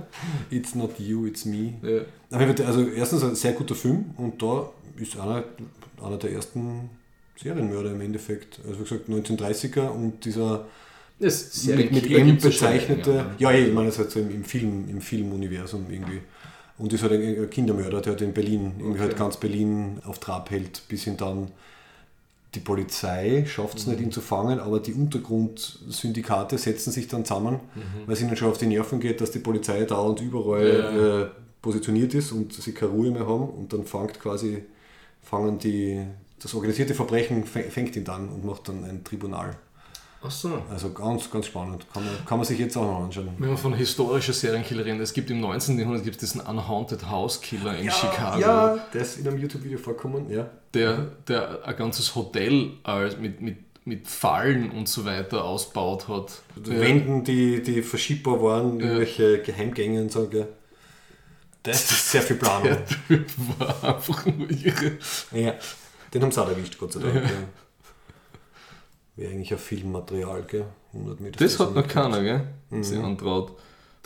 It's 0.50 0.74
not 0.74 0.98
you, 0.98 1.26
it's 1.26 1.44
me. 1.44 1.74
Ja. 1.82 2.36
Also 2.66 2.88
erstens 2.88 3.22
ein 3.22 3.34
sehr 3.36 3.52
guter 3.52 3.76
Film 3.76 4.06
und 4.16 4.42
da 4.42 4.68
ist 4.96 5.18
einer, 5.18 5.44
einer 6.02 6.16
der 6.16 6.32
ersten 6.32 6.90
Serienmörder 7.40 7.92
im 7.92 8.00
Endeffekt. 8.00 8.58
Also 8.66 8.80
wie 8.80 8.84
gesagt 8.84 9.08
1930er 9.08 9.88
und 9.88 10.24
dieser 10.24 10.66
Das 11.22 11.64
mit, 11.76 11.92
mit 11.92 12.06
M 12.10 12.26
bezeichnete, 12.50 13.26
ja, 13.38 13.50
ey, 13.52 13.66
ich 13.68 13.74
meine 13.74 13.88
es 13.90 13.98
halt 13.98 14.10
so 14.10 14.20
im, 14.20 14.30
im 14.30 14.44
Film, 14.44 14.88
im 14.88 15.00
Filmuniversum 15.00 15.86
irgendwie. 15.90 16.20
Und 16.78 16.92
ist 16.92 17.02
halt 17.02 17.12
ein, 17.12 17.50
Kindermörder, 17.50 18.00
der 18.00 18.12
halt 18.12 18.22
in 18.22 18.32
Berlin, 18.34 18.72
irgendwie 18.78 19.00
halt 19.00 19.16
ganz 19.16 19.36
Berlin 19.36 20.00
auf 20.04 20.18
Trab 20.18 20.50
hält, 20.50 20.82
bis 20.88 21.06
ihn 21.06 21.16
dann 21.16 21.48
die 22.54 22.60
Polizei 22.60 23.44
schafft 23.46 23.78
es 23.78 23.86
nicht, 23.86 24.00
ihn 24.00 24.12
zu 24.12 24.20
fangen, 24.20 24.60
aber 24.60 24.78
die 24.80 24.92
Untergrundsyndikate 24.92 26.58
setzen 26.58 26.92
sich 26.92 27.08
dann 27.08 27.24
zusammen, 27.24 27.60
weil 28.04 28.14
es 28.14 28.20
ihnen 28.20 28.36
schon 28.36 28.48
auf 28.50 28.58
die 28.58 28.66
Nerven 28.66 29.00
geht, 29.00 29.20
dass 29.22 29.30
die 29.30 29.38
Polizei 29.38 29.84
dauernd 29.84 30.20
überall 30.20 31.30
äh, 31.34 31.40
positioniert 31.62 32.12
ist 32.14 32.32
und 32.32 32.52
sie 32.52 32.72
keine 32.72 32.92
Ruhe 32.92 33.10
mehr 33.10 33.26
haben. 33.26 33.48
Und 33.48 33.72
dann 33.72 33.84
fängt 33.84 34.20
quasi, 34.20 34.64
fangen 35.22 35.58
die, 35.58 36.04
das 36.40 36.54
organisierte 36.54 36.94
Verbrechen 36.94 37.44
fä- 37.44 37.70
fängt 37.70 37.96
ihn 37.96 38.04
dann 38.04 38.28
und 38.28 38.44
macht 38.44 38.68
dann 38.68 38.84
ein 38.84 39.02
Tribunal. 39.04 39.56
Ach 40.24 40.30
so. 40.30 40.62
Also 40.70 40.92
ganz, 40.92 41.28
ganz 41.30 41.46
spannend. 41.46 41.84
Kann 41.92 42.04
man, 42.04 42.26
kann 42.26 42.38
man 42.38 42.46
sich 42.46 42.58
jetzt 42.58 42.76
auch 42.76 42.84
noch 42.84 43.04
anschauen. 43.04 43.30
Wenn 43.38 43.48
man 43.48 43.58
von 43.58 43.74
historischer 43.74 44.32
Serienkiller 44.32 44.84
reden, 44.84 45.00
es 45.00 45.12
gibt 45.12 45.30
im 45.30 45.40
19. 45.40 45.78
Jahrhundert 45.78 46.04
gibt 46.04 46.22
es 46.22 46.30
diesen 46.30 46.40
Unhaunted 46.46 47.08
House 47.10 47.40
Killer 47.40 47.76
in 47.76 47.90
Chicago, 47.90 48.40
Ja, 48.40 48.78
der 48.94 49.02
ist 49.02 49.18
in 49.18 49.26
einem 49.26 49.38
YouTube-Video 49.38 49.78
vorkommen, 49.78 50.30
ja. 50.30 50.48
der, 50.74 51.08
der 51.26 51.64
ein 51.66 51.76
ganzes 51.76 52.14
Hotel 52.14 52.70
als 52.84 53.18
mit, 53.18 53.40
mit, 53.40 53.56
mit 53.84 54.06
Fallen 54.06 54.70
und 54.70 54.88
so 54.88 55.04
weiter 55.04 55.44
ausbaut 55.44 56.06
hat. 56.06 56.42
Ja. 56.64 56.80
Wänden, 56.80 57.24
die, 57.24 57.60
die 57.60 57.82
verschiebbar 57.82 58.40
waren, 58.40 58.78
irgendwelche 58.78 59.42
Geheimgänge 59.42 60.02
und 60.02 60.12
so. 60.12 60.28
Gell. 60.28 60.46
Das 61.64 61.90
ist 61.90 62.10
sehr 62.10 62.22
viel 62.22 62.36
Planung. 62.36 62.64
Der 62.64 62.86
Typ 62.86 63.26
war 63.58 63.84
einfach 63.96 64.26
nur 64.26 64.50
irre. 64.50 64.98
Ja. 65.32 65.54
Den 66.12 66.22
haben 66.22 66.30
sie 66.32 66.42
auch 66.42 66.48
erwischt, 66.48 66.78
Gott 66.78 66.92
sei 66.92 67.00
Dank. 67.00 67.14
Ja. 67.14 67.22
Wäre 69.16 69.32
eigentlich 69.32 69.52
ein 69.52 69.58
Filmmaterial, 69.58 70.42
gell? 70.44 70.64
100 70.92 71.20
Meter. 71.20 71.38
Das 71.44 71.58
hat 71.58 71.74
noch 71.74 71.86
keiner, 71.86 72.22
gell? 72.22 72.46
Mhm. 72.70 72.82
Sie 72.82 72.96
antraut, 72.96 73.52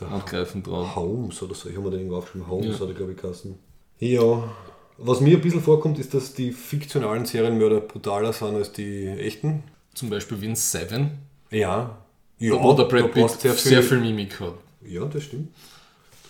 angreifen 0.00 0.62
traut. 0.64 0.94
Holmes 0.96 1.40
oder 1.42 1.54
so. 1.54 1.68
Ich 1.68 1.76
habe 1.76 1.84
mir 1.86 1.90
den 1.92 2.00
irgendwo 2.00 2.16
aufgeschrieben. 2.18 2.48
Holmes 2.48 2.78
Ja. 2.78 2.80
hat 2.80 2.88
er, 2.88 2.94
glaube 2.94 3.12
ich, 3.12 3.18
geheißen. 3.18 3.54
Ja. 3.98 4.54
Was 4.98 5.20
mir 5.20 5.36
ein 5.36 5.42
bisschen 5.42 5.60
vorkommt, 5.62 5.98
ist, 5.98 6.14
dass 6.14 6.32
die 6.34 6.52
fiktionalen 6.52 7.24
Serienmörder 7.26 7.80
brutaler 7.80 8.32
sind 8.32 8.54
als 8.56 8.72
die 8.72 9.06
echten. 9.06 9.62
Zum 9.94 10.10
Beispiel 10.10 10.40
wie 10.40 10.46
in 10.46 10.56
Seven, 10.56 11.18
Ja. 11.50 11.98
ja 12.38 12.62
wo 12.62 12.72
der 12.72 12.84
Brad 12.84 13.12
Pitt 13.12 13.30
sehr 13.30 13.80
du 13.80 13.86
viel, 13.86 14.00
Mimik 14.00 14.40
hat. 14.40 14.54
Ja, 14.84 15.04
das 15.04 15.24
stimmt. 15.24 15.50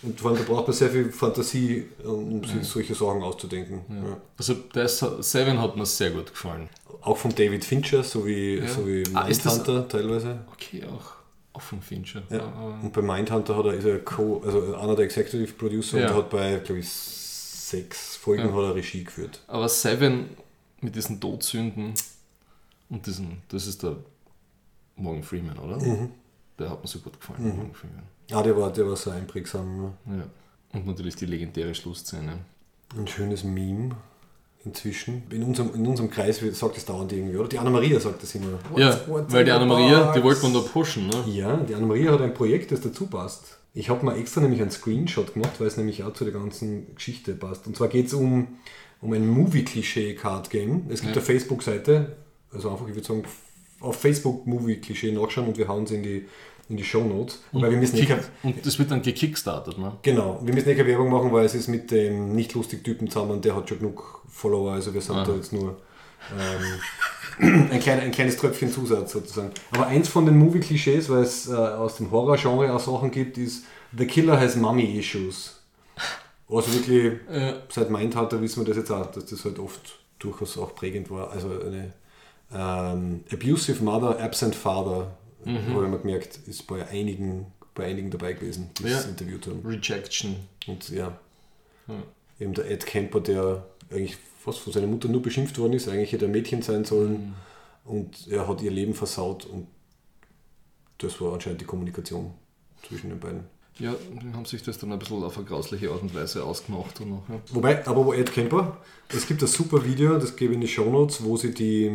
Und 0.03 0.19
vor 0.19 0.31
allem, 0.31 0.39
da 0.39 0.45
braucht 0.53 0.67
man 0.67 0.75
sehr 0.77 0.89
viel 0.89 1.11
Fantasie, 1.11 1.85
um 2.03 2.43
sich 2.43 2.63
solche 2.67 2.93
Sachen 2.93 3.23
auszudenken. 3.23 3.81
Ja. 3.89 4.17
Also 4.37 4.53
das, 4.73 4.99
Seven 5.19 5.59
hat 5.59 5.75
mir 5.75 5.85
sehr 5.85 6.11
gut 6.11 6.27
gefallen. 6.31 6.69
Auch 7.01 7.17
von 7.17 7.33
David 7.33 7.65
Fincher, 7.65 8.03
so 8.03 8.25
wie, 8.25 8.61
so 8.67 8.85
wie 8.87 9.03
Ah, 9.13 9.25
Mindhunter 9.25 9.87
teilweise. 9.87 10.39
Okay, 10.51 10.83
auch, 10.85 11.13
auch 11.53 11.61
von 11.61 11.81
Fincher. 11.81 12.21
Ja. 12.29 12.41
Aber- 12.41 12.79
Und 12.83 12.93
bei 12.93 13.01
Mindhunter 13.01 13.57
hat 13.57 13.65
er, 13.65 13.73
ist 13.73 13.85
er 13.85 13.99
Co, 13.99 14.41
also 14.45 14.75
einer 14.75 14.95
der 14.95 15.05
Executive 15.05 15.53
Producer 15.53 15.99
Ja. 15.99 16.09
und 16.11 16.15
hat 16.17 16.29
bei, 16.29 16.57
glaube 16.57 16.79
ich, 16.81 16.89
sechs 16.89 18.15
Folgen 18.17 18.43
Ja. 18.49 18.53
hat 18.53 18.63
er 18.63 18.75
Regie 18.75 19.03
geführt. 19.03 19.41
Aber 19.47 19.67
Seven 19.67 20.29
mit 20.81 20.95
diesen 20.95 21.19
Todsünden 21.19 21.93
und 22.89 23.05
diesen, 23.07 23.41
das 23.49 23.65
ist 23.67 23.81
der 23.83 23.95
Morgan 24.95 25.23
Freeman, 25.23 25.57
oder? 25.57 25.77
Mhm. 25.83 26.11
Der 26.59 26.69
hat 26.69 26.81
mir 26.81 26.87
so 26.87 26.99
gut 26.99 27.19
gefallen, 27.19 27.47
Morgan 27.55 27.73
Freeman. 27.73 28.03
Ah, 28.31 28.41
der 28.43 28.57
war, 28.57 28.71
der 28.71 28.87
war 28.87 28.95
so 28.95 29.09
einprägsam. 29.11 29.81
Ne? 29.81 29.93
Ja. 30.17 30.23
Und 30.79 30.85
natürlich 30.87 31.15
die 31.15 31.25
legendäre 31.25 31.73
Schlussszene. 31.73 32.39
Ein 32.97 33.07
schönes 33.07 33.43
Meme 33.43 33.95
inzwischen. 34.65 35.23
In 35.29 35.43
unserem, 35.43 35.73
in 35.75 35.85
unserem 35.87 36.09
Kreis 36.09 36.41
wird- 36.41 36.55
sagt 36.55 36.77
es 36.77 36.85
dauernd 36.85 37.11
irgendwie, 37.13 37.37
oder? 37.37 37.47
Die 37.47 37.57
Anna-Maria 37.57 37.99
sagt 37.99 38.21
das 38.23 38.35
immer. 38.35 38.59
Ja, 38.75 38.89
What's- 38.91 39.07
what's 39.07 39.33
weil 39.33 39.45
die 39.45 39.51
Anna-Maria, 39.51 40.11
die 40.13 40.23
wollte 40.23 40.41
man 40.43 40.53
da 40.53 40.59
pushen, 40.59 41.07
ne? 41.07 41.23
Ja, 41.27 41.55
die 41.57 41.73
Anna-Maria 41.73 42.11
hat 42.13 42.21
ein 42.21 42.33
Projekt, 42.33 42.71
das 42.71 42.81
dazu 42.81 43.07
passt. 43.07 43.57
Ich 43.73 43.89
habe 43.89 44.03
mal 44.05 44.17
extra 44.17 44.41
nämlich 44.41 44.61
einen 44.61 44.71
Screenshot 44.71 45.33
gemacht, 45.33 45.53
weil 45.59 45.67
es 45.67 45.77
nämlich 45.77 46.03
auch 46.03 46.11
zu 46.13 46.23
der 46.25 46.33
ganzen 46.33 46.93
Geschichte 46.95 47.33
passt. 47.33 47.67
Und 47.67 47.77
zwar 47.77 47.87
geht 47.87 48.07
es 48.07 48.13
um, 48.13 48.47
um 49.01 49.13
ein 49.13 49.25
Movie-Klischee-Card-Game. 49.27 50.87
Es 50.89 51.01
gibt 51.01 51.15
Ja. 51.15 51.21
eine 51.21 51.25
Facebook-Seite, 51.25 52.15
also 52.51 52.69
einfach, 52.71 52.87
ich 52.87 52.95
würde 52.95 53.07
sagen, 53.07 53.23
auf 53.79 53.95
Facebook 53.99 54.47
Movie-Klischee 54.47 55.11
nachschauen 55.11 55.47
und 55.47 55.57
wir 55.57 55.67
hauen 55.67 55.83
es 55.83 55.91
in 55.91 56.03
die, 56.03 56.25
in 56.69 56.77
die 56.77 56.83
Show 56.83 57.03
Notes. 57.03 57.39
Weil 57.51 57.71
wir 57.71 57.77
müssen 57.77 57.97
eh 57.97 58.05
Kick, 58.05 58.17
und 58.43 58.65
das 58.65 58.77
wird 58.79 58.91
dann 58.91 59.01
gekickstartet, 59.01 59.77
ne? 59.77 59.93
genau, 60.01 60.39
wir 60.43 60.53
müssen 60.53 60.69
eh 60.69 60.75
keine 60.75 60.87
Werbung 60.87 61.09
machen, 61.09 61.31
weil 61.31 61.45
es 61.45 61.55
ist 61.55 61.67
mit 61.67 61.91
dem 61.91 62.35
nicht 62.35 62.53
lustig 62.55 62.83
Typen 62.83 63.09
zusammen, 63.09 63.41
der 63.41 63.55
hat 63.55 63.69
schon 63.69 63.79
genug 63.79 64.21
Follower, 64.27 64.73
also 64.73 64.93
wir 64.93 65.01
sind 65.01 65.15
Ah. 65.15 65.23
da 65.25 65.33
jetzt 65.33 65.53
nur 65.53 65.77
ähm, 67.39 67.69
ein, 67.71 67.79
klein, 67.79 67.99
ein 68.01 68.11
kleines 68.11 68.35
Tröpfchen 68.37 68.71
Zusatz 68.71 69.13
sozusagen. 69.13 69.51
Aber 69.71 69.87
eins 69.87 70.09
von 70.09 70.25
den 70.25 70.37
Movie-Klischees, 70.37 71.09
weil 71.09 71.23
es 71.23 71.47
äh, 71.47 71.53
aus 71.53 71.97
dem 71.97 72.11
Horror-Genre 72.11 72.73
auch 72.73 72.79
Sachen 72.79 73.11
gibt, 73.11 73.37
ist 73.37 73.63
The 73.97 74.05
Killer 74.05 74.39
has 74.39 74.55
Mummy 74.55 74.97
Issues. 74.99 75.61
Also 76.49 76.73
wirklich, 76.73 77.13
Ja. 77.31 77.53
seit 77.69 77.89
Mindhunter 77.89 78.41
wissen 78.41 78.61
wir 78.61 78.67
das 78.67 78.77
jetzt 78.77 78.91
auch, 78.91 79.05
dass 79.11 79.25
das 79.27 79.45
halt 79.45 79.59
oft 79.59 79.99
durchaus 80.19 80.57
auch 80.57 80.73
prägend 80.75 81.09
war. 81.11 81.29
Also 81.31 81.47
eine 81.49 81.93
ähm, 82.53 83.23
Abusive 83.31 83.83
Mother, 83.83 84.19
Absent 84.21 84.55
Father, 84.55 85.11
Mhm. 85.47 85.73
habe 85.73 85.85
ich 85.85 85.91
mir 85.91 85.99
gemerkt, 85.99 86.39
ist 86.47 86.67
bei 86.67 86.85
einigen, 86.87 87.45
bei 87.75 87.85
einigen 87.85 88.09
dabei 88.11 88.33
gewesen, 88.33 88.69
die 88.79 88.83
Ja. 88.83 88.99
es 88.99 89.05
interviewt 89.05 89.47
haben. 89.47 89.61
Rejection. 89.65 90.35
Und 90.67 90.89
ja, 90.89 91.17
Ja. 91.87 92.03
eben 92.39 92.53
der 92.53 92.69
Ed 92.69 92.85
Kemper, 92.85 93.21
der 93.21 93.65
eigentlich 93.91 94.17
fast 94.43 94.59
von 94.59 94.73
seiner 94.73 94.87
Mutter 94.87 95.07
nur 95.07 95.21
beschimpft 95.21 95.57
worden 95.59 95.73
ist, 95.73 95.87
eigentlich 95.87 96.11
hätte 96.11 96.25
er 96.25 96.31
Mädchen 96.31 96.61
sein 96.61 96.85
sollen 96.85 97.11
Mhm. 97.11 97.33
und 97.91 98.27
er 98.29 98.47
hat 98.47 98.61
ihr 98.61 98.71
Leben 98.71 98.93
versaut 98.93 99.45
und 99.45 99.67
das 100.99 101.19
war 101.21 101.33
anscheinend 101.33 101.61
die 101.61 101.65
Kommunikation 101.65 102.31
zwischen 102.87 103.09
den 103.09 103.19
beiden. 103.19 103.43
Ja, 103.79 103.93
haben 104.33 104.45
sich 104.45 104.63
das 104.63 104.79
dann 104.79 104.91
ein 104.91 104.97
bisschen 104.97 105.23
auf 105.23 105.37
eine 105.37 105.45
grausliche 105.45 105.91
Art 105.91 106.01
und 106.01 106.15
Weise 106.15 106.43
ausgemacht. 106.43 106.99
Und 106.99 107.09
noch, 107.11 107.29
ja. 107.29 107.39
Wobei, 107.51 107.85
aber 107.85 108.03
wo 108.07 108.11
Ed 108.13 108.31
Kemper, 108.31 108.77
es 109.09 109.27
gibt 109.27 109.39
ein 109.43 109.47
super 109.47 109.85
Video, 109.85 110.17
das 110.17 110.35
gebe 110.35 110.53
ich 110.53 110.55
in 110.55 110.61
die 110.61 110.67
Shownotes, 110.67 111.23
wo 111.23 111.37
sie 111.37 111.53
die, 111.53 111.91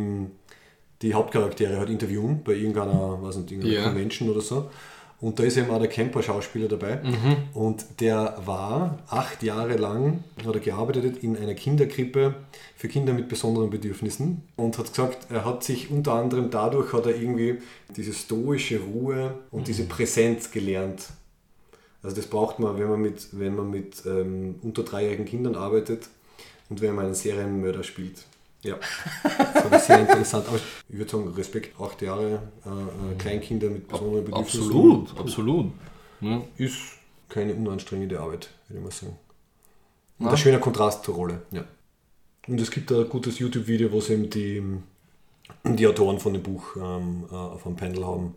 die 1.03 1.13
Hauptcharaktere 1.13 1.77
halt 1.77 1.89
interviewen 1.89 2.41
bei 2.43 2.53
irgendeiner, 2.53 3.21
weiß 3.21 3.37
nicht, 3.37 3.51
irgendeiner 3.51 3.75
Ja. 3.81 3.83
Convention 3.89 4.29
oder 4.29 4.41
so. 4.41 4.69
Und 5.21 5.39
da 5.39 5.43
ist 5.43 5.55
eben 5.55 5.69
auch 5.69 5.79
der 5.79 5.87
Kemper-Schauspieler 5.87 6.67
dabei. 6.67 6.99
Und 7.53 7.85
der 8.01 8.35
war 8.45 8.99
acht 9.07 9.41
Jahre 9.41 9.77
lang, 9.77 10.21
hat 10.45 10.53
er 10.53 10.59
gearbeitet 10.59 11.23
in 11.23 11.37
einer 11.37 11.53
Kinderkrippe 11.53 12.35
für 12.75 12.89
Kinder 12.89 13.13
mit 13.13 13.29
besonderen 13.29 13.69
Bedürfnissen. 13.69 14.41
Und 14.57 14.77
hat 14.77 14.87
gesagt, 14.87 15.27
er 15.29 15.45
hat 15.45 15.63
sich 15.63 15.89
unter 15.89 16.15
anderem 16.15 16.49
dadurch, 16.49 16.91
hat 16.91 17.05
er 17.05 17.15
irgendwie 17.15 17.59
diese 17.95 18.11
stoische 18.11 18.81
Ruhe 18.81 19.35
und 19.49 19.69
diese 19.69 19.83
Präsenz 19.85 20.51
gelernt. 20.51 21.07
Also 22.01 22.17
das 22.17 22.25
braucht 22.25 22.59
man, 22.59 22.77
wenn 22.77 22.89
man 22.89 23.01
mit, 23.01 23.27
wenn 23.31 23.55
man 23.55 23.69
mit 23.71 24.03
ähm, 24.05 24.55
unter 24.61 24.83
dreijährigen 24.83 25.23
Kindern 25.23 25.55
arbeitet 25.55 26.09
und 26.69 26.81
wenn 26.81 26.95
man 26.95 27.05
einen 27.05 27.15
Serienmörder 27.15 27.83
spielt. 27.83 28.25
Ja, 28.63 28.77
das 29.53 29.71
war 29.71 29.79
sehr 29.79 29.99
interessant. 29.99 30.47
Aber 30.47 30.57
ich 30.57 30.97
würde 30.97 31.11
sagen, 31.11 31.27
Respekt, 31.33 31.79
acht 31.79 32.01
Jahre, 32.01 32.41
äh, 32.65 32.69
äh, 32.69 33.15
Kleinkinder 33.17 33.69
mit 33.69 33.87
besonderen 33.87 34.25
Bedürfnissen. 34.25 34.61
Absolut, 34.63 35.19
absolut. 35.19 35.71
Ja. 36.21 36.41
Ist 36.57 36.77
keine 37.29 37.53
unanstrengende 37.53 38.19
Arbeit, 38.19 38.49
würde 38.67 38.79
ich 38.79 38.83
mal 38.85 38.91
sagen. 38.91 39.17
Und 40.19 40.25
Ja. 40.27 40.31
ein 40.31 40.37
schöner 40.37 40.59
Kontrast 40.59 41.03
zur 41.03 41.15
Rolle. 41.15 41.41
Ja. 41.51 41.65
Und 42.47 42.59
es 42.61 42.71
gibt 42.71 42.91
ein 42.91 43.09
gutes 43.09 43.39
YouTube-Video, 43.39 43.91
wo 43.91 43.99
sie 43.99 44.13
eben 44.13 44.29
die, 44.29 44.63
die 45.65 45.87
Autoren 45.87 46.19
von 46.19 46.33
dem 46.33 46.43
Buch 46.43 46.75
ähm, 46.77 47.25
äh, 47.31 47.35
auf 47.35 47.65
einem 47.65 47.75
Panel 47.75 48.05
haben, 48.05 48.35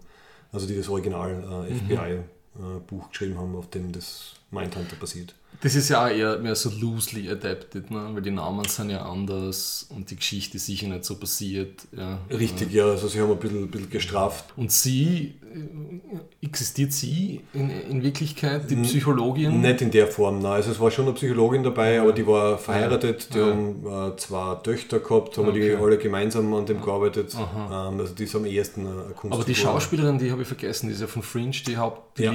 also 0.52 0.66
die 0.66 0.76
das 0.76 0.88
Original 0.88 1.66
äh, 1.68 1.74
FBI-Buch 1.74 3.10
geschrieben 3.10 3.38
haben, 3.38 3.54
auf 3.56 3.68
dem 3.70 3.92
das 3.92 4.34
Mindhunter 4.50 4.96
basiert. 4.96 5.34
Das 5.60 5.74
ist 5.74 5.88
ja 5.88 6.04
auch 6.04 6.10
eher 6.10 6.38
mehr 6.38 6.54
so 6.54 6.70
loosely 6.70 7.30
adapted, 7.30 7.90
ne? 7.90 8.10
weil 8.12 8.22
die 8.22 8.30
Namen 8.30 8.64
sind 8.66 8.90
ja 8.90 9.04
anders 9.04 9.86
und 9.94 10.10
die 10.10 10.16
Geschichte 10.16 10.56
ist 10.56 10.66
sicher 10.66 10.86
nicht 10.88 11.04
so 11.04 11.16
passiert. 11.16 11.82
Ja. 11.96 12.18
Richtig, 12.30 12.72
ja, 12.72 12.86
also 12.86 13.08
sie 13.08 13.20
haben 13.20 13.30
ein 13.30 13.38
bisschen, 13.38 13.70
bisschen 13.70 13.90
gestraft. 13.90 14.44
Und 14.56 14.70
sie, 14.72 15.34
äh, 15.54 16.44
existiert 16.46 16.92
sie 16.92 17.40
in, 17.54 17.70
in 17.70 18.02
Wirklichkeit, 18.02 18.70
die 18.70 18.76
Psychologin? 18.76 19.60
Nicht 19.60 19.80
in 19.82 19.90
der 19.90 20.06
Form, 20.06 20.40
nein. 20.40 20.52
Also 20.52 20.72
es 20.72 20.80
war 20.80 20.90
schon 20.90 21.06
eine 21.06 21.14
Psychologin 21.14 21.62
dabei, 21.62 22.00
aber 22.00 22.12
die 22.12 22.26
war 22.26 22.58
verheiratet, 22.58 23.34
die 23.34 23.40
haben 23.40 23.86
äh, 23.86 24.16
zwei 24.16 24.54
Töchter 24.56 25.00
gehabt, 25.00 25.38
haben 25.38 25.52
die 25.54 25.62
Okay. 25.72 25.76
alle 25.82 25.98
gemeinsam 25.98 26.52
an 26.54 26.66
dem 26.66 26.80
gearbeitet. 26.82 27.34
Ähm, 27.34 27.98
also 28.00 28.14
die 28.14 28.24
ist 28.24 28.36
am 28.36 28.44
ehesten 28.44 28.86
eine 28.86 28.96
Kunstfigur. 29.14 29.32
Aber 29.34 29.44
die 29.44 29.54
Schauspielerin, 29.54 30.18
die 30.18 30.30
habe 30.30 30.42
ich 30.42 30.48
vergessen, 30.48 30.88
die 30.88 30.94
ist 30.94 31.00
ja 31.00 31.06
von 31.06 31.22
Fringe, 31.22 31.52
die 31.66 31.76
Haupt, 31.76 32.18
die 32.18 32.24
Ja. 32.24 32.32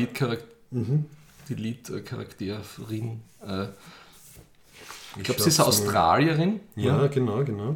Mhm. 0.72 1.06
Die 1.52 1.62
Lead-Charakterin. 1.62 3.22
Äh, 3.46 3.66
ich 5.18 5.24
glaube, 5.24 5.42
sie 5.42 5.50
ist 5.50 5.60
eine 5.60 5.68
Australierin. 5.68 6.62
Ja, 6.78 7.08
genau, 7.08 7.44
genau. 7.44 7.72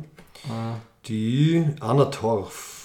Äh, 0.45 0.77
Die 1.07 1.65
Anna 1.81 2.05
Torf 2.05 2.75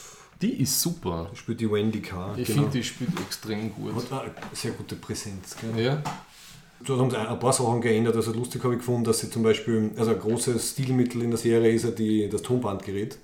die 0.43 0.62
ist 0.62 0.81
super. 0.81 1.31
spielt 1.35 1.61
die 1.61 1.71
Wendy 1.71 2.01
K. 2.01 2.35
Ich 2.37 2.47
genau. 2.47 2.62
finde, 2.62 2.79
die 2.79 2.83
spielt 2.85 3.19
extrem 3.21 3.75
gut. 3.75 3.95
Hat 3.95 4.23
eine 4.23 4.33
sehr 4.55 4.71
gute 4.73 4.97
Präsenz. 4.97 5.55
Gell? 5.61 5.85
Ja, 5.85 6.03
Da 6.87 6.97
haben 6.97 7.11
sie 7.11 7.19
ein 7.19 7.39
paar 7.39 7.53
Sachen 7.53 7.83
geändert. 7.83 8.17
Also 8.17 8.33
lustig 8.33 8.65
habe 8.65 8.75
ich 8.75 8.79
gefunden, 8.79 9.05
dass 9.05 9.19
sie 9.19 9.31
zum 9.31 9.43
Beispiel, 9.43 9.91
also 9.99 10.12
ein 10.12 10.19
großes 10.19 10.71
Stilmittel 10.71 11.23
in 11.23 11.31
der 11.31 11.39
Serie 11.39 11.71
ist 11.73 11.85
ja 11.85 11.91
die, 11.91 12.29
das 12.29 12.41
Tonbandgerät. 12.41 13.19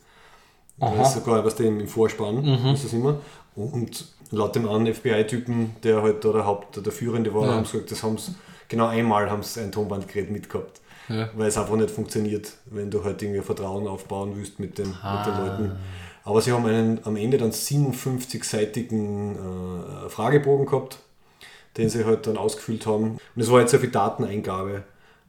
Aha. 0.79 0.95
Das 0.95 1.09
ist 1.09 1.25
sogar 1.25 1.43
was 1.43 1.57
dem 1.57 1.81
im 1.81 1.89
Vorspann 1.89 2.45
ist 2.75 2.85
das 2.85 2.93
immer. 2.93 3.19
Und 3.55 4.05
laut 4.31 4.55
dem 4.55 4.69
anderen 4.69 4.93
FBI-Typen, 4.95 5.77
der 5.83 6.03
halt 6.03 6.25
da 6.25 6.33
der 6.33 6.47
Haupt, 6.47 6.85
der 6.85 6.93
Führende 6.93 7.33
war, 7.35 7.47
Ja. 7.47 7.53
haben 7.55 7.65
sie 7.65 7.73
gesagt, 7.73 7.91
das 7.93 8.03
haben 8.03 8.19
sie 8.19 8.35
genau 8.69 8.87
einmal 8.89 9.31
haben 9.31 9.43
sie 9.43 9.61
ein 9.61 9.71
Tonbandgerät 9.73 10.31
mitgehabt. 10.31 10.81
Ja. 11.09 11.29
Weil 11.37 11.47
es 11.49 11.57
einfach 11.57 11.77
nicht 11.77 11.91
funktioniert, 11.91 12.53
wenn 12.67 12.91
du 12.91 13.05
halt 13.05 13.23
irgendwie 13.23 13.41
Vertrauen 13.41 13.87
aufbauen 13.87 14.33
willst 14.35 14.59
mit 14.59 14.77
den, 14.79 14.89
mit 14.89 14.95
den 14.97 15.03
Ah. 15.03 15.47
Leuten. 15.47 15.73
Aber 16.25 16.41
sie 16.41 16.51
haben 16.51 16.67
einen, 16.67 16.99
am 17.05 17.15
Ende 17.15 17.39
dann 17.39 17.53
57-seitigen 17.53 19.37
äh, 20.07 20.09
Fragebogen 20.09 20.67
gehabt, 20.67 20.99
den 21.77 21.89
sie 21.89 22.05
halt 22.05 22.27
dann 22.27 22.37
ausgefüllt 22.37 22.87
haben. 22.87 23.19
Und 23.35 23.43
es 23.43 23.51
war 23.51 23.61
jetzt 23.61 23.71
sehr 23.71 23.81
viel 23.81 23.91
Dateneingabe, 23.91 24.83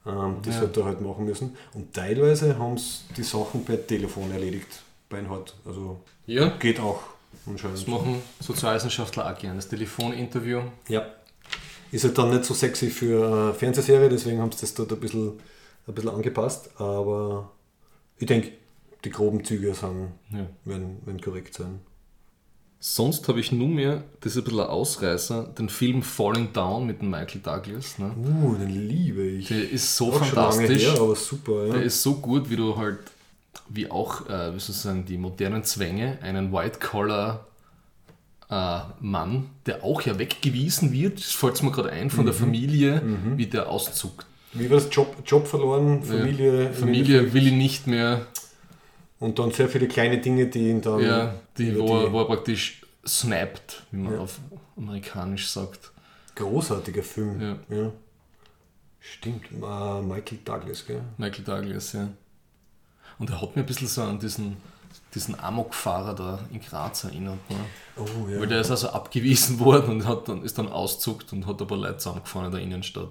ähm, 0.07 0.37
die 0.43 0.49
sie 0.49 0.55
Ja. 0.55 0.61
halt 0.61 0.77
da 0.77 0.85
halt 0.85 1.01
machen 1.01 1.25
müssen. 1.25 1.55
Und 1.73 1.93
teilweise 1.93 2.57
haben 2.57 2.77
sie 2.77 3.01
die 3.15 3.23
Sachen 3.23 3.63
per 3.65 3.85
Telefon 3.85 4.31
erledigt, 4.31 4.81
beinhart. 5.09 5.55
Also 5.65 5.99
ja. 6.25 6.49
geht 6.57 6.79
auch 6.79 6.99
anscheinend. 7.49 7.77
Das 7.77 7.87
machen 7.87 8.21
Sozialwissenschaftler 8.39 9.31
auch 9.31 9.37
gerne. 9.37 9.55
Das 9.57 9.67
Telefoninterview. 9.69 10.61
Ja. 10.87 11.05
Ist 11.91 12.03
halt 12.03 12.17
dann 12.17 12.31
nicht 12.31 12.43
so 12.45 12.53
sexy 12.53 12.89
für 12.89 13.51
äh, 13.51 13.53
Fernsehserie, 13.53 14.09
deswegen 14.09 14.41
haben 14.41 14.51
sie 14.51 14.61
das 14.61 14.73
dort 14.73 14.91
ein 14.91 14.99
bisschen, 14.99 15.39
ein 15.87 15.93
bisschen 15.93 16.09
angepasst. 16.09 16.69
Aber 16.79 17.51
ich 18.17 18.27
denke, 18.27 18.51
die 19.05 19.09
groben 19.09 19.43
Züge 19.45 19.73
sind, 19.73 20.09
Ja. 20.31 20.47
werden, 20.65 20.97
werden 21.05 21.21
korrekt 21.21 21.53
sein. 21.53 21.79
Sonst 22.79 23.27
habe 23.27 23.39
ich 23.39 23.51
nunmehr, 23.51 24.03
das 24.21 24.33
ist 24.33 24.37
ein 24.39 24.43
bisschen 24.43 24.59
ein 24.59 24.67
Ausreißer, 24.67 25.43
den 25.57 25.67
Film 25.67 26.03
Falling 26.03 26.53
Down 26.53 26.85
mit 26.85 27.01
dem 27.01 27.09
Michael 27.09 27.41
Douglas. 27.41 27.97
Ne? 27.97 28.11
Uh, 28.15 28.53
den 28.55 28.69
liebe 28.69 29.23
ich. 29.23 29.47
Der 29.47 29.67
ist 29.71 29.95
so 29.97 30.11
Auch 30.11 30.19
fantastisch. 30.23 30.83
her, 30.85 31.01
aber 31.01 31.15
super. 31.15 31.65
Ja. 31.67 31.73
Der 31.73 31.83
ist 31.83 32.03
so 32.03 32.15
gut, 32.15 32.49
wie 32.51 32.55
du 32.55 32.77
halt, 32.77 32.99
wie 33.69 33.89
auch, 33.91 34.27
äh, 34.29 34.53
wie 34.55 34.59
soll 34.59 34.75
ich 34.75 34.81
sagen, 34.81 35.05
die 35.05 35.17
modernen 35.17 35.63
Zwänge, 35.63 36.19
einen 36.21 36.51
White-Collar 36.53 37.45
äh, 38.49 38.79
Mann, 39.01 39.49
der 39.65 39.83
auch 39.83 40.01
ja 40.03 40.17
weggewiesen 40.19 40.93
wird, 40.93 41.19
das 41.19 41.31
fällt 41.31 41.61
mir 41.63 41.71
gerade 41.71 41.91
ein, 41.91 42.09
von 42.09 42.21
Mhm. 42.21 42.25
der 42.27 42.33
Familie, 42.33 43.01
wie 43.35 43.47
der 43.47 43.67
auszuckt. 43.69 44.25
Wie 44.53 44.69
war 44.69 44.77
das? 44.77 44.87
Job, 44.91 45.15
Job 45.25 45.45
verloren, 45.47 46.01
Familie. 46.01 46.71
Familie 46.73 47.33
will 47.33 47.47
ihn 47.47 47.57
nicht 47.57 47.87
mehr, 47.87 48.25
Und 49.19 49.39
dann 49.39 49.51
sehr 49.51 49.67
viele 49.67 49.87
kleine 49.87 50.19
Dinge, 50.19 50.45
die 50.47 50.69
ihn 50.69 50.81
dann. 50.81 50.99
ja, 51.01 51.33
die, 51.57 51.75
wo, 51.77 51.97
er, 51.97 52.05
die- 52.05 52.11
wo 52.13 52.19
er 52.21 52.25
praktisch 52.27 52.81
snappt, 53.05 53.83
wie 53.91 53.97
man 53.97 54.13
Ja. 54.13 54.19
auf 54.19 54.39
amerikanisch 54.77 55.47
sagt. 55.49 55.91
Großartiger 56.35 57.01
Film. 57.03 57.41
Ja. 57.41 57.57
Ja. 57.75 57.91
Stimmt. 58.99 59.45
Äh, 59.51 60.01
Michael 60.01 60.39
Douglas, 60.45 60.85
gell? 60.85 61.01
Michael 61.17 61.43
Douglas, 61.43 61.93
ja. 61.93 62.09
Und 63.19 63.29
er 63.29 63.41
hat 63.41 63.55
mir 63.55 63.63
ein 63.63 63.65
bisschen 63.65 63.87
so 63.87 64.03
an 64.03 64.19
diesen, 64.19 64.57
diesen 65.15 65.39
Amokfahrer 65.39 66.13
da 66.13 66.39
in 66.51 66.59
Graz 66.61 67.03
erinnert. 67.03 67.39
Ne? 67.49 67.55
Oh, 67.95 68.27
ja. 68.29 68.39
Weil 68.39 68.47
der 68.47 68.61
ist 68.61 68.71
also 68.71 68.89
abgewiesen 68.89 69.59
worden 69.61 69.89
und 69.91 70.05
hat 70.07 70.27
dann, 70.29 70.43
ist 70.43 70.57
dann 70.57 70.67
auszuckt 70.69 71.33
und 71.33 71.47
hat 71.47 71.61
aber 71.61 71.77
Leute 71.77 71.97
zusammengefahren 71.97 72.45
in 72.47 72.51
der 72.51 72.61
Innenstadt. 72.61 73.09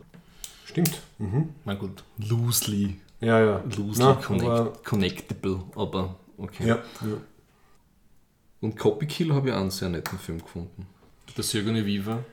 Stimmt. 0.65 1.01
Mhm. 1.19 1.51
Na 1.65 1.75
gut, 1.75 2.05
loosely, 2.19 3.01
Ja, 3.21 3.41
ja. 3.41 3.63
loosely 3.77 4.05
Na, 4.05 4.15
connect, 4.15 4.47
aber- 4.51 4.73
connectable, 4.85 5.61
aber 5.75 6.17
okay. 6.39 6.67
Ja. 6.69 6.77
ja. 6.77 7.17
Und 8.61 8.77
Copy 8.79 9.07
Kill 9.07 9.33
habe 9.35 9.49
ich 9.49 9.55
auch 9.55 9.61
einen 9.61 9.71
sehr 9.71 9.89
netten 9.89 10.19
Film 10.19 10.41
gefunden. 10.41 10.87
Der 11.37 11.45
Sigourney 11.45 11.85
Weaver. 11.85 12.25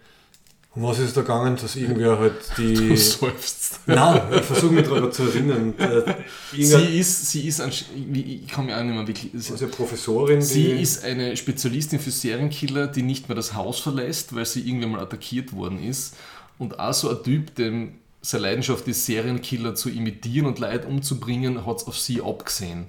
Um 0.75 0.83
was 0.83 0.97
ist 0.97 1.15
da 1.15 1.21
gegangen, 1.21 1.55
dass 1.55 1.75
irgendwer 1.75 2.17
halt 2.17 2.33
die. 2.57 2.73
Du 2.73 2.97
seufzt. 2.97 3.79
Nein, 3.85 4.21
ich 4.35 4.41
versuche 4.41 4.73
mich 4.73 4.87
daran 4.87 5.11
zu 5.11 5.23
erinnern. 5.23 5.73
Sie 6.51 6.99
ist, 6.99 7.29
sie 7.31 7.47
ist, 7.47 7.61
ein, 7.61 7.71
ich 8.13 8.47
kann 8.47 8.65
mich 8.65 8.73
auch 8.73 8.83
nicht 8.83 8.95
mehr 8.95 9.07
wirklich... 9.07 9.33
also 9.33 9.65
eine 9.65 9.73
Professorin, 9.73 10.41
Sie 10.41 10.71
ist 10.71 11.03
eine 11.03 11.35
Spezialistin 11.37 11.99
für 11.99 12.11
Serienkiller, 12.11 12.87
die 12.87 13.03
nicht 13.03 13.29
mehr 13.29 13.35
das 13.35 13.53
Haus 13.53 13.79
verlässt, 13.79 14.35
weil 14.35 14.45
sie 14.45 14.61
irgendwann 14.61 14.91
mal 14.91 15.01
attackiert 15.01 15.53
worden 15.53 15.83
ist. 15.83 16.15
Und 16.57 16.79
auch 16.79 16.93
so 16.93 17.09
ein 17.09 17.23
Typ, 17.23 17.55
dem 17.55 17.95
seine 18.21 18.43
Leidenschaft 18.43 18.87
ist, 18.87 19.05
Serienkiller 19.05 19.75
zu 19.75 19.89
imitieren 19.89 20.47
und 20.47 20.59
Leute 20.59 20.87
umzubringen, 20.87 21.65
hat 21.65 21.77
es 21.77 21.87
auf 21.87 21.99
sie 21.99 22.21
abgesehen. 22.21 22.87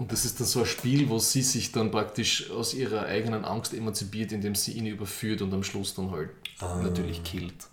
Und 0.00 0.10
das 0.10 0.24
ist 0.24 0.40
dann 0.40 0.46
so 0.46 0.60
ein 0.60 0.66
Spiel, 0.66 1.10
wo 1.10 1.18
sie 1.18 1.42
sich 1.42 1.72
dann 1.72 1.90
praktisch 1.90 2.50
aus 2.50 2.72
ihrer 2.72 3.02
eigenen 3.02 3.44
Angst 3.44 3.74
emanzipiert, 3.74 4.32
indem 4.32 4.54
sie 4.54 4.72
ihn 4.72 4.86
überführt 4.86 5.42
und 5.42 5.52
am 5.52 5.62
Schluss 5.62 5.94
dann 5.94 6.10
halt 6.10 6.30
natürlich 6.82 7.22
killt. 7.22 7.66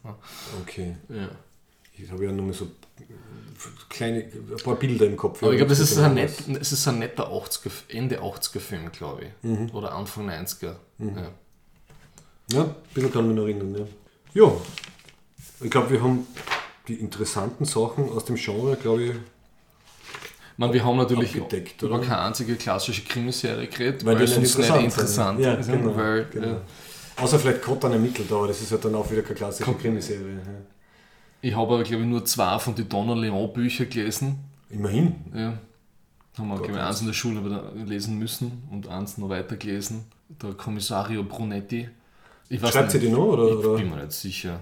Okay. 0.62 0.98
Ja. 1.08 1.30
Ich 1.98 2.12
habe 2.12 2.26
ja 2.26 2.34
nur 2.34 2.48
mal 2.48 2.54
so 2.54 2.68
kleine, 3.88 4.26
ein 4.26 4.58
paar 4.62 4.76
Bilder 4.76 5.06
im 5.06 5.16
Kopf. 5.16 5.42
Aber 5.42 5.54
ich 5.54 5.58
glaube, 5.58 5.70
das 5.70 5.80
ist 5.80 5.96
Ja, 5.96 6.04
ein, 6.08 6.16
net, 6.16 6.34
es 6.60 6.74
ist 6.74 6.86
ein 6.90 7.00
netter 7.00 7.32
80er, 7.32 7.72
Ende 7.88 8.22
80er 8.22 8.60
Film, 8.60 8.92
glaube 8.92 9.24
ich. 9.24 9.50
Mhm. 9.50 9.70
Oder 9.74 9.94
Anfang 9.94 10.30
90er. 10.30 10.76
Ja. 11.00 11.32
Ja, 12.52 12.64
ein 12.64 12.76
bisschen 12.94 13.14
kann 13.14 13.22
ich 13.22 13.28
mich 13.30 13.36
noch 13.38 13.44
erinnern. 13.44 13.88
Ja. 14.34 14.44
ja. 14.44 14.52
Ich 15.62 15.72
glaube, 15.72 15.92
wir 15.92 16.04
haben 16.04 16.28
die 16.90 16.96
interessanten 16.96 17.64
Sachen 17.64 18.10
aus 18.10 18.26
dem 18.26 18.36
Genre, 18.36 18.76
glaube 18.76 19.04
Ich 19.06 19.16
meine, 20.58 20.74
wir 20.74 20.84
haben 20.84 20.98
natürlich 20.98 21.40
Abgedeckt, 21.40 21.82
über 21.82 22.00
keine 22.02 22.20
einzige 22.20 22.56
klassische 22.56 23.04
Krimiserie 23.04 23.68
geredet, 23.68 24.06
Weil 24.06 24.18
weil, 24.18 24.26
die 24.26 24.32
es 24.34 24.58
nicht 24.58 24.70
interessant. 24.70 25.40
Ja, 25.40 25.54
ist. 25.54 25.70
genau, 25.70 25.96
weil, 25.96 26.26
genau. 26.32 26.48
äh, 26.48 26.60
Außer 27.18 27.40
vielleicht 27.40 27.64
Kottern 27.64 27.94
ermittelt, 27.94 28.32
aber 28.32 28.48
das 28.48 28.62
ist 28.62 28.72
ja 28.72 28.78
dann 28.78 28.94
auch 28.96 29.10
wieder 29.10 29.24
keine 29.24 29.36
klassische 29.36 29.74
Krimiserie. 29.74 30.36
Ja. 30.36 30.42
ich 31.42 31.56
habe 31.56 31.74
aber, 31.74 31.84
glaube 31.84 32.04
ich, 32.04 32.10
nur 32.10 32.24
zwei 32.26 32.60
von 32.60 32.76
den 32.76 32.88
Donner 32.88 33.16
Leon 33.16 33.52
Bücher 33.54 33.86
gelesen. 33.86 34.40
Immerhin. 34.70 35.16
Ja. 35.34 35.58
Haben 36.38 36.50
wir, 36.50 36.58
glaube 36.58 36.74
ich, 36.74 36.80
eins 36.80 37.02
in 37.02 37.08
der 37.08 37.14
Schule 37.14 37.40
aber 37.40 37.72
lesen 37.86 38.20
müssen 38.20 38.64
und 38.70 38.88
eins 38.88 39.18
noch 39.18 39.30
weiter 39.30 39.56
gelesen. 39.58 40.06
Der 40.42 40.54
Kommissario 40.54 41.24
Brunetti. 41.24 41.90
Ich 42.50 42.62
weiß 42.62 42.72
Schreibt 42.72 42.92
sie 42.92 43.00
die 43.00 43.10
noch? 43.10 43.26
Oder, 43.26 43.76
Ich 43.76 43.82
bin 43.82 43.90
mir 43.90 43.98
nicht 44.04 44.12
sicher. 44.12 44.60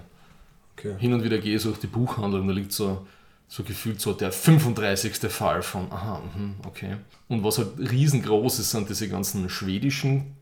Okay. 0.76 0.94
Hin 0.98 1.12
und 1.12 1.22
wieder 1.22 1.38
gehe 1.38 1.56
ich 1.56 1.62
so 1.62 1.68
durch 1.70 1.80
die 1.80 1.86
Buchhandlung 1.86 2.46
da 2.48 2.54
liegt 2.54 2.72
so, 2.72 3.06
so 3.48 3.62
gefühlt 3.62 4.00
so 4.00 4.12
der 4.12 4.32
35. 4.32 5.16
Fall 5.30 5.62
von, 5.62 5.90
aha, 5.92 6.20
mhm, 6.36 6.54
okay. 6.66 6.96
Und 7.28 7.44
was 7.44 7.58
halt 7.58 7.68
riesengroß 7.78 8.58
ist, 8.58 8.70
sind 8.72 8.88
diese 8.88 9.08
ganzen 9.08 9.48
schwedischen 9.48 10.34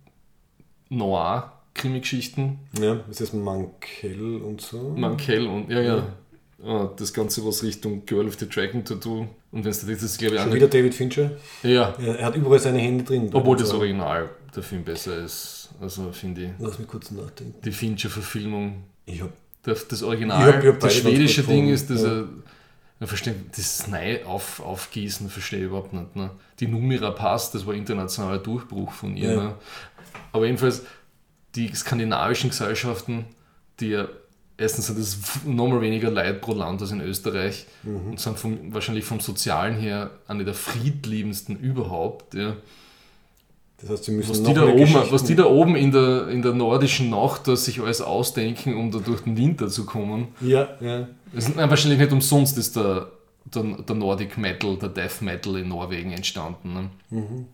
Noir-Krimi-Geschichten. 0.91 2.59
Ja, 2.81 3.01
ist 3.11 3.21
das 3.21 3.33
Mankell 3.33 4.37
und 4.43 4.61
so? 4.61 4.95
Mankell 4.97 5.47
und, 5.47 5.71
ja, 5.71 5.81
ja. 5.81 6.07
Ah, 6.65 6.89
Das 6.97 7.13
Ganze, 7.13 7.45
was 7.45 7.63
Richtung 7.63 8.07
Girl 8.07 8.27
of 8.27 8.39
the 8.39 8.49
Dragon 8.49 8.85
Tattoo. 8.85 9.27
Und 9.53 9.65
wenn 9.65 9.71
es 9.71 9.81
das 9.85 10.03
ist, 10.03 10.19
glaube 10.19 10.37
ich, 10.37 10.41
Schon 10.41 10.55
wieder 10.55 10.69
David 10.69 10.95
Fincher? 10.95 11.33
Ja, 11.63 11.95
Er, 12.01 12.19
er 12.21 12.27
hat 12.27 12.37
überall 12.37 12.59
seine 12.59 12.79
Hände 12.79 13.05
drin. 13.05 13.29
obwohl 13.33 13.57
das 13.57 13.67
Also, 13.69 13.79
Original 13.81 14.31
der 14.55 14.63
Film 14.63 14.83
besser 14.85 15.19
ist. 15.23 15.69
Also 15.81 16.11
finde 16.13 16.43
ich. 16.45 16.51
Lass 16.59 16.79
mich 16.79 16.89
kurz 16.89 17.11
nachdenken. 17.11 17.55
Die 17.65 17.73
Fincher-Verfilmung 17.73 18.85
Ich 19.05 19.21
hab, 19.21 19.31
Das, 19.63 19.87
das 19.89 20.01
Ich 20.01 20.07
Original, 20.07 20.55
hab- 20.55 20.63
ich 20.63 20.69
hab 20.71 20.81
das 20.81 20.95
schwedische 20.95 21.43
Ding 21.43 21.69
ist, 21.69 21.91
dass 21.91 22.03
er, 22.03 22.29
ich 23.01 23.09
verstehe, 23.09 23.35
das 23.55 23.87
Nei 23.89 24.25
auf, 24.25 24.61
aufgießen, 24.61 25.29
verstehe 25.29 25.61
ich 25.61 25.67
überhaupt 25.67 25.93
nicht. 25.93 26.17
Ne? 26.17 26.31
Die 26.61 26.67
Numera 26.67 27.11
Pass, 27.11 27.51
das 27.51 27.67
war 27.67 27.75
internationaler 27.75 28.39
Durchbruch 28.39 28.93
von 28.93 29.17
ihr. 29.17 29.33
Ja. 29.33 29.43
Ne? 29.43 29.55
Aber 30.33 30.47
jedenfalls, 30.47 30.83
die 31.55 31.75
skandinavischen 31.75 32.51
Gesellschaften, 32.51 33.27
die 33.81 33.89
ja 33.89 34.09
erstens 34.57 34.87
sind 34.87 34.99
das 34.99 35.19
nochmal 35.45 35.81
weniger 35.81 36.11
Leid 36.11 36.41
pro 36.41 36.53
Land 36.55 36.81
als 36.81 36.93
in 36.93 37.01
Österreich 37.01 37.67
Mhm. 37.83 38.11
und 38.13 38.21
sind 38.21 38.39
vom, 38.39 38.73
wahrscheinlich 38.73 39.05
vom 39.05 39.19
Sozialen 39.21 39.77
her 39.77 40.11
eine 40.29 40.45
der 40.45 40.55
friedliebendsten 40.55 41.59
überhaupt. 41.59 42.35
Ja. 42.35 42.57
Das 43.85 43.99
heißt, 43.99 44.05
sie 44.05 44.13
müssen 44.13 44.31
Was 44.31 44.41
noch 44.41 44.49
die, 44.49 44.55
da 44.55 44.65
oben, 44.65 44.95
was 45.11 45.25
die 45.25 45.37
da 45.37 45.45
oben 45.45 45.77
in 45.77 45.93
der, 45.93 46.29
in 46.29 46.41
der 46.41 46.55
nordischen 46.55 47.11
Nacht 47.11 47.47
da 47.47 47.55
sich 47.55 47.83
alles 47.83 48.01
ausdenken, 48.01 48.75
um 48.77 48.91
da 48.91 48.99
durch 48.99 49.21
den 49.21 49.37
Winter 49.37 49.69
zu 49.69 49.85
kommen. 49.85 50.29
Ja, 50.41 50.69
ja. 50.81 51.09
Es 51.37 51.49
ist, 51.49 51.57
nein, 51.57 51.69
wahrscheinlich 51.69 52.01
nicht 52.01 52.13
umsonst 52.13 52.57
ist 52.57 52.77
der, 52.77 53.09
der, 53.45 53.63
der 53.63 53.95
Nordic 53.95 54.39
Metal, 54.39 54.79
der 54.79 54.89
Death 54.89 55.21
Metal 55.21 55.59
in 55.59 55.69
Norwegen 55.69 56.13
entstanden. 56.13 56.91
Ne? 57.11 57.45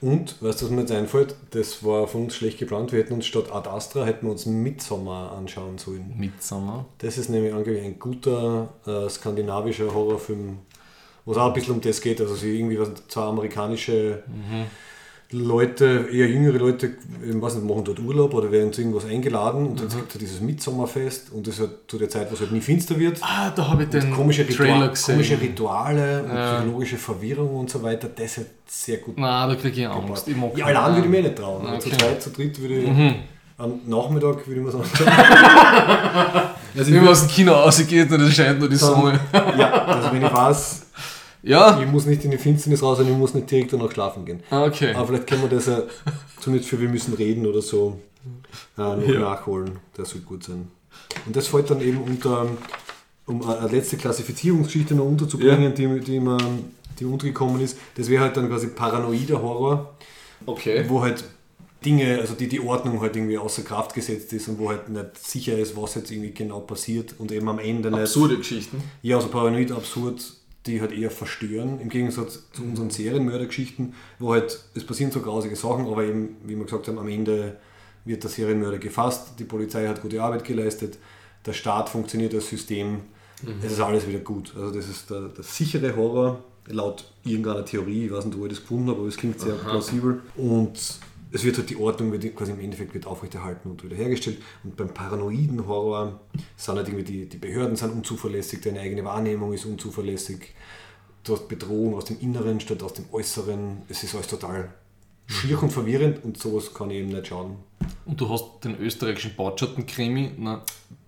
Und, 0.00 0.42
weißt 0.42 0.62
du, 0.62 0.64
was 0.64 0.72
mir 0.72 0.80
jetzt 0.80 0.90
einfällt? 0.90 1.36
Das 1.52 1.84
war 1.84 2.08
von 2.08 2.24
uns 2.24 2.34
schlecht 2.34 2.58
geplant. 2.58 2.90
Wir 2.90 2.98
hätten 2.98 3.14
uns 3.14 3.26
statt 3.26 3.52
Ad 3.52 3.68
Astra 3.68 4.04
hätten 4.04 4.26
wir 4.26 4.32
uns 4.32 4.46
Midsommar 4.46 5.30
anschauen 5.30 5.78
sollen. 5.78 6.12
Midsommer. 6.18 6.86
Das 6.98 7.18
ist 7.18 7.30
nämlich 7.30 7.54
angeblich 7.54 7.84
ein 7.84 8.00
guter 8.00 8.70
äh, 8.84 9.08
skandinavischer 9.08 9.94
Horrorfilm, 9.94 10.58
wo 11.24 11.32
es 11.32 11.38
auch 11.38 11.46
ein 11.46 11.52
bisschen 11.52 11.74
um 11.74 11.80
das 11.80 12.00
geht. 12.00 12.20
Also 12.20 12.34
sie 12.34 12.58
irgendwie 12.58 12.80
was, 12.80 12.90
zwei 13.06 13.22
amerikanische 13.22 14.24
Leute, 15.36 16.06
eher 16.12 16.28
jüngere 16.28 16.58
Leute, 16.58 16.92
ich 17.26 17.42
weiß 17.42 17.56
nicht, 17.56 17.66
machen 17.66 17.82
dort 17.84 17.98
Urlaub 17.98 18.32
oder 18.34 18.52
werden 18.52 18.72
zu 18.72 18.82
irgendwas 18.82 19.04
eingeladen 19.06 19.66
und 19.66 19.80
dann 19.80 19.88
gibt 19.88 20.12
es 20.12 20.18
dieses 20.18 20.40
Midsommerfest 20.40 21.32
und 21.32 21.46
das 21.46 21.54
ist 21.54 21.60
halt 21.60 21.70
zu 21.88 21.98
der 21.98 22.08
Zeit, 22.08 22.30
wo 22.30 22.34
es 22.34 22.40
halt 22.40 22.52
nie 22.52 22.60
finster 22.60 22.98
wird. 22.98 23.18
Ah, 23.20 23.50
da 23.50 23.68
habe 23.68 23.82
ich 23.82 23.88
den 23.88 24.12
Komische, 24.12 24.46
Trailer 24.46 24.88
gesehen. 24.88 25.14
komische 25.16 25.40
Rituale 25.40 26.22
und 26.22 26.30
Ja. 26.36 26.54
psychologische 26.58 26.96
Verwirrung 26.98 27.56
und 27.56 27.68
so 27.70 27.82
weiter, 27.82 28.08
das 28.14 28.24
ist 28.26 28.36
halt 28.38 28.46
sehr 28.66 28.98
gut 28.98 29.18
Nein, 29.18 29.48
da 29.48 29.54
kriege 29.56 29.80
ich 29.80 29.88
Angst. 29.88 30.28
Ich 30.28 30.36
mag 30.36 30.56
ja, 30.56 30.66
allein 30.66 30.94
würde 30.94 31.06
ich 31.06 31.10
mir 31.10 31.22
nicht 31.22 31.36
trauen. 31.36 31.64
Zu 31.80 31.88
Okay. 31.88 31.96
zweit, 31.98 32.22
zu 32.22 32.30
dritt 32.30 32.60
würde 32.60 32.74
ich 32.74 32.88
am 33.56 33.80
Nachmittag 33.86 34.46
würde 34.46 34.60
ich 34.60 34.66
mir 34.66 34.70
sagen. 34.72 34.84
also 36.76 36.92
Wenn 36.92 37.00
man 37.02 37.08
aus 37.08 37.20
dem 37.20 37.28
Kino 37.30 37.52
rausgeht 37.52 38.10
und 38.10 38.20
es 38.22 38.34
scheint 38.34 38.58
nur 38.58 38.68
die 38.68 38.76
Sonne. 38.76 39.18
ja, 39.58 39.70
also 39.84 40.12
wenn 40.12 40.22
ich 40.24 40.32
weiß, 40.32 40.82
Ja? 41.44 41.80
ich 41.80 41.88
muss 41.90 42.06
nicht 42.06 42.24
in 42.24 42.30
die 42.30 42.38
Finsternis 42.38 42.82
raus 42.82 42.98
und 43.00 43.08
ich 43.10 43.16
muss 43.16 43.34
nicht 43.34 43.50
direkt 43.50 43.72
danach 43.72 43.90
schlafen 43.92 44.24
gehen. 44.24 44.40
Ah, 44.50 44.64
Okay. 44.64 44.94
Aber 44.94 45.08
vielleicht 45.08 45.26
können 45.26 45.42
wir 45.42 45.48
das 45.50 45.66
ja 45.66 45.82
zumindest 46.40 46.70
für 46.70 46.80
wir 46.80 46.88
müssen 46.88 47.14
reden 47.14 47.46
oder 47.46 47.62
so 47.62 48.00
äh, 48.78 48.80
noch 48.80 49.06
Ja. 49.06 49.20
nachholen. 49.20 49.78
Das 49.94 50.10
soll 50.10 50.22
gut 50.22 50.44
sein. 50.44 50.68
Und 51.26 51.36
das 51.36 51.46
fällt 51.48 51.70
dann 51.70 51.80
eben 51.80 51.98
unter, 52.02 52.46
um 53.26 53.42
eine 53.48 53.68
letzte 53.68 53.96
Klassifizierungsgeschichte 53.96 54.94
noch 54.94 55.04
unterzubringen, 55.06 55.74
die, 55.74 56.00
die, 56.00 56.20
mir, 56.20 56.38
die 56.98 57.04
untergekommen 57.04 57.60
ist. 57.60 57.76
Das 57.96 58.08
wäre 58.08 58.22
halt 58.24 58.36
dann 58.36 58.48
quasi 58.48 58.68
paranoider 58.68 59.42
Horror. 59.42 59.94
Okay. 60.46 60.84
wo 60.88 61.00
halt 61.02 61.24
Dinge, 61.84 62.18
also 62.18 62.34
die, 62.34 62.48
die 62.48 62.60
Ordnung 62.60 63.00
halt 63.00 63.14
irgendwie 63.16 63.36
außer 63.38 63.62
Kraft 63.62 63.94
gesetzt 63.94 64.32
ist 64.32 64.48
und 64.48 64.58
wo 64.58 64.68
halt 64.70 64.88
nicht 64.88 65.18
sicher 65.18 65.58
ist, 65.58 65.76
was 65.76 65.94
jetzt 65.96 66.10
irgendwie 66.10 66.32
genau 66.32 66.60
passiert 66.60 67.14
und 67.18 67.30
eben 67.32 67.48
am 67.48 67.58
Ende 67.58 67.90
nicht. 67.90 68.00
Absurde 68.00 68.36
Geschichten. 68.38 68.82
Ja, 69.02 69.16
also 69.16 69.28
paranoid 69.28 69.70
absurd, 69.72 70.22
die 70.66 70.80
halt 70.80 70.92
eher 70.92 71.10
verstören, 71.10 71.80
im 71.80 71.88
Gegensatz 71.88 72.44
zu 72.52 72.62
unseren 72.62 72.90
Serienmördergeschichten, 72.90 73.94
wo 74.18 74.32
halt, 74.32 74.60
es 74.74 74.84
passieren 74.84 75.12
so 75.12 75.20
grausige 75.20 75.56
Sachen, 75.56 75.86
aber 75.86 76.04
eben, 76.04 76.36
wie 76.44 76.56
wir 76.56 76.64
gesagt 76.64 76.88
haben, 76.88 76.98
am 76.98 77.08
Ende 77.08 77.56
wird 78.04 78.22
der 78.22 78.30
Serienmörder 78.30 78.78
gefasst, 78.78 79.32
die 79.38 79.44
Polizei 79.44 79.86
hat 79.86 80.02
gute 80.02 80.22
Arbeit 80.22 80.44
geleistet, 80.44 80.98
der 81.44 81.52
Staat 81.52 81.88
funktioniert 81.88 82.34
als 82.34 82.48
System, 82.48 83.00
es 83.62 83.72
ist 83.72 83.80
alles 83.80 84.06
wieder 84.08 84.20
gut. 84.20 84.54
Also 84.56 84.72
das 84.72 84.88
ist 84.88 85.10
der, 85.10 85.28
der 85.28 85.44
sichere 85.44 85.94
Horror, 85.96 86.42
laut 86.66 87.04
irgendeiner 87.24 87.64
Theorie, 87.64 88.06
ich 88.06 88.12
weiß 88.12 88.24
nicht, 88.24 88.38
wo 88.38 88.44
ich 88.46 88.52
das 88.52 88.60
gefunden 88.60 88.88
habe, 88.88 89.00
aber 89.00 89.08
es 89.08 89.16
klingt 89.16 89.40
sehr 89.40 89.54
plausibel. 89.54 90.22
Und 90.36 90.78
es 91.34 91.44
wird 91.44 91.58
halt 91.58 91.68
die 91.68 91.76
Ordnung 91.76 92.12
wird 92.12 92.34
quasi 92.36 92.52
im 92.52 92.60
Endeffekt 92.60 92.94
wird 92.94 93.06
aufrechterhalten 93.06 93.70
und 93.70 93.82
wiederhergestellt. 93.84 94.38
Und 94.62 94.76
beim 94.76 94.88
paranoiden 94.94 95.66
Horror 95.66 96.20
sind 96.56 96.76
halt 96.76 96.88
irgendwie 96.88 97.04
die, 97.04 97.28
die 97.28 97.36
Behörden 97.38 97.76
sind 97.76 97.92
unzuverlässig, 97.92 98.60
deine 98.62 98.80
eigene 98.80 99.04
Wahrnehmung 99.04 99.52
ist 99.52 99.64
unzuverlässig. 99.66 100.54
Du 101.24 101.32
hast 101.34 101.48
Bedrohung 101.48 101.94
aus 101.96 102.04
dem 102.06 102.20
Inneren 102.20 102.60
statt 102.60 102.82
aus 102.82 102.92
dem 102.94 103.06
Äußeren. 103.12 103.82
Es 103.88 104.04
ist 104.04 104.14
alles 104.14 104.28
total 104.28 104.72
schier 105.26 105.60
und 105.62 105.70
verwirrend 105.70 106.22
und 106.22 106.36
sowas 106.38 106.72
kann 106.74 106.90
ich 106.90 106.98
eben 106.98 107.08
nicht 107.08 107.26
schauen. 107.26 107.56
Und 108.04 108.20
du 108.20 108.28
hast 108.28 108.62
den 108.62 108.78
österreichischen 108.78 109.34
Bautschatten-Krimi, 109.34 110.32
ne? 110.38 110.60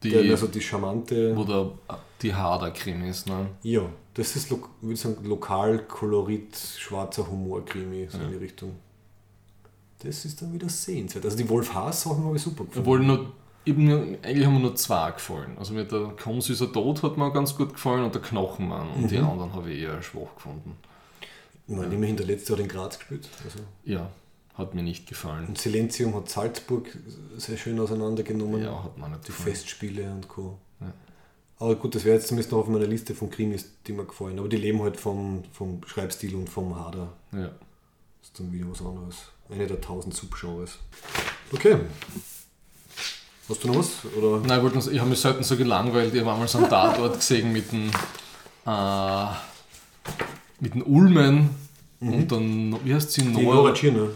die, 0.03 0.11
Der, 0.11 0.23
also 0.31 0.47
die 0.47 0.61
charmante. 0.61 1.37
wo 1.37 1.45
der, 1.45 1.71
die 2.23 2.35
Hader-Krimi 2.35 3.11
ist. 3.11 3.29
Ne? 3.29 3.47
Ja, 3.63 3.83
das 4.15 4.35
ist, 4.37 4.49
lo- 4.51 4.61
würde 4.81 4.95
ich 4.95 5.01
sagen, 5.01 5.19
Lokalkolorit, 5.25 6.57
schwarzer 6.79 7.31
Humor-Krimi, 7.31 8.09
so 8.11 8.19
in 8.19 8.31
die 8.31 8.37
Richtung. 8.37 8.73
Das 10.07 10.25
ist 10.25 10.41
dann 10.41 10.53
wieder 10.53 10.69
sehenswert. 10.69 11.25
Also 11.25 11.37
die 11.37 11.49
Wolf-Haas-Sachen 11.49 12.25
habe 12.25 12.37
ich 12.37 12.43
super 12.43 12.65
gefunden. 12.65 12.81
Obwohl 12.81 13.01
nur, 13.01 13.33
eben 13.65 14.17
eigentlich 14.23 14.47
haben 14.47 14.55
mir 14.55 14.61
nur 14.61 14.77
zwei 14.77 15.11
gefallen. 15.11 15.57
Also 15.59 15.75
mir 15.75 15.85
der 15.85 16.15
Kaum 16.17 16.41
süßer 16.41 16.73
Tod 16.73 17.03
hat 17.03 17.17
mir 17.17 17.33
ganz 17.33 17.57
gut 17.57 17.73
gefallen 17.73 18.05
und 18.05 18.15
der 18.15 18.23
Knochenmann. 18.23 18.89
Und 18.91 19.11
die 19.11 19.19
anderen 19.19 19.53
habe 19.53 19.71
ich 19.73 19.83
eher 19.83 20.01
schwach 20.03 20.35
gefunden. 20.37 20.77
Ich 21.67 21.75
meine, 21.75 21.93
immerhin 21.93 22.17
der 22.17 22.27
letzte 22.27 22.53
hat 22.53 22.61
in 22.61 22.69
Graz 22.69 22.99
gespielt. 22.99 23.29
Also. 23.45 23.59
Ja, 23.85 24.09
hat 24.55 24.75
mir 24.75 24.83
nicht 24.83 25.09
gefallen. 25.09 25.47
Und 25.49 25.59
Silenzium 25.59 26.15
hat 26.15 26.29
Salzburg 26.31 26.97
sehr 27.37 27.57
schön 27.57 27.81
auseinandergenommen. 27.81 28.63
Ja, 28.63 28.85
hat 28.85 28.97
mir 28.97 29.09
nicht 29.09 29.23
Die 29.23 29.27
gefallen. 29.33 29.55
Festspiele 29.55 30.11
und 30.13 30.29
Co. 30.29 30.59
Ja. 30.81 30.93
Aber 31.59 31.75
gut, 31.75 31.95
das 31.97 32.05
wäre 32.05 32.17
jetzt 32.17 32.29
zumindest 32.29 32.53
noch 32.53 32.61
auf 32.61 32.69
meiner 32.69 32.87
Liste 32.87 33.15
von 33.15 33.31
Krimis, 33.31 33.73
die 33.87 33.93
mir 33.93 34.05
gefallen. 34.05 34.39
Aber 34.39 34.49
die 34.49 34.57
leben 34.57 34.81
halt 34.83 34.97
vom, 34.97 35.43
vom 35.53 35.81
Schreibstil 35.85 36.37
und 36.37 36.49
vom 36.49 36.79
Hader. 36.79 37.13
Ja. 37.33 37.49
Das 38.21 38.31
ist 38.31 38.39
dann 38.39 38.53
wieder 38.53 38.71
was 38.71 38.81
anderes. 38.81 39.17
Eine 39.51 39.67
der 39.67 39.81
tausend 39.81 40.15
Subgenres. 40.15 40.79
Okay. 41.53 41.77
Hast 43.49 43.63
du 43.63 43.69
noch 43.69 43.77
was? 43.77 43.91
Oder? 44.17 44.45
Nein, 44.47 44.61
nur 44.61 44.81
sagen, 44.83 44.95
ich 44.95 45.01
habe 45.01 45.11
mich 45.11 45.21
selten 45.21 45.45
so 45.45 45.57
gelangweilt. 45.57 46.13
Ich 46.13 46.21
habe 46.21 46.33
einmal 46.33 46.49
so 46.49 46.59
einen 46.59 46.69
Tatort 46.69 47.15
gesehen 47.19 47.53
mit 47.53 47.71
den, 47.71 47.91
äh, 48.67 49.27
mit 50.61 50.75
den 50.75 50.83
Ulmen 50.83 51.51
und 52.01 52.31
dann, 52.33 52.77
wie 52.85 52.93
heißt 52.95 53.13
sie? 53.13 53.23
Die 53.23 53.29
Nora. 53.29 53.55
Nora 53.57 53.73
Tschirner. 53.73 54.09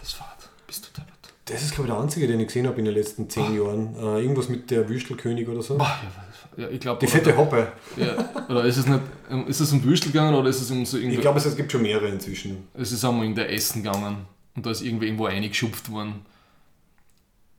Das 0.00 0.20
war, 0.20 0.36
bist 0.68 0.86
du 0.86 1.00
deppert. 1.00 1.16
Das 1.46 1.62
ist, 1.62 1.74
glaube 1.74 1.88
ich, 1.88 1.94
der 1.94 2.02
einzige, 2.02 2.26
den 2.28 2.38
ich 2.38 2.46
gesehen 2.46 2.68
habe 2.68 2.78
in 2.78 2.84
den 2.84 2.94
letzten 2.94 3.28
zehn 3.28 3.56
Jahren. 3.56 3.96
Äh, 3.96 4.22
irgendwas 4.22 4.48
mit 4.48 4.70
der 4.70 4.88
Wüstelkönig 4.88 5.48
oder 5.48 5.62
so. 5.62 5.78
Boah, 5.78 5.98
ja, 6.56 6.68
ich 6.68 6.80
glaube, 6.80 7.04
Die 7.04 7.10
fette 7.10 7.36
Hoppe. 7.36 7.72
Ja, 7.96 8.46
oder 8.48 8.64
ist 8.64 8.76
es 8.76 8.86
nicht, 8.86 9.00
ähm, 9.30 9.48
ist 9.48 9.58
es 9.60 9.72
um 9.72 9.82
Würstel 9.82 10.12
gegangen 10.12 10.34
oder 10.36 10.48
ist 10.48 10.60
es 10.60 10.70
um 10.70 10.86
so 10.86 10.96
irgendwie, 10.96 11.16
Ich 11.16 11.20
glaube, 11.20 11.38
es 11.40 11.56
gibt 11.56 11.72
schon 11.72 11.82
mehrere 11.82 12.08
inzwischen. 12.08 12.68
es 12.74 12.92
ist 12.92 13.04
einmal 13.04 13.26
in 13.26 13.34
der 13.34 13.52
Essen 13.52 13.82
gegangen 13.82 14.26
und 14.56 14.66
da 14.66 14.70
ist 14.70 14.80
irgendwie 14.80 15.06
irgendwo 15.06 15.26
eingeschupft 15.26 15.90
worden. 15.90 16.24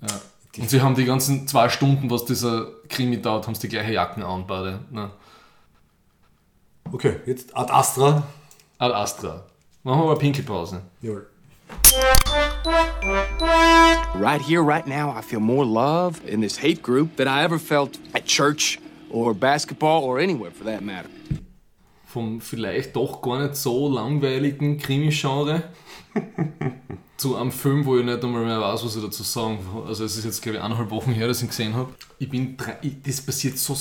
Ja. 0.01 0.07
Und 0.59 0.69
sie 0.69 0.81
haben 0.81 0.95
die 0.95 1.05
ganzen 1.05 1.47
zwei 1.47 1.69
Stunden, 1.69 2.09
was 2.09 2.25
dieser 2.25 2.67
Krimi 2.89 3.21
dauert, 3.21 3.45
haben 3.45 3.53
sie 3.53 3.61
die 3.61 3.69
gleiche 3.69 3.93
Jacken 3.93 4.23
an, 4.23 4.47
beide. 4.47 4.79
Ne? 4.89 5.11
Okay, 6.91 7.17
jetzt 7.25 7.55
Ad 7.55 7.71
Astra. 7.71 8.23
Ad 8.79 8.93
Astra. 8.93 9.43
Machen 9.83 9.99
wir 9.99 10.05
mal 10.05 10.11
eine 10.11 10.19
Pinkelpause. 10.19 10.81
Jawohl. 11.01 11.27
Right 14.15 14.41
here, 14.41 14.63
right 14.63 14.87
now, 14.87 15.11
I 15.11 15.21
feel 15.21 15.39
more 15.39 15.65
love 15.65 16.21
in 16.25 16.41
this 16.41 16.57
hate 16.57 16.81
group 16.81 17.17
than 17.17 17.27
I 17.27 17.43
ever 17.43 17.59
felt 17.59 17.99
at 18.15 18.25
church 18.25 18.79
or 19.11 19.33
basketball 19.33 20.03
or 20.03 20.19
anywhere 20.19 20.51
for 20.51 20.63
that 20.63 20.81
matter. 20.81 21.09
Vom 22.17 22.41
vielleicht 22.41 22.95
doch 22.95 23.21
gar 23.21 23.39
nicht 23.39 23.55
so 23.55 23.93
langweiligen 23.93 24.79
Krimi-Genre 24.79 25.61
zu 27.17 27.35
einem 27.35 27.51
Film, 27.51 27.85
wo 27.85 27.95
ich 27.95 28.03
nicht 28.03 28.23
einmal 28.23 28.43
mehr 28.43 28.59
weiß, 28.59 28.83
was 28.83 28.95
ich 28.95 29.03
dazu 29.03 29.21
sagen 29.21 29.59
Also 29.85 30.03
es 30.03 30.17
ist 30.17 30.25
jetzt, 30.25 30.41
glaube 30.41 30.57
ich, 30.57 30.63
eineinhalb 30.63 30.89
Wochen 30.89 31.11
her, 31.11 31.27
dass 31.27 31.37
ich 31.37 31.43
ihn 31.43 31.49
gesehen 31.49 31.75
habe. 31.75 31.93
Ich 32.17 32.27
bin, 32.27 32.57
drei, 32.57 32.75
ich, 32.81 33.03
das 33.03 33.21
passiert 33.21 33.59
so, 33.59 33.77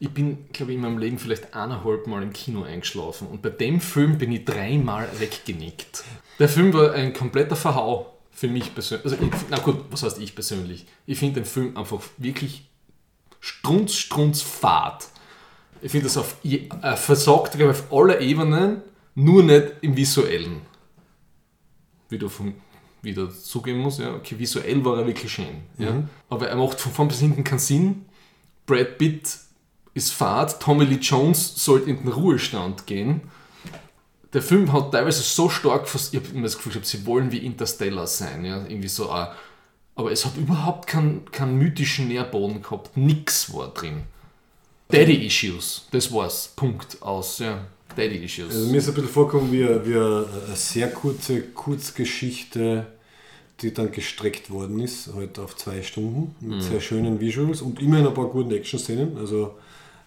ich 0.00 0.08
bin, 0.08 0.46
glaube 0.50 0.72
ich, 0.72 0.76
in 0.76 0.80
meinem 0.80 0.96
Leben 0.96 1.18
vielleicht 1.18 1.52
eineinhalb 1.52 2.06
Mal 2.06 2.22
im 2.22 2.32
Kino 2.32 2.62
eingeschlafen 2.62 3.28
und 3.28 3.42
bei 3.42 3.50
dem 3.50 3.82
Film 3.82 4.16
bin 4.16 4.32
ich 4.32 4.46
dreimal 4.46 5.06
weggenickt. 5.18 6.04
Der 6.38 6.48
Film 6.48 6.72
war 6.72 6.92
ein 6.92 7.12
kompletter 7.12 7.56
Verhau 7.56 8.14
Für 8.32 8.48
mich 8.48 8.74
persönlich. 8.74 9.04
Also, 9.04 9.22
ich, 9.22 9.30
na 9.50 9.58
gut, 9.58 9.76
was 9.90 10.04
heißt 10.04 10.18
ich 10.20 10.34
persönlich? 10.34 10.86
Ich 11.04 11.18
finde 11.18 11.42
den 11.42 11.44
Film 11.44 11.76
einfach 11.76 12.00
wirklich 12.16 12.66
strunz, 13.40 13.92
strunz 13.92 14.40
fad. 14.40 15.06
Ich 15.84 15.90
finde 15.90 16.06
das 16.06 16.16
auf, 16.16 16.36
er 16.80 16.96
versagt, 16.96 17.58
glaube 17.58 17.72
auf 17.72 17.92
aller 17.92 18.18
Ebenen, 18.18 18.80
nur 19.14 19.42
nicht 19.42 19.66
im 19.82 19.94
Visuellen. 19.94 20.62
Wie 22.08 22.16
du 22.16 22.30
vom, 22.30 22.54
wieder 23.02 23.30
zugeben 23.30 23.80
muss, 23.80 23.98
ja, 23.98 24.14
okay, 24.14 24.38
visuell 24.38 24.82
war 24.82 24.96
er 24.96 25.06
wirklich 25.06 25.30
schön. 25.30 25.60
Ja. 25.76 26.02
Aber 26.30 26.48
er 26.48 26.56
macht 26.56 26.80
von 26.80 26.90
vorn 26.90 27.08
bis 27.08 27.20
hinten 27.20 27.44
keinen 27.44 27.58
Sinn. 27.58 28.06
Brad 28.64 28.96
Pitt 28.96 29.36
ist 29.92 30.14
fad, 30.14 30.58
Tommy 30.58 30.86
Lee 30.86 31.00
Jones 31.02 31.62
sollte 31.62 31.90
in 31.90 31.98
den 31.98 32.08
Ruhestand 32.08 32.86
gehen. 32.86 33.20
Der 34.32 34.40
Film 34.40 34.72
hat 34.72 34.90
teilweise 34.90 35.22
so 35.22 35.50
stark, 35.50 35.86
ich 35.86 36.18
habe 36.18 36.28
immer 36.32 36.44
das 36.44 36.56
Gefühl, 36.56 36.72
gehabt, 36.72 36.86
sie 36.86 37.04
wollen 37.04 37.30
wie 37.30 37.44
Interstellar 37.44 38.06
sein, 38.06 38.46
ja, 38.46 38.62
irgendwie 38.66 38.88
so, 38.88 39.10
äh, 39.10 39.26
aber 39.96 40.12
es 40.12 40.24
hat 40.24 40.38
überhaupt 40.38 40.86
keinen, 40.86 41.30
keinen 41.30 41.58
mythischen 41.58 42.08
Nährboden 42.08 42.62
gehabt, 42.62 42.96
nix 42.96 43.52
war 43.52 43.68
drin. 43.68 44.04
Daddy 44.94 45.26
Issues, 45.26 45.86
das 45.90 46.12
war's, 46.12 46.52
Punkt, 46.56 47.00
aus, 47.02 47.38
ja, 47.38 47.66
Daddy 47.96 48.24
Issues. 48.24 48.54
Also 48.54 48.70
mir 48.70 48.78
ist 48.78 48.88
ein 48.88 48.94
bisschen 48.94 49.10
vorgekommen 49.10 49.52
wie, 49.52 49.64
eine- 49.64 49.84
wie 49.86 49.94
eine 49.94 50.26
sehr 50.56 50.90
kurze 50.90 51.42
Kurzgeschichte, 51.98 52.86
die 53.60 53.72
dann 53.72 53.90
gestreckt 53.92 54.50
worden 54.50 54.80
ist, 54.80 55.10
halt 55.14 55.38
auf 55.38 55.56
zwei 55.56 55.82
Stunden, 55.82 56.34
mit 56.40 56.62
sehr 56.62 56.80
schönen 56.80 57.20
Visuals 57.20 57.62
und 57.62 57.80
immerhin 57.80 58.06
ein 58.06 58.14
paar 58.14 58.26
guten 58.28 58.50
Action-Szenen. 58.52 59.16
Also 59.16 59.54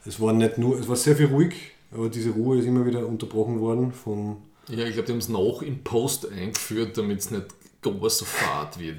es 0.05 0.19
war 0.19 0.33
nicht 0.33 0.57
nur, 0.57 0.77
es 0.79 0.87
war 0.87 0.95
sehr 0.95 1.15
viel 1.15 1.27
ruhig, 1.27 1.53
aber 1.91 2.09
diese 2.09 2.31
Ruhe 2.31 2.59
ist 2.59 2.65
immer 2.65 2.85
wieder 2.85 3.05
unterbrochen 3.07 3.59
worden 3.61 3.91
von 3.93 4.37
ja, 4.69 4.85
ich 4.85 4.93
glaube, 4.93 5.05
die 5.05 5.11
haben 5.13 5.19
es 5.19 5.29
noch 5.29 5.61
im 5.61 5.81
Post 5.81 6.29
eingeführt, 6.29 6.97
damit 6.97 7.19
es 7.19 7.31
nicht 7.31 7.45
ganz 7.81 8.17
so 8.17 8.25
fad 8.25 8.77
wird. 8.77 8.97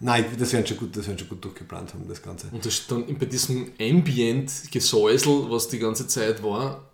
Nein, 0.00 0.24
das 0.38 0.52
werden 0.54 0.66
schon 0.66 0.78
gut, 0.78 0.96
das 0.96 1.06
werden 1.06 1.18
schon 1.18 1.28
gut 1.28 1.44
durchgeplant 1.44 1.92
haben, 1.92 2.08
das 2.08 2.22
Ganze. 2.22 2.48
Und 2.50 2.64
das 2.64 2.86
dann 2.86 3.06
bei 3.18 3.26
diesem 3.26 3.72
Ambient-Gesäusel, 3.78 5.50
was 5.50 5.68
die 5.68 5.78
ganze 5.78 6.06
Zeit 6.06 6.42
war, 6.42 6.90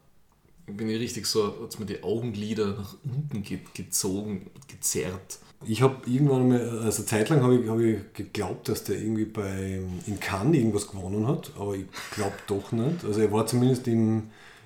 bin 0.66 0.88
ich 0.88 0.98
richtig 0.98 1.26
so, 1.26 1.54
hat 1.62 1.78
mir 1.78 1.86
die 1.86 2.02
Augenlider 2.02 2.74
nach 2.74 2.96
unten 3.04 3.42
ge 3.44 3.60
gezogen, 3.74 4.50
gezerrt. 4.66 5.38
Ich 5.64 5.82
habe 5.82 5.96
irgendwann 6.10 6.48
mal, 6.48 6.60
also 6.80 6.98
eine 6.98 7.06
Zeit 7.06 7.28
lang 7.28 7.42
habe 7.42 7.56
ich, 7.56 7.68
hab 7.68 7.78
ich 7.78 7.98
geglaubt, 8.12 8.68
dass 8.68 8.82
der 8.84 8.98
irgendwie 8.98 9.24
bei 9.24 9.80
in 10.06 10.20
Cannes 10.20 10.56
irgendwas 10.56 10.88
gewonnen 10.88 11.26
hat, 11.28 11.52
aber 11.58 11.76
ich 11.76 11.86
glaube 12.10 12.34
doch 12.48 12.72
nicht. 12.72 13.04
Also 13.04 13.20
er 13.20 13.32
war 13.32 13.46
zumindest 13.46 13.86
im, 13.86 14.24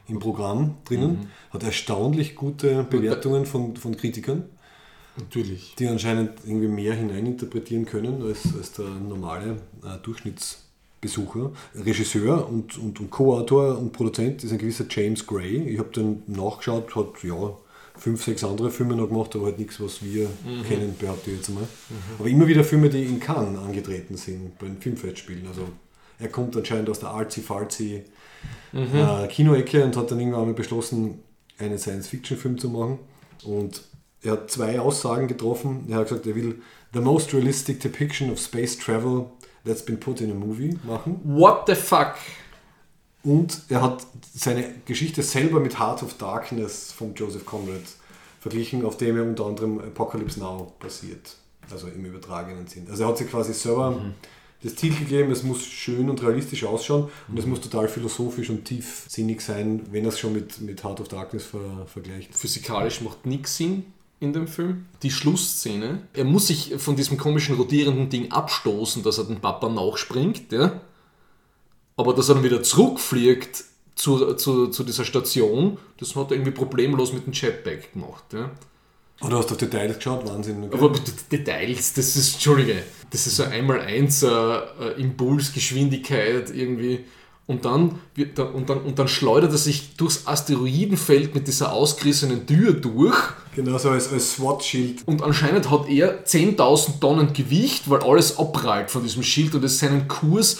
im 0.09 0.19
Programm 0.19 0.79
drinnen, 0.87 1.31
hat 1.51 1.63
erstaunlich 1.63 2.35
gute 2.35 2.85
Bewertungen 2.85 3.47
von, 3.47 3.77
von 3.77 3.97
Kritikern, 3.97 4.45
Natürlich. 5.21 5.75
die 5.79 5.87
anscheinend 5.87 6.33
irgendwie 6.45 6.69
mehr 6.69 6.95
hineininterpretieren 6.95 7.87
können 7.87 8.23
als, 8.23 8.41
als 8.57 8.73
der 8.73 8.87
normale 8.87 9.57
äh, 9.85 9.99
Durchschnittsbesucher. 10.03 11.53
Regisseur 11.75 12.49
und, 12.49 12.79
und, 12.79 13.01
und 13.01 13.11
Co-Autor 13.11 13.79
und 13.79 13.93
Produzent 13.93 14.43
ist 14.45 14.53
ein 14.53 14.59
gewisser 14.59 14.87
James 14.89 15.27
Gray. 15.27 15.69
Ich 15.69 15.79
habe 15.79 15.91
dann 15.93 16.23
nachgeschaut, 16.27 16.95
hat 16.97 17.23
ja 17.23 17.57
fünf, 17.97 18.25
sechs 18.25 18.43
andere 18.45 18.71
Filme 18.71 18.97
noch 18.97 19.09
gemacht, 19.09 19.35
aber 19.37 19.47
halt 19.47 19.59
nichts, 19.59 19.81
was 19.81 20.03
wir 20.03 20.29
kennen, 20.67 20.95
behaupte 20.99 21.31
ich 21.31 21.37
jetzt 21.37 21.49
einmal. 21.51 21.69
Aber 22.19 22.29
immer 22.29 22.47
wieder 22.47 22.65
Filme, 22.65 22.89
die 22.89 23.05
in 23.05 23.21
Cannes 23.21 23.59
angetreten 23.59 24.17
sind, 24.17 24.59
bei 24.59 24.67
den 24.67 24.81
Filmfestspielen. 24.81 25.47
Also 25.47 25.69
er 26.19 26.29
kommt 26.29 26.57
anscheinend 26.57 26.89
aus 26.89 27.01
der 27.01 27.11
artsy-fartsy 27.11 28.03
äh, 28.73 29.27
Kinoecke 29.29 29.85
und 29.85 29.97
hat 29.97 30.11
dann 30.11 30.19
irgendwann 30.19 30.47
mal 30.47 30.55
beschlossen, 30.55 31.21
einen 31.59 31.79
Science-Fiction-Film 31.79 32.59
zu 32.59 32.71
machen. 32.71 32.99
Und 33.45 33.83
er 34.23 34.33
hat 34.33 34.51
zwei 34.51 34.79
Aussagen 34.79 35.29
getroffen. 35.29 35.87
Er 35.89 35.99
hat 35.99 36.09
gesagt, 36.09 36.27
er 36.27 36.35
will 36.35 36.61
the 36.93 37.01
most 37.01 37.33
realistic 37.33 37.81
depiction 37.81 38.31
of 38.31 38.39
space 38.39 38.77
travel 38.77 39.31
that's 39.65 39.85
been 39.85 39.99
put 39.99 40.21
in 40.21 40.31
a 40.31 40.35
movie 40.35 40.79
machen. 40.85 41.21
What 41.25 41.67
the 41.67 41.75
fuck? 41.75 42.15
Und 43.23 43.63
er 43.69 43.83
hat 43.83 44.07
seine 44.35 44.75
Geschichte 44.87 45.23
selber 45.23 45.61
mit 45.61 45.79
Heart 45.79 46.03
of 46.03 46.15
Darkness 46.15 46.93
von 46.93 47.15
Joseph 47.15 47.45
Conrad 47.45 47.83
verglichen, 48.41 48.85
auf 48.85 48.97
dem 48.97 49.17
er 49.17 49.25
unter 49.25 49.45
anderem 49.45 49.79
Apocalypse 49.79 50.41
Now 50.41 50.73
basiert. 50.81 51.37
Also 51.71 51.89
im 51.89 52.05
übertragenen 52.05 52.67
Sinn. 52.67 52.87
Also 52.91 53.05
er 53.05 53.09
hat 53.11 53.19
sich 53.19 53.29
quasi 53.29 53.53
selber 53.53 54.01
das 54.63 54.77
Ziel 54.77 54.95
gegeben, 54.95 55.31
es 55.31 55.43
muss 55.43 55.65
schön 55.65 56.11
und 56.11 56.23
realistisch 56.23 56.65
ausschauen 56.65 57.09
und 57.29 57.39
es 57.39 57.47
muss 57.47 57.61
total 57.61 57.89
philosophisch 57.89 58.51
und 58.51 58.65
tiefsinnig 58.65 59.41
sein, 59.41 59.87
wenn 59.91 60.05
er 60.05 60.09
es 60.09 60.19
schon 60.19 60.33
mit, 60.33 60.61
mit 60.61 60.83
Heart 60.83 61.01
of 61.01 61.09
Darkness 61.09 61.45
ver, 61.45 61.87
vergleicht. 61.87 62.35
Physikalisch 62.35 63.01
macht 63.01 63.25
nichts 63.25 63.57
Sinn 63.57 63.85
in 64.21 64.33
dem 64.33 64.47
Film. 64.47 64.87
Die 65.03 65.11
Schlussszene, 65.11 66.03
er 66.13 66.25
muss 66.25 66.47
sich 66.47 66.75
von 66.77 66.95
diesem 66.95 67.17
komischen 67.17 67.57
rotierenden 67.57 68.11
Ding 68.11 68.31
abstoßen, 68.31 69.03
dass 69.03 69.19
er 69.19 69.25
den 69.25 69.41
Papa 69.41 69.69
nachspringt, 69.69 70.53
ja. 70.53 70.81
Aber 71.97 72.15
dass 72.15 72.29
er 72.29 72.37
dann 72.37 72.45
wieder 72.45 72.63
zurückfliegt 72.63 73.65
zu, 73.95 74.35
zu, 74.35 74.69
zu 74.69 74.85
dieser 74.85 75.05
Station, 75.05 75.79
das 75.99 76.15
hat 76.17 76.31
er 76.31 76.37
irgendwie 76.37 76.53
problemlos 76.53 77.13
mit 77.13 77.27
dem 77.27 77.33
Jetpack 77.33 77.93
gemacht, 77.93 78.25
ja. 78.33 78.51
Oder 79.23 79.39
hast 79.39 79.51
du 79.51 79.55
auf 79.55 79.59
Details 79.59 79.97
geschaut? 79.97 80.27
Wahnsinn. 80.27 80.65
okay. 80.65 80.79
Aber 80.79 80.99
Details, 81.31 81.93
das 81.93 82.17
ist, 82.17 82.35
Entschuldige, 82.35 82.83
das 83.11 83.27
ist 83.27 83.37
so 83.37 83.45
einmal 83.45 83.81
eins 83.81 84.23
äh, 84.23 84.29
äh, 84.29 84.99
Impulsgeschwindigkeit 84.99 86.51
irgendwie. 86.51 87.05
Und 87.51 87.65
dann, 87.65 87.99
und, 88.17 88.71
dann, 88.71 88.79
und 88.83 88.97
dann 89.01 89.09
schleudert 89.09 89.51
er 89.51 89.59
sich 89.59 89.97
durchs 89.97 90.29
Asteroidenfeld 90.29 91.35
mit 91.35 91.49
dieser 91.49 91.73
ausgerissenen 91.73 92.47
Tür 92.47 92.75
durch. 92.75 93.17
Genauso 93.57 93.91
als, 93.91 94.13
als 94.13 94.35
SWAT-Schild. 94.35 95.03
Und 95.09 95.25
anscheinend 95.25 95.69
hat 95.69 95.89
er 95.89 96.25
10.000 96.25 97.01
Tonnen 97.01 97.33
Gewicht, 97.33 97.91
weil 97.91 98.05
alles 98.05 98.39
abprallt 98.39 98.93
von 98.93 99.03
diesem 99.03 99.25
Schild 99.25 99.57
und 99.57 99.65
es 99.65 99.81
seinen 99.81 100.07
Kurs 100.07 100.59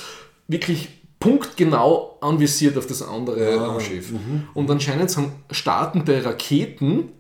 wirklich 0.49 0.89
punktgenau 1.21 2.19
anvisiert 2.23 2.77
auf 2.77 2.89
das 2.89 3.03
andere 3.03 3.55
Raumschiff. 3.55 4.13
Und 4.55 4.69
anscheinend 4.69 5.13
sind 5.13 5.31
startende 5.53 6.25
Raketen, 6.25 7.11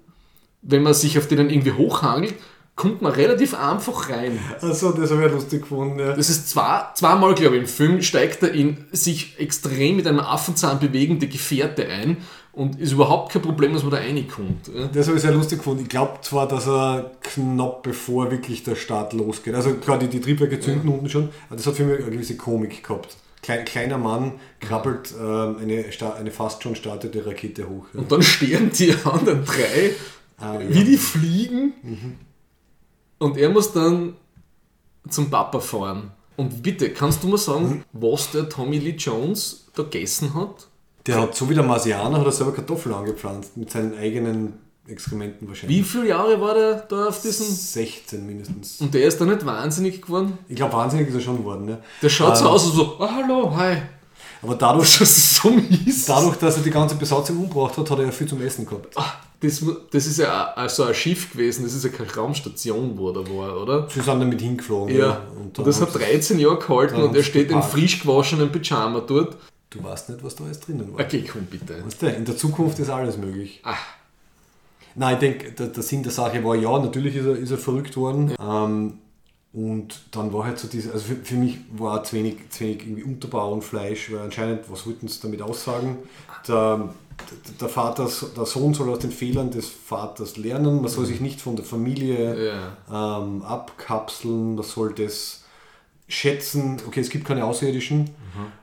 wenn 0.62 0.82
man 0.82 0.94
sich 0.94 1.16
auf 1.16 1.28
denen 1.28 1.48
irgendwie 1.48 1.72
hochhangelt, 1.72 2.34
kommt 2.80 3.02
man 3.02 3.12
relativ 3.12 3.54
einfach 3.54 4.08
rein. 4.10 4.38
Also, 4.60 4.92
das 4.92 5.10
habe 5.10 5.22
ich 5.22 5.28
ja 5.28 5.34
lustig 5.34 5.62
gefunden. 5.62 5.98
Ja. 5.98 6.14
Das 6.16 6.30
ist 6.30 6.48
zwei, 6.48 6.82
zweimal, 6.94 7.34
glaube 7.34 7.56
ich, 7.56 7.62
im 7.62 7.68
Film 7.68 8.00
steigt 8.02 8.42
er 8.42 8.52
in 8.52 8.86
sich 8.92 9.38
extrem 9.38 9.96
mit 9.96 10.06
einem 10.06 10.20
Affenzahn 10.20 10.78
bewegende 10.80 11.26
Gefährte 11.28 11.86
ein 11.86 12.16
und 12.52 12.80
ist 12.80 12.92
überhaupt 12.92 13.32
kein 13.32 13.42
Problem, 13.42 13.72
dass 13.74 13.82
man 13.82 13.92
da 13.92 13.98
reinkommt. 13.98 14.68
ja. 14.74 14.86
Das 14.92 15.06
habe 15.06 15.16
ich 15.16 15.22
sehr 15.22 15.32
lustig 15.32 15.58
gefunden. 15.58 15.82
Ich 15.82 15.88
glaube 15.88 16.18
zwar, 16.22 16.48
dass 16.48 16.66
er 16.66 17.10
knapp 17.20 17.82
bevor 17.82 18.30
wirklich 18.30 18.64
der 18.64 18.74
Start 18.76 19.12
losgeht. 19.12 19.54
Also 19.54 19.74
klar, 19.74 19.98
die, 19.98 20.08
die 20.08 20.20
Triebwerke 20.20 20.58
zünden 20.58 20.88
unten 20.90 21.08
schon, 21.08 21.28
aber 21.48 21.56
das 21.56 21.66
hat 21.66 21.74
für 21.76 21.84
mich 21.84 22.00
eine 22.02 22.10
gewisse 22.10 22.36
Komik 22.36 22.82
gehabt. 22.82 23.16
Klein, 23.42 23.64
kleiner 23.64 23.98
Mann 23.98 24.32
krabbelt 24.60 25.14
ähm, 25.18 25.56
eine, 25.62 25.92
sta- 25.92 26.14
eine 26.14 26.30
fast 26.30 26.62
schon 26.62 26.74
startete 26.74 27.24
Rakete 27.24 27.68
hoch. 27.68 27.86
Ja. 27.94 28.00
Und 28.00 28.10
dann 28.12 28.22
stehen 28.34 28.70
die 28.76 28.94
anderen 29.04 29.44
drei, 29.44 29.92
wie 30.68 30.84
die 30.84 30.96
fliegen. 30.96 31.72
Und 33.20 33.36
er 33.36 33.50
muss 33.50 33.72
dann 33.72 34.14
zum 35.08 35.30
Papa 35.30 35.60
fahren. 35.60 36.10
Und 36.36 36.62
bitte, 36.62 36.90
kannst 36.90 37.22
du 37.22 37.28
mal 37.28 37.36
sagen, 37.36 37.84
was 37.92 38.30
der 38.30 38.48
Tommy 38.48 38.78
Lee 38.78 38.96
Jones 38.96 39.66
da 39.74 39.82
gegessen 39.82 40.34
hat? 40.34 40.68
Der 41.06 41.20
hat, 41.20 41.34
so 41.34 41.48
wie 41.50 41.54
der 41.54 41.62
Marsianer, 41.62 42.18
hat 42.18 42.26
er 42.26 42.32
selber 42.32 42.52
Kartoffeln 42.52 42.94
angepflanzt, 42.94 43.56
mit 43.58 43.70
seinen 43.70 43.96
eigenen 43.96 44.54
Exkrementen 44.88 45.46
wahrscheinlich. 45.46 45.78
Wie 45.78 45.82
viele 45.82 46.08
Jahre 46.08 46.40
war 46.40 46.54
der 46.54 46.74
da 46.88 47.08
auf 47.08 47.20
diesen... 47.20 47.46
16 47.46 48.26
mindestens. 48.26 48.80
Und 48.80 48.94
der 48.94 49.04
ist 49.04 49.20
da 49.20 49.26
nicht 49.26 49.44
wahnsinnig 49.44 50.00
geworden? 50.00 50.38
Ich 50.48 50.56
glaube, 50.56 50.72
wahnsinnig 50.72 51.08
ist 51.08 51.14
er 51.14 51.20
schon 51.20 51.36
geworden. 51.38 51.66
Ne? 51.66 51.82
Der 52.00 52.08
schaut 52.08 52.38
so 52.38 52.46
Ähm, 52.46 52.50
aus, 52.50 52.72
so, 52.72 53.00
ah, 53.00 53.10
hallo, 53.16 53.54
hi. 53.54 53.82
Aber 54.42 54.54
dadurch, 54.54 54.98
Das 54.98 55.10
ist 55.16 55.34
so 55.34 55.50
mies. 55.50 56.06
dadurch, 56.06 56.36
dass 56.36 56.56
er 56.56 56.62
die 56.62 56.70
ganze 56.70 56.94
Besatzung 56.94 57.38
umgebracht 57.38 57.76
hat, 57.76 57.90
hat 57.90 57.98
er 57.98 58.04
ja 58.06 58.10
viel 58.10 58.26
zum 58.26 58.40
Essen 58.42 58.64
gehabt. 58.64 58.96
Ah, 58.96 59.12
das, 59.40 59.62
das 59.90 60.06
ist 60.06 60.18
ja 60.18 60.52
also 60.54 60.84
ein 60.84 60.94
Schiff 60.94 61.32
gewesen, 61.32 61.64
das 61.64 61.72
ist 61.74 61.84
ja 61.84 61.90
keine 61.90 62.12
Raumstation, 62.14 62.96
wo 62.98 63.10
er 63.10 63.26
war, 63.28 63.60
oder? 63.62 63.88
Sie 63.88 64.00
sind 64.00 64.06
damit 64.20 64.40
hingeflogen. 64.40 64.96
Ja, 64.96 65.22
Und 65.34 65.40
und 65.46 65.58
dann 65.58 65.64
das 65.66 65.80
hat 65.80 65.88
hat's- 65.94 65.98
13 65.98 66.38
Jahre 66.38 66.58
gehalten 66.58 66.96
und 67.02 67.14
er 67.16 67.22
steht 67.22 67.50
in 67.50 67.62
frisch 67.62 68.00
gewaschenen 68.02 68.50
Pyjama 68.52 69.00
dort. 69.00 69.36
Du 69.70 69.82
weißt 69.82 70.08
nicht, 70.10 70.22
was 70.24 70.34
da 70.36 70.44
alles 70.44 70.58
drinnen 70.60 70.92
war. 70.92 71.04
Okay, 71.04 71.24
komm 71.30 71.42
bitte. 71.44 71.84
Weißt 71.84 72.02
du, 72.02 72.06
in 72.08 72.24
der 72.24 72.36
Zukunft 72.36 72.78
ist 72.80 72.90
alles 72.90 73.16
möglich. 73.16 73.60
Ah. 73.62 73.74
Nein, 74.96 75.14
ich 75.14 75.20
denke, 75.20 75.52
der, 75.52 75.68
der 75.68 75.82
Sinn 75.84 76.02
der 76.02 76.10
Sache 76.12 76.42
war, 76.42 76.56
ja, 76.56 76.76
natürlich 76.78 77.14
ist 77.14 77.24
er, 77.26 77.36
ist 77.36 77.50
er 77.52 77.58
verrückt 77.58 77.96
worden. 77.96 78.34
Ähm, 78.42 78.94
und 79.52 80.00
dann 80.12 80.32
war 80.32 80.44
halt 80.44 80.58
so 80.58 80.68
diese, 80.68 80.92
also 80.92 81.06
für, 81.06 81.16
für 81.16 81.34
mich 81.34 81.58
war 81.72 82.04
zu 82.04 82.16
wenig, 82.16 82.36
zu 82.50 82.60
wenig 82.64 82.82
irgendwie 82.82 83.02
Unterbau 83.02 83.52
und 83.52 83.62
Fleisch, 83.64 84.12
weil 84.12 84.20
anscheinend, 84.20 84.70
was 84.70 84.86
wollten 84.86 85.08
sie 85.08 85.20
damit 85.22 85.42
aussagen? 85.42 85.98
Der, 86.46 86.88
der 87.60 87.68
Vater, 87.68 88.08
der 88.36 88.46
Sohn 88.46 88.74
soll 88.74 88.88
aus 88.90 89.00
den 89.00 89.10
Fehlern 89.10 89.50
des 89.50 89.68
Vaters 89.68 90.36
lernen, 90.36 90.80
man 90.80 90.88
soll 90.90 91.04
sich 91.04 91.20
nicht 91.20 91.40
von 91.40 91.56
der 91.56 91.64
Familie 91.64 92.52
Ja. 92.88 93.18
ähm, 93.18 93.42
abkapseln, 93.42 94.54
man 94.54 94.64
soll 94.64 94.94
das 94.94 95.42
schätzen, 96.06 96.78
okay, 96.86 97.00
es 97.00 97.10
gibt 97.10 97.24
keine 97.24 97.44
Außerirdischen. 97.44 98.10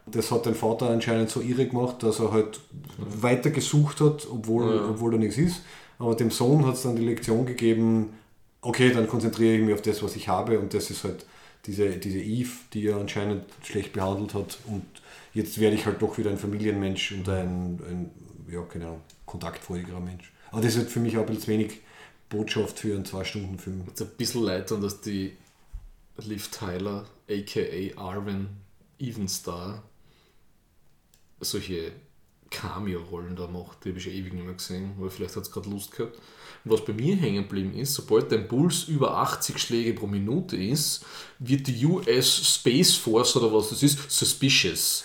Das 0.06 0.32
hat 0.32 0.46
den 0.46 0.56
Vater 0.56 0.90
anscheinend 0.90 1.30
so 1.30 1.42
irre 1.42 1.68
gemacht, 1.68 2.02
dass 2.02 2.20
er 2.20 2.32
halt 2.32 2.60
weiter 2.98 3.50
gesucht 3.52 4.00
hat, 4.02 4.28
obwohl, 4.32 4.80
obwohl 4.90 5.12
da 5.12 5.18
nichts 5.18 5.38
ist. 5.38 5.62
Aber 6.00 6.16
dem 6.16 6.32
Sohn 6.32 6.66
hat 6.66 6.76
es 6.76 6.84
dann 6.84 6.96
die 6.96 7.06
Lektion 7.06 7.46
gegeben, 7.46 8.10
okay, 8.68 8.92
dann 8.92 9.08
konzentriere 9.08 9.56
ich 9.56 9.62
mich 9.62 9.74
auf 9.74 9.82
das, 9.82 10.04
was 10.04 10.16
ich 10.18 10.28
habe 10.28 10.60
und 10.60 10.74
das 10.74 10.92
ist 10.92 11.06
halt 11.06 11.26
diese, 11.66 11.98
diese 11.98 12.20
Eve, 12.20 12.52
die 12.74 12.88
er 12.88 12.98
anscheinend 12.98 13.46
schlecht 13.64 13.94
behandelt 13.94 14.34
hat 14.34 14.58
und 14.68 14.86
jetzt 15.34 15.58
werde 15.60 15.78
ich 15.78 15.86
halt 15.86 16.02
doch 16.02 16.18
wieder 16.18 16.30
ein 16.30 16.38
Familienmensch 16.38 17.14
und 17.14 17.30
ein, 17.30 17.80
ein 17.88 18.12
ja, 18.52 18.62
keine 18.64 18.88
Ahnung, 18.88 19.02
kontaktfreudigerer 19.26 20.02
Mensch. 20.02 20.34
Aber 20.52 20.62
das 20.62 20.74
ist 20.74 20.80
halt 20.80 20.90
für 20.90 21.00
mich 21.00 21.18
auch 21.18 21.22
ein 21.28 21.34
bisschen 21.34 21.54
wenig 21.54 21.80
Botschaft 22.30 22.80
für 22.80 22.94
einen 22.94 23.06
Zwei-Stunden-Film. 23.06 23.84
Es 23.88 24.02
ist 24.02 24.08
ein 24.08 24.18
bisschen 24.18 24.44
leid, 24.44 24.70
dass 24.70 25.00
die 25.02 25.38
Liv 26.18 26.50
Tyler, 26.50 27.06
aka 27.30 28.02
Arwen 28.02 28.50
Evenstar, 29.00 29.82
solche 31.40 31.94
Cameo-Rollen 32.50 33.36
da 33.36 33.48
macht. 33.48 33.84
Die 33.84 33.90
habe 33.90 33.98
ich 33.98 34.04
schon 34.06 34.14
ewig 34.14 34.34
nicht 34.34 34.46
mehr 34.46 34.54
gesehen, 34.54 34.92
aber 34.98 35.10
vielleicht 35.10 35.36
hat 35.36 35.44
es 35.44 35.52
gerade 35.52 35.70
Lust 35.70 35.92
gehabt. 35.92 36.16
Und 36.64 36.72
was 36.72 36.86
bei 36.86 36.94
mir 36.94 37.16
hängen 37.16 37.44
geblieben 37.44 37.74
ist, 37.74 37.94
sobald 37.94 38.32
dein 38.32 38.48
Puls 38.48 38.86
über 38.86 39.18
80 39.18 39.58
Schläge 39.58 39.94
pro 39.94 40.08
Minute 40.08 40.58
ist, 40.58 41.06
wird 41.40 41.68
die 41.68 41.86
US 41.86 42.56
Space 42.56 42.96
Force 42.96 43.36
oder 43.36 43.54
was 43.54 43.70
das 43.70 43.84
ist, 43.84 44.10
suspicious. 44.10 45.04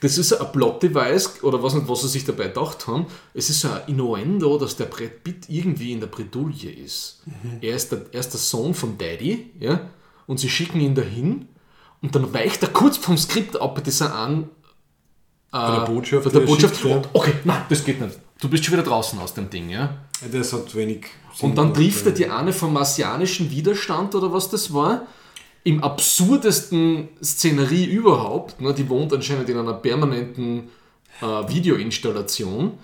Das 0.00 0.16
ist 0.16 0.32
ein 0.32 0.52
Plot-Device, 0.52 1.42
oder 1.42 1.62
was 1.62 1.74
nicht, 1.74 1.88
was 1.88 2.02
sie 2.02 2.08
sich 2.08 2.24
dabei 2.24 2.48
gedacht 2.48 2.86
haben. 2.86 3.06
Es 3.34 3.50
ist 3.50 3.64
ein 3.64 3.80
Innuendo, 3.88 4.56
dass 4.56 4.76
der 4.76 4.84
Brett 4.84 5.24
Pitt 5.24 5.46
irgendwie 5.48 5.92
in 5.92 6.00
der 6.00 6.06
Bredouille 6.06 6.70
ist. 6.70 7.22
Er, 7.60 7.74
ist 7.74 7.90
der, 7.90 8.06
er 8.12 8.20
ist 8.20 8.30
der 8.30 8.40
Sohn 8.40 8.74
von 8.74 8.96
Daddy, 8.96 9.50
ja, 9.58 9.90
und 10.26 10.38
sie 10.38 10.48
schicken 10.48 10.80
ihn 10.80 10.94
dahin, 10.94 11.48
und 12.00 12.14
dann 12.14 12.32
weicht 12.32 12.62
er 12.62 12.68
kurz 12.68 12.96
vom 12.96 13.18
Skript 13.18 13.60
ab, 13.60 13.82
das 13.82 14.00
er 14.00 14.14
an 14.14 14.50
Bei 15.50 15.70
der 15.70 15.86
Botschaft, 15.86 16.24
bei 16.24 16.30
der 16.30 16.40
die 16.40 16.46
er 16.46 16.50
Botschaft. 16.50 16.76
schickt. 16.76 17.08
Okay, 17.12 17.34
nein, 17.44 17.62
das 17.68 17.84
geht 17.84 18.00
nicht. 18.00 18.18
Du 18.40 18.48
bist 18.48 18.64
schon 18.64 18.74
wieder 18.74 18.82
draußen 18.84 19.18
aus 19.18 19.34
dem 19.34 19.48
Ding, 19.50 19.70
ja? 19.70 19.96
Das 20.30 20.52
hat 20.52 20.74
wenig 20.74 21.06
Sinn 21.34 21.50
Und 21.50 21.56
dann 21.56 21.74
trifft 21.74 22.06
er 22.06 22.12
die 22.12 22.28
eine 22.28 22.52
vom 22.52 22.72
martianischen 22.72 23.50
Widerstand 23.50 24.14
oder 24.14 24.32
was 24.32 24.50
das 24.50 24.72
war. 24.72 25.02
Im 25.64 25.82
absurdesten 25.82 27.08
Szenerie 27.22 27.86
überhaupt. 27.86 28.60
Ne? 28.60 28.74
Die 28.74 28.88
wohnt 28.88 29.12
anscheinend 29.12 29.48
in 29.48 29.58
einer 29.58 29.74
permanenten 29.74 30.68
äh, 31.20 31.24
Videoinstallation. 31.48 32.78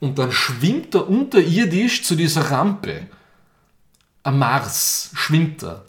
Und 0.00 0.18
dann 0.18 0.32
schwimmt 0.32 0.94
er 0.94 1.08
unterirdisch 1.08 2.04
zu 2.04 2.14
dieser 2.14 2.50
Rampe. 2.50 3.06
Am 4.22 4.38
Mars 4.38 5.10
schwimmt 5.14 5.62
er. 5.62 5.84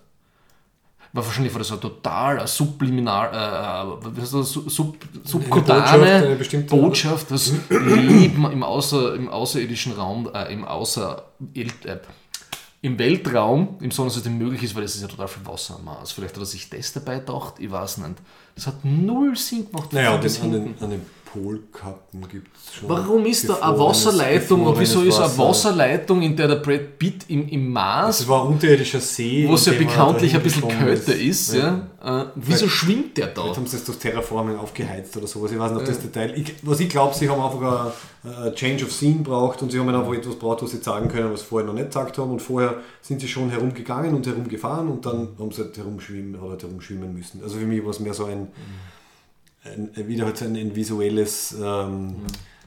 War 1.12 1.26
wahrscheinlich 1.26 1.54
war 1.54 1.60
das 1.60 1.72
ein 1.72 1.82
total 1.82 2.40
ein 2.40 2.48
subliminal, 2.48 3.32
äh, 3.34 4.08
äh, 4.08 4.16
wie 4.16 4.22
heißt 4.22 4.34
das, 4.34 4.52
sub, 4.52 4.70
sub, 4.70 4.98
subkutane 5.24 6.38
Botschaft, 6.38 6.54
eine 6.54 6.64
Botschaft, 6.64 7.32
das 7.32 7.54
Leben 7.70 8.52
im, 8.52 8.62
Außer, 8.62 9.16
im 9.16 9.28
außerirdischen 9.28 9.94
Raum, 9.94 10.30
äh, 10.34 10.54
im, 10.54 10.66
Außer, 10.66 11.24
äh, 11.56 11.66
im 12.82 12.98
Weltraum 12.98 13.78
im 13.82 13.92
Sonnensystem 13.92 14.38
möglich 14.38 14.64
ist, 14.64 14.76
weil 14.76 14.84
es 14.84 14.96
ist 14.96 15.02
ja 15.02 15.08
total 15.08 15.28
viel 15.28 15.46
Wasser 15.46 15.76
am 15.76 15.86
Mars. 15.86 16.12
Vielleicht 16.12 16.36
hat 16.36 16.44
er 16.44 16.46
sich 16.46 16.70
das 16.70 16.94
dabei 16.94 17.20
gedacht, 17.20 17.56
ich 17.58 17.70
weiß 17.72 17.98
nicht. 17.98 18.16
Das 18.56 18.68
hat 18.68 18.86
null 18.86 19.36
Sinn 19.36 19.66
gemacht. 19.70 19.92
Naja, 19.92 20.16
bis 20.18 20.40
an, 20.42 20.52
den, 20.52 20.76
an 20.80 20.90
den 20.92 21.02
Polkappen 21.32 22.28
gibt 22.28 22.56
es 22.56 22.76
schon. 22.76 22.90
Warum 22.90 23.26
ist 23.26 23.48
da 23.48 23.56
eine 23.56 23.78
Wasserleitung 23.78 24.66
und 24.66 24.80
wieso 24.80 25.02
ist 25.04 25.18
eine 25.18 25.26
Wasser? 25.26 25.50
Wasserleitung, 25.50 26.22
in 26.24 26.36
der 26.36 26.48
der 26.48 26.56
Brad 26.56 26.98
Pitt 26.98 27.26
im, 27.28 27.48
im 27.50 27.72
Mars 27.72 28.20
Das 28.20 28.28
war 28.28 28.44
ein 28.44 28.54
unterirdischer 28.54 29.00
See. 29.00 29.46
wo 29.48 29.54
es 29.54 29.66
ja 29.66 29.74
bekanntlich 29.74 30.34
ein 30.34 30.42
bisschen 30.42 30.68
kälter 30.68 31.16
ist, 31.16 31.54
ja. 31.54 31.88
Äh, 32.04 32.26
wieso 32.36 32.68
schwimmt 32.68 33.18
der 33.18 33.28
da? 33.28 33.46
Jetzt 33.46 33.58
haben 33.58 33.68
sie 33.68 33.78
das 33.78 33.86
durch 33.86 34.00
Terraforming 34.00 34.58
aufgeheizt 34.58 35.16
oder 35.18 35.28
sowas. 35.28 35.52
Ich 35.52 35.60
weiß 35.60 35.72
nicht, 35.72 35.82
ob 35.82 35.86
das 35.86 36.00
Detail. 36.00 36.34
Ich, 36.36 36.56
was 36.64 36.80
ich 36.80 36.90
glaube, 36.90 37.14
sie 37.14 37.30
haben 37.30 37.42
einfach 37.42 37.94
ein, 38.24 38.56
Change 38.56 38.86
of 38.86 38.92
Scene 38.92 39.22
braucht 39.22 39.62
und 39.62 39.72
sie 39.72 39.80
haben 39.80 39.90
einfach 39.90 40.14
etwas 40.14 40.36
braucht, 40.36 40.64
was 40.64 40.72
sie 40.72 40.78
sagen 40.78 41.10
können, 41.10 41.32
was 41.32 41.42
sie 41.42 41.46
vorher 41.46 41.68
noch 41.68 41.74
nicht 41.74 41.88
gesagt 41.88 42.18
haben. 42.18 42.32
Und 42.32 42.42
vorher 42.42 42.76
sind 43.02 43.22
sie 43.22 43.28
schon 43.28 43.50
herumgegangen 43.50 44.14
und 44.14 44.26
herumgefahren 44.26 44.88
und 44.90 45.06
dann 45.06 45.30
haben 45.38 45.52
sie 45.52 45.62
halt 45.62 45.78
herumschwimmen, 45.78 46.36
oder 46.40 46.52
halt 46.52 46.64
herumschwimmen 46.64 47.14
müssen. 47.14 47.42
Also 47.44 47.58
für 47.58 47.66
mich 47.66 47.84
war 47.84 47.92
es 47.92 48.00
mehr 48.00 48.14
so 48.14 48.26
ein, 48.26 48.48
ein 49.64 50.08
wieder 50.08 50.26
halt 50.26 50.38
so 50.38 50.46
ein, 50.46 50.56
ein 50.56 50.76
visuelles 50.76 51.56
ähm, 51.62 52.16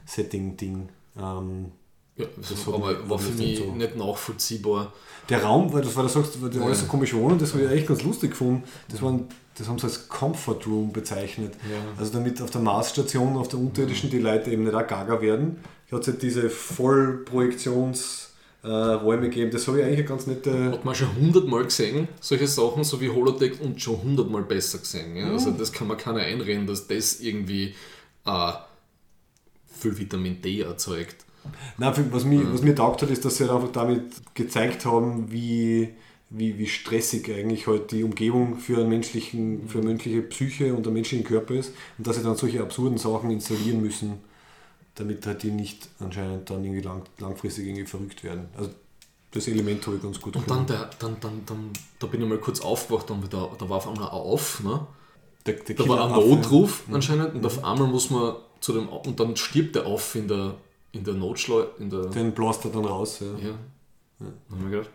Setting-Ding. 0.07 0.89
Ähm, 1.19 1.67
Ja, 2.17 2.27
das 2.37 2.51
Das 2.51 2.67
war 2.67 2.75
hat 2.87 3.21
für 3.21 3.33
mich 3.33 3.59
so- 3.59 3.73
nicht 3.73 3.97
nachvollziehbar. 3.97 4.93
Der 5.29 5.43
Raum, 5.45 5.73
weil 5.73 5.83
das 5.83 5.95
war, 5.97 6.03
du 6.03 6.09
sagst, 6.09 6.43
weil 6.43 6.51
die 6.51 6.59
alles 6.59 6.81
so 6.81 6.87
komisch 6.87 7.15
wohnen, 7.15 7.39
das 7.39 7.55
habe 7.55 7.65
ich 7.65 7.71
echt 7.71 7.87
ganz 7.87 8.03
lustig 8.03 8.31
gefunden. 8.33 8.65
Das, 8.89 9.01
waren, 9.01 9.29
das 9.57 9.69
haben 9.69 9.79
sie 9.79 9.85
als 9.85 10.09
Comfort 10.09 10.59
Room 10.67 10.93
bezeichnet. 10.93 11.55
Also 11.99 12.13
damit 12.13 12.43
auf 12.43 12.51
der 12.51 12.61
Marsstation, 12.61 13.37
auf 13.37 13.49
der 13.49 13.61
unterirdischen, 13.61 14.11
die 14.11 14.19
Leute 14.19 14.51
eben 14.51 14.65
nicht 14.65 14.75
auch 14.75 14.87
gaga 14.87 15.21
werden, 15.23 15.59
hat 15.91 16.01
es 16.03 16.09
halt 16.09 16.23
diese 16.23 16.51
Vollprojektionsräume 18.63 19.29
gegeben. 19.29 19.51
Das 19.51 19.67
habe 19.67 19.79
ich 19.79 19.85
eigentlich 19.85 19.99
eine 19.99 20.09
ganz 20.09 20.27
nette. 20.27 20.73
Hat 20.73 20.85
man 20.85 20.95
schon 20.95 21.15
hundertmal 21.17 21.65
gesehen, 21.65 22.09
solche 22.21 22.47
Sachen, 22.47 22.85
so 22.85 23.01
wie 23.01 23.11
Holodeck 23.11 23.61
und 23.61 23.81
schon 23.81 24.03
hundertmal 24.03 24.43
besser 24.43 24.79
gesehen. 24.79 25.17
Ja? 25.17 25.31
Also 25.33 25.51
das 25.51 25.73
kann 25.73 25.89
man 25.89 25.97
keiner 25.97 26.21
einreden, 26.21 26.67
dass 26.67 26.87
das 26.87 27.21
irgendwie 27.21 27.75
äh, 28.25 28.53
viel 29.67 29.99
Vitamin 29.99 30.41
D 30.41 30.61
erzeugt. 30.61 31.25
Nein, 31.77 31.93
was, 32.13 32.25
mir, 32.25 32.53
was 32.53 32.63
mir 32.63 32.75
taugt 32.75 33.03
hat, 33.03 33.11
ist, 33.11 33.25
dass 33.25 33.37
sie 33.37 33.45
halt 33.45 33.53
einfach 33.53 33.73
damit 33.73 34.35
gezeigt 34.35 34.85
haben, 34.87 35.33
wie, 35.33 35.89
wie, 36.31 36.57
wie 36.57 36.69
stressig 36.69 37.29
eigentlich 37.33 37.67
halt 37.67 37.91
die 37.91 38.05
Umgebung 38.05 38.59
für, 38.59 38.79
einen 38.79 38.91
menschlichen, 38.91 39.69
für 39.69 39.79
eine 39.79 39.89
menschliche 39.89 40.23
Psyche 40.23 40.73
und 40.73 40.87
einen 40.87 40.95
menschlichen 40.95 41.27
Körper 41.27 41.55
ist 41.55 41.73
und 41.99 42.07
dass 42.07 42.15
sie 42.15 42.23
dann 42.23 42.37
solche 42.37 42.63
absurden 42.63 42.97
Sachen 42.97 43.31
installieren 43.33 43.83
müssen, 43.83 44.21
damit 44.95 45.27
halt 45.27 45.43
die 45.43 45.51
nicht 45.51 45.89
anscheinend 45.99 46.51
dann 46.51 46.65
irgendwie 46.65 46.83
lang, 46.83 47.03
langfristig 47.19 47.67
irgendwie 47.67 47.87
verrückt 47.87 48.23
werden. 48.25 48.49
Also 48.57 48.71
das 49.31 49.49
Element 49.49 49.87
habe 49.87 49.97
ich 49.97 50.03
ganz 50.03 50.21
gut 50.21 50.37
Und 50.37 50.51
dann, 50.51 50.67
der, 50.67 50.91
dann, 50.99 51.17
dann, 51.21 51.43
dann, 51.47 51.71
da 51.99 52.07
bin 52.07 52.21
ich 52.21 52.29
mal 52.29 52.39
kurz 52.39 52.61
aufgewacht 52.61 53.11
und 53.11 53.33
da, 53.33 53.49
da 53.59 53.69
war 53.69 53.79
auf 53.79 53.89
einmal 53.89 54.05
ein 54.05 54.13
Auf, 54.13 54.63
ne? 54.63 54.87
der, 55.47 55.55
der 55.55 55.75
da 55.75 55.89
war 55.89 56.05
ein 56.05 56.13
Notruf 56.13 56.85
anscheinend 56.93 57.35
und 57.35 57.45
auf 57.45 57.65
einmal 57.65 57.89
muss 57.89 58.11
man 58.11 58.37
zu 58.61 58.73
dem, 58.73 58.89
und 58.89 59.19
dann 59.19 59.37
stirbt 59.37 59.75
der 59.75 59.87
auf 59.87 60.15
in 60.15 60.29
der, 60.29 60.55
in 60.93 61.05
der 61.05 61.15
Notschleu, 61.15 61.65
in 61.79 61.91
der, 61.91 62.07
Den 62.07 62.33
blast 62.33 62.65
er 62.65 62.71
dann 62.71 62.85
raus. 62.85 63.21
Ja. 63.21 63.27
Ja. 63.39 63.59
Dann 64.19 64.35
haben 64.51 64.71
wir 64.71 64.79
gedacht, 64.79 64.91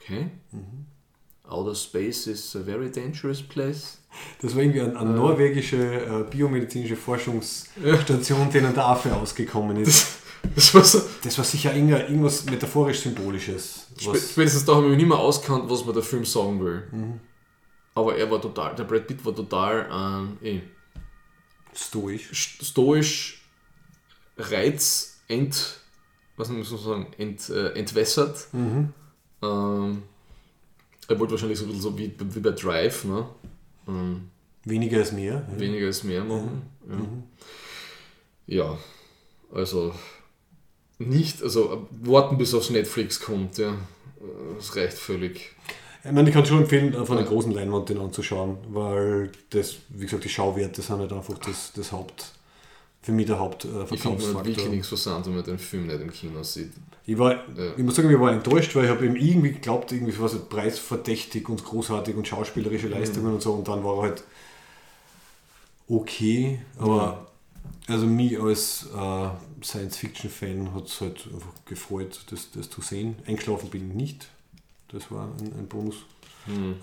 okay. 0.00 0.30
Outer 1.46 1.74
Space 1.74 2.26
is 2.26 2.56
a 2.56 2.60
very 2.60 2.90
dangerous 2.90 3.42
place. 3.42 3.97
Das 4.40 4.54
war 4.54 4.62
irgendwie 4.62 4.80
eine, 4.80 4.98
eine 4.98 5.10
norwegische 5.10 5.76
äh, 5.76 6.24
biomedizinische 6.30 6.96
Forschungsstation, 6.96 8.50
denen 8.50 8.74
der 8.74 8.86
Affe 8.86 9.14
ausgekommen 9.14 9.76
ist. 9.76 10.18
Das 10.54 10.72
war 10.74 10.84
so. 10.84 11.00
Das 11.24 11.36
war 11.36 11.44
sicher 11.44 11.74
irgendwas 11.74 12.44
metaphorisch-symbolisches. 12.46 13.88
Spätestens 13.98 14.64
da 14.64 14.74
habe 14.74 14.84
ich 14.86 14.90
mich 14.90 14.98
nicht 14.98 15.08
mehr 15.08 15.18
auskannt, 15.18 15.64
was 15.68 15.84
mir 15.84 15.92
der 15.92 16.02
Film 16.02 16.24
sagen 16.24 16.64
will. 16.64 16.82
Aber 17.94 18.16
er 18.16 18.30
war 18.30 18.40
total, 18.40 18.74
der 18.76 18.84
Brad 18.84 19.06
Pitt 19.08 19.24
war 19.24 19.34
total 19.34 19.88
ähm, 19.92 20.38
eh, 20.42 20.60
stoisch. 21.74 22.30
st- 22.32 22.64
stoisch, 22.64 23.42
reiz, 24.36 25.20
ent, 25.26 25.80
was 26.36 26.48
muss 26.48 26.70
man 26.70 26.80
sagen, 26.80 27.06
ent, 27.18 27.50
äh, 27.50 27.70
entwässert. 27.72 28.46
Ähm, 29.42 30.02
er 31.08 31.18
wollte 31.18 31.32
wahrscheinlich 31.32 31.58
so 31.58 31.64
ein 31.64 31.68
bisschen 31.68 31.82
so 31.82 31.98
wie, 31.98 32.14
wie 32.18 32.40
bei 32.40 32.50
Drive, 32.50 33.04
ne? 33.04 33.26
Ähm, 33.88 34.30
Weniger 34.64 35.00
ist 35.00 35.12
mehr. 35.12 35.46
Ja. 35.50 35.60
weniger 35.60 35.88
ist 35.88 36.04
mehr 36.04 36.24
machen. 36.24 36.62
Ja. 38.46 38.56
ja, 38.56 38.78
also 39.52 39.92
nicht, 40.98 41.42
also 41.42 41.88
warten 42.02 42.38
bis 42.38 42.54
aufs 42.54 42.70
Netflix 42.70 43.20
kommt, 43.20 43.58
ja. 43.58 43.74
Das 44.56 44.74
reicht 44.76 44.98
völlig. 44.98 45.54
Ich 46.04 46.12
meine, 46.12 46.28
ich 46.28 46.34
kann 46.34 46.44
schon 46.44 46.62
empfehlen, 46.62 46.94
auf 46.96 47.10
einer 47.10 47.22
großen 47.22 47.52
Leinwand 47.52 47.88
den 47.88 47.98
anzuschauen, 47.98 48.58
weil 48.70 49.30
das, 49.50 49.76
wie 49.90 50.04
gesagt, 50.04 50.24
die 50.24 50.28
Schauwerte 50.28 50.82
sind 50.82 50.98
halt 50.98 51.12
einfach 51.12 51.38
das, 51.38 51.72
das 51.74 51.92
Haupt, 51.92 52.32
für 53.08 53.12
mich 53.14 53.24
der 53.24 53.36
Ich 53.36 53.40
finde 53.40 53.72
man 53.72 53.80
Hauptverkaufsfaktor. 53.80 54.44
wirklich 54.46 54.68
nichts 54.68 54.88
versand, 54.88 55.24
wenn 55.26 55.34
man 55.36 55.44
den 55.44 55.58
Film 55.58 55.86
nicht 55.86 55.98
im 56.00 56.12
Kino 56.12 56.42
sieht. 56.42 56.72
Ich, 57.06 57.16
war, 57.16 57.32
Ja. 57.56 57.72
ich 57.74 57.82
muss 57.82 57.96
sagen, 57.96 58.10
ich 58.10 58.20
war 58.20 58.30
enttäuscht, 58.32 58.76
weil 58.76 58.84
ich 58.84 58.90
habe 58.90 59.06
eben 59.06 59.16
irgendwie 59.16 59.52
geglaubt, 59.52 59.90
irgendwie 59.92 60.12
was 60.18 60.38
preisverdächtig 60.46 61.48
und 61.48 61.64
großartig 61.64 62.14
und 62.16 62.28
schauspielerische 62.28 62.88
Leistungen 62.88 63.32
und 63.32 63.40
so 63.42 63.54
und 63.54 63.66
dann 63.66 63.82
war 63.82 63.96
er 63.96 64.02
halt 64.02 64.24
okay, 65.88 66.60
aber 66.78 67.26
also 67.86 68.04
mich 68.06 68.38
als 68.38 68.86
äh, 68.94 69.28
Science-Fiction-Fan 69.64 70.74
hat 70.74 70.86
es 70.86 71.00
halt 71.00 71.26
einfach 71.32 71.52
gefreut, 71.64 72.20
das, 72.30 72.50
das 72.50 72.68
zu 72.68 72.82
sehen. 72.82 73.16
Eingeschlafen 73.26 73.70
bin 73.70 73.88
ich 73.88 73.96
nicht, 73.96 74.28
das 74.88 75.10
war 75.10 75.28
ein, 75.40 75.46
ein 75.58 75.66
Bonus. 75.66 75.96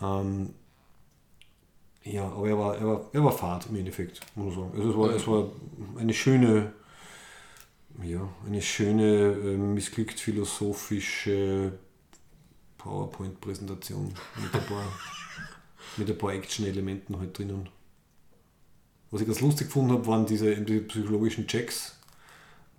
Ähm, 0.01 0.49
ja, 2.05 2.27
aber 2.27 2.47
er 2.47 2.57
war, 2.57 2.77
er, 2.77 2.87
war, 2.87 3.05
er 3.11 3.23
war 3.25 3.31
fad 3.31 3.65
im 3.69 3.75
Endeffekt, 3.77 4.21
muss 4.35 4.55
man 4.55 4.69
sagen. 4.71 4.77
Also 4.79 4.89
es 4.91 4.97
war, 4.97 5.15
es 5.15 5.27
war 5.27 5.51
eine 5.99 6.13
schöne, 6.13 6.71
ja, 8.03 8.29
eine 8.45 8.61
schöne, 8.61 9.31
äh, 9.33 9.57
missglückt 9.57 10.19
philosophische 10.19 11.73
PowerPoint-Präsentation 12.77 14.13
mit 14.41 14.53
ein 14.53 14.65
paar, 14.67 14.83
mit 15.97 16.09
ein 16.09 16.17
paar 16.17 16.33
Action-Elementen 16.33 17.17
halt 17.17 17.37
drinnen. 17.37 17.69
Was 19.11 19.21
ich 19.21 19.27
ganz 19.27 19.41
lustig 19.41 19.67
gefunden 19.67 19.91
habe, 19.93 20.05
waren 20.07 20.25
diese, 20.25 20.55
diese 20.57 20.81
psychologischen 20.81 21.47
Checks, 21.47 21.97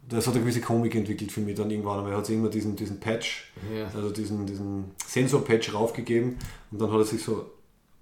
das 0.09 0.27
hat 0.27 0.35
eine 0.35 0.43
gewisse 0.45 0.61
Komik 0.61 0.95
entwickelt 0.95 1.33
für 1.33 1.41
mich 1.41 1.57
dann 1.57 1.69
irgendwann 1.71 1.99
einmal. 1.99 2.13
Er 2.13 2.19
hat 2.19 2.27
sich 2.27 2.37
immer 2.37 2.49
diesen, 2.49 2.77
diesen 2.77 3.01
Patch, 3.01 3.51
Ja. 3.75 3.87
also 3.93 4.11
diesen, 4.11 4.47
diesen 4.47 4.93
Sensor-Patch 5.05 5.75
raufgegeben 5.75 6.39
und 6.71 6.81
dann 6.81 6.93
hat 6.93 6.99
er 6.99 7.05
sich 7.05 7.23
so 7.25 7.51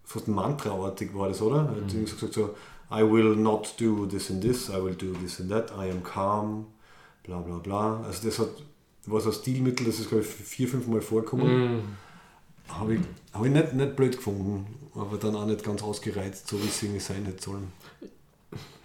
fast 0.04 0.28
mantraartig 0.28 1.14
war 1.14 1.28
das, 1.28 1.40
oder? 1.42 1.56
Er 1.56 1.82
hat 1.82 1.92
irgendwie 1.92 2.10
gesagt 2.12 2.34
so, 2.34 2.54
I 2.90 3.02
will 3.02 3.34
not 3.36 3.74
do 3.78 4.06
this 4.06 4.30
and 4.30 4.40
this, 4.42 4.68
I 4.68 4.82
will 4.82 4.94
do 4.94 5.12
this 5.20 5.40
and 5.40 5.50
that, 5.50 5.70
I 5.70 5.90
am 5.90 6.02
calm, 6.02 6.66
bla 7.22 7.38
bla 7.40 7.58
bla. 7.58 8.02
Also 8.06 8.28
das 8.28 8.38
hat, 8.38 8.50
war 9.06 9.20
so 9.20 9.30
ein 9.30 9.34
Stilmittel, 9.34 9.86
das 9.86 9.98
ist 9.98 10.08
glaube 10.08 10.24
ich 10.24 10.28
vier, 10.30 10.68
fünf 10.68 10.86
Mal 10.86 11.00
vorgekommen. 11.00 11.82
Habe 12.68 12.94
ich, 12.94 13.00
hab 13.32 13.44
ich 13.44 13.52
nicht, 13.52 13.74
nicht 13.74 13.96
blöd 13.96 14.16
gefunden, 14.16 14.66
aber 14.94 15.16
dann 15.18 15.36
auch 15.36 15.46
nicht 15.46 15.62
ganz 15.62 15.82
ausgereizt, 15.82 16.48
so 16.48 16.62
wie 16.62 16.68
es 16.68 16.82
irgendwie 16.82 17.00
sein 17.00 17.24
hätte 17.26 17.42
sollen. 17.42 17.72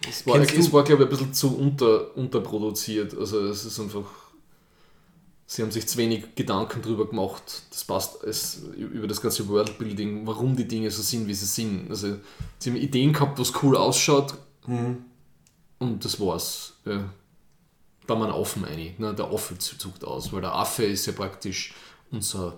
Es 0.08 0.26
war, 0.26 0.40
es 0.40 0.72
war 0.72 0.84
glaube 0.84 1.04
ich, 1.04 1.08
ein 1.08 1.10
bisschen 1.10 1.32
zu 1.34 1.56
unter, 1.56 2.16
unterproduziert. 2.16 3.16
Also 3.16 3.40
es 3.40 3.64
ist 3.64 3.78
einfach. 3.80 4.04
Sie 5.52 5.62
haben 5.62 5.72
sich 5.72 5.88
zu 5.88 5.98
wenig 5.98 6.36
Gedanken 6.36 6.80
drüber 6.80 7.08
gemacht. 7.08 7.64
Das 7.70 7.82
passt 7.82 8.22
es, 8.22 8.62
über 8.76 9.08
das 9.08 9.20
ganze 9.20 9.48
Worldbuilding, 9.48 10.24
warum 10.24 10.54
die 10.54 10.68
Dinge 10.68 10.92
so 10.92 11.02
sind, 11.02 11.26
wie 11.26 11.34
sie 11.34 11.44
sind. 11.44 11.90
Also 11.90 12.18
sie 12.60 12.70
haben 12.70 12.76
Ideen 12.76 13.12
gehabt, 13.12 13.36
was 13.36 13.52
cool 13.60 13.76
ausschaut. 13.76 14.34
Und 15.80 16.04
das 16.04 16.20
war's. 16.20 16.74
Ja. 16.84 17.12
Da 18.06 18.14
man 18.14 18.30
Affen 18.30 18.64
einig. 18.64 19.00
Ne? 19.00 19.12
Der 19.12 19.26
Affe 19.26 19.58
zuckt 19.58 20.04
aus, 20.04 20.32
weil 20.32 20.40
der 20.40 20.54
Affe 20.54 20.84
ist 20.84 21.06
ja 21.06 21.14
praktisch 21.14 21.74
unser, 22.12 22.56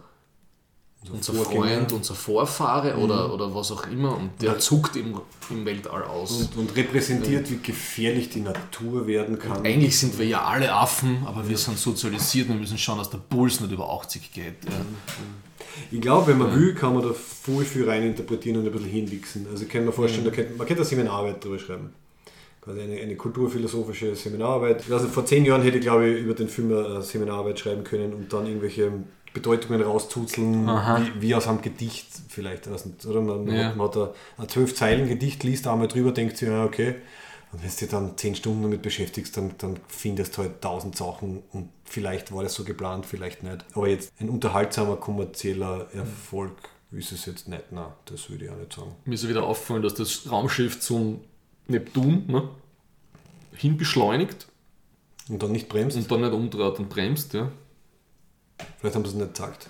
unser 1.10 1.32
Vorgänger. 1.32 1.66
Freund, 1.66 1.92
unser 1.92 2.14
Vorfahre 2.14 2.96
oder, 2.96 3.32
oder 3.34 3.54
was 3.54 3.72
auch 3.72 3.86
immer. 3.88 4.16
Und 4.16 4.30
der 4.40 4.58
zuckt 4.58 4.96
im, 4.96 5.20
im 5.50 5.64
Weltall 5.64 6.04
aus. 6.04 6.42
Und, 6.42 6.56
und 6.56 6.76
repräsentiert, 6.76 7.50
wie 7.50 7.58
gefährlich 7.58 8.30
die 8.30 8.40
Natur 8.40 9.06
werden 9.06 9.38
kann. 9.38 9.64
Eigentlich 9.64 9.98
sind 9.98 10.18
wir 10.18 10.26
ja 10.26 10.44
alle 10.44 10.72
Affen, 10.72 11.24
aber 11.26 11.48
wir 11.48 11.58
sind 11.58 11.78
sozialisiert 11.78 12.48
und 12.50 12.60
müssen 12.60 12.78
schauen, 12.78 12.98
dass 12.98 13.10
der 13.10 13.18
Puls 13.18 13.60
nicht 13.60 13.72
über 13.72 13.90
80 13.90 14.32
geht. 14.32 14.64
Ja. 14.64 14.70
Ich 15.90 16.00
glaube, 16.00 16.28
wenn 16.28 16.38
man 16.38 16.54
will, 16.54 16.74
kann 16.74 16.94
man 16.94 17.02
da 17.02 17.12
voll 17.12 17.64
viel 17.64 17.88
rein 17.88 18.02
interpretieren 18.02 18.58
und 18.58 18.66
ein 18.66 18.72
bisschen 18.72 18.88
hinwichsen. 18.88 19.46
Also 19.50 19.64
ich 19.64 19.68
kann 19.68 19.84
mir 19.84 19.92
vorstellen, 19.92 20.24
da 20.24 20.30
könnte, 20.30 20.54
man 20.54 20.66
könnte 20.66 20.82
eine 20.82 20.88
Seminararbeit 20.88 21.44
drüber 21.44 21.58
schreiben. 21.58 21.92
Quasi 22.60 22.80
eine, 22.80 23.00
eine 23.00 23.16
kulturphilosophische 23.16 24.14
Seminararbeit. 24.14 24.90
Also 24.90 25.08
vor 25.08 25.26
zehn 25.26 25.44
Jahren 25.44 25.62
hätte 25.62 25.78
ich, 25.78 25.82
glaube 25.82 26.08
ich, 26.08 26.22
über 26.22 26.34
den 26.34 26.48
Film 26.48 26.72
eine 26.72 27.02
Seminararbeit 27.02 27.58
schreiben 27.58 27.82
können 27.82 28.12
und 28.12 28.32
dann 28.32 28.46
irgendwelche 28.46 28.92
Bedeutungen 29.32 29.80
rauszuzeln, 29.82 30.66
wie, 30.66 31.22
wie 31.22 31.34
aus 31.34 31.46
einem 31.48 31.62
Gedicht 31.62 32.06
vielleicht. 32.28 32.68
Also, 32.68 32.90
oder 33.08 33.20
man, 33.20 33.46
Ja. 33.48 33.68
hat, 33.68 33.76
man 33.76 33.88
hat 33.88 34.14
ein, 34.38 34.48
zwölf 34.48 34.74
Zeilen 34.74 35.08
Gedicht, 35.08 35.42
liest 35.44 35.66
einmal 35.66 35.88
drüber, 35.88 36.12
denkt 36.12 36.36
sich, 36.36 36.48
ja, 36.48 36.64
okay. 36.64 36.96
Und 37.52 37.62
wenn 37.62 37.68
du 37.70 37.76
dich 37.76 37.88
dann 37.88 38.16
zehn 38.16 38.34
Stunden 38.34 38.62
damit 38.62 38.80
beschäftigst, 38.82 39.36
dann, 39.36 39.54
dann 39.58 39.78
findest 39.86 40.36
du 40.36 40.42
halt 40.42 40.62
tausend 40.62 40.96
Sachen 40.96 41.42
und 41.52 41.68
vielleicht 41.84 42.32
war 42.32 42.42
das 42.42 42.54
so 42.54 42.64
geplant, 42.64 43.04
vielleicht 43.04 43.42
nicht. 43.42 43.64
Aber 43.74 43.88
jetzt 43.88 44.10
ein 44.20 44.30
unterhaltsamer 44.30 44.96
kommerzieller 44.96 45.86
Erfolg 45.92 46.52
ist 46.92 47.12
es 47.12 47.26
jetzt 47.26 47.48
nicht. 47.48 47.70
Nein, 47.70 47.86
das 48.06 48.30
würde 48.30 48.46
ich 48.46 48.50
auch 48.50 48.56
nicht 48.56 48.72
sagen. 48.72 48.92
Mir 49.04 49.14
ist 49.14 49.28
wieder 49.28 49.42
aufgefallen, 49.44 49.82
dass 49.82 49.94
das 49.94 50.30
Raumschiff 50.30 50.80
zum 50.80 51.20
Neptun 51.68 52.24
ne, 52.26 52.48
hin 53.54 53.76
beschleunigt 53.76 54.46
Und 55.28 55.42
dann 55.42 55.52
nicht 55.52 55.68
bremst. 55.68 55.96
und 55.96 56.10
dann 56.10 56.22
nicht 56.22 56.32
umdreht 56.32 56.78
und 56.78 56.88
bremst. 56.88 57.34
Ja. 57.34 57.50
Vielleicht 58.78 58.96
haben 58.96 59.04
sie 59.04 59.10
es 59.10 59.16
nicht 59.16 59.34
gesagt. 59.34 59.66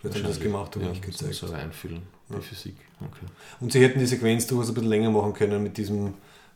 Vielleicht 0.00 0.16
haben 0.16 0.22
sie 0.24 0.28
das 0.28 0.40
gemacht 0.40 0.76
und 0.76 0.82
ja, 0.82 0.88
nicht 0.90 1.02
gezeigt. 1.02 1.34
So 1.34 1.46
reinfüllen, 1.46 2.02
die 2.28 2.40
Physik. 2.42 2.76
Okay. 3.00 3.26
Und 3.60 3.72
sie 3.72 3.80
hätten 3.82 3.98
die 4.00 4.06
Sequenz 4.06 4.46
durchaus 4.46 4.68
ein 4.68 4.74
bisschen 4.74 4.90
länger 4.90 5.10
machen 5.10 5.32
können 5.32 5.62
mit 5.62 5.76
diesem 5.76 6.14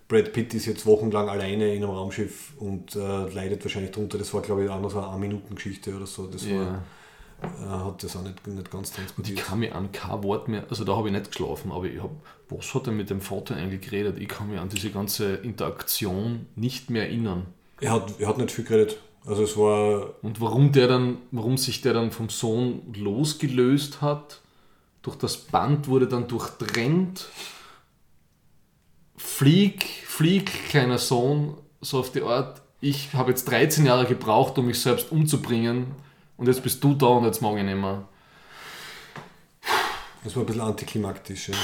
Brad 0.08 0.32
Pitt 0.32 0.54
ist 0.54 0.66
jetzt 0.66 0.86
wochenlang 0.86 1.28
alleine 1.28 1.74
in 1.74 1.82
einem 1.82 1.90
Raumschiff 1.92 2.52
und 2.58 2.94
äh, 2.94 3.28
leidet 3.28 3.64
wahrscheinlich 3.64 3.90
drunter. 3.90 4.18
Das 4.18 4.32
war, 4.32 4.40
glaube 4.40 4.62
ich, 4.64 4.70
auch 4.70 4.80
noch 4.80 4.90
so 4.90 4.98
eine 5.00 5.08
Ein-Minuten-Geschichte 5.08 5.96
oder 5.96 6.06
so. 6.06 6.28
Das 6.28 6.46
Ja. 6.46 6.60
war, 6.60 6.82
äh, 7.42 7.84
hat 7.86 8.04
das 8.04 8.14
auch 8.16 8.22
nicht, 8.22 8.46
nicht 8.46 8.70
ganz 8.70 8.90
Ich 8.90 8.96
transportiert. 8.96 9.38
kann 9.44 9.58
mich 9.58 9.74
an 9.74 9.90
kein 9.90 10.22
Wort 10.22 10.46
mehr, 10.46 10.64
also 10.70 10.84
da 10.84 10.96
habe 10.96 11.08
ich 11.08 11.12
nicht 11.12 11.32
geschlafen, 11.32 11.72
aber 11.72 11.86
ich 11.86 12.00
habe, 12.00 12.14
was 12.50 12.72
hat 12.72 12.86
er 12.86 12.92
mit 12.92 13.10
dem 13.10 13.20
Vater 13.20 13.56
eigentlich 13.56 13.80
geredet? 13.80 14.16
Ich 14.20 14.28
kann 14.28 14.48
mich 14.48 14.60
an 14.60 14.68
diese 14.68 14.90
ganze 14.90 15.34
Interaktion 15.36 16.46
nicht 16.54 16.88
mehr 16.88 17.02
erinnern. 17.02 17.46
Er 17.80 17.90
hat, 17.92 18.14
er 18.20 18.28
hat 18.28 18.38
nicht 18.38 18.52
viel 18.52 18.64
geredet. 18.64 18.98
Also 19.26 19.42
es 19.42 19.56
war 19.56 20.14
Und 20.22 20.40
warum 20.40 20.70
der 20.70 20.86
dann, 20.86 21.18
warum 21.32 21.58
sich 21.58 21.82
der 21.82 21.94
dann 21.94 22.12
vom 22.12 22.28
Sohn 22.28 22.94
losgelöst 22.94 24.00
hat, 24.00 24.40
durch 25.02 25.16
das 25.16 25.36
Band 25.36 25.88
wurde 25.88 26.06
dann 26.06 26.28
durchtrennt. 26.28 27.28
Flieg, 29.16 29.84
flieg, 30.06 30.68
kleiner 30.68 30.98
Sohn, 30.98 31.56
so 31.80 31.98
auf 32.00 32.12
die 32.12 32.22
Art, 32.22 32.62
ich 32.80 33.14
habe 33.14 33.30
jetzt 33.30 33.46
13 33.50 33.86
Jahre 33.86 34.06
gebraucht, 34.06 34.58
um 34.58 34.66
mich 34.66 34.80
selbst 34.80 35.10
umzubringen 35.10 35.86
und 36.36 36.46
jetzt 36.46 36.62
bist 36.62 36.82
du 36.84 36.94
da 36.94 37.06
und 37.06 37.24
jetzt 37.24 37.40
mag 37.42 37.56
ich 37.56 37.64
nicht 37.64 37.76
mehr. 37.76 38.06
Das 40.22 40.34
war 40.36 40.42
ein 40.42 40.46
bisschen 40.46 40.62
antiklimaktisch. 40.62 41.48
Ja. 41.48 41.54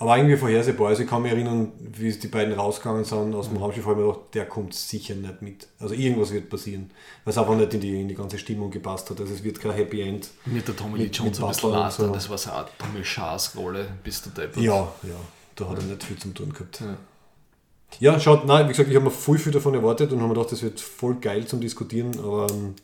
Aber 0.00 0.16
irgendwie 0.16 0.36
vorhersehbar. 0.36 0.88
Also 0.88 1.02
ich 1.02 1.08
kann 1.08 1.22
mich 1.22 1.32
erinnern, 1.32 1.72
wie 1.80 2.08
es 2.08 2.20
die 2.20 2.28
beiden 2.28 2.54
rausgegangen 2.54 3.04
sind 3.04 3.34
aus 3.34 3.48
dem 3.48 3.56
Raumschiff, 3.56 3.84
habe 3.84 4.00
ich 4.00 4.06
mir 4.06 4.12
gedacht, 4.12 4.34
der 4.34 4.46
kommt 4.46 4.74
sicher 4.74 5.14
nicht 5.16 5.42
mit. 5.42 5.66
Also 5.80 5.94
irgendwas 5.94 6.32
wird 6.32 6.48
passieren. 6.48 6.90
Weil 7.24 7.32
es 7.32 7.38
einfach 7.38 7.56
nicht 7.56 7.74
in 7.74 7.80
die, 7.80 8.00
in 8.00 8.08
die 8.08 8.14
ganze 8.14 8.38
Stimmung 8.38 8.70
gepasst 8.70 9.10
hat. 9.10 9.20
Also 9.20 9.34
es 9.34 9.42
wird 9.42 9.60
kein 9.60 9.72
Happy 9.72 10.00
End. 10.00 10.30
Mit 10.46 10.68
der 10.68 10.76
Tommy 10.76 10.98
Lee 10.98 11.06
Jones 11.06 11.42
ein 11.42 11.48
bisschen 11.48 11.70
later, 11.70 12.06
so. 12.06 12.12
das 12.12 12.30
war 12.30 12.38
so 12.38 12.50
eine 12.52 12.66
Tommy 12.78 13.04
Schaas-Rolle, 13.04 13.88
bis 14.04 14.22
du 14.22 14.30
deppert. 14.30 14.62
Ja, 14.62 14.92
ja. 15.02 15.16
Da 15.56 15.68
hat 15.68 15.78
er 15.78 15.84
nicht 15.84 16.04
viel 16.04 16.16
zum 16.16 16.32
tun 16.32 16.52
gehabt. 16.52 16.80
Ja. 16.80 16.96
Ja, 18.00 18.20
schaut, 18.20 18.46
nein, 18.46 18.66
wie 18.66 18.72
gesagt, 18.72 18.90
ich 18.90 18.94
habe 18.94 19.06
mir 19.06 19.10
voll 19.10 19.38
viel 19.38 19.50
davon 19.50 19.74
erwartet 19.74 20.12
und 20.12 20.18
habe 20.18 20.28
mir 20.28 20.34
gedacht, 20.34 20.52
das 20.52 20.62
wird 20.62 20.78
voll 20.78 21.16
geil 21.16 21.46
zum 21.46 21.60
Diskutieren, 21.60 22.18
aber 22.20 22.46
ähm, 22.50 22.74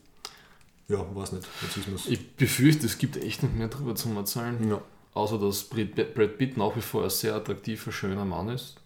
ja, 0.88 1.04
weiß 1.14 1.32
nicht. 1.32 1.46
Jetzt 1.62 1.76
wissen 1.76 1.92
wir's. 1.92 2.06
Ich 2.06 2.36
befürchte, 2.36 2.86
es 2.86 2.98
gibt 2.98 3.16
echt 3.16 3.42
nicht 3.42 3.54
mehr 3.54 3.68
darüber 3.68 3.94
zu 3.94 4.08
erzählen. 4.10 4.56
Ja. 4.68 4.80
Außer 5.14 5.38
dass 5.38 5.64
Brad 5.64 6.38
Pitt 6.38 6.56
nach 6.56 6.74
wie 6.76 6.80
vor 6.80 7.04
ein 7.04 7.10
sehr 7.10 7.34
attraktiver, 7.34 7.92
schöner 7.92 8.24
Mann 8.24 8.48
ist. 8.48 8.76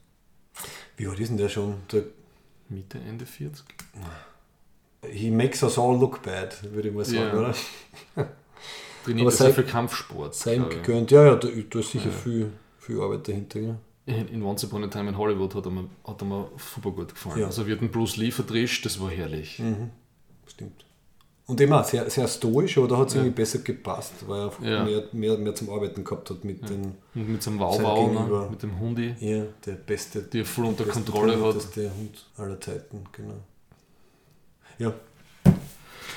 Wie 0.97 1.07
alt 1.07 1.19
ist 1.19 1.29
denn 1.29 1.39
der 1.39 1.49
schon? 1.49 1.75
Der, 1.91 2.05
Mitte, 2.69 2.99
Ende 2.99 3.25
40. 3.25 3.65
he 5.11 5.31
makes 5.31 5.63
us 5.63 5.79
all 5.79 5.99
look 5.99 6.23
bad, 6.23 6.63
würde 6.73 6.89
ich 6.89 6.95
mal 6.95 7.05
sagen, 7.05 7.17
Ja. 7.17 7.33
oder? 7.39 7.55
Trainiert 9.05 9.27
Aber 9.27 9.31
ja 9.31 9.37
sehr 9.45 9.55
viel 9.55 9.65
Kampfsport. 9.65 10.35
Sein 10.35 10.69
gegönnt. 10.69 11.11
Ja, 11.11 11.25
ja, 11.25 11.37
da, 11.37 11.49
da 11.49 11.79
ist 11.79 11.93
sicher 11.93 12.11
viel, 12.11 12.53
viel 12.79 13.01
Arbeit 13.01 13.27
dahinter. 13.27 13.61
Ja. 13.61 13.77
In, 14.05 14.29
in 14.29 14.43
Once 14.43 14.65
Upon 14.65 14.85
a 14.85 14.89
Time 14.89 15.09
in 15.09 15.17
Hollywood 15.17 15.55
hat 15.55 15.65
er 15.65 15.71
mir, 15.71 15.89
hat 16.07 16.21
er 16.21 16.27
mir 16.27 16.51
super 16.59 16.91
gut 16.91 17.15
gefallen. 17.15 17.41
Ja. 17.41 17.47
Also 17.47 17.67
wird 17.67 17.81
ein 17.81 17.91
Bruce 17.91 18.17
Lee 18.17 18.31
verdrischt, 18.31 18.85
das 18.85 19.01
war 19.01 19.11
herrlich. 19.11 19.63
Stimmt. 20.47 20.85
Und 21.49 21.59
eben 21.63 21.73
auch 21.73 21.85
sehr, 21.85 22.09
sehr 22.11 22.29
stoisch, 22.29 22.77
aber 22.77 22.89
da 22.89 22.99
hat 22.99 23.09
es 23.09 23.15
irgendwie 23.15 23.35
besser 23.35 23.61
gepasst, 23.61 24.13
weil 24.27 24.51
er 24.63 24.71
Ja. 24.71 24.85
mehr, 24.85 25.03
mehr, 25.13 25.39
mehr 25.39 25.55
zum 25.55 25.71
Arbeiten 25.71 26.05
gehabt 26.05 26.29
hat 26.29 26.45
mit 26.45 26.69
den. 26.69 26.95
Und 27.15 27.29
mit 27.29 27.43
seinem 27.43 27.59
Gegenüber. 27.59 28.43
ne? 28.45 28.49
mit 28.51 28.63
dem 28.63 28.79
Hundi, 28.79 29.15
Ja, 29.19 29.45
der 29.65 29.73
beste. 29.73 30.23
die 30.25 30.41
er 30.41 30.45
voll 30.45 30.67
unter 30.67 30.85
beste 30.85 31.01
Kontrolle 31.01 31.33
hat. 31.33 31.39
trainierteste 31.41 31.91
Hund 31.97 32.27
aller 32.37 32.61
Zeiten, 32.61 33.05
genau. 33.13 33.41
Ja. 34.79 34.93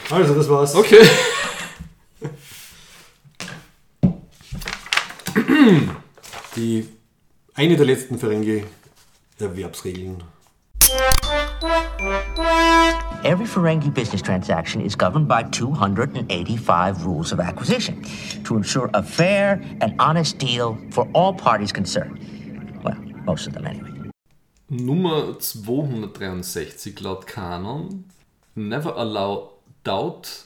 Also, 0.09 0.35
das 0.35 0.49
war's. 0.49 0.75
Okay. 0.75 0.99
Die 6.55 6.87
eine 7.53 7.75
der 7.77 7.85
letzten 7.85 8.17
Ferengi-Erwerbsregeln. 8.19 10.23
Every 13.23 13.45
Ferengi 13.45 13.93
business 13.93 14.19
transaction 14.19 14.81
is 14.81 14.95
governed 14.95 15.27
by 15.27 15.43
285 15.43 17.05
rules 17.05 17.31
of 17.31 17.39
acquisition 17.39 18.01
to 18.45 18.57
ensure 18.57 18.89
a 18.95 19.03
fair 19.03 19.61
and 19.79 19.93
honest 19.99 20.39
deal 20.39 20.75
for 20.89 21.07
all 21.13 21.31
parties 21.31 21.71
concerned. 21.71 22.17
Well, 22.83 22.97
most 23.23 23.45
of 23.45 23.53
them 23.53 23.67
anyway. 23.67 23.91
Nummer 24.71 25.33
263 25.33 26.93
laut 27.03 27.27
Kanon. 27.27 28.05
Never 28.55 28.89
allow 28.89 29.51
doubt 29.83 30.45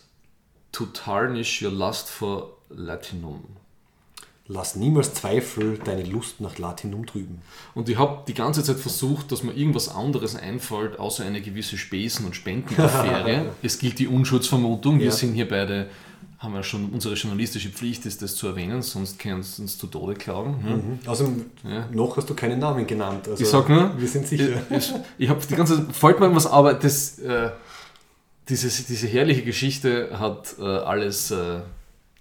to 0.74 0.88
tarnish 0.88 1.62
your 1.62 1.72
lust 1.72 2.10
for 2.10 2.56
Latinum. 2.70 3.52
Lass 4.48 4.76
niemals 4.76 5.14
Zweifel 5.16 5.80
deine 5.84 6.04
Lust 6.04 6.40
nach 6.40 6.60
Latinum 6.60 7.08
trüben. 7.08 7.42
Und 7.74 7.90
ich 7.90 7.98
habe 7.98 8.24
die 8.28 8.36
ganze 8.36 8.62
Zeit 8.64 8.78
versucht, 8.78 9.32
dass 9.32 9.42
mir 9.42 9.54
irgendwas 9.54 9.90
anderes 9.90 10.36
einfällt, 10.36 11.00
außer 11.00 11.26
eine 11.26 11.42
gewisse 11.42 11.78
Spesen- 11.80 12.28
und 12.28 12.36
Spendenaffäre. 12.36 13.48
es 13.64 13.80
gilt 13.80 13.98
die 13.98 14.08
Unschuldsvermutung. 14.08 15.00
Wir 15.00 15.08
Ja. 15.08 15.12
sind 15.12 15.34
hier 15.34 15.48
beide, 15.48 15.88
haben 16.38 16.54
ja 16.54 16.62
schon, 16.62 16.92
unsere 16.92 17.16
journalistische 17.16 17.70
Pflicht 17.70 18.06
ist, 18.06 18.22
das 18.22 18.36
zu 18.36 18.46
erwähnen, 18.46 18.84
sonst 18.84 19.18
können 19.18 19.42
sie 19.42 19.64
uns 19.64 19.80
zu 19.80 19.88
Tode 19.88 20.14
klagen. 20.14 20.64
Hm? 20.64 21.10
Außerdem, 21.10 21.46
Ja. 21.68 21.88
noch 21.92 22.16
hast 22.16 22.30
du 22.30 22.36
keinen 22.36 22.60
Namen 22.60 22.86
genannt. 22.86 23.28
Also 23.28 23.42
Ich 23.44 23.50
sag 23.50 23.68
nur, 23.68 24.00
wir 24.00 24.08
sind 24.08 24.28
sicher. 24.28 24.62
Ich, 24.70 24.94
ich 25.18 25.28
habe 25.30 25.42
die 25.50 25.56
ganze 25.56 25.78
Zeit, 25.88 25.96
fällt 25.96 26.20
mir 26.20 26.36
was, 26.36 26.46
aber 26.46 26.76
das, 26.76 27.18
äh, 27.18 27.50
dieses, 28.48 28.86
diese 28.86 29.08
herrliche 29.08 29.42
Geschichte 29.44 30.20
hat 30.20 30.54
äh, 30.60 30.64
alles 30.64 31.32
äh, 31.32 31.62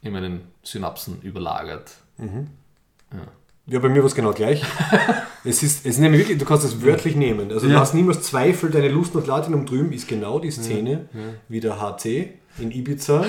in 0.01 0.13
meinen 0.15 0.41
Synapsen 0.63 1.21
überlagert. 1.21 1.91
Ja. 2.19 3.27
Ja, 3.67 3.79
bei 3.79 3.89
mir 3.89 4.01
war 4.01 4.07
es 4.07 4.15
genau 4.15 4.33
gleich. 4.33 4.63
es, 5.45 5.63
ist, 5.63 5.81
es 5.87 5.93
ist 5.95 5.99
nämlich 5.99 6.21
wirklich, 6.21 6.39
du 6.39 6.45
kannst 6.45 6.65
es 6.67 6.83
wörtlich 6.83 7.17
nehmen. 7.17 7.51
Also 7.51 7.67
du 7.67 7.73
Ja. 7.73 7.81
hast 7.81 7.95
niemals 7.95 8.21
Zweifel, 8.23 8.71
deine 8.71 8.89
Lust 8.89 9.15
nach 9.15 9.27
Latinum 9.27 9.65
drüben 9.65 9.93
ist 9.93 10.07
genau 10.07 10.39
die 10.39 10.51
Szene, 10.51 11.09
wie 11.49 11.61
der 11.61 11.81
HC 11.81 12.35
in 12.59 12.71
Ibiza 12.71 13.25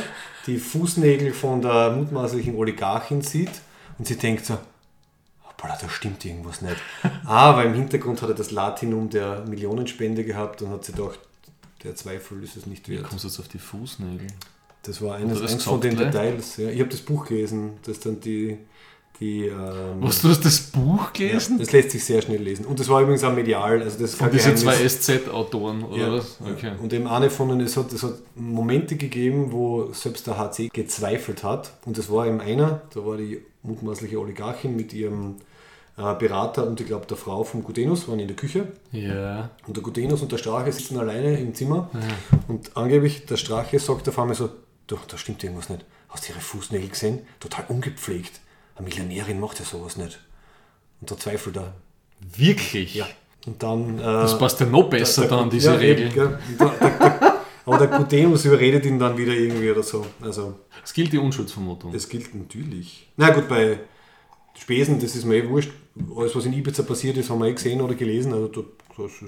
die 0.46 0.58
Fußnägel 0.58 1.32
von 1.34 1.62
der 1.62 1.92
mutmaßlichen 1.92 2.56
Oligarchin 2.56 3.22
sieht 3.22 3.50
und 3.98 4.06
sie 4.08 4.18
denkt 4.18 4.46
so, 4.46 4.58
Hoppala, 5.48 5.78
da 5.82 5.88
stimmt 5.90 6.24
irgendwas 6.26 6.62
nicht. 6.62 6.76
Aber 7.26 7.64
im 7.64 7.74
Hintergrund 7.74 8.22
hat 8.22 8.30
er 8.30 8.36
das 8.36 8.52
Latinum 8.52 9.10
der 9.10 9.46
Millionenspende 9.48 10.24
gehabt 10.26 10.62
und 10.62 10.70
hat 10.70 10.84
sie 10.86 10.92
gedacht, 10.92 11.18
der 11.84 11.96
Zweifel 11.96 12.44
ist 12.44 12.58
es 12.58 12.66
nicht 12.66 12.90
Wie 12.90 12.96
wert. 12.98 13.06
kommst 13.10 13.24
du 13.24 13.30
jetzt 13.30 13.40
auf 13.40 13.48
die 13.48 13.58
Fußnägel? 13.58 14.28
Das 14.88 15.02
war 15.02 15.16
eines, 15.16 15.42
das 15.42 15.54
eins 15.54 15.64
von 15.64 15.82
den 15.82 15.96
ne? 15.96 16.06
Details. 16.06 16.58
Ja. 16.58 16.70
Ich 16.70 16.80
habe 16.80 16.90
das 16.90 17.02
Buch 17.02 17.26
gelesen, 17.26 17.72
das 17.86 18.00
dann 18.00 18.20
die... 18.20 18.58
die 19.20 19.46
ähm, 19.46 20.02
Was, 20.02 20.22
du 20.22 20.30
hast 20.30 20.44
das 20.44 20.60
Buch 20.60 21.12
ja, 21.16 21.28
gelesen? 21.28 21.58
das 21.58 21.72
lässt 21.72 21.92
sich 21.92 22.04
sehr 22.04 22.22
schnell 22.22 22.42
lesen. 22.42 22.66
Und 22.66 22.80
das 22.80 22.90
war 22.90 23.02
übrigens 23.02 23.24
auch 23.24 23.34
medial. 23.34 23.82
Also 23.82 23.98
das 24.00 24.16
Von 24.16 24.30
diesen 24.32 24.58
zwei 24.58 24.76
SZ-Autoren, 24.88 25.84
oder 25.84 25.98
ja, 25.98 26.12
was? 26.12 26.40
ja. 26.46 26.52
Okay. 26.52 26.72
Und 26.82 26.92
eben 26.94 27.08
eine 27.08 27.30
von 27.30 27.50
denen, 27.50 27.62
es 27.62 27.78
hat, 27.78 27.94
es 27.94 28.04
hat 28.04 28.16
Momente 28.36 28.96
gegeben, 28.98 29.52
wo 29.52 29.92
selbst 29.94 30.28
der 30.28 30.38
HC 30.38 30.70
gezweifelt 30.74 31.44
hat. 31.44 31.72
Und 31.86 31.98
das 31.98 32.12
war 32.12 32.28
eben 32.28 32.42
einer, 32.42 32.82
da 32.94 33.06
war 33.06 33.18
die 33.18 33.42
mutmaßliche 33.64 34.20
Oligarchin 34.20 34.76
mit 34.76 34.94
ihrem 34.94 35.38
äh, 35.98 36.14
Berater 36.16 36.68
und 36.68 36.80
ich 36.82 36.88
glaube 36.88 37.06
der 37.06 37.16
Frau 37.16 37.44
vom 37.46 37.64
Gudenus, 37.64 38.08
waren 38.10 38.20
in 38.20 38.28
der 38.28 38.36
Küche. 38.36 38.68
Ja. 38.92 39.50
Und 39.66 39.78
der 39.78 39.82
Gudenus 39.82 40.22
und 40.22 40.32
der 40.32 40.38
Strache 40.38 40.72
sitzen 40.72 41.00
alleine 41.00 41.40
im 41.40 41.56
Zimmer. 41.56 41.90
Und 42.50 42.76
angeblich, 42.76 43.26
der 43.26 43.38
Strache 43.38 43.80
sagt 43.80 44.10
auf 44.10 44.20
einmal 44.20 44.36
so, 44.36 44.50
du, 44.88 44.98
da 45.08 45.18
stimmt 45.18 45.44
irgendwas 45.44 45.70
nicht. 45.70 45.86
Hast 46.10 46.28
du 46.28 46.34
ihre 46.34 46.42
Fußnägel 46.42 46.90
gesehen? 46.90 47.20
Total 47.40 47.66
ungepflegt. 47.68 48.40
Eine 48.76 48.88
Millionärin 48.88 49.40
macht 49.40 49.60
ja 49.60 49.66
sowas 49.66 49.98
nicht. 49.98 50.20
Und 51.02 51.12
da 51.12 51.18
zweifelt 51.18 51.58
er. 51.58 51.74
Wirklich? 52.38 52.96
Ja. 52.96 53.08
Und 53.46 53.62
dann... 53.62 54.00
Äh, 54.00 54.02
Das 54.04 54.38
passt 54.38 54.60
ja 54.60 54.66
noch 54.66 54.90
besser 54.90 55.22
der- 55.24 55.30
dann, 55.32 55.50
diese 55.50 55.72
ja, 55.72 55.76
Regel. 55.78 56.08
eben, 56.08 56.16
der- 56.60 57.36
Aber 57.66 57.78
der 57.80 57.88
Gudenus 57.98 58.46
überredet 58.46 58.86
ihn 58.86 59.00
dann 59.00 59.18
wieder 59.18 59.34
irgendwie 59.34 59.72
oder 59.72 59.84
so. 59.84 60.06
Also, 60.22 60.60
Es 60.84 60.94
gilt 60.94 61.12
die 61.14 61.18
Unschuldsvermutung. 61.18 61.94
es 61.96 62.08
gilt 62.08 62.34
natürlich. 62.36 63.08
Na 63.18 63.32
gut, 63.32 63.48
bei 63.50 63.80
Spesen, 64.58 65.00
das 65.00 65.16
ist 65.16 65.26
mir 65.26 65.38
eh 65.44 65.50
wurscht. 65.50 65.72
Alles, 66.16 66.36
was 66.36 66.46
in 66.46 66.54
Ibiza 66.54 66.84
passiert 66.84 67.18
ist, 67.18 67.30
haben 67.30 67.40
wir 67.40 67.48
eh 67.48 67.54
gesehen 67.54 67.82
oder 67.82 67.96
gelesen. 67.96 68.34
Also, 68.34 68.48
da- 68.48 69.06
ist, 69.06 69.24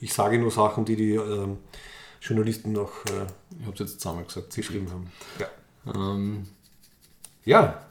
ich 0.00 0.12
sage 0.12 0.38
nur 0.38 0.50
Sachen, 0.50 0.84
die 0.84 0.96
die 0.96 1.14
ähm, 1.14 1.58
Journalisten 2.20 2.72
noch 2.72 3.04
äh, 3.06 3.26
Ich 3.60 3.66
habe 3.66 3.74
es 3.74 3.78
jetzt 3.80 4.00
zweimal 4.00 4.24
gesagt. 4.24 4.54
geschrieben 4.54 4.90
haben. 4.90 5.12
Ja. 5.38 5.46
Ähm, 5.94 6.48
ja. 7.44 7.82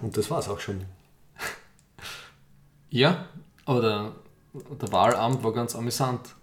Und 0.00 0.16
das 0.16 0.30
war 0.30 0.38
es 0.38 0.48
auch 0.48 0.60
schon. 0.60 0.84
ja, 2.90 3.26
aber 3.64 3.80
der, 3.80 4.12
der 4.80 4.92
Wahlamt 4.92 5.44
war 5.44 5.52
ganz 5.52 5.74
amüsant. 5.76 6.34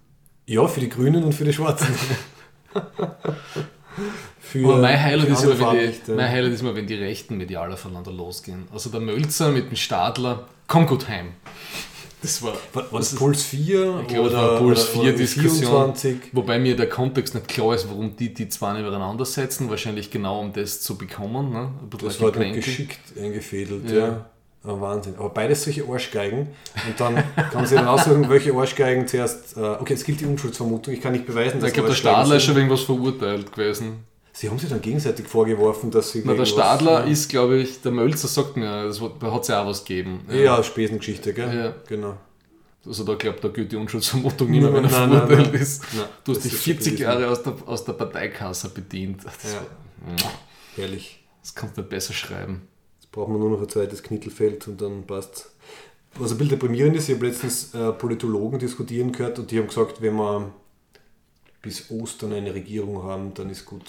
Ja, 0.46 0.68
für 0.68 0.80
die 0.80 0.90
Grünen 0.90 1.24
und 1.24 1.34
für 1.34 1.46
die 1.46 1.54
Schwarzen. 1.54 1.88
für 4.40 4.66
Aber 4.66 4.78
mein 4.78 5.02
Highlight, 5.02 5.30
ist 5.30 5.44
immer, 5.44 5.60
wenn 5.60 5.92
die, 5.92 6.12
mein 6.12 6.30
Highlight 6.30 6.54
ist 6.54 6.62
immer, 6.62 6.76
wenn 6.76 6.88
die 6.88 6.96
Rechten 6.96 7.38
medial 7.38 7.72
aufeinander 7.72 8.12
losgehen. 8.12 8.68
Also 8.72 8.90
der 8.90 9.00
Mölzer 9.00 9.52
mit 9.52 9.70
dem 9.70 9.76
Stadler, 9.76 10.48
komm 10.68 10.88
gut 10.88 11.08
heim. 11.08 11.34
Das 12.22 12.42
war, 12.44 12.54
War, 12.74 12.92
war 12.92 13.00
das 13.00 13.16
Puls 13.16 13.44
4 13.44 14.00
ich 14.02 14.08
glaube, 14.10 14.30
oder, 14.30 14.58
Puls 14.58 14.90
oder- 14.90 15.00
oder 15.00 15.04
4 15.10 15.16
Diskussion. 15.16 15.94
24? 15.96 16.16
Wobei 16.34 16.60
mir 16.60 16.76
der 16.76 16.90
Kontext 16.90 17.34
nicht 17.34 17.48
klar 17.48 17.76
ist, 17.76 17.88
warum 17.90 18.16
die 18.18 18.34
die 18.34 18.50
zwei 18.50 18.80
übereinander 18.80 19.24
setzen. 19.26 19.70
Wahrscheinlich 19.70 20.12
genau, 20.12 20.42
um 20.42 20.52
das 20.52 20.82
zu 20.82 20.98
bekommen. 20.98 21.52
Ne? 21.52 21.70
Das 22.02 22.20
war 22.22 22.32
dann 22.32 22.52
geschickt 22.54 23.00
eingefädelt, 23.18 23.90
Ja. 23.90 23.98
ja. 23.98 24.26
Ah, 24.66 24.76
Wahnsinn. 24.82 25.14
Aber 25.18 25.30
beides 25.30 25.64
solche 25.64 25.86
Arschgeigen. 25.88 26.40
Und 26.86 27.00
dann 27.00 27.24
kann 27.54 27.66
sie 27.66 27.76
dann 27.76 27.88
aussuchen, 27.88 28.28
welche 28.30 28.54
Arschgeigen 28.54 29.08
zuerst. 29.08 29.56
Äh, 29.56 29.62
okay, 29.62 29.94
es 29.94 30.04
gilt 30.04 30.20
die 30.20 30.26
Unschuldsvermutung. 30.26 30.94
Ich 30.94 31.00
kann 31.00 31.14
nicht 31.14 31.26
beweisen, 31.26 31.62
dass 31.62 31.70
Ich 31.70 31.74
glaube, 31.74 31.88
der 31.88 31.96
Stadler 31.96 32.36
ist 32.36 32.44
schon 32.44 32.56
sind. 32.56 32.64
wegen 32.64 32.74
was 32.74 32.82
verurteilt 32.82 33.50
gewesen. 33.54 34.04
Sie 34.40 34.50
haben 34.50 34.58
sich 34.58 34.70
dann 34.70 34.80
gegenseitig 34.82 35.28
vorgeworfen, 35.28 35.92
dass 35.92 36.12
sie. 36.14 36.22
Na, 36.24 36.34
der 36.34 36.46
Stadler 36.46 37.04
was, 37.04 37.10
ist, 37.10 37.28
glaube 37.30 37.58
ich, 37.58 37.82
der 37.82 37.92
Mölzer 37.92 38.30
sagt 38.30 38.56
mir, 38.56 38.90
da 39.20 39.32
hat 39.34 39.42
es 39.42 39.48
ja 39.50 39.62
auch 39.62 39.68
was 39.68 39.84
gegeben. 39.84 40.22
Ja, 40.30 40.36
ja 40.36 40.64
Spesengeschichte, 40.64 41.34
gell? 41.34 41.54
Ja. 41.54 41.76
Genau. 41.90 42.16
Also 42.86 43.04
da 43.04 43.16
glaubt, 43.16 43.44
da 43.44 43.50
gilt 43.50 43.70
die 43.74 43.76
Unschuldsvermutung 43.76 44.50
nicht 44.50 44.62
mehr, 44.62 44.74
wenn 44.74 44.86
er 44.86 44.90
verurteilt 44.90 45.54
ist. 45.56 45.84
Nein, 45.94 46.06
du 46.24 46.32
hast 46.32 46.46
dich 46.46 46.54
ist 46.54 46.64
schon 46.64 46.74
40 46.76 46.86
gewesen. 46.94 47.02
Jahre 47.04 47.28
aus 47.30 47.44
der, 47.44 47.54
aus 47.66 47.84
der 47.84 47.92
Parteikasse 47.92 48.70
bedient. 48.70 49.26
Das, 49.26 49.34
Ja. 49.44 49.60
war- 49.60 50.32
Herrlich. 50.78 51.22
das 51.42 51.54
kannst 51.54 51.76
du 51.76 51.82
nicht 51.82 51.90
besser 51.90 52.14
schreiben. 52.14 52.62
Jetzt 53.02 53.12
brauchen 53.12 53.34
wir 53.34 53.40
nur 53.40 53.50
noch 53.50 53.62
ein 53.62 53.68
zweites 53.68 54.02
Knittelfeld 54.04 54.70
und 54.70 54.80
dann 54.80 55.06
passt 55.06 55.52
Was 56.18 56.32
ein 56.32 56.38
bisschen 56.38 56.58
deprimierend 56.58 56.96
ist, 56.96 57.10
ich 57.10 57.16
habe 57.16 57.28
letztens 57.28 57.74
äh, 57.74 57.92
Politologen 57.92 58.58
diskutieren 58.58 59.12
gehört 59.12 59.38
und 59.38 59.52
die 59.52 59.60
haben 59.60 59.68
gesagt, 59.68 60.02
wenn 60.02 60.16
wir 60.16 60.50
bis 61.62 61.92
Ostern 61.92 62.32
eine 62.32 62.54
Regierung 62.54 63.04
haben, 63.04 63.34
dann 63.34 63.50
ist 63.50 63.66
gut. 63.66 63.84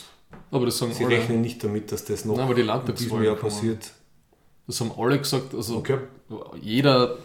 Aber 0.51 0.67
das 0.67 0.79
sagen 0.79 0.93
Sie 0.93 1.05
alle. 1.05 1.17
rechnen 1.17 1.41
nicht 1.41 1.63
damit, 1.63 1.93
dass 1.93 2.05
das 2.05 2.25
noch 2.25 2.37
Nein, 2.37 2.45
aber 2.47 2.55
die 2.55 2.63
in 2.63 2.95
diesem 2.97 3.23
Jahr 3.23 3.37
passiert. 3.37 3.93
Das 4.67 4.81
haben 4.81 4.93
alle 4.97 5.19
gesagt. 5.19 5.55
Also 5.55 5.77
Okay. 5.77 5.99
jeder, 6.61 7.17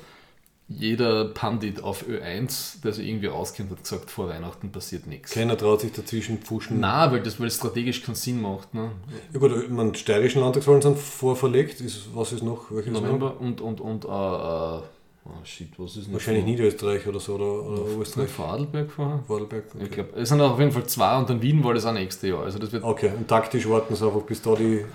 jeder 0.68 1.26
Pandit 1.26 1.82
auf 1.84 2.08
Ö1, 2.08 2.82
der 2.84 2.94
sich 2.94 3.08
irgendwie 3.08 3.30
auskennt, 3.30 3.70
hat 3.72 3.84
gesagt, 3.84 4.10
vor 4.10 4.30
Weihnachten 4.30 4.72
passiert 4.72 5.06
nichts. 5.06 5.32
Keiner 5.32 5.56
traut 5.58 5.82
sich 5.82 5.92
dazwischen 5.92 6.40
pfuschen. 6.40 6.80
Nein, 6.80 7.12
weil 7.12 7.22
das 7.22 7.40
weil 7.40 7.48
das 7.48 7.56
strategisch 7.58 8.02
keinen 8.04 8.16
Sinn 8.16 8.42
macht. 8.42 8.74
Ne? 8.74 8.92
Ja 9.34 9.40
gut, 9.40 9.52
die 9.52 10.00
steirischen 10.00 10.42
Landtagswahlen 10.42 10.82
sind 10.82 10.98
vorverlegt. 10.98 11.82
Ist, 11.82 12.16
was 12.16 12.32
ist 12.32 12.42
noch? 12.44 12.72
Welches 12.72 12.94
noch? 12.94 13.02
November 13.02 13.40
und, 13.40 13.62
und, 13.62 13.80
und, 13.82 14.06
äh, 14.06 14.08
äh, 14.08 14.82
oh 15.26 15.44
shit, 15.44 15.70
was 15.78 15.98
ist 15.98 16.08
noch? 16.08 16.14
Wahrscheinlich 16.14 16.46
Niederösterreich 16.46 17.06
oder 17.08 17.20
so, 17.20 17.36
oder, 17.36 17.46
oder 17.68 17.82
Oberösterreich. 17.82 18.30
Vorarlberg 18.30 18.92
vorher? 18.92 19.24
Vorarlberg. 19.28 19.66
Ich 19.82 19.92
glaube, 19.92 20.10
es 20.16 20.30
sind 20.30 20.42
auf 20.42 20.60
jeden 20.60 20.72
Fall 20.72 20.86
zwei 20.86 21.18
und 21.18 21.30
dann 21.30 21.42
Wien 21.42 21.64
war 21.64 21.74
das 21.74 21.86
auch 21.86 21.94
nächstes 21.94 22.30
Jahr. 22.30 22.44
Also 22.44 22.60
das 22.60 22.72
wird, 22.72 22.84
Okay, 22.84 23.12
und 23.18 23.28
taktisch 23.28 23.68
warten 23.68 23.96
sie 23.96 24.06
einfach, 24.06 24.22
bis 24.22 24.42
da 24.42 24.56
die, 24.56 24.86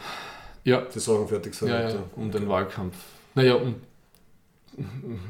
ja, 0.65 0.83
die 0.83 0.99
Sachen 0.99 1.29
fertig 1.29 1.55
sind. 1.55 1.69
ja, 1.69 1.89
ja, 1.91 1.97
um 2.17 2.31
den 2.31 2.49
Wahlkampf. 2.49 2.97
Naja, 3.35 3.55
und 3.55 3.77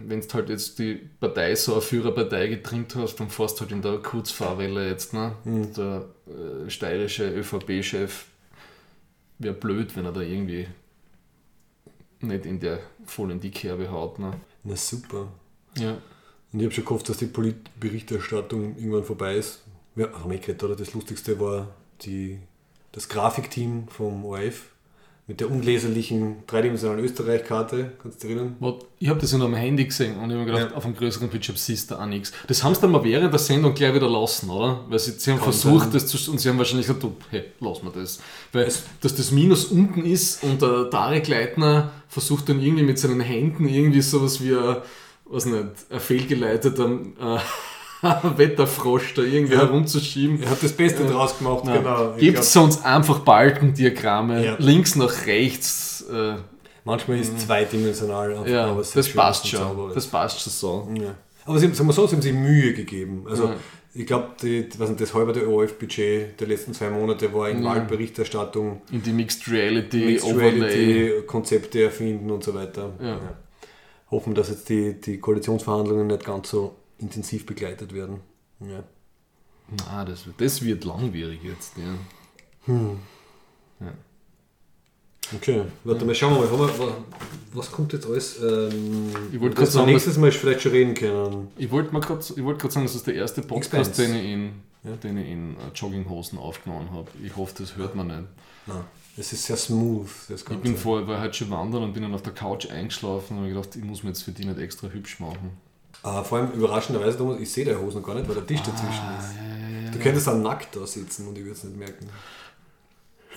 wenn 0.07 0.21
du 0.21 0.29
halt 0.35 0.49
jetzt 0.51 0.79
die 0.79 0.95
Partei 1.19 1.55
so 1.55 1.73
eine 1.73 1.81
Führerpartei 1.83 2.47
getrimmt 2.49 2.95
hast, 2.95 3.17
dann 3.17 3.31
fährst 3.31 3.57
du 3.57 3.63
halt 3.63 3.73
in 3.73 3.83
der 3.83 3.99
Kurzfahrwelle 3.99 4.89
jetzt. 4.89 5.15
Ne? 5.15 5.33
Mhm. 5.45 5.73
Der 5.75 6.05
äh, 6.27 6.71
steirische 6.71 7.29
ÖVP-Chef 7.29 8.27
wäre 9.39 9.55
blöd, 9.55 9.97
wenn 9.97 10.05
er 10.05 10.13
da 10.13 10.21
irgendwie 10.21 10.67
nicht 12.21 12.45
in 12.47 12.61
der 12.61 12.81
voll 13.07 13.31
in 13.31 13.41
die 13.41 13.51
Kerbe 13.51 13.91
haut. 13.91 14.19
Ne? 14.19 14.33
Na 14.65 14.77
super. 14.77 15.29
Ja. 15.77 15.99
Und 16.53 16.61
ich 16.61 16.65
habe 16.65 16.75
schon 16.75 16.85
gehofft, 16.85 17.09
dass 17.09 17.19
die 17.19 17.27
Politberichterstattung 17.27 18.77
irgendwann 18.77 19.05
vorbei 19.05 19.37
ist. 19.37 19.63
Ja, 19.97 20.09
wir 20.29 20.49
eh 20.49 20.65
oder? 20.65 20.77
Das 20.77 20.93
Lustigste 20.95 21.39
war 21.39 21.69
die, 22.03 22.39
das 22.93 23.09
Grafikteam 23.09 23.89
vom 23.89 24.25
ORF 24.25 24.71
mit 25.31 25.39
der 25.39 25.49
unleserlichen 25.49 26.39
dreidimensionalen 26.49 27.05
Österreich-Karte. 27.05 27.93
Kannst 28.03 28.21
du 28.21 28.27
dich 28.27 28.37
erinnern? 28.37 28.57
Ich 28.99 29.09
habe 29.09 29.21
das 29.21 29.33
nur 29.33 29.47
am 29.47 29.55
Handy 29.55 29.85
gesehen 29.85 30.17
und 30.17 30.25
ich 30.29 30.37
habe 30.37 30.39
mir 30.39 30.47
gedacht, 30.47 30.71
Ja. 30.73 30.77
auf 30.77 30.85
einem 30.85 30.97
größeren 30.97 31.29
Bildschirm 31.29 31.55
siehst 31.55 31.89
du 31.93 31.95
auch 31.95 32.07
nichts. 32.07 32.33
Das 32.49 32.65
haben 32.65 32.75
sie 32.75 32.81
dann 32.81 32.91
mal 32.91 33.05
während 33.05 33.33
der 33.33 33.39
Sendung 33.39 33.73
gleich 33.75 33.95
wieder 33.95 34.11
lassen, 34.11 34.51
oder? 34.51 34.85
Weil 34.89 34.99
sie, 34.99 35.13
sie 35.13 35.31
haben 35.31 35.39
Kann 35.39 35.53
versucht, 35.53 35.85
sein. 35.85 35.93
das 35.93 36.07
zu, 36.09 36.33
und 36.33 36.39
sie 36.41 36.49
haben 36.49 36.59
wahrscheinlich 36.59 36.89
gesagt, 36.89 37.05
du, 37.05 37.15
hey, 37.31 37.45
lass 37.61 37.81
mal 37.85 37.93
das. 37.95 38.19
Weil, 38.53 38.65
dass 39.03 39.15
das 39.15 39.31
Minus 39.31 39.67
unten 39.67 40.05
ist 40.05 40.43
und 40.43 40.61
der 40.61 40.91
Tarek 40.91 41.29
Leitner 41.29 41.93
versucht 42.09 42.49
dann 42.49 42.61
irgendwie 42.61 42.83
mit 42.83 42.99
seinen 42.99 43.21
Händen 43.21 43.69
irgendwie 43.69 44.01
sowas 44.03 44.43
wie 44.43 44.53
ein, 44.57 44.79
was 45.27 45.47
nicht, 45.47 45.65
ein 45.91 46.01
fehlgeleiteter 46.01 46.91
äh, 47.21 47.39
Wetterfrosch 48.37 49.15
da 49.15 49.23
irgendwie 49.23 49.55
Ja. 49.55 49.61
herumzuschieben. 49.61 50.43
Er 50.43 50.51
hat 50.51 50.63
das 50.63 50.73
Beste 50.73 51.05
draus 51.05 51.37
gemacht, 51.39 51.65
genau. 51.65 52.15
Ich 52.17 52.21
Gibt 52.23 52.43
sonst 52.45 52.85
einfach 52.85 53.21
Balkendiagramme, 53.21 54.45
Ja. 54.45 54.57
links 54.59 54.97
nach 54.97 55.27
rechts. 55.27 56.05
Äh, 56.13 56.35
manchmal 56.85 57.19
ist 57.21 57.37
es 57.37 57.47
zweidimensional. 57.47 58.31
einfach, 58.33 58.47
ja, 58.47 58.67
aber 58.67 58.83
das 58.83 59.09
passt 59.11 59.47
schon. 59.49 59.93
Das 59.95 60.07
passt 60.07 60.41
schon 60.41 60.53
so. 60.53 60.89
Ja. 61.01 61.15
Aber 61.45 61.59
sie, 61.59 61.73
sagen 61.75 61.89
wir 61.89 61.93
so, 61.93 62.07
sie 62.07 62.15
haben 62.17 62.23
sich 62.23 62.33
Mühe 62.33 62.73
gegeben. 62.75 63.27
Also 63.29 63.45
Ja. 63.47 63.55
ich 63.95 64.07
glaube, 64.07 64.29
das 64.41 65.15
halbe 65.15 65.47
ORF-Budget 65.49 66.41
der 66.41 66.47
letzten 66.49 66.73
zwei 66.75 66.91
Monate 66.91 67.33
war 67.35 67.49
in 67.51 67.63
Wahlberichterstattung, 67.65 68.83
in 68.93 69.03
die 69.03 69.13
Mixed 69.13 69.51
Reality, 69.51 70.05
Mixed. 70.05 70.37
Reality, 70.37 71.13
Konzepte 71.27 71.83
erfinden 71.85 72.31
und 72.31 72.45
so 72.45 72.55
weiter. 72.55 72.91
Ja. 73.03 73.19
Hoffen, 74.11 74.35
dass 74.35 74.49
jetzt 74.49 74.69
die, 74.69 75.01
die 75.01 75.19
Koalitionsverhandlungen 75.19 76.07
nicht 76.09 76.25
ganz 76.25 76.51
so 76.51 76.75
intensiv 77.01 77.47
begleitet 77.47 77.93
werden. 77.95 78.21
Ja. 78.61 78.85
Ah, 79.89 80.05
das, 80.05 80.27
wird- 80.27 80.41
das 80.41 80.63
wird 80.63 80.85
langwierig 80.85 81.41
jetzt. 81.43 81.75
Ja. 81.77 81.95
Okay, 85.35 85.63
warte 85.85 86.05
mal, 86.05 86.15
schauen 86.15 86.35
wir 86.35 86.59
mal, 86.59 86.79
wir, 86.79 86.97
was 87.53 87.71
kommt 87.71 87.93
jetzt 87.93 88.05
alles? 88.07 88.41
Ähm, 88.43 89.11
Ich 89.33 89.41
wollte 89.41 89.55
grad 89.55 89.69
sagen, 89.69 89.87
nächstes 89.87 90.19
Mal 90.19 90.33
vielleicht 90.33 90.61
schon 90.63 90.73
reden 90.73 90.95
können. 90.95 91.49
Ich 91.57 91.71
wollte 91.71 91.93
mal 91.93 92.01
ich 92.03 92.43
wollt 92.45 92.59
grad 92.59 92.73
sagen, 92.73 92.87
das 92.87 92.97
ist 92.97 93.07
der 93.07 93.15
erste 93.15 93.43
Podcast, 93.43 93.91
Expense. 93.91 94.13
den 94.13 94.17
ich 94.17 94.25
in, 94.33 94.99
den 95.03 95.17
ich 95.19 95.29
in 95.31 95.53
äh, 95.55 95.59
Jogginghosen 95.75 96.37
aufgenommen 96.37 96.91
habe. 96.91 97.09
Ich 97.23 97.37
hoffe, 97.37 97.55
das 97.59 97.77
hört 97.77 97.95
man 97.95 98.09
nicht. 98.09 98.25
Nein. 98.67 98.85
Es 99.17 99.33
ist 99.33 99.45
sehr 99.45 99.57
smooth, 99.57 100.09
das 100.29 100.41
Ich 100.41 100.47
Ganze. 100.47 100.63
bin 100.63 100.77
vorher 100.77 101.07
war 101.07 101.21
halt 101.21 101.37
schon 101.37 101.51
wandern 101.51 101.85
und 101.85 101.93
bin 101.93 102.03
dann 102.03 102.15
auf 102.15 102.23
der 102.23 102.33
Couch 102.33 102.69
eingeschlafen 102.69 103.37
und 103.37 103.45
habe 103.45 103.53
gedacht, 103.55 103.77
ich 103.77 103.85
muss 103.85 104.03
mir 104.03 104.11
jetzt 104.11 104.23
für 104.23 104.33
die 104.33 104.45
nicht 104.45 104.59
extra 104.59 104.89
hübsch 104.89 105.21
machen. 105.21 105.51
Ah, 106.03 106.23
vor 106.23 106.39
allem 106.39 106.53
überraschenderweise, 106.53 107.19
Thomas, 107.19 107.41
ich 107.41 107.51
sehe 107.51 107.65
deine 107.65 107.81
Hosen 107.81 108.03
gar 108.03 108.15
nicht, 108.15 108.27
weil 108.27 108.37
der 108.37 108.47
Tisch 108.47 108.61
dazwischen 108.61 109.05
ist. 109.19 109.95
Du 109.95 109.99
könntest 109.99 110.29
auch 110.29 110.37
nackt 110.37 110.75
da 110.75 110.87
sitzen 110.87 111.29
und 111.29 111.37
ich 111.37 111.45
würde 111.45 111.57
es 111.57 111.65
nicht 111.65 111.77
merken. 111.77 112.09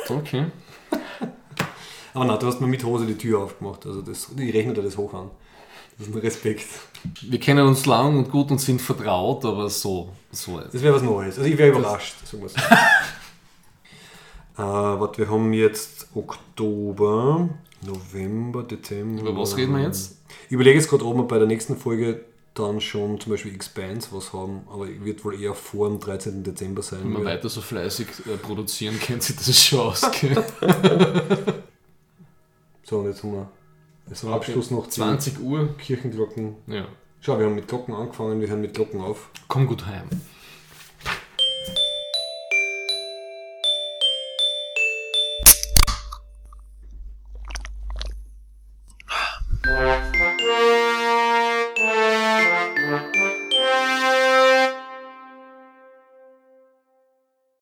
Okay. 0.08 0.46
Aber 2.14 2.26
nein, 2.26 2.40
du 2.40 2.48
hast 2.48 2.62
mir 2.62 2.68
mit 2.68 2.84
Hose 2.84 3.06
die 3.06 3.18
Tür 3.18 3.40
aufgemacht. 3.40 3.86
Also 3.86 4.02
das, 4.02 4.30
ich 4.38 4.54
rechne 4.54 4.74
dir 4.74 4.84
das 4.84 4.98
hoch 4.98 5.14
an. 5.14 5.32
Das 5.98 6.08
ist 6.08 6.16
ein 6.16 6.20
Respekt. 6.22 6.68
Wir 7.22 7.40
kennen 7.40 7.68
uns 7.68 7.86
lang 7.86 8.18
und 8.18 8.32
gut 8.32 8.50
und 8.52 8.60
sind 8.60 8.82
vertraut, 8.82 9.46
aber 9.46 9.70
so, 9.70 10.10
so. 10.32 10.60
Das 10.60 10.82
wäre 10.82 10.96
was 10.96 11.04
Neues. 11.04 11.38
Also 11.38 11.50
ich 11.50 11.58
wäre 11.58 11.78
überrascht, 11.78 12.16
sagen 12.26 12.44
wir 12.44 12.50
so. 12.50 12.58
äh, 14.58 15.00
warte, 15.00 15.20
wir 15.20 15.30
haben 15.30 15.54
jetzt 15.54 16.08
Oktober, 16.16 17.50
November, 17.86 18.64
Dezember. 18.64 19.22
Über 19.22 19.38
was 19.42 19.58
reden 19.58 19.74
wir 19.76 19.84
jetzt? 19.84 20.18
Ich 20.48 20.54
überlege 20.54 20.80
jetzt 20.80 20.90
gerade, 20.90 21.06
ob 21.06 21.16
wir 21.16 21.24
bei 21.24 21.38
der 21.38 21.48
nächsten 21.48 21.78
Folge 21.78 22.26
dann 22.54 22.80
schon 22.82 23.20
zum 23.20 23.32
Beispiel 23.32 23.54
Expanse 23.56 24.10
was 24.12 24.32
haben, 24.34 24.62
aber 24.72 24.88
wird 24.88 25.26
wohl 25.26 25.40
eher 25.42 25.56
vor 25.56 25.90
dem 25.90 26.00
13. 26.00 26.44
Dezember 26.44 26.82
sein. 26.84 27.00
Wenn 27.04 27.12
wir 27.14 27.20
weil- 27.20 27.38
weiter 27.38 27.50
so 27.50 27.62
fleißig 27.62 28.08
äh, 28.28 28.38
produzieren, 28.38 29.00
kennt 29.00 29.24
sich 29.24 29.36
das 29.36 29.64
schon 29.64 29.80
ausgehen. 29.80 30.38
So, 32.86 33.00
und 33.00 33.06
jetzt 33.06 33.24
haben 33.24 33.32
wir 33.34 33.50
als 34.10 34.26
Abschluss 34.26 34.70
noch 34.70 34.86
die 34.86 34.92
20 34.92 35.40
Uhr. 35.40 35.76
Kirchenglocken. 35.78 36.58
Ja. 36.68 36.86
Schau, 37.22 37.40
wir 37.40 37.46
haben 37.46 37.56
mit 37.56 37.68
Glocken 37.70 37.94
angefangen, 37.96 38.42
wir 38.42 38.50
hören 38.50 38.60
mit 38.62 38.74
Glocken 38.74 39.00
auf. 39.00 39.30
Komm 39.48 39.68
gut 39.68 39.86
heim. 39.86 40.10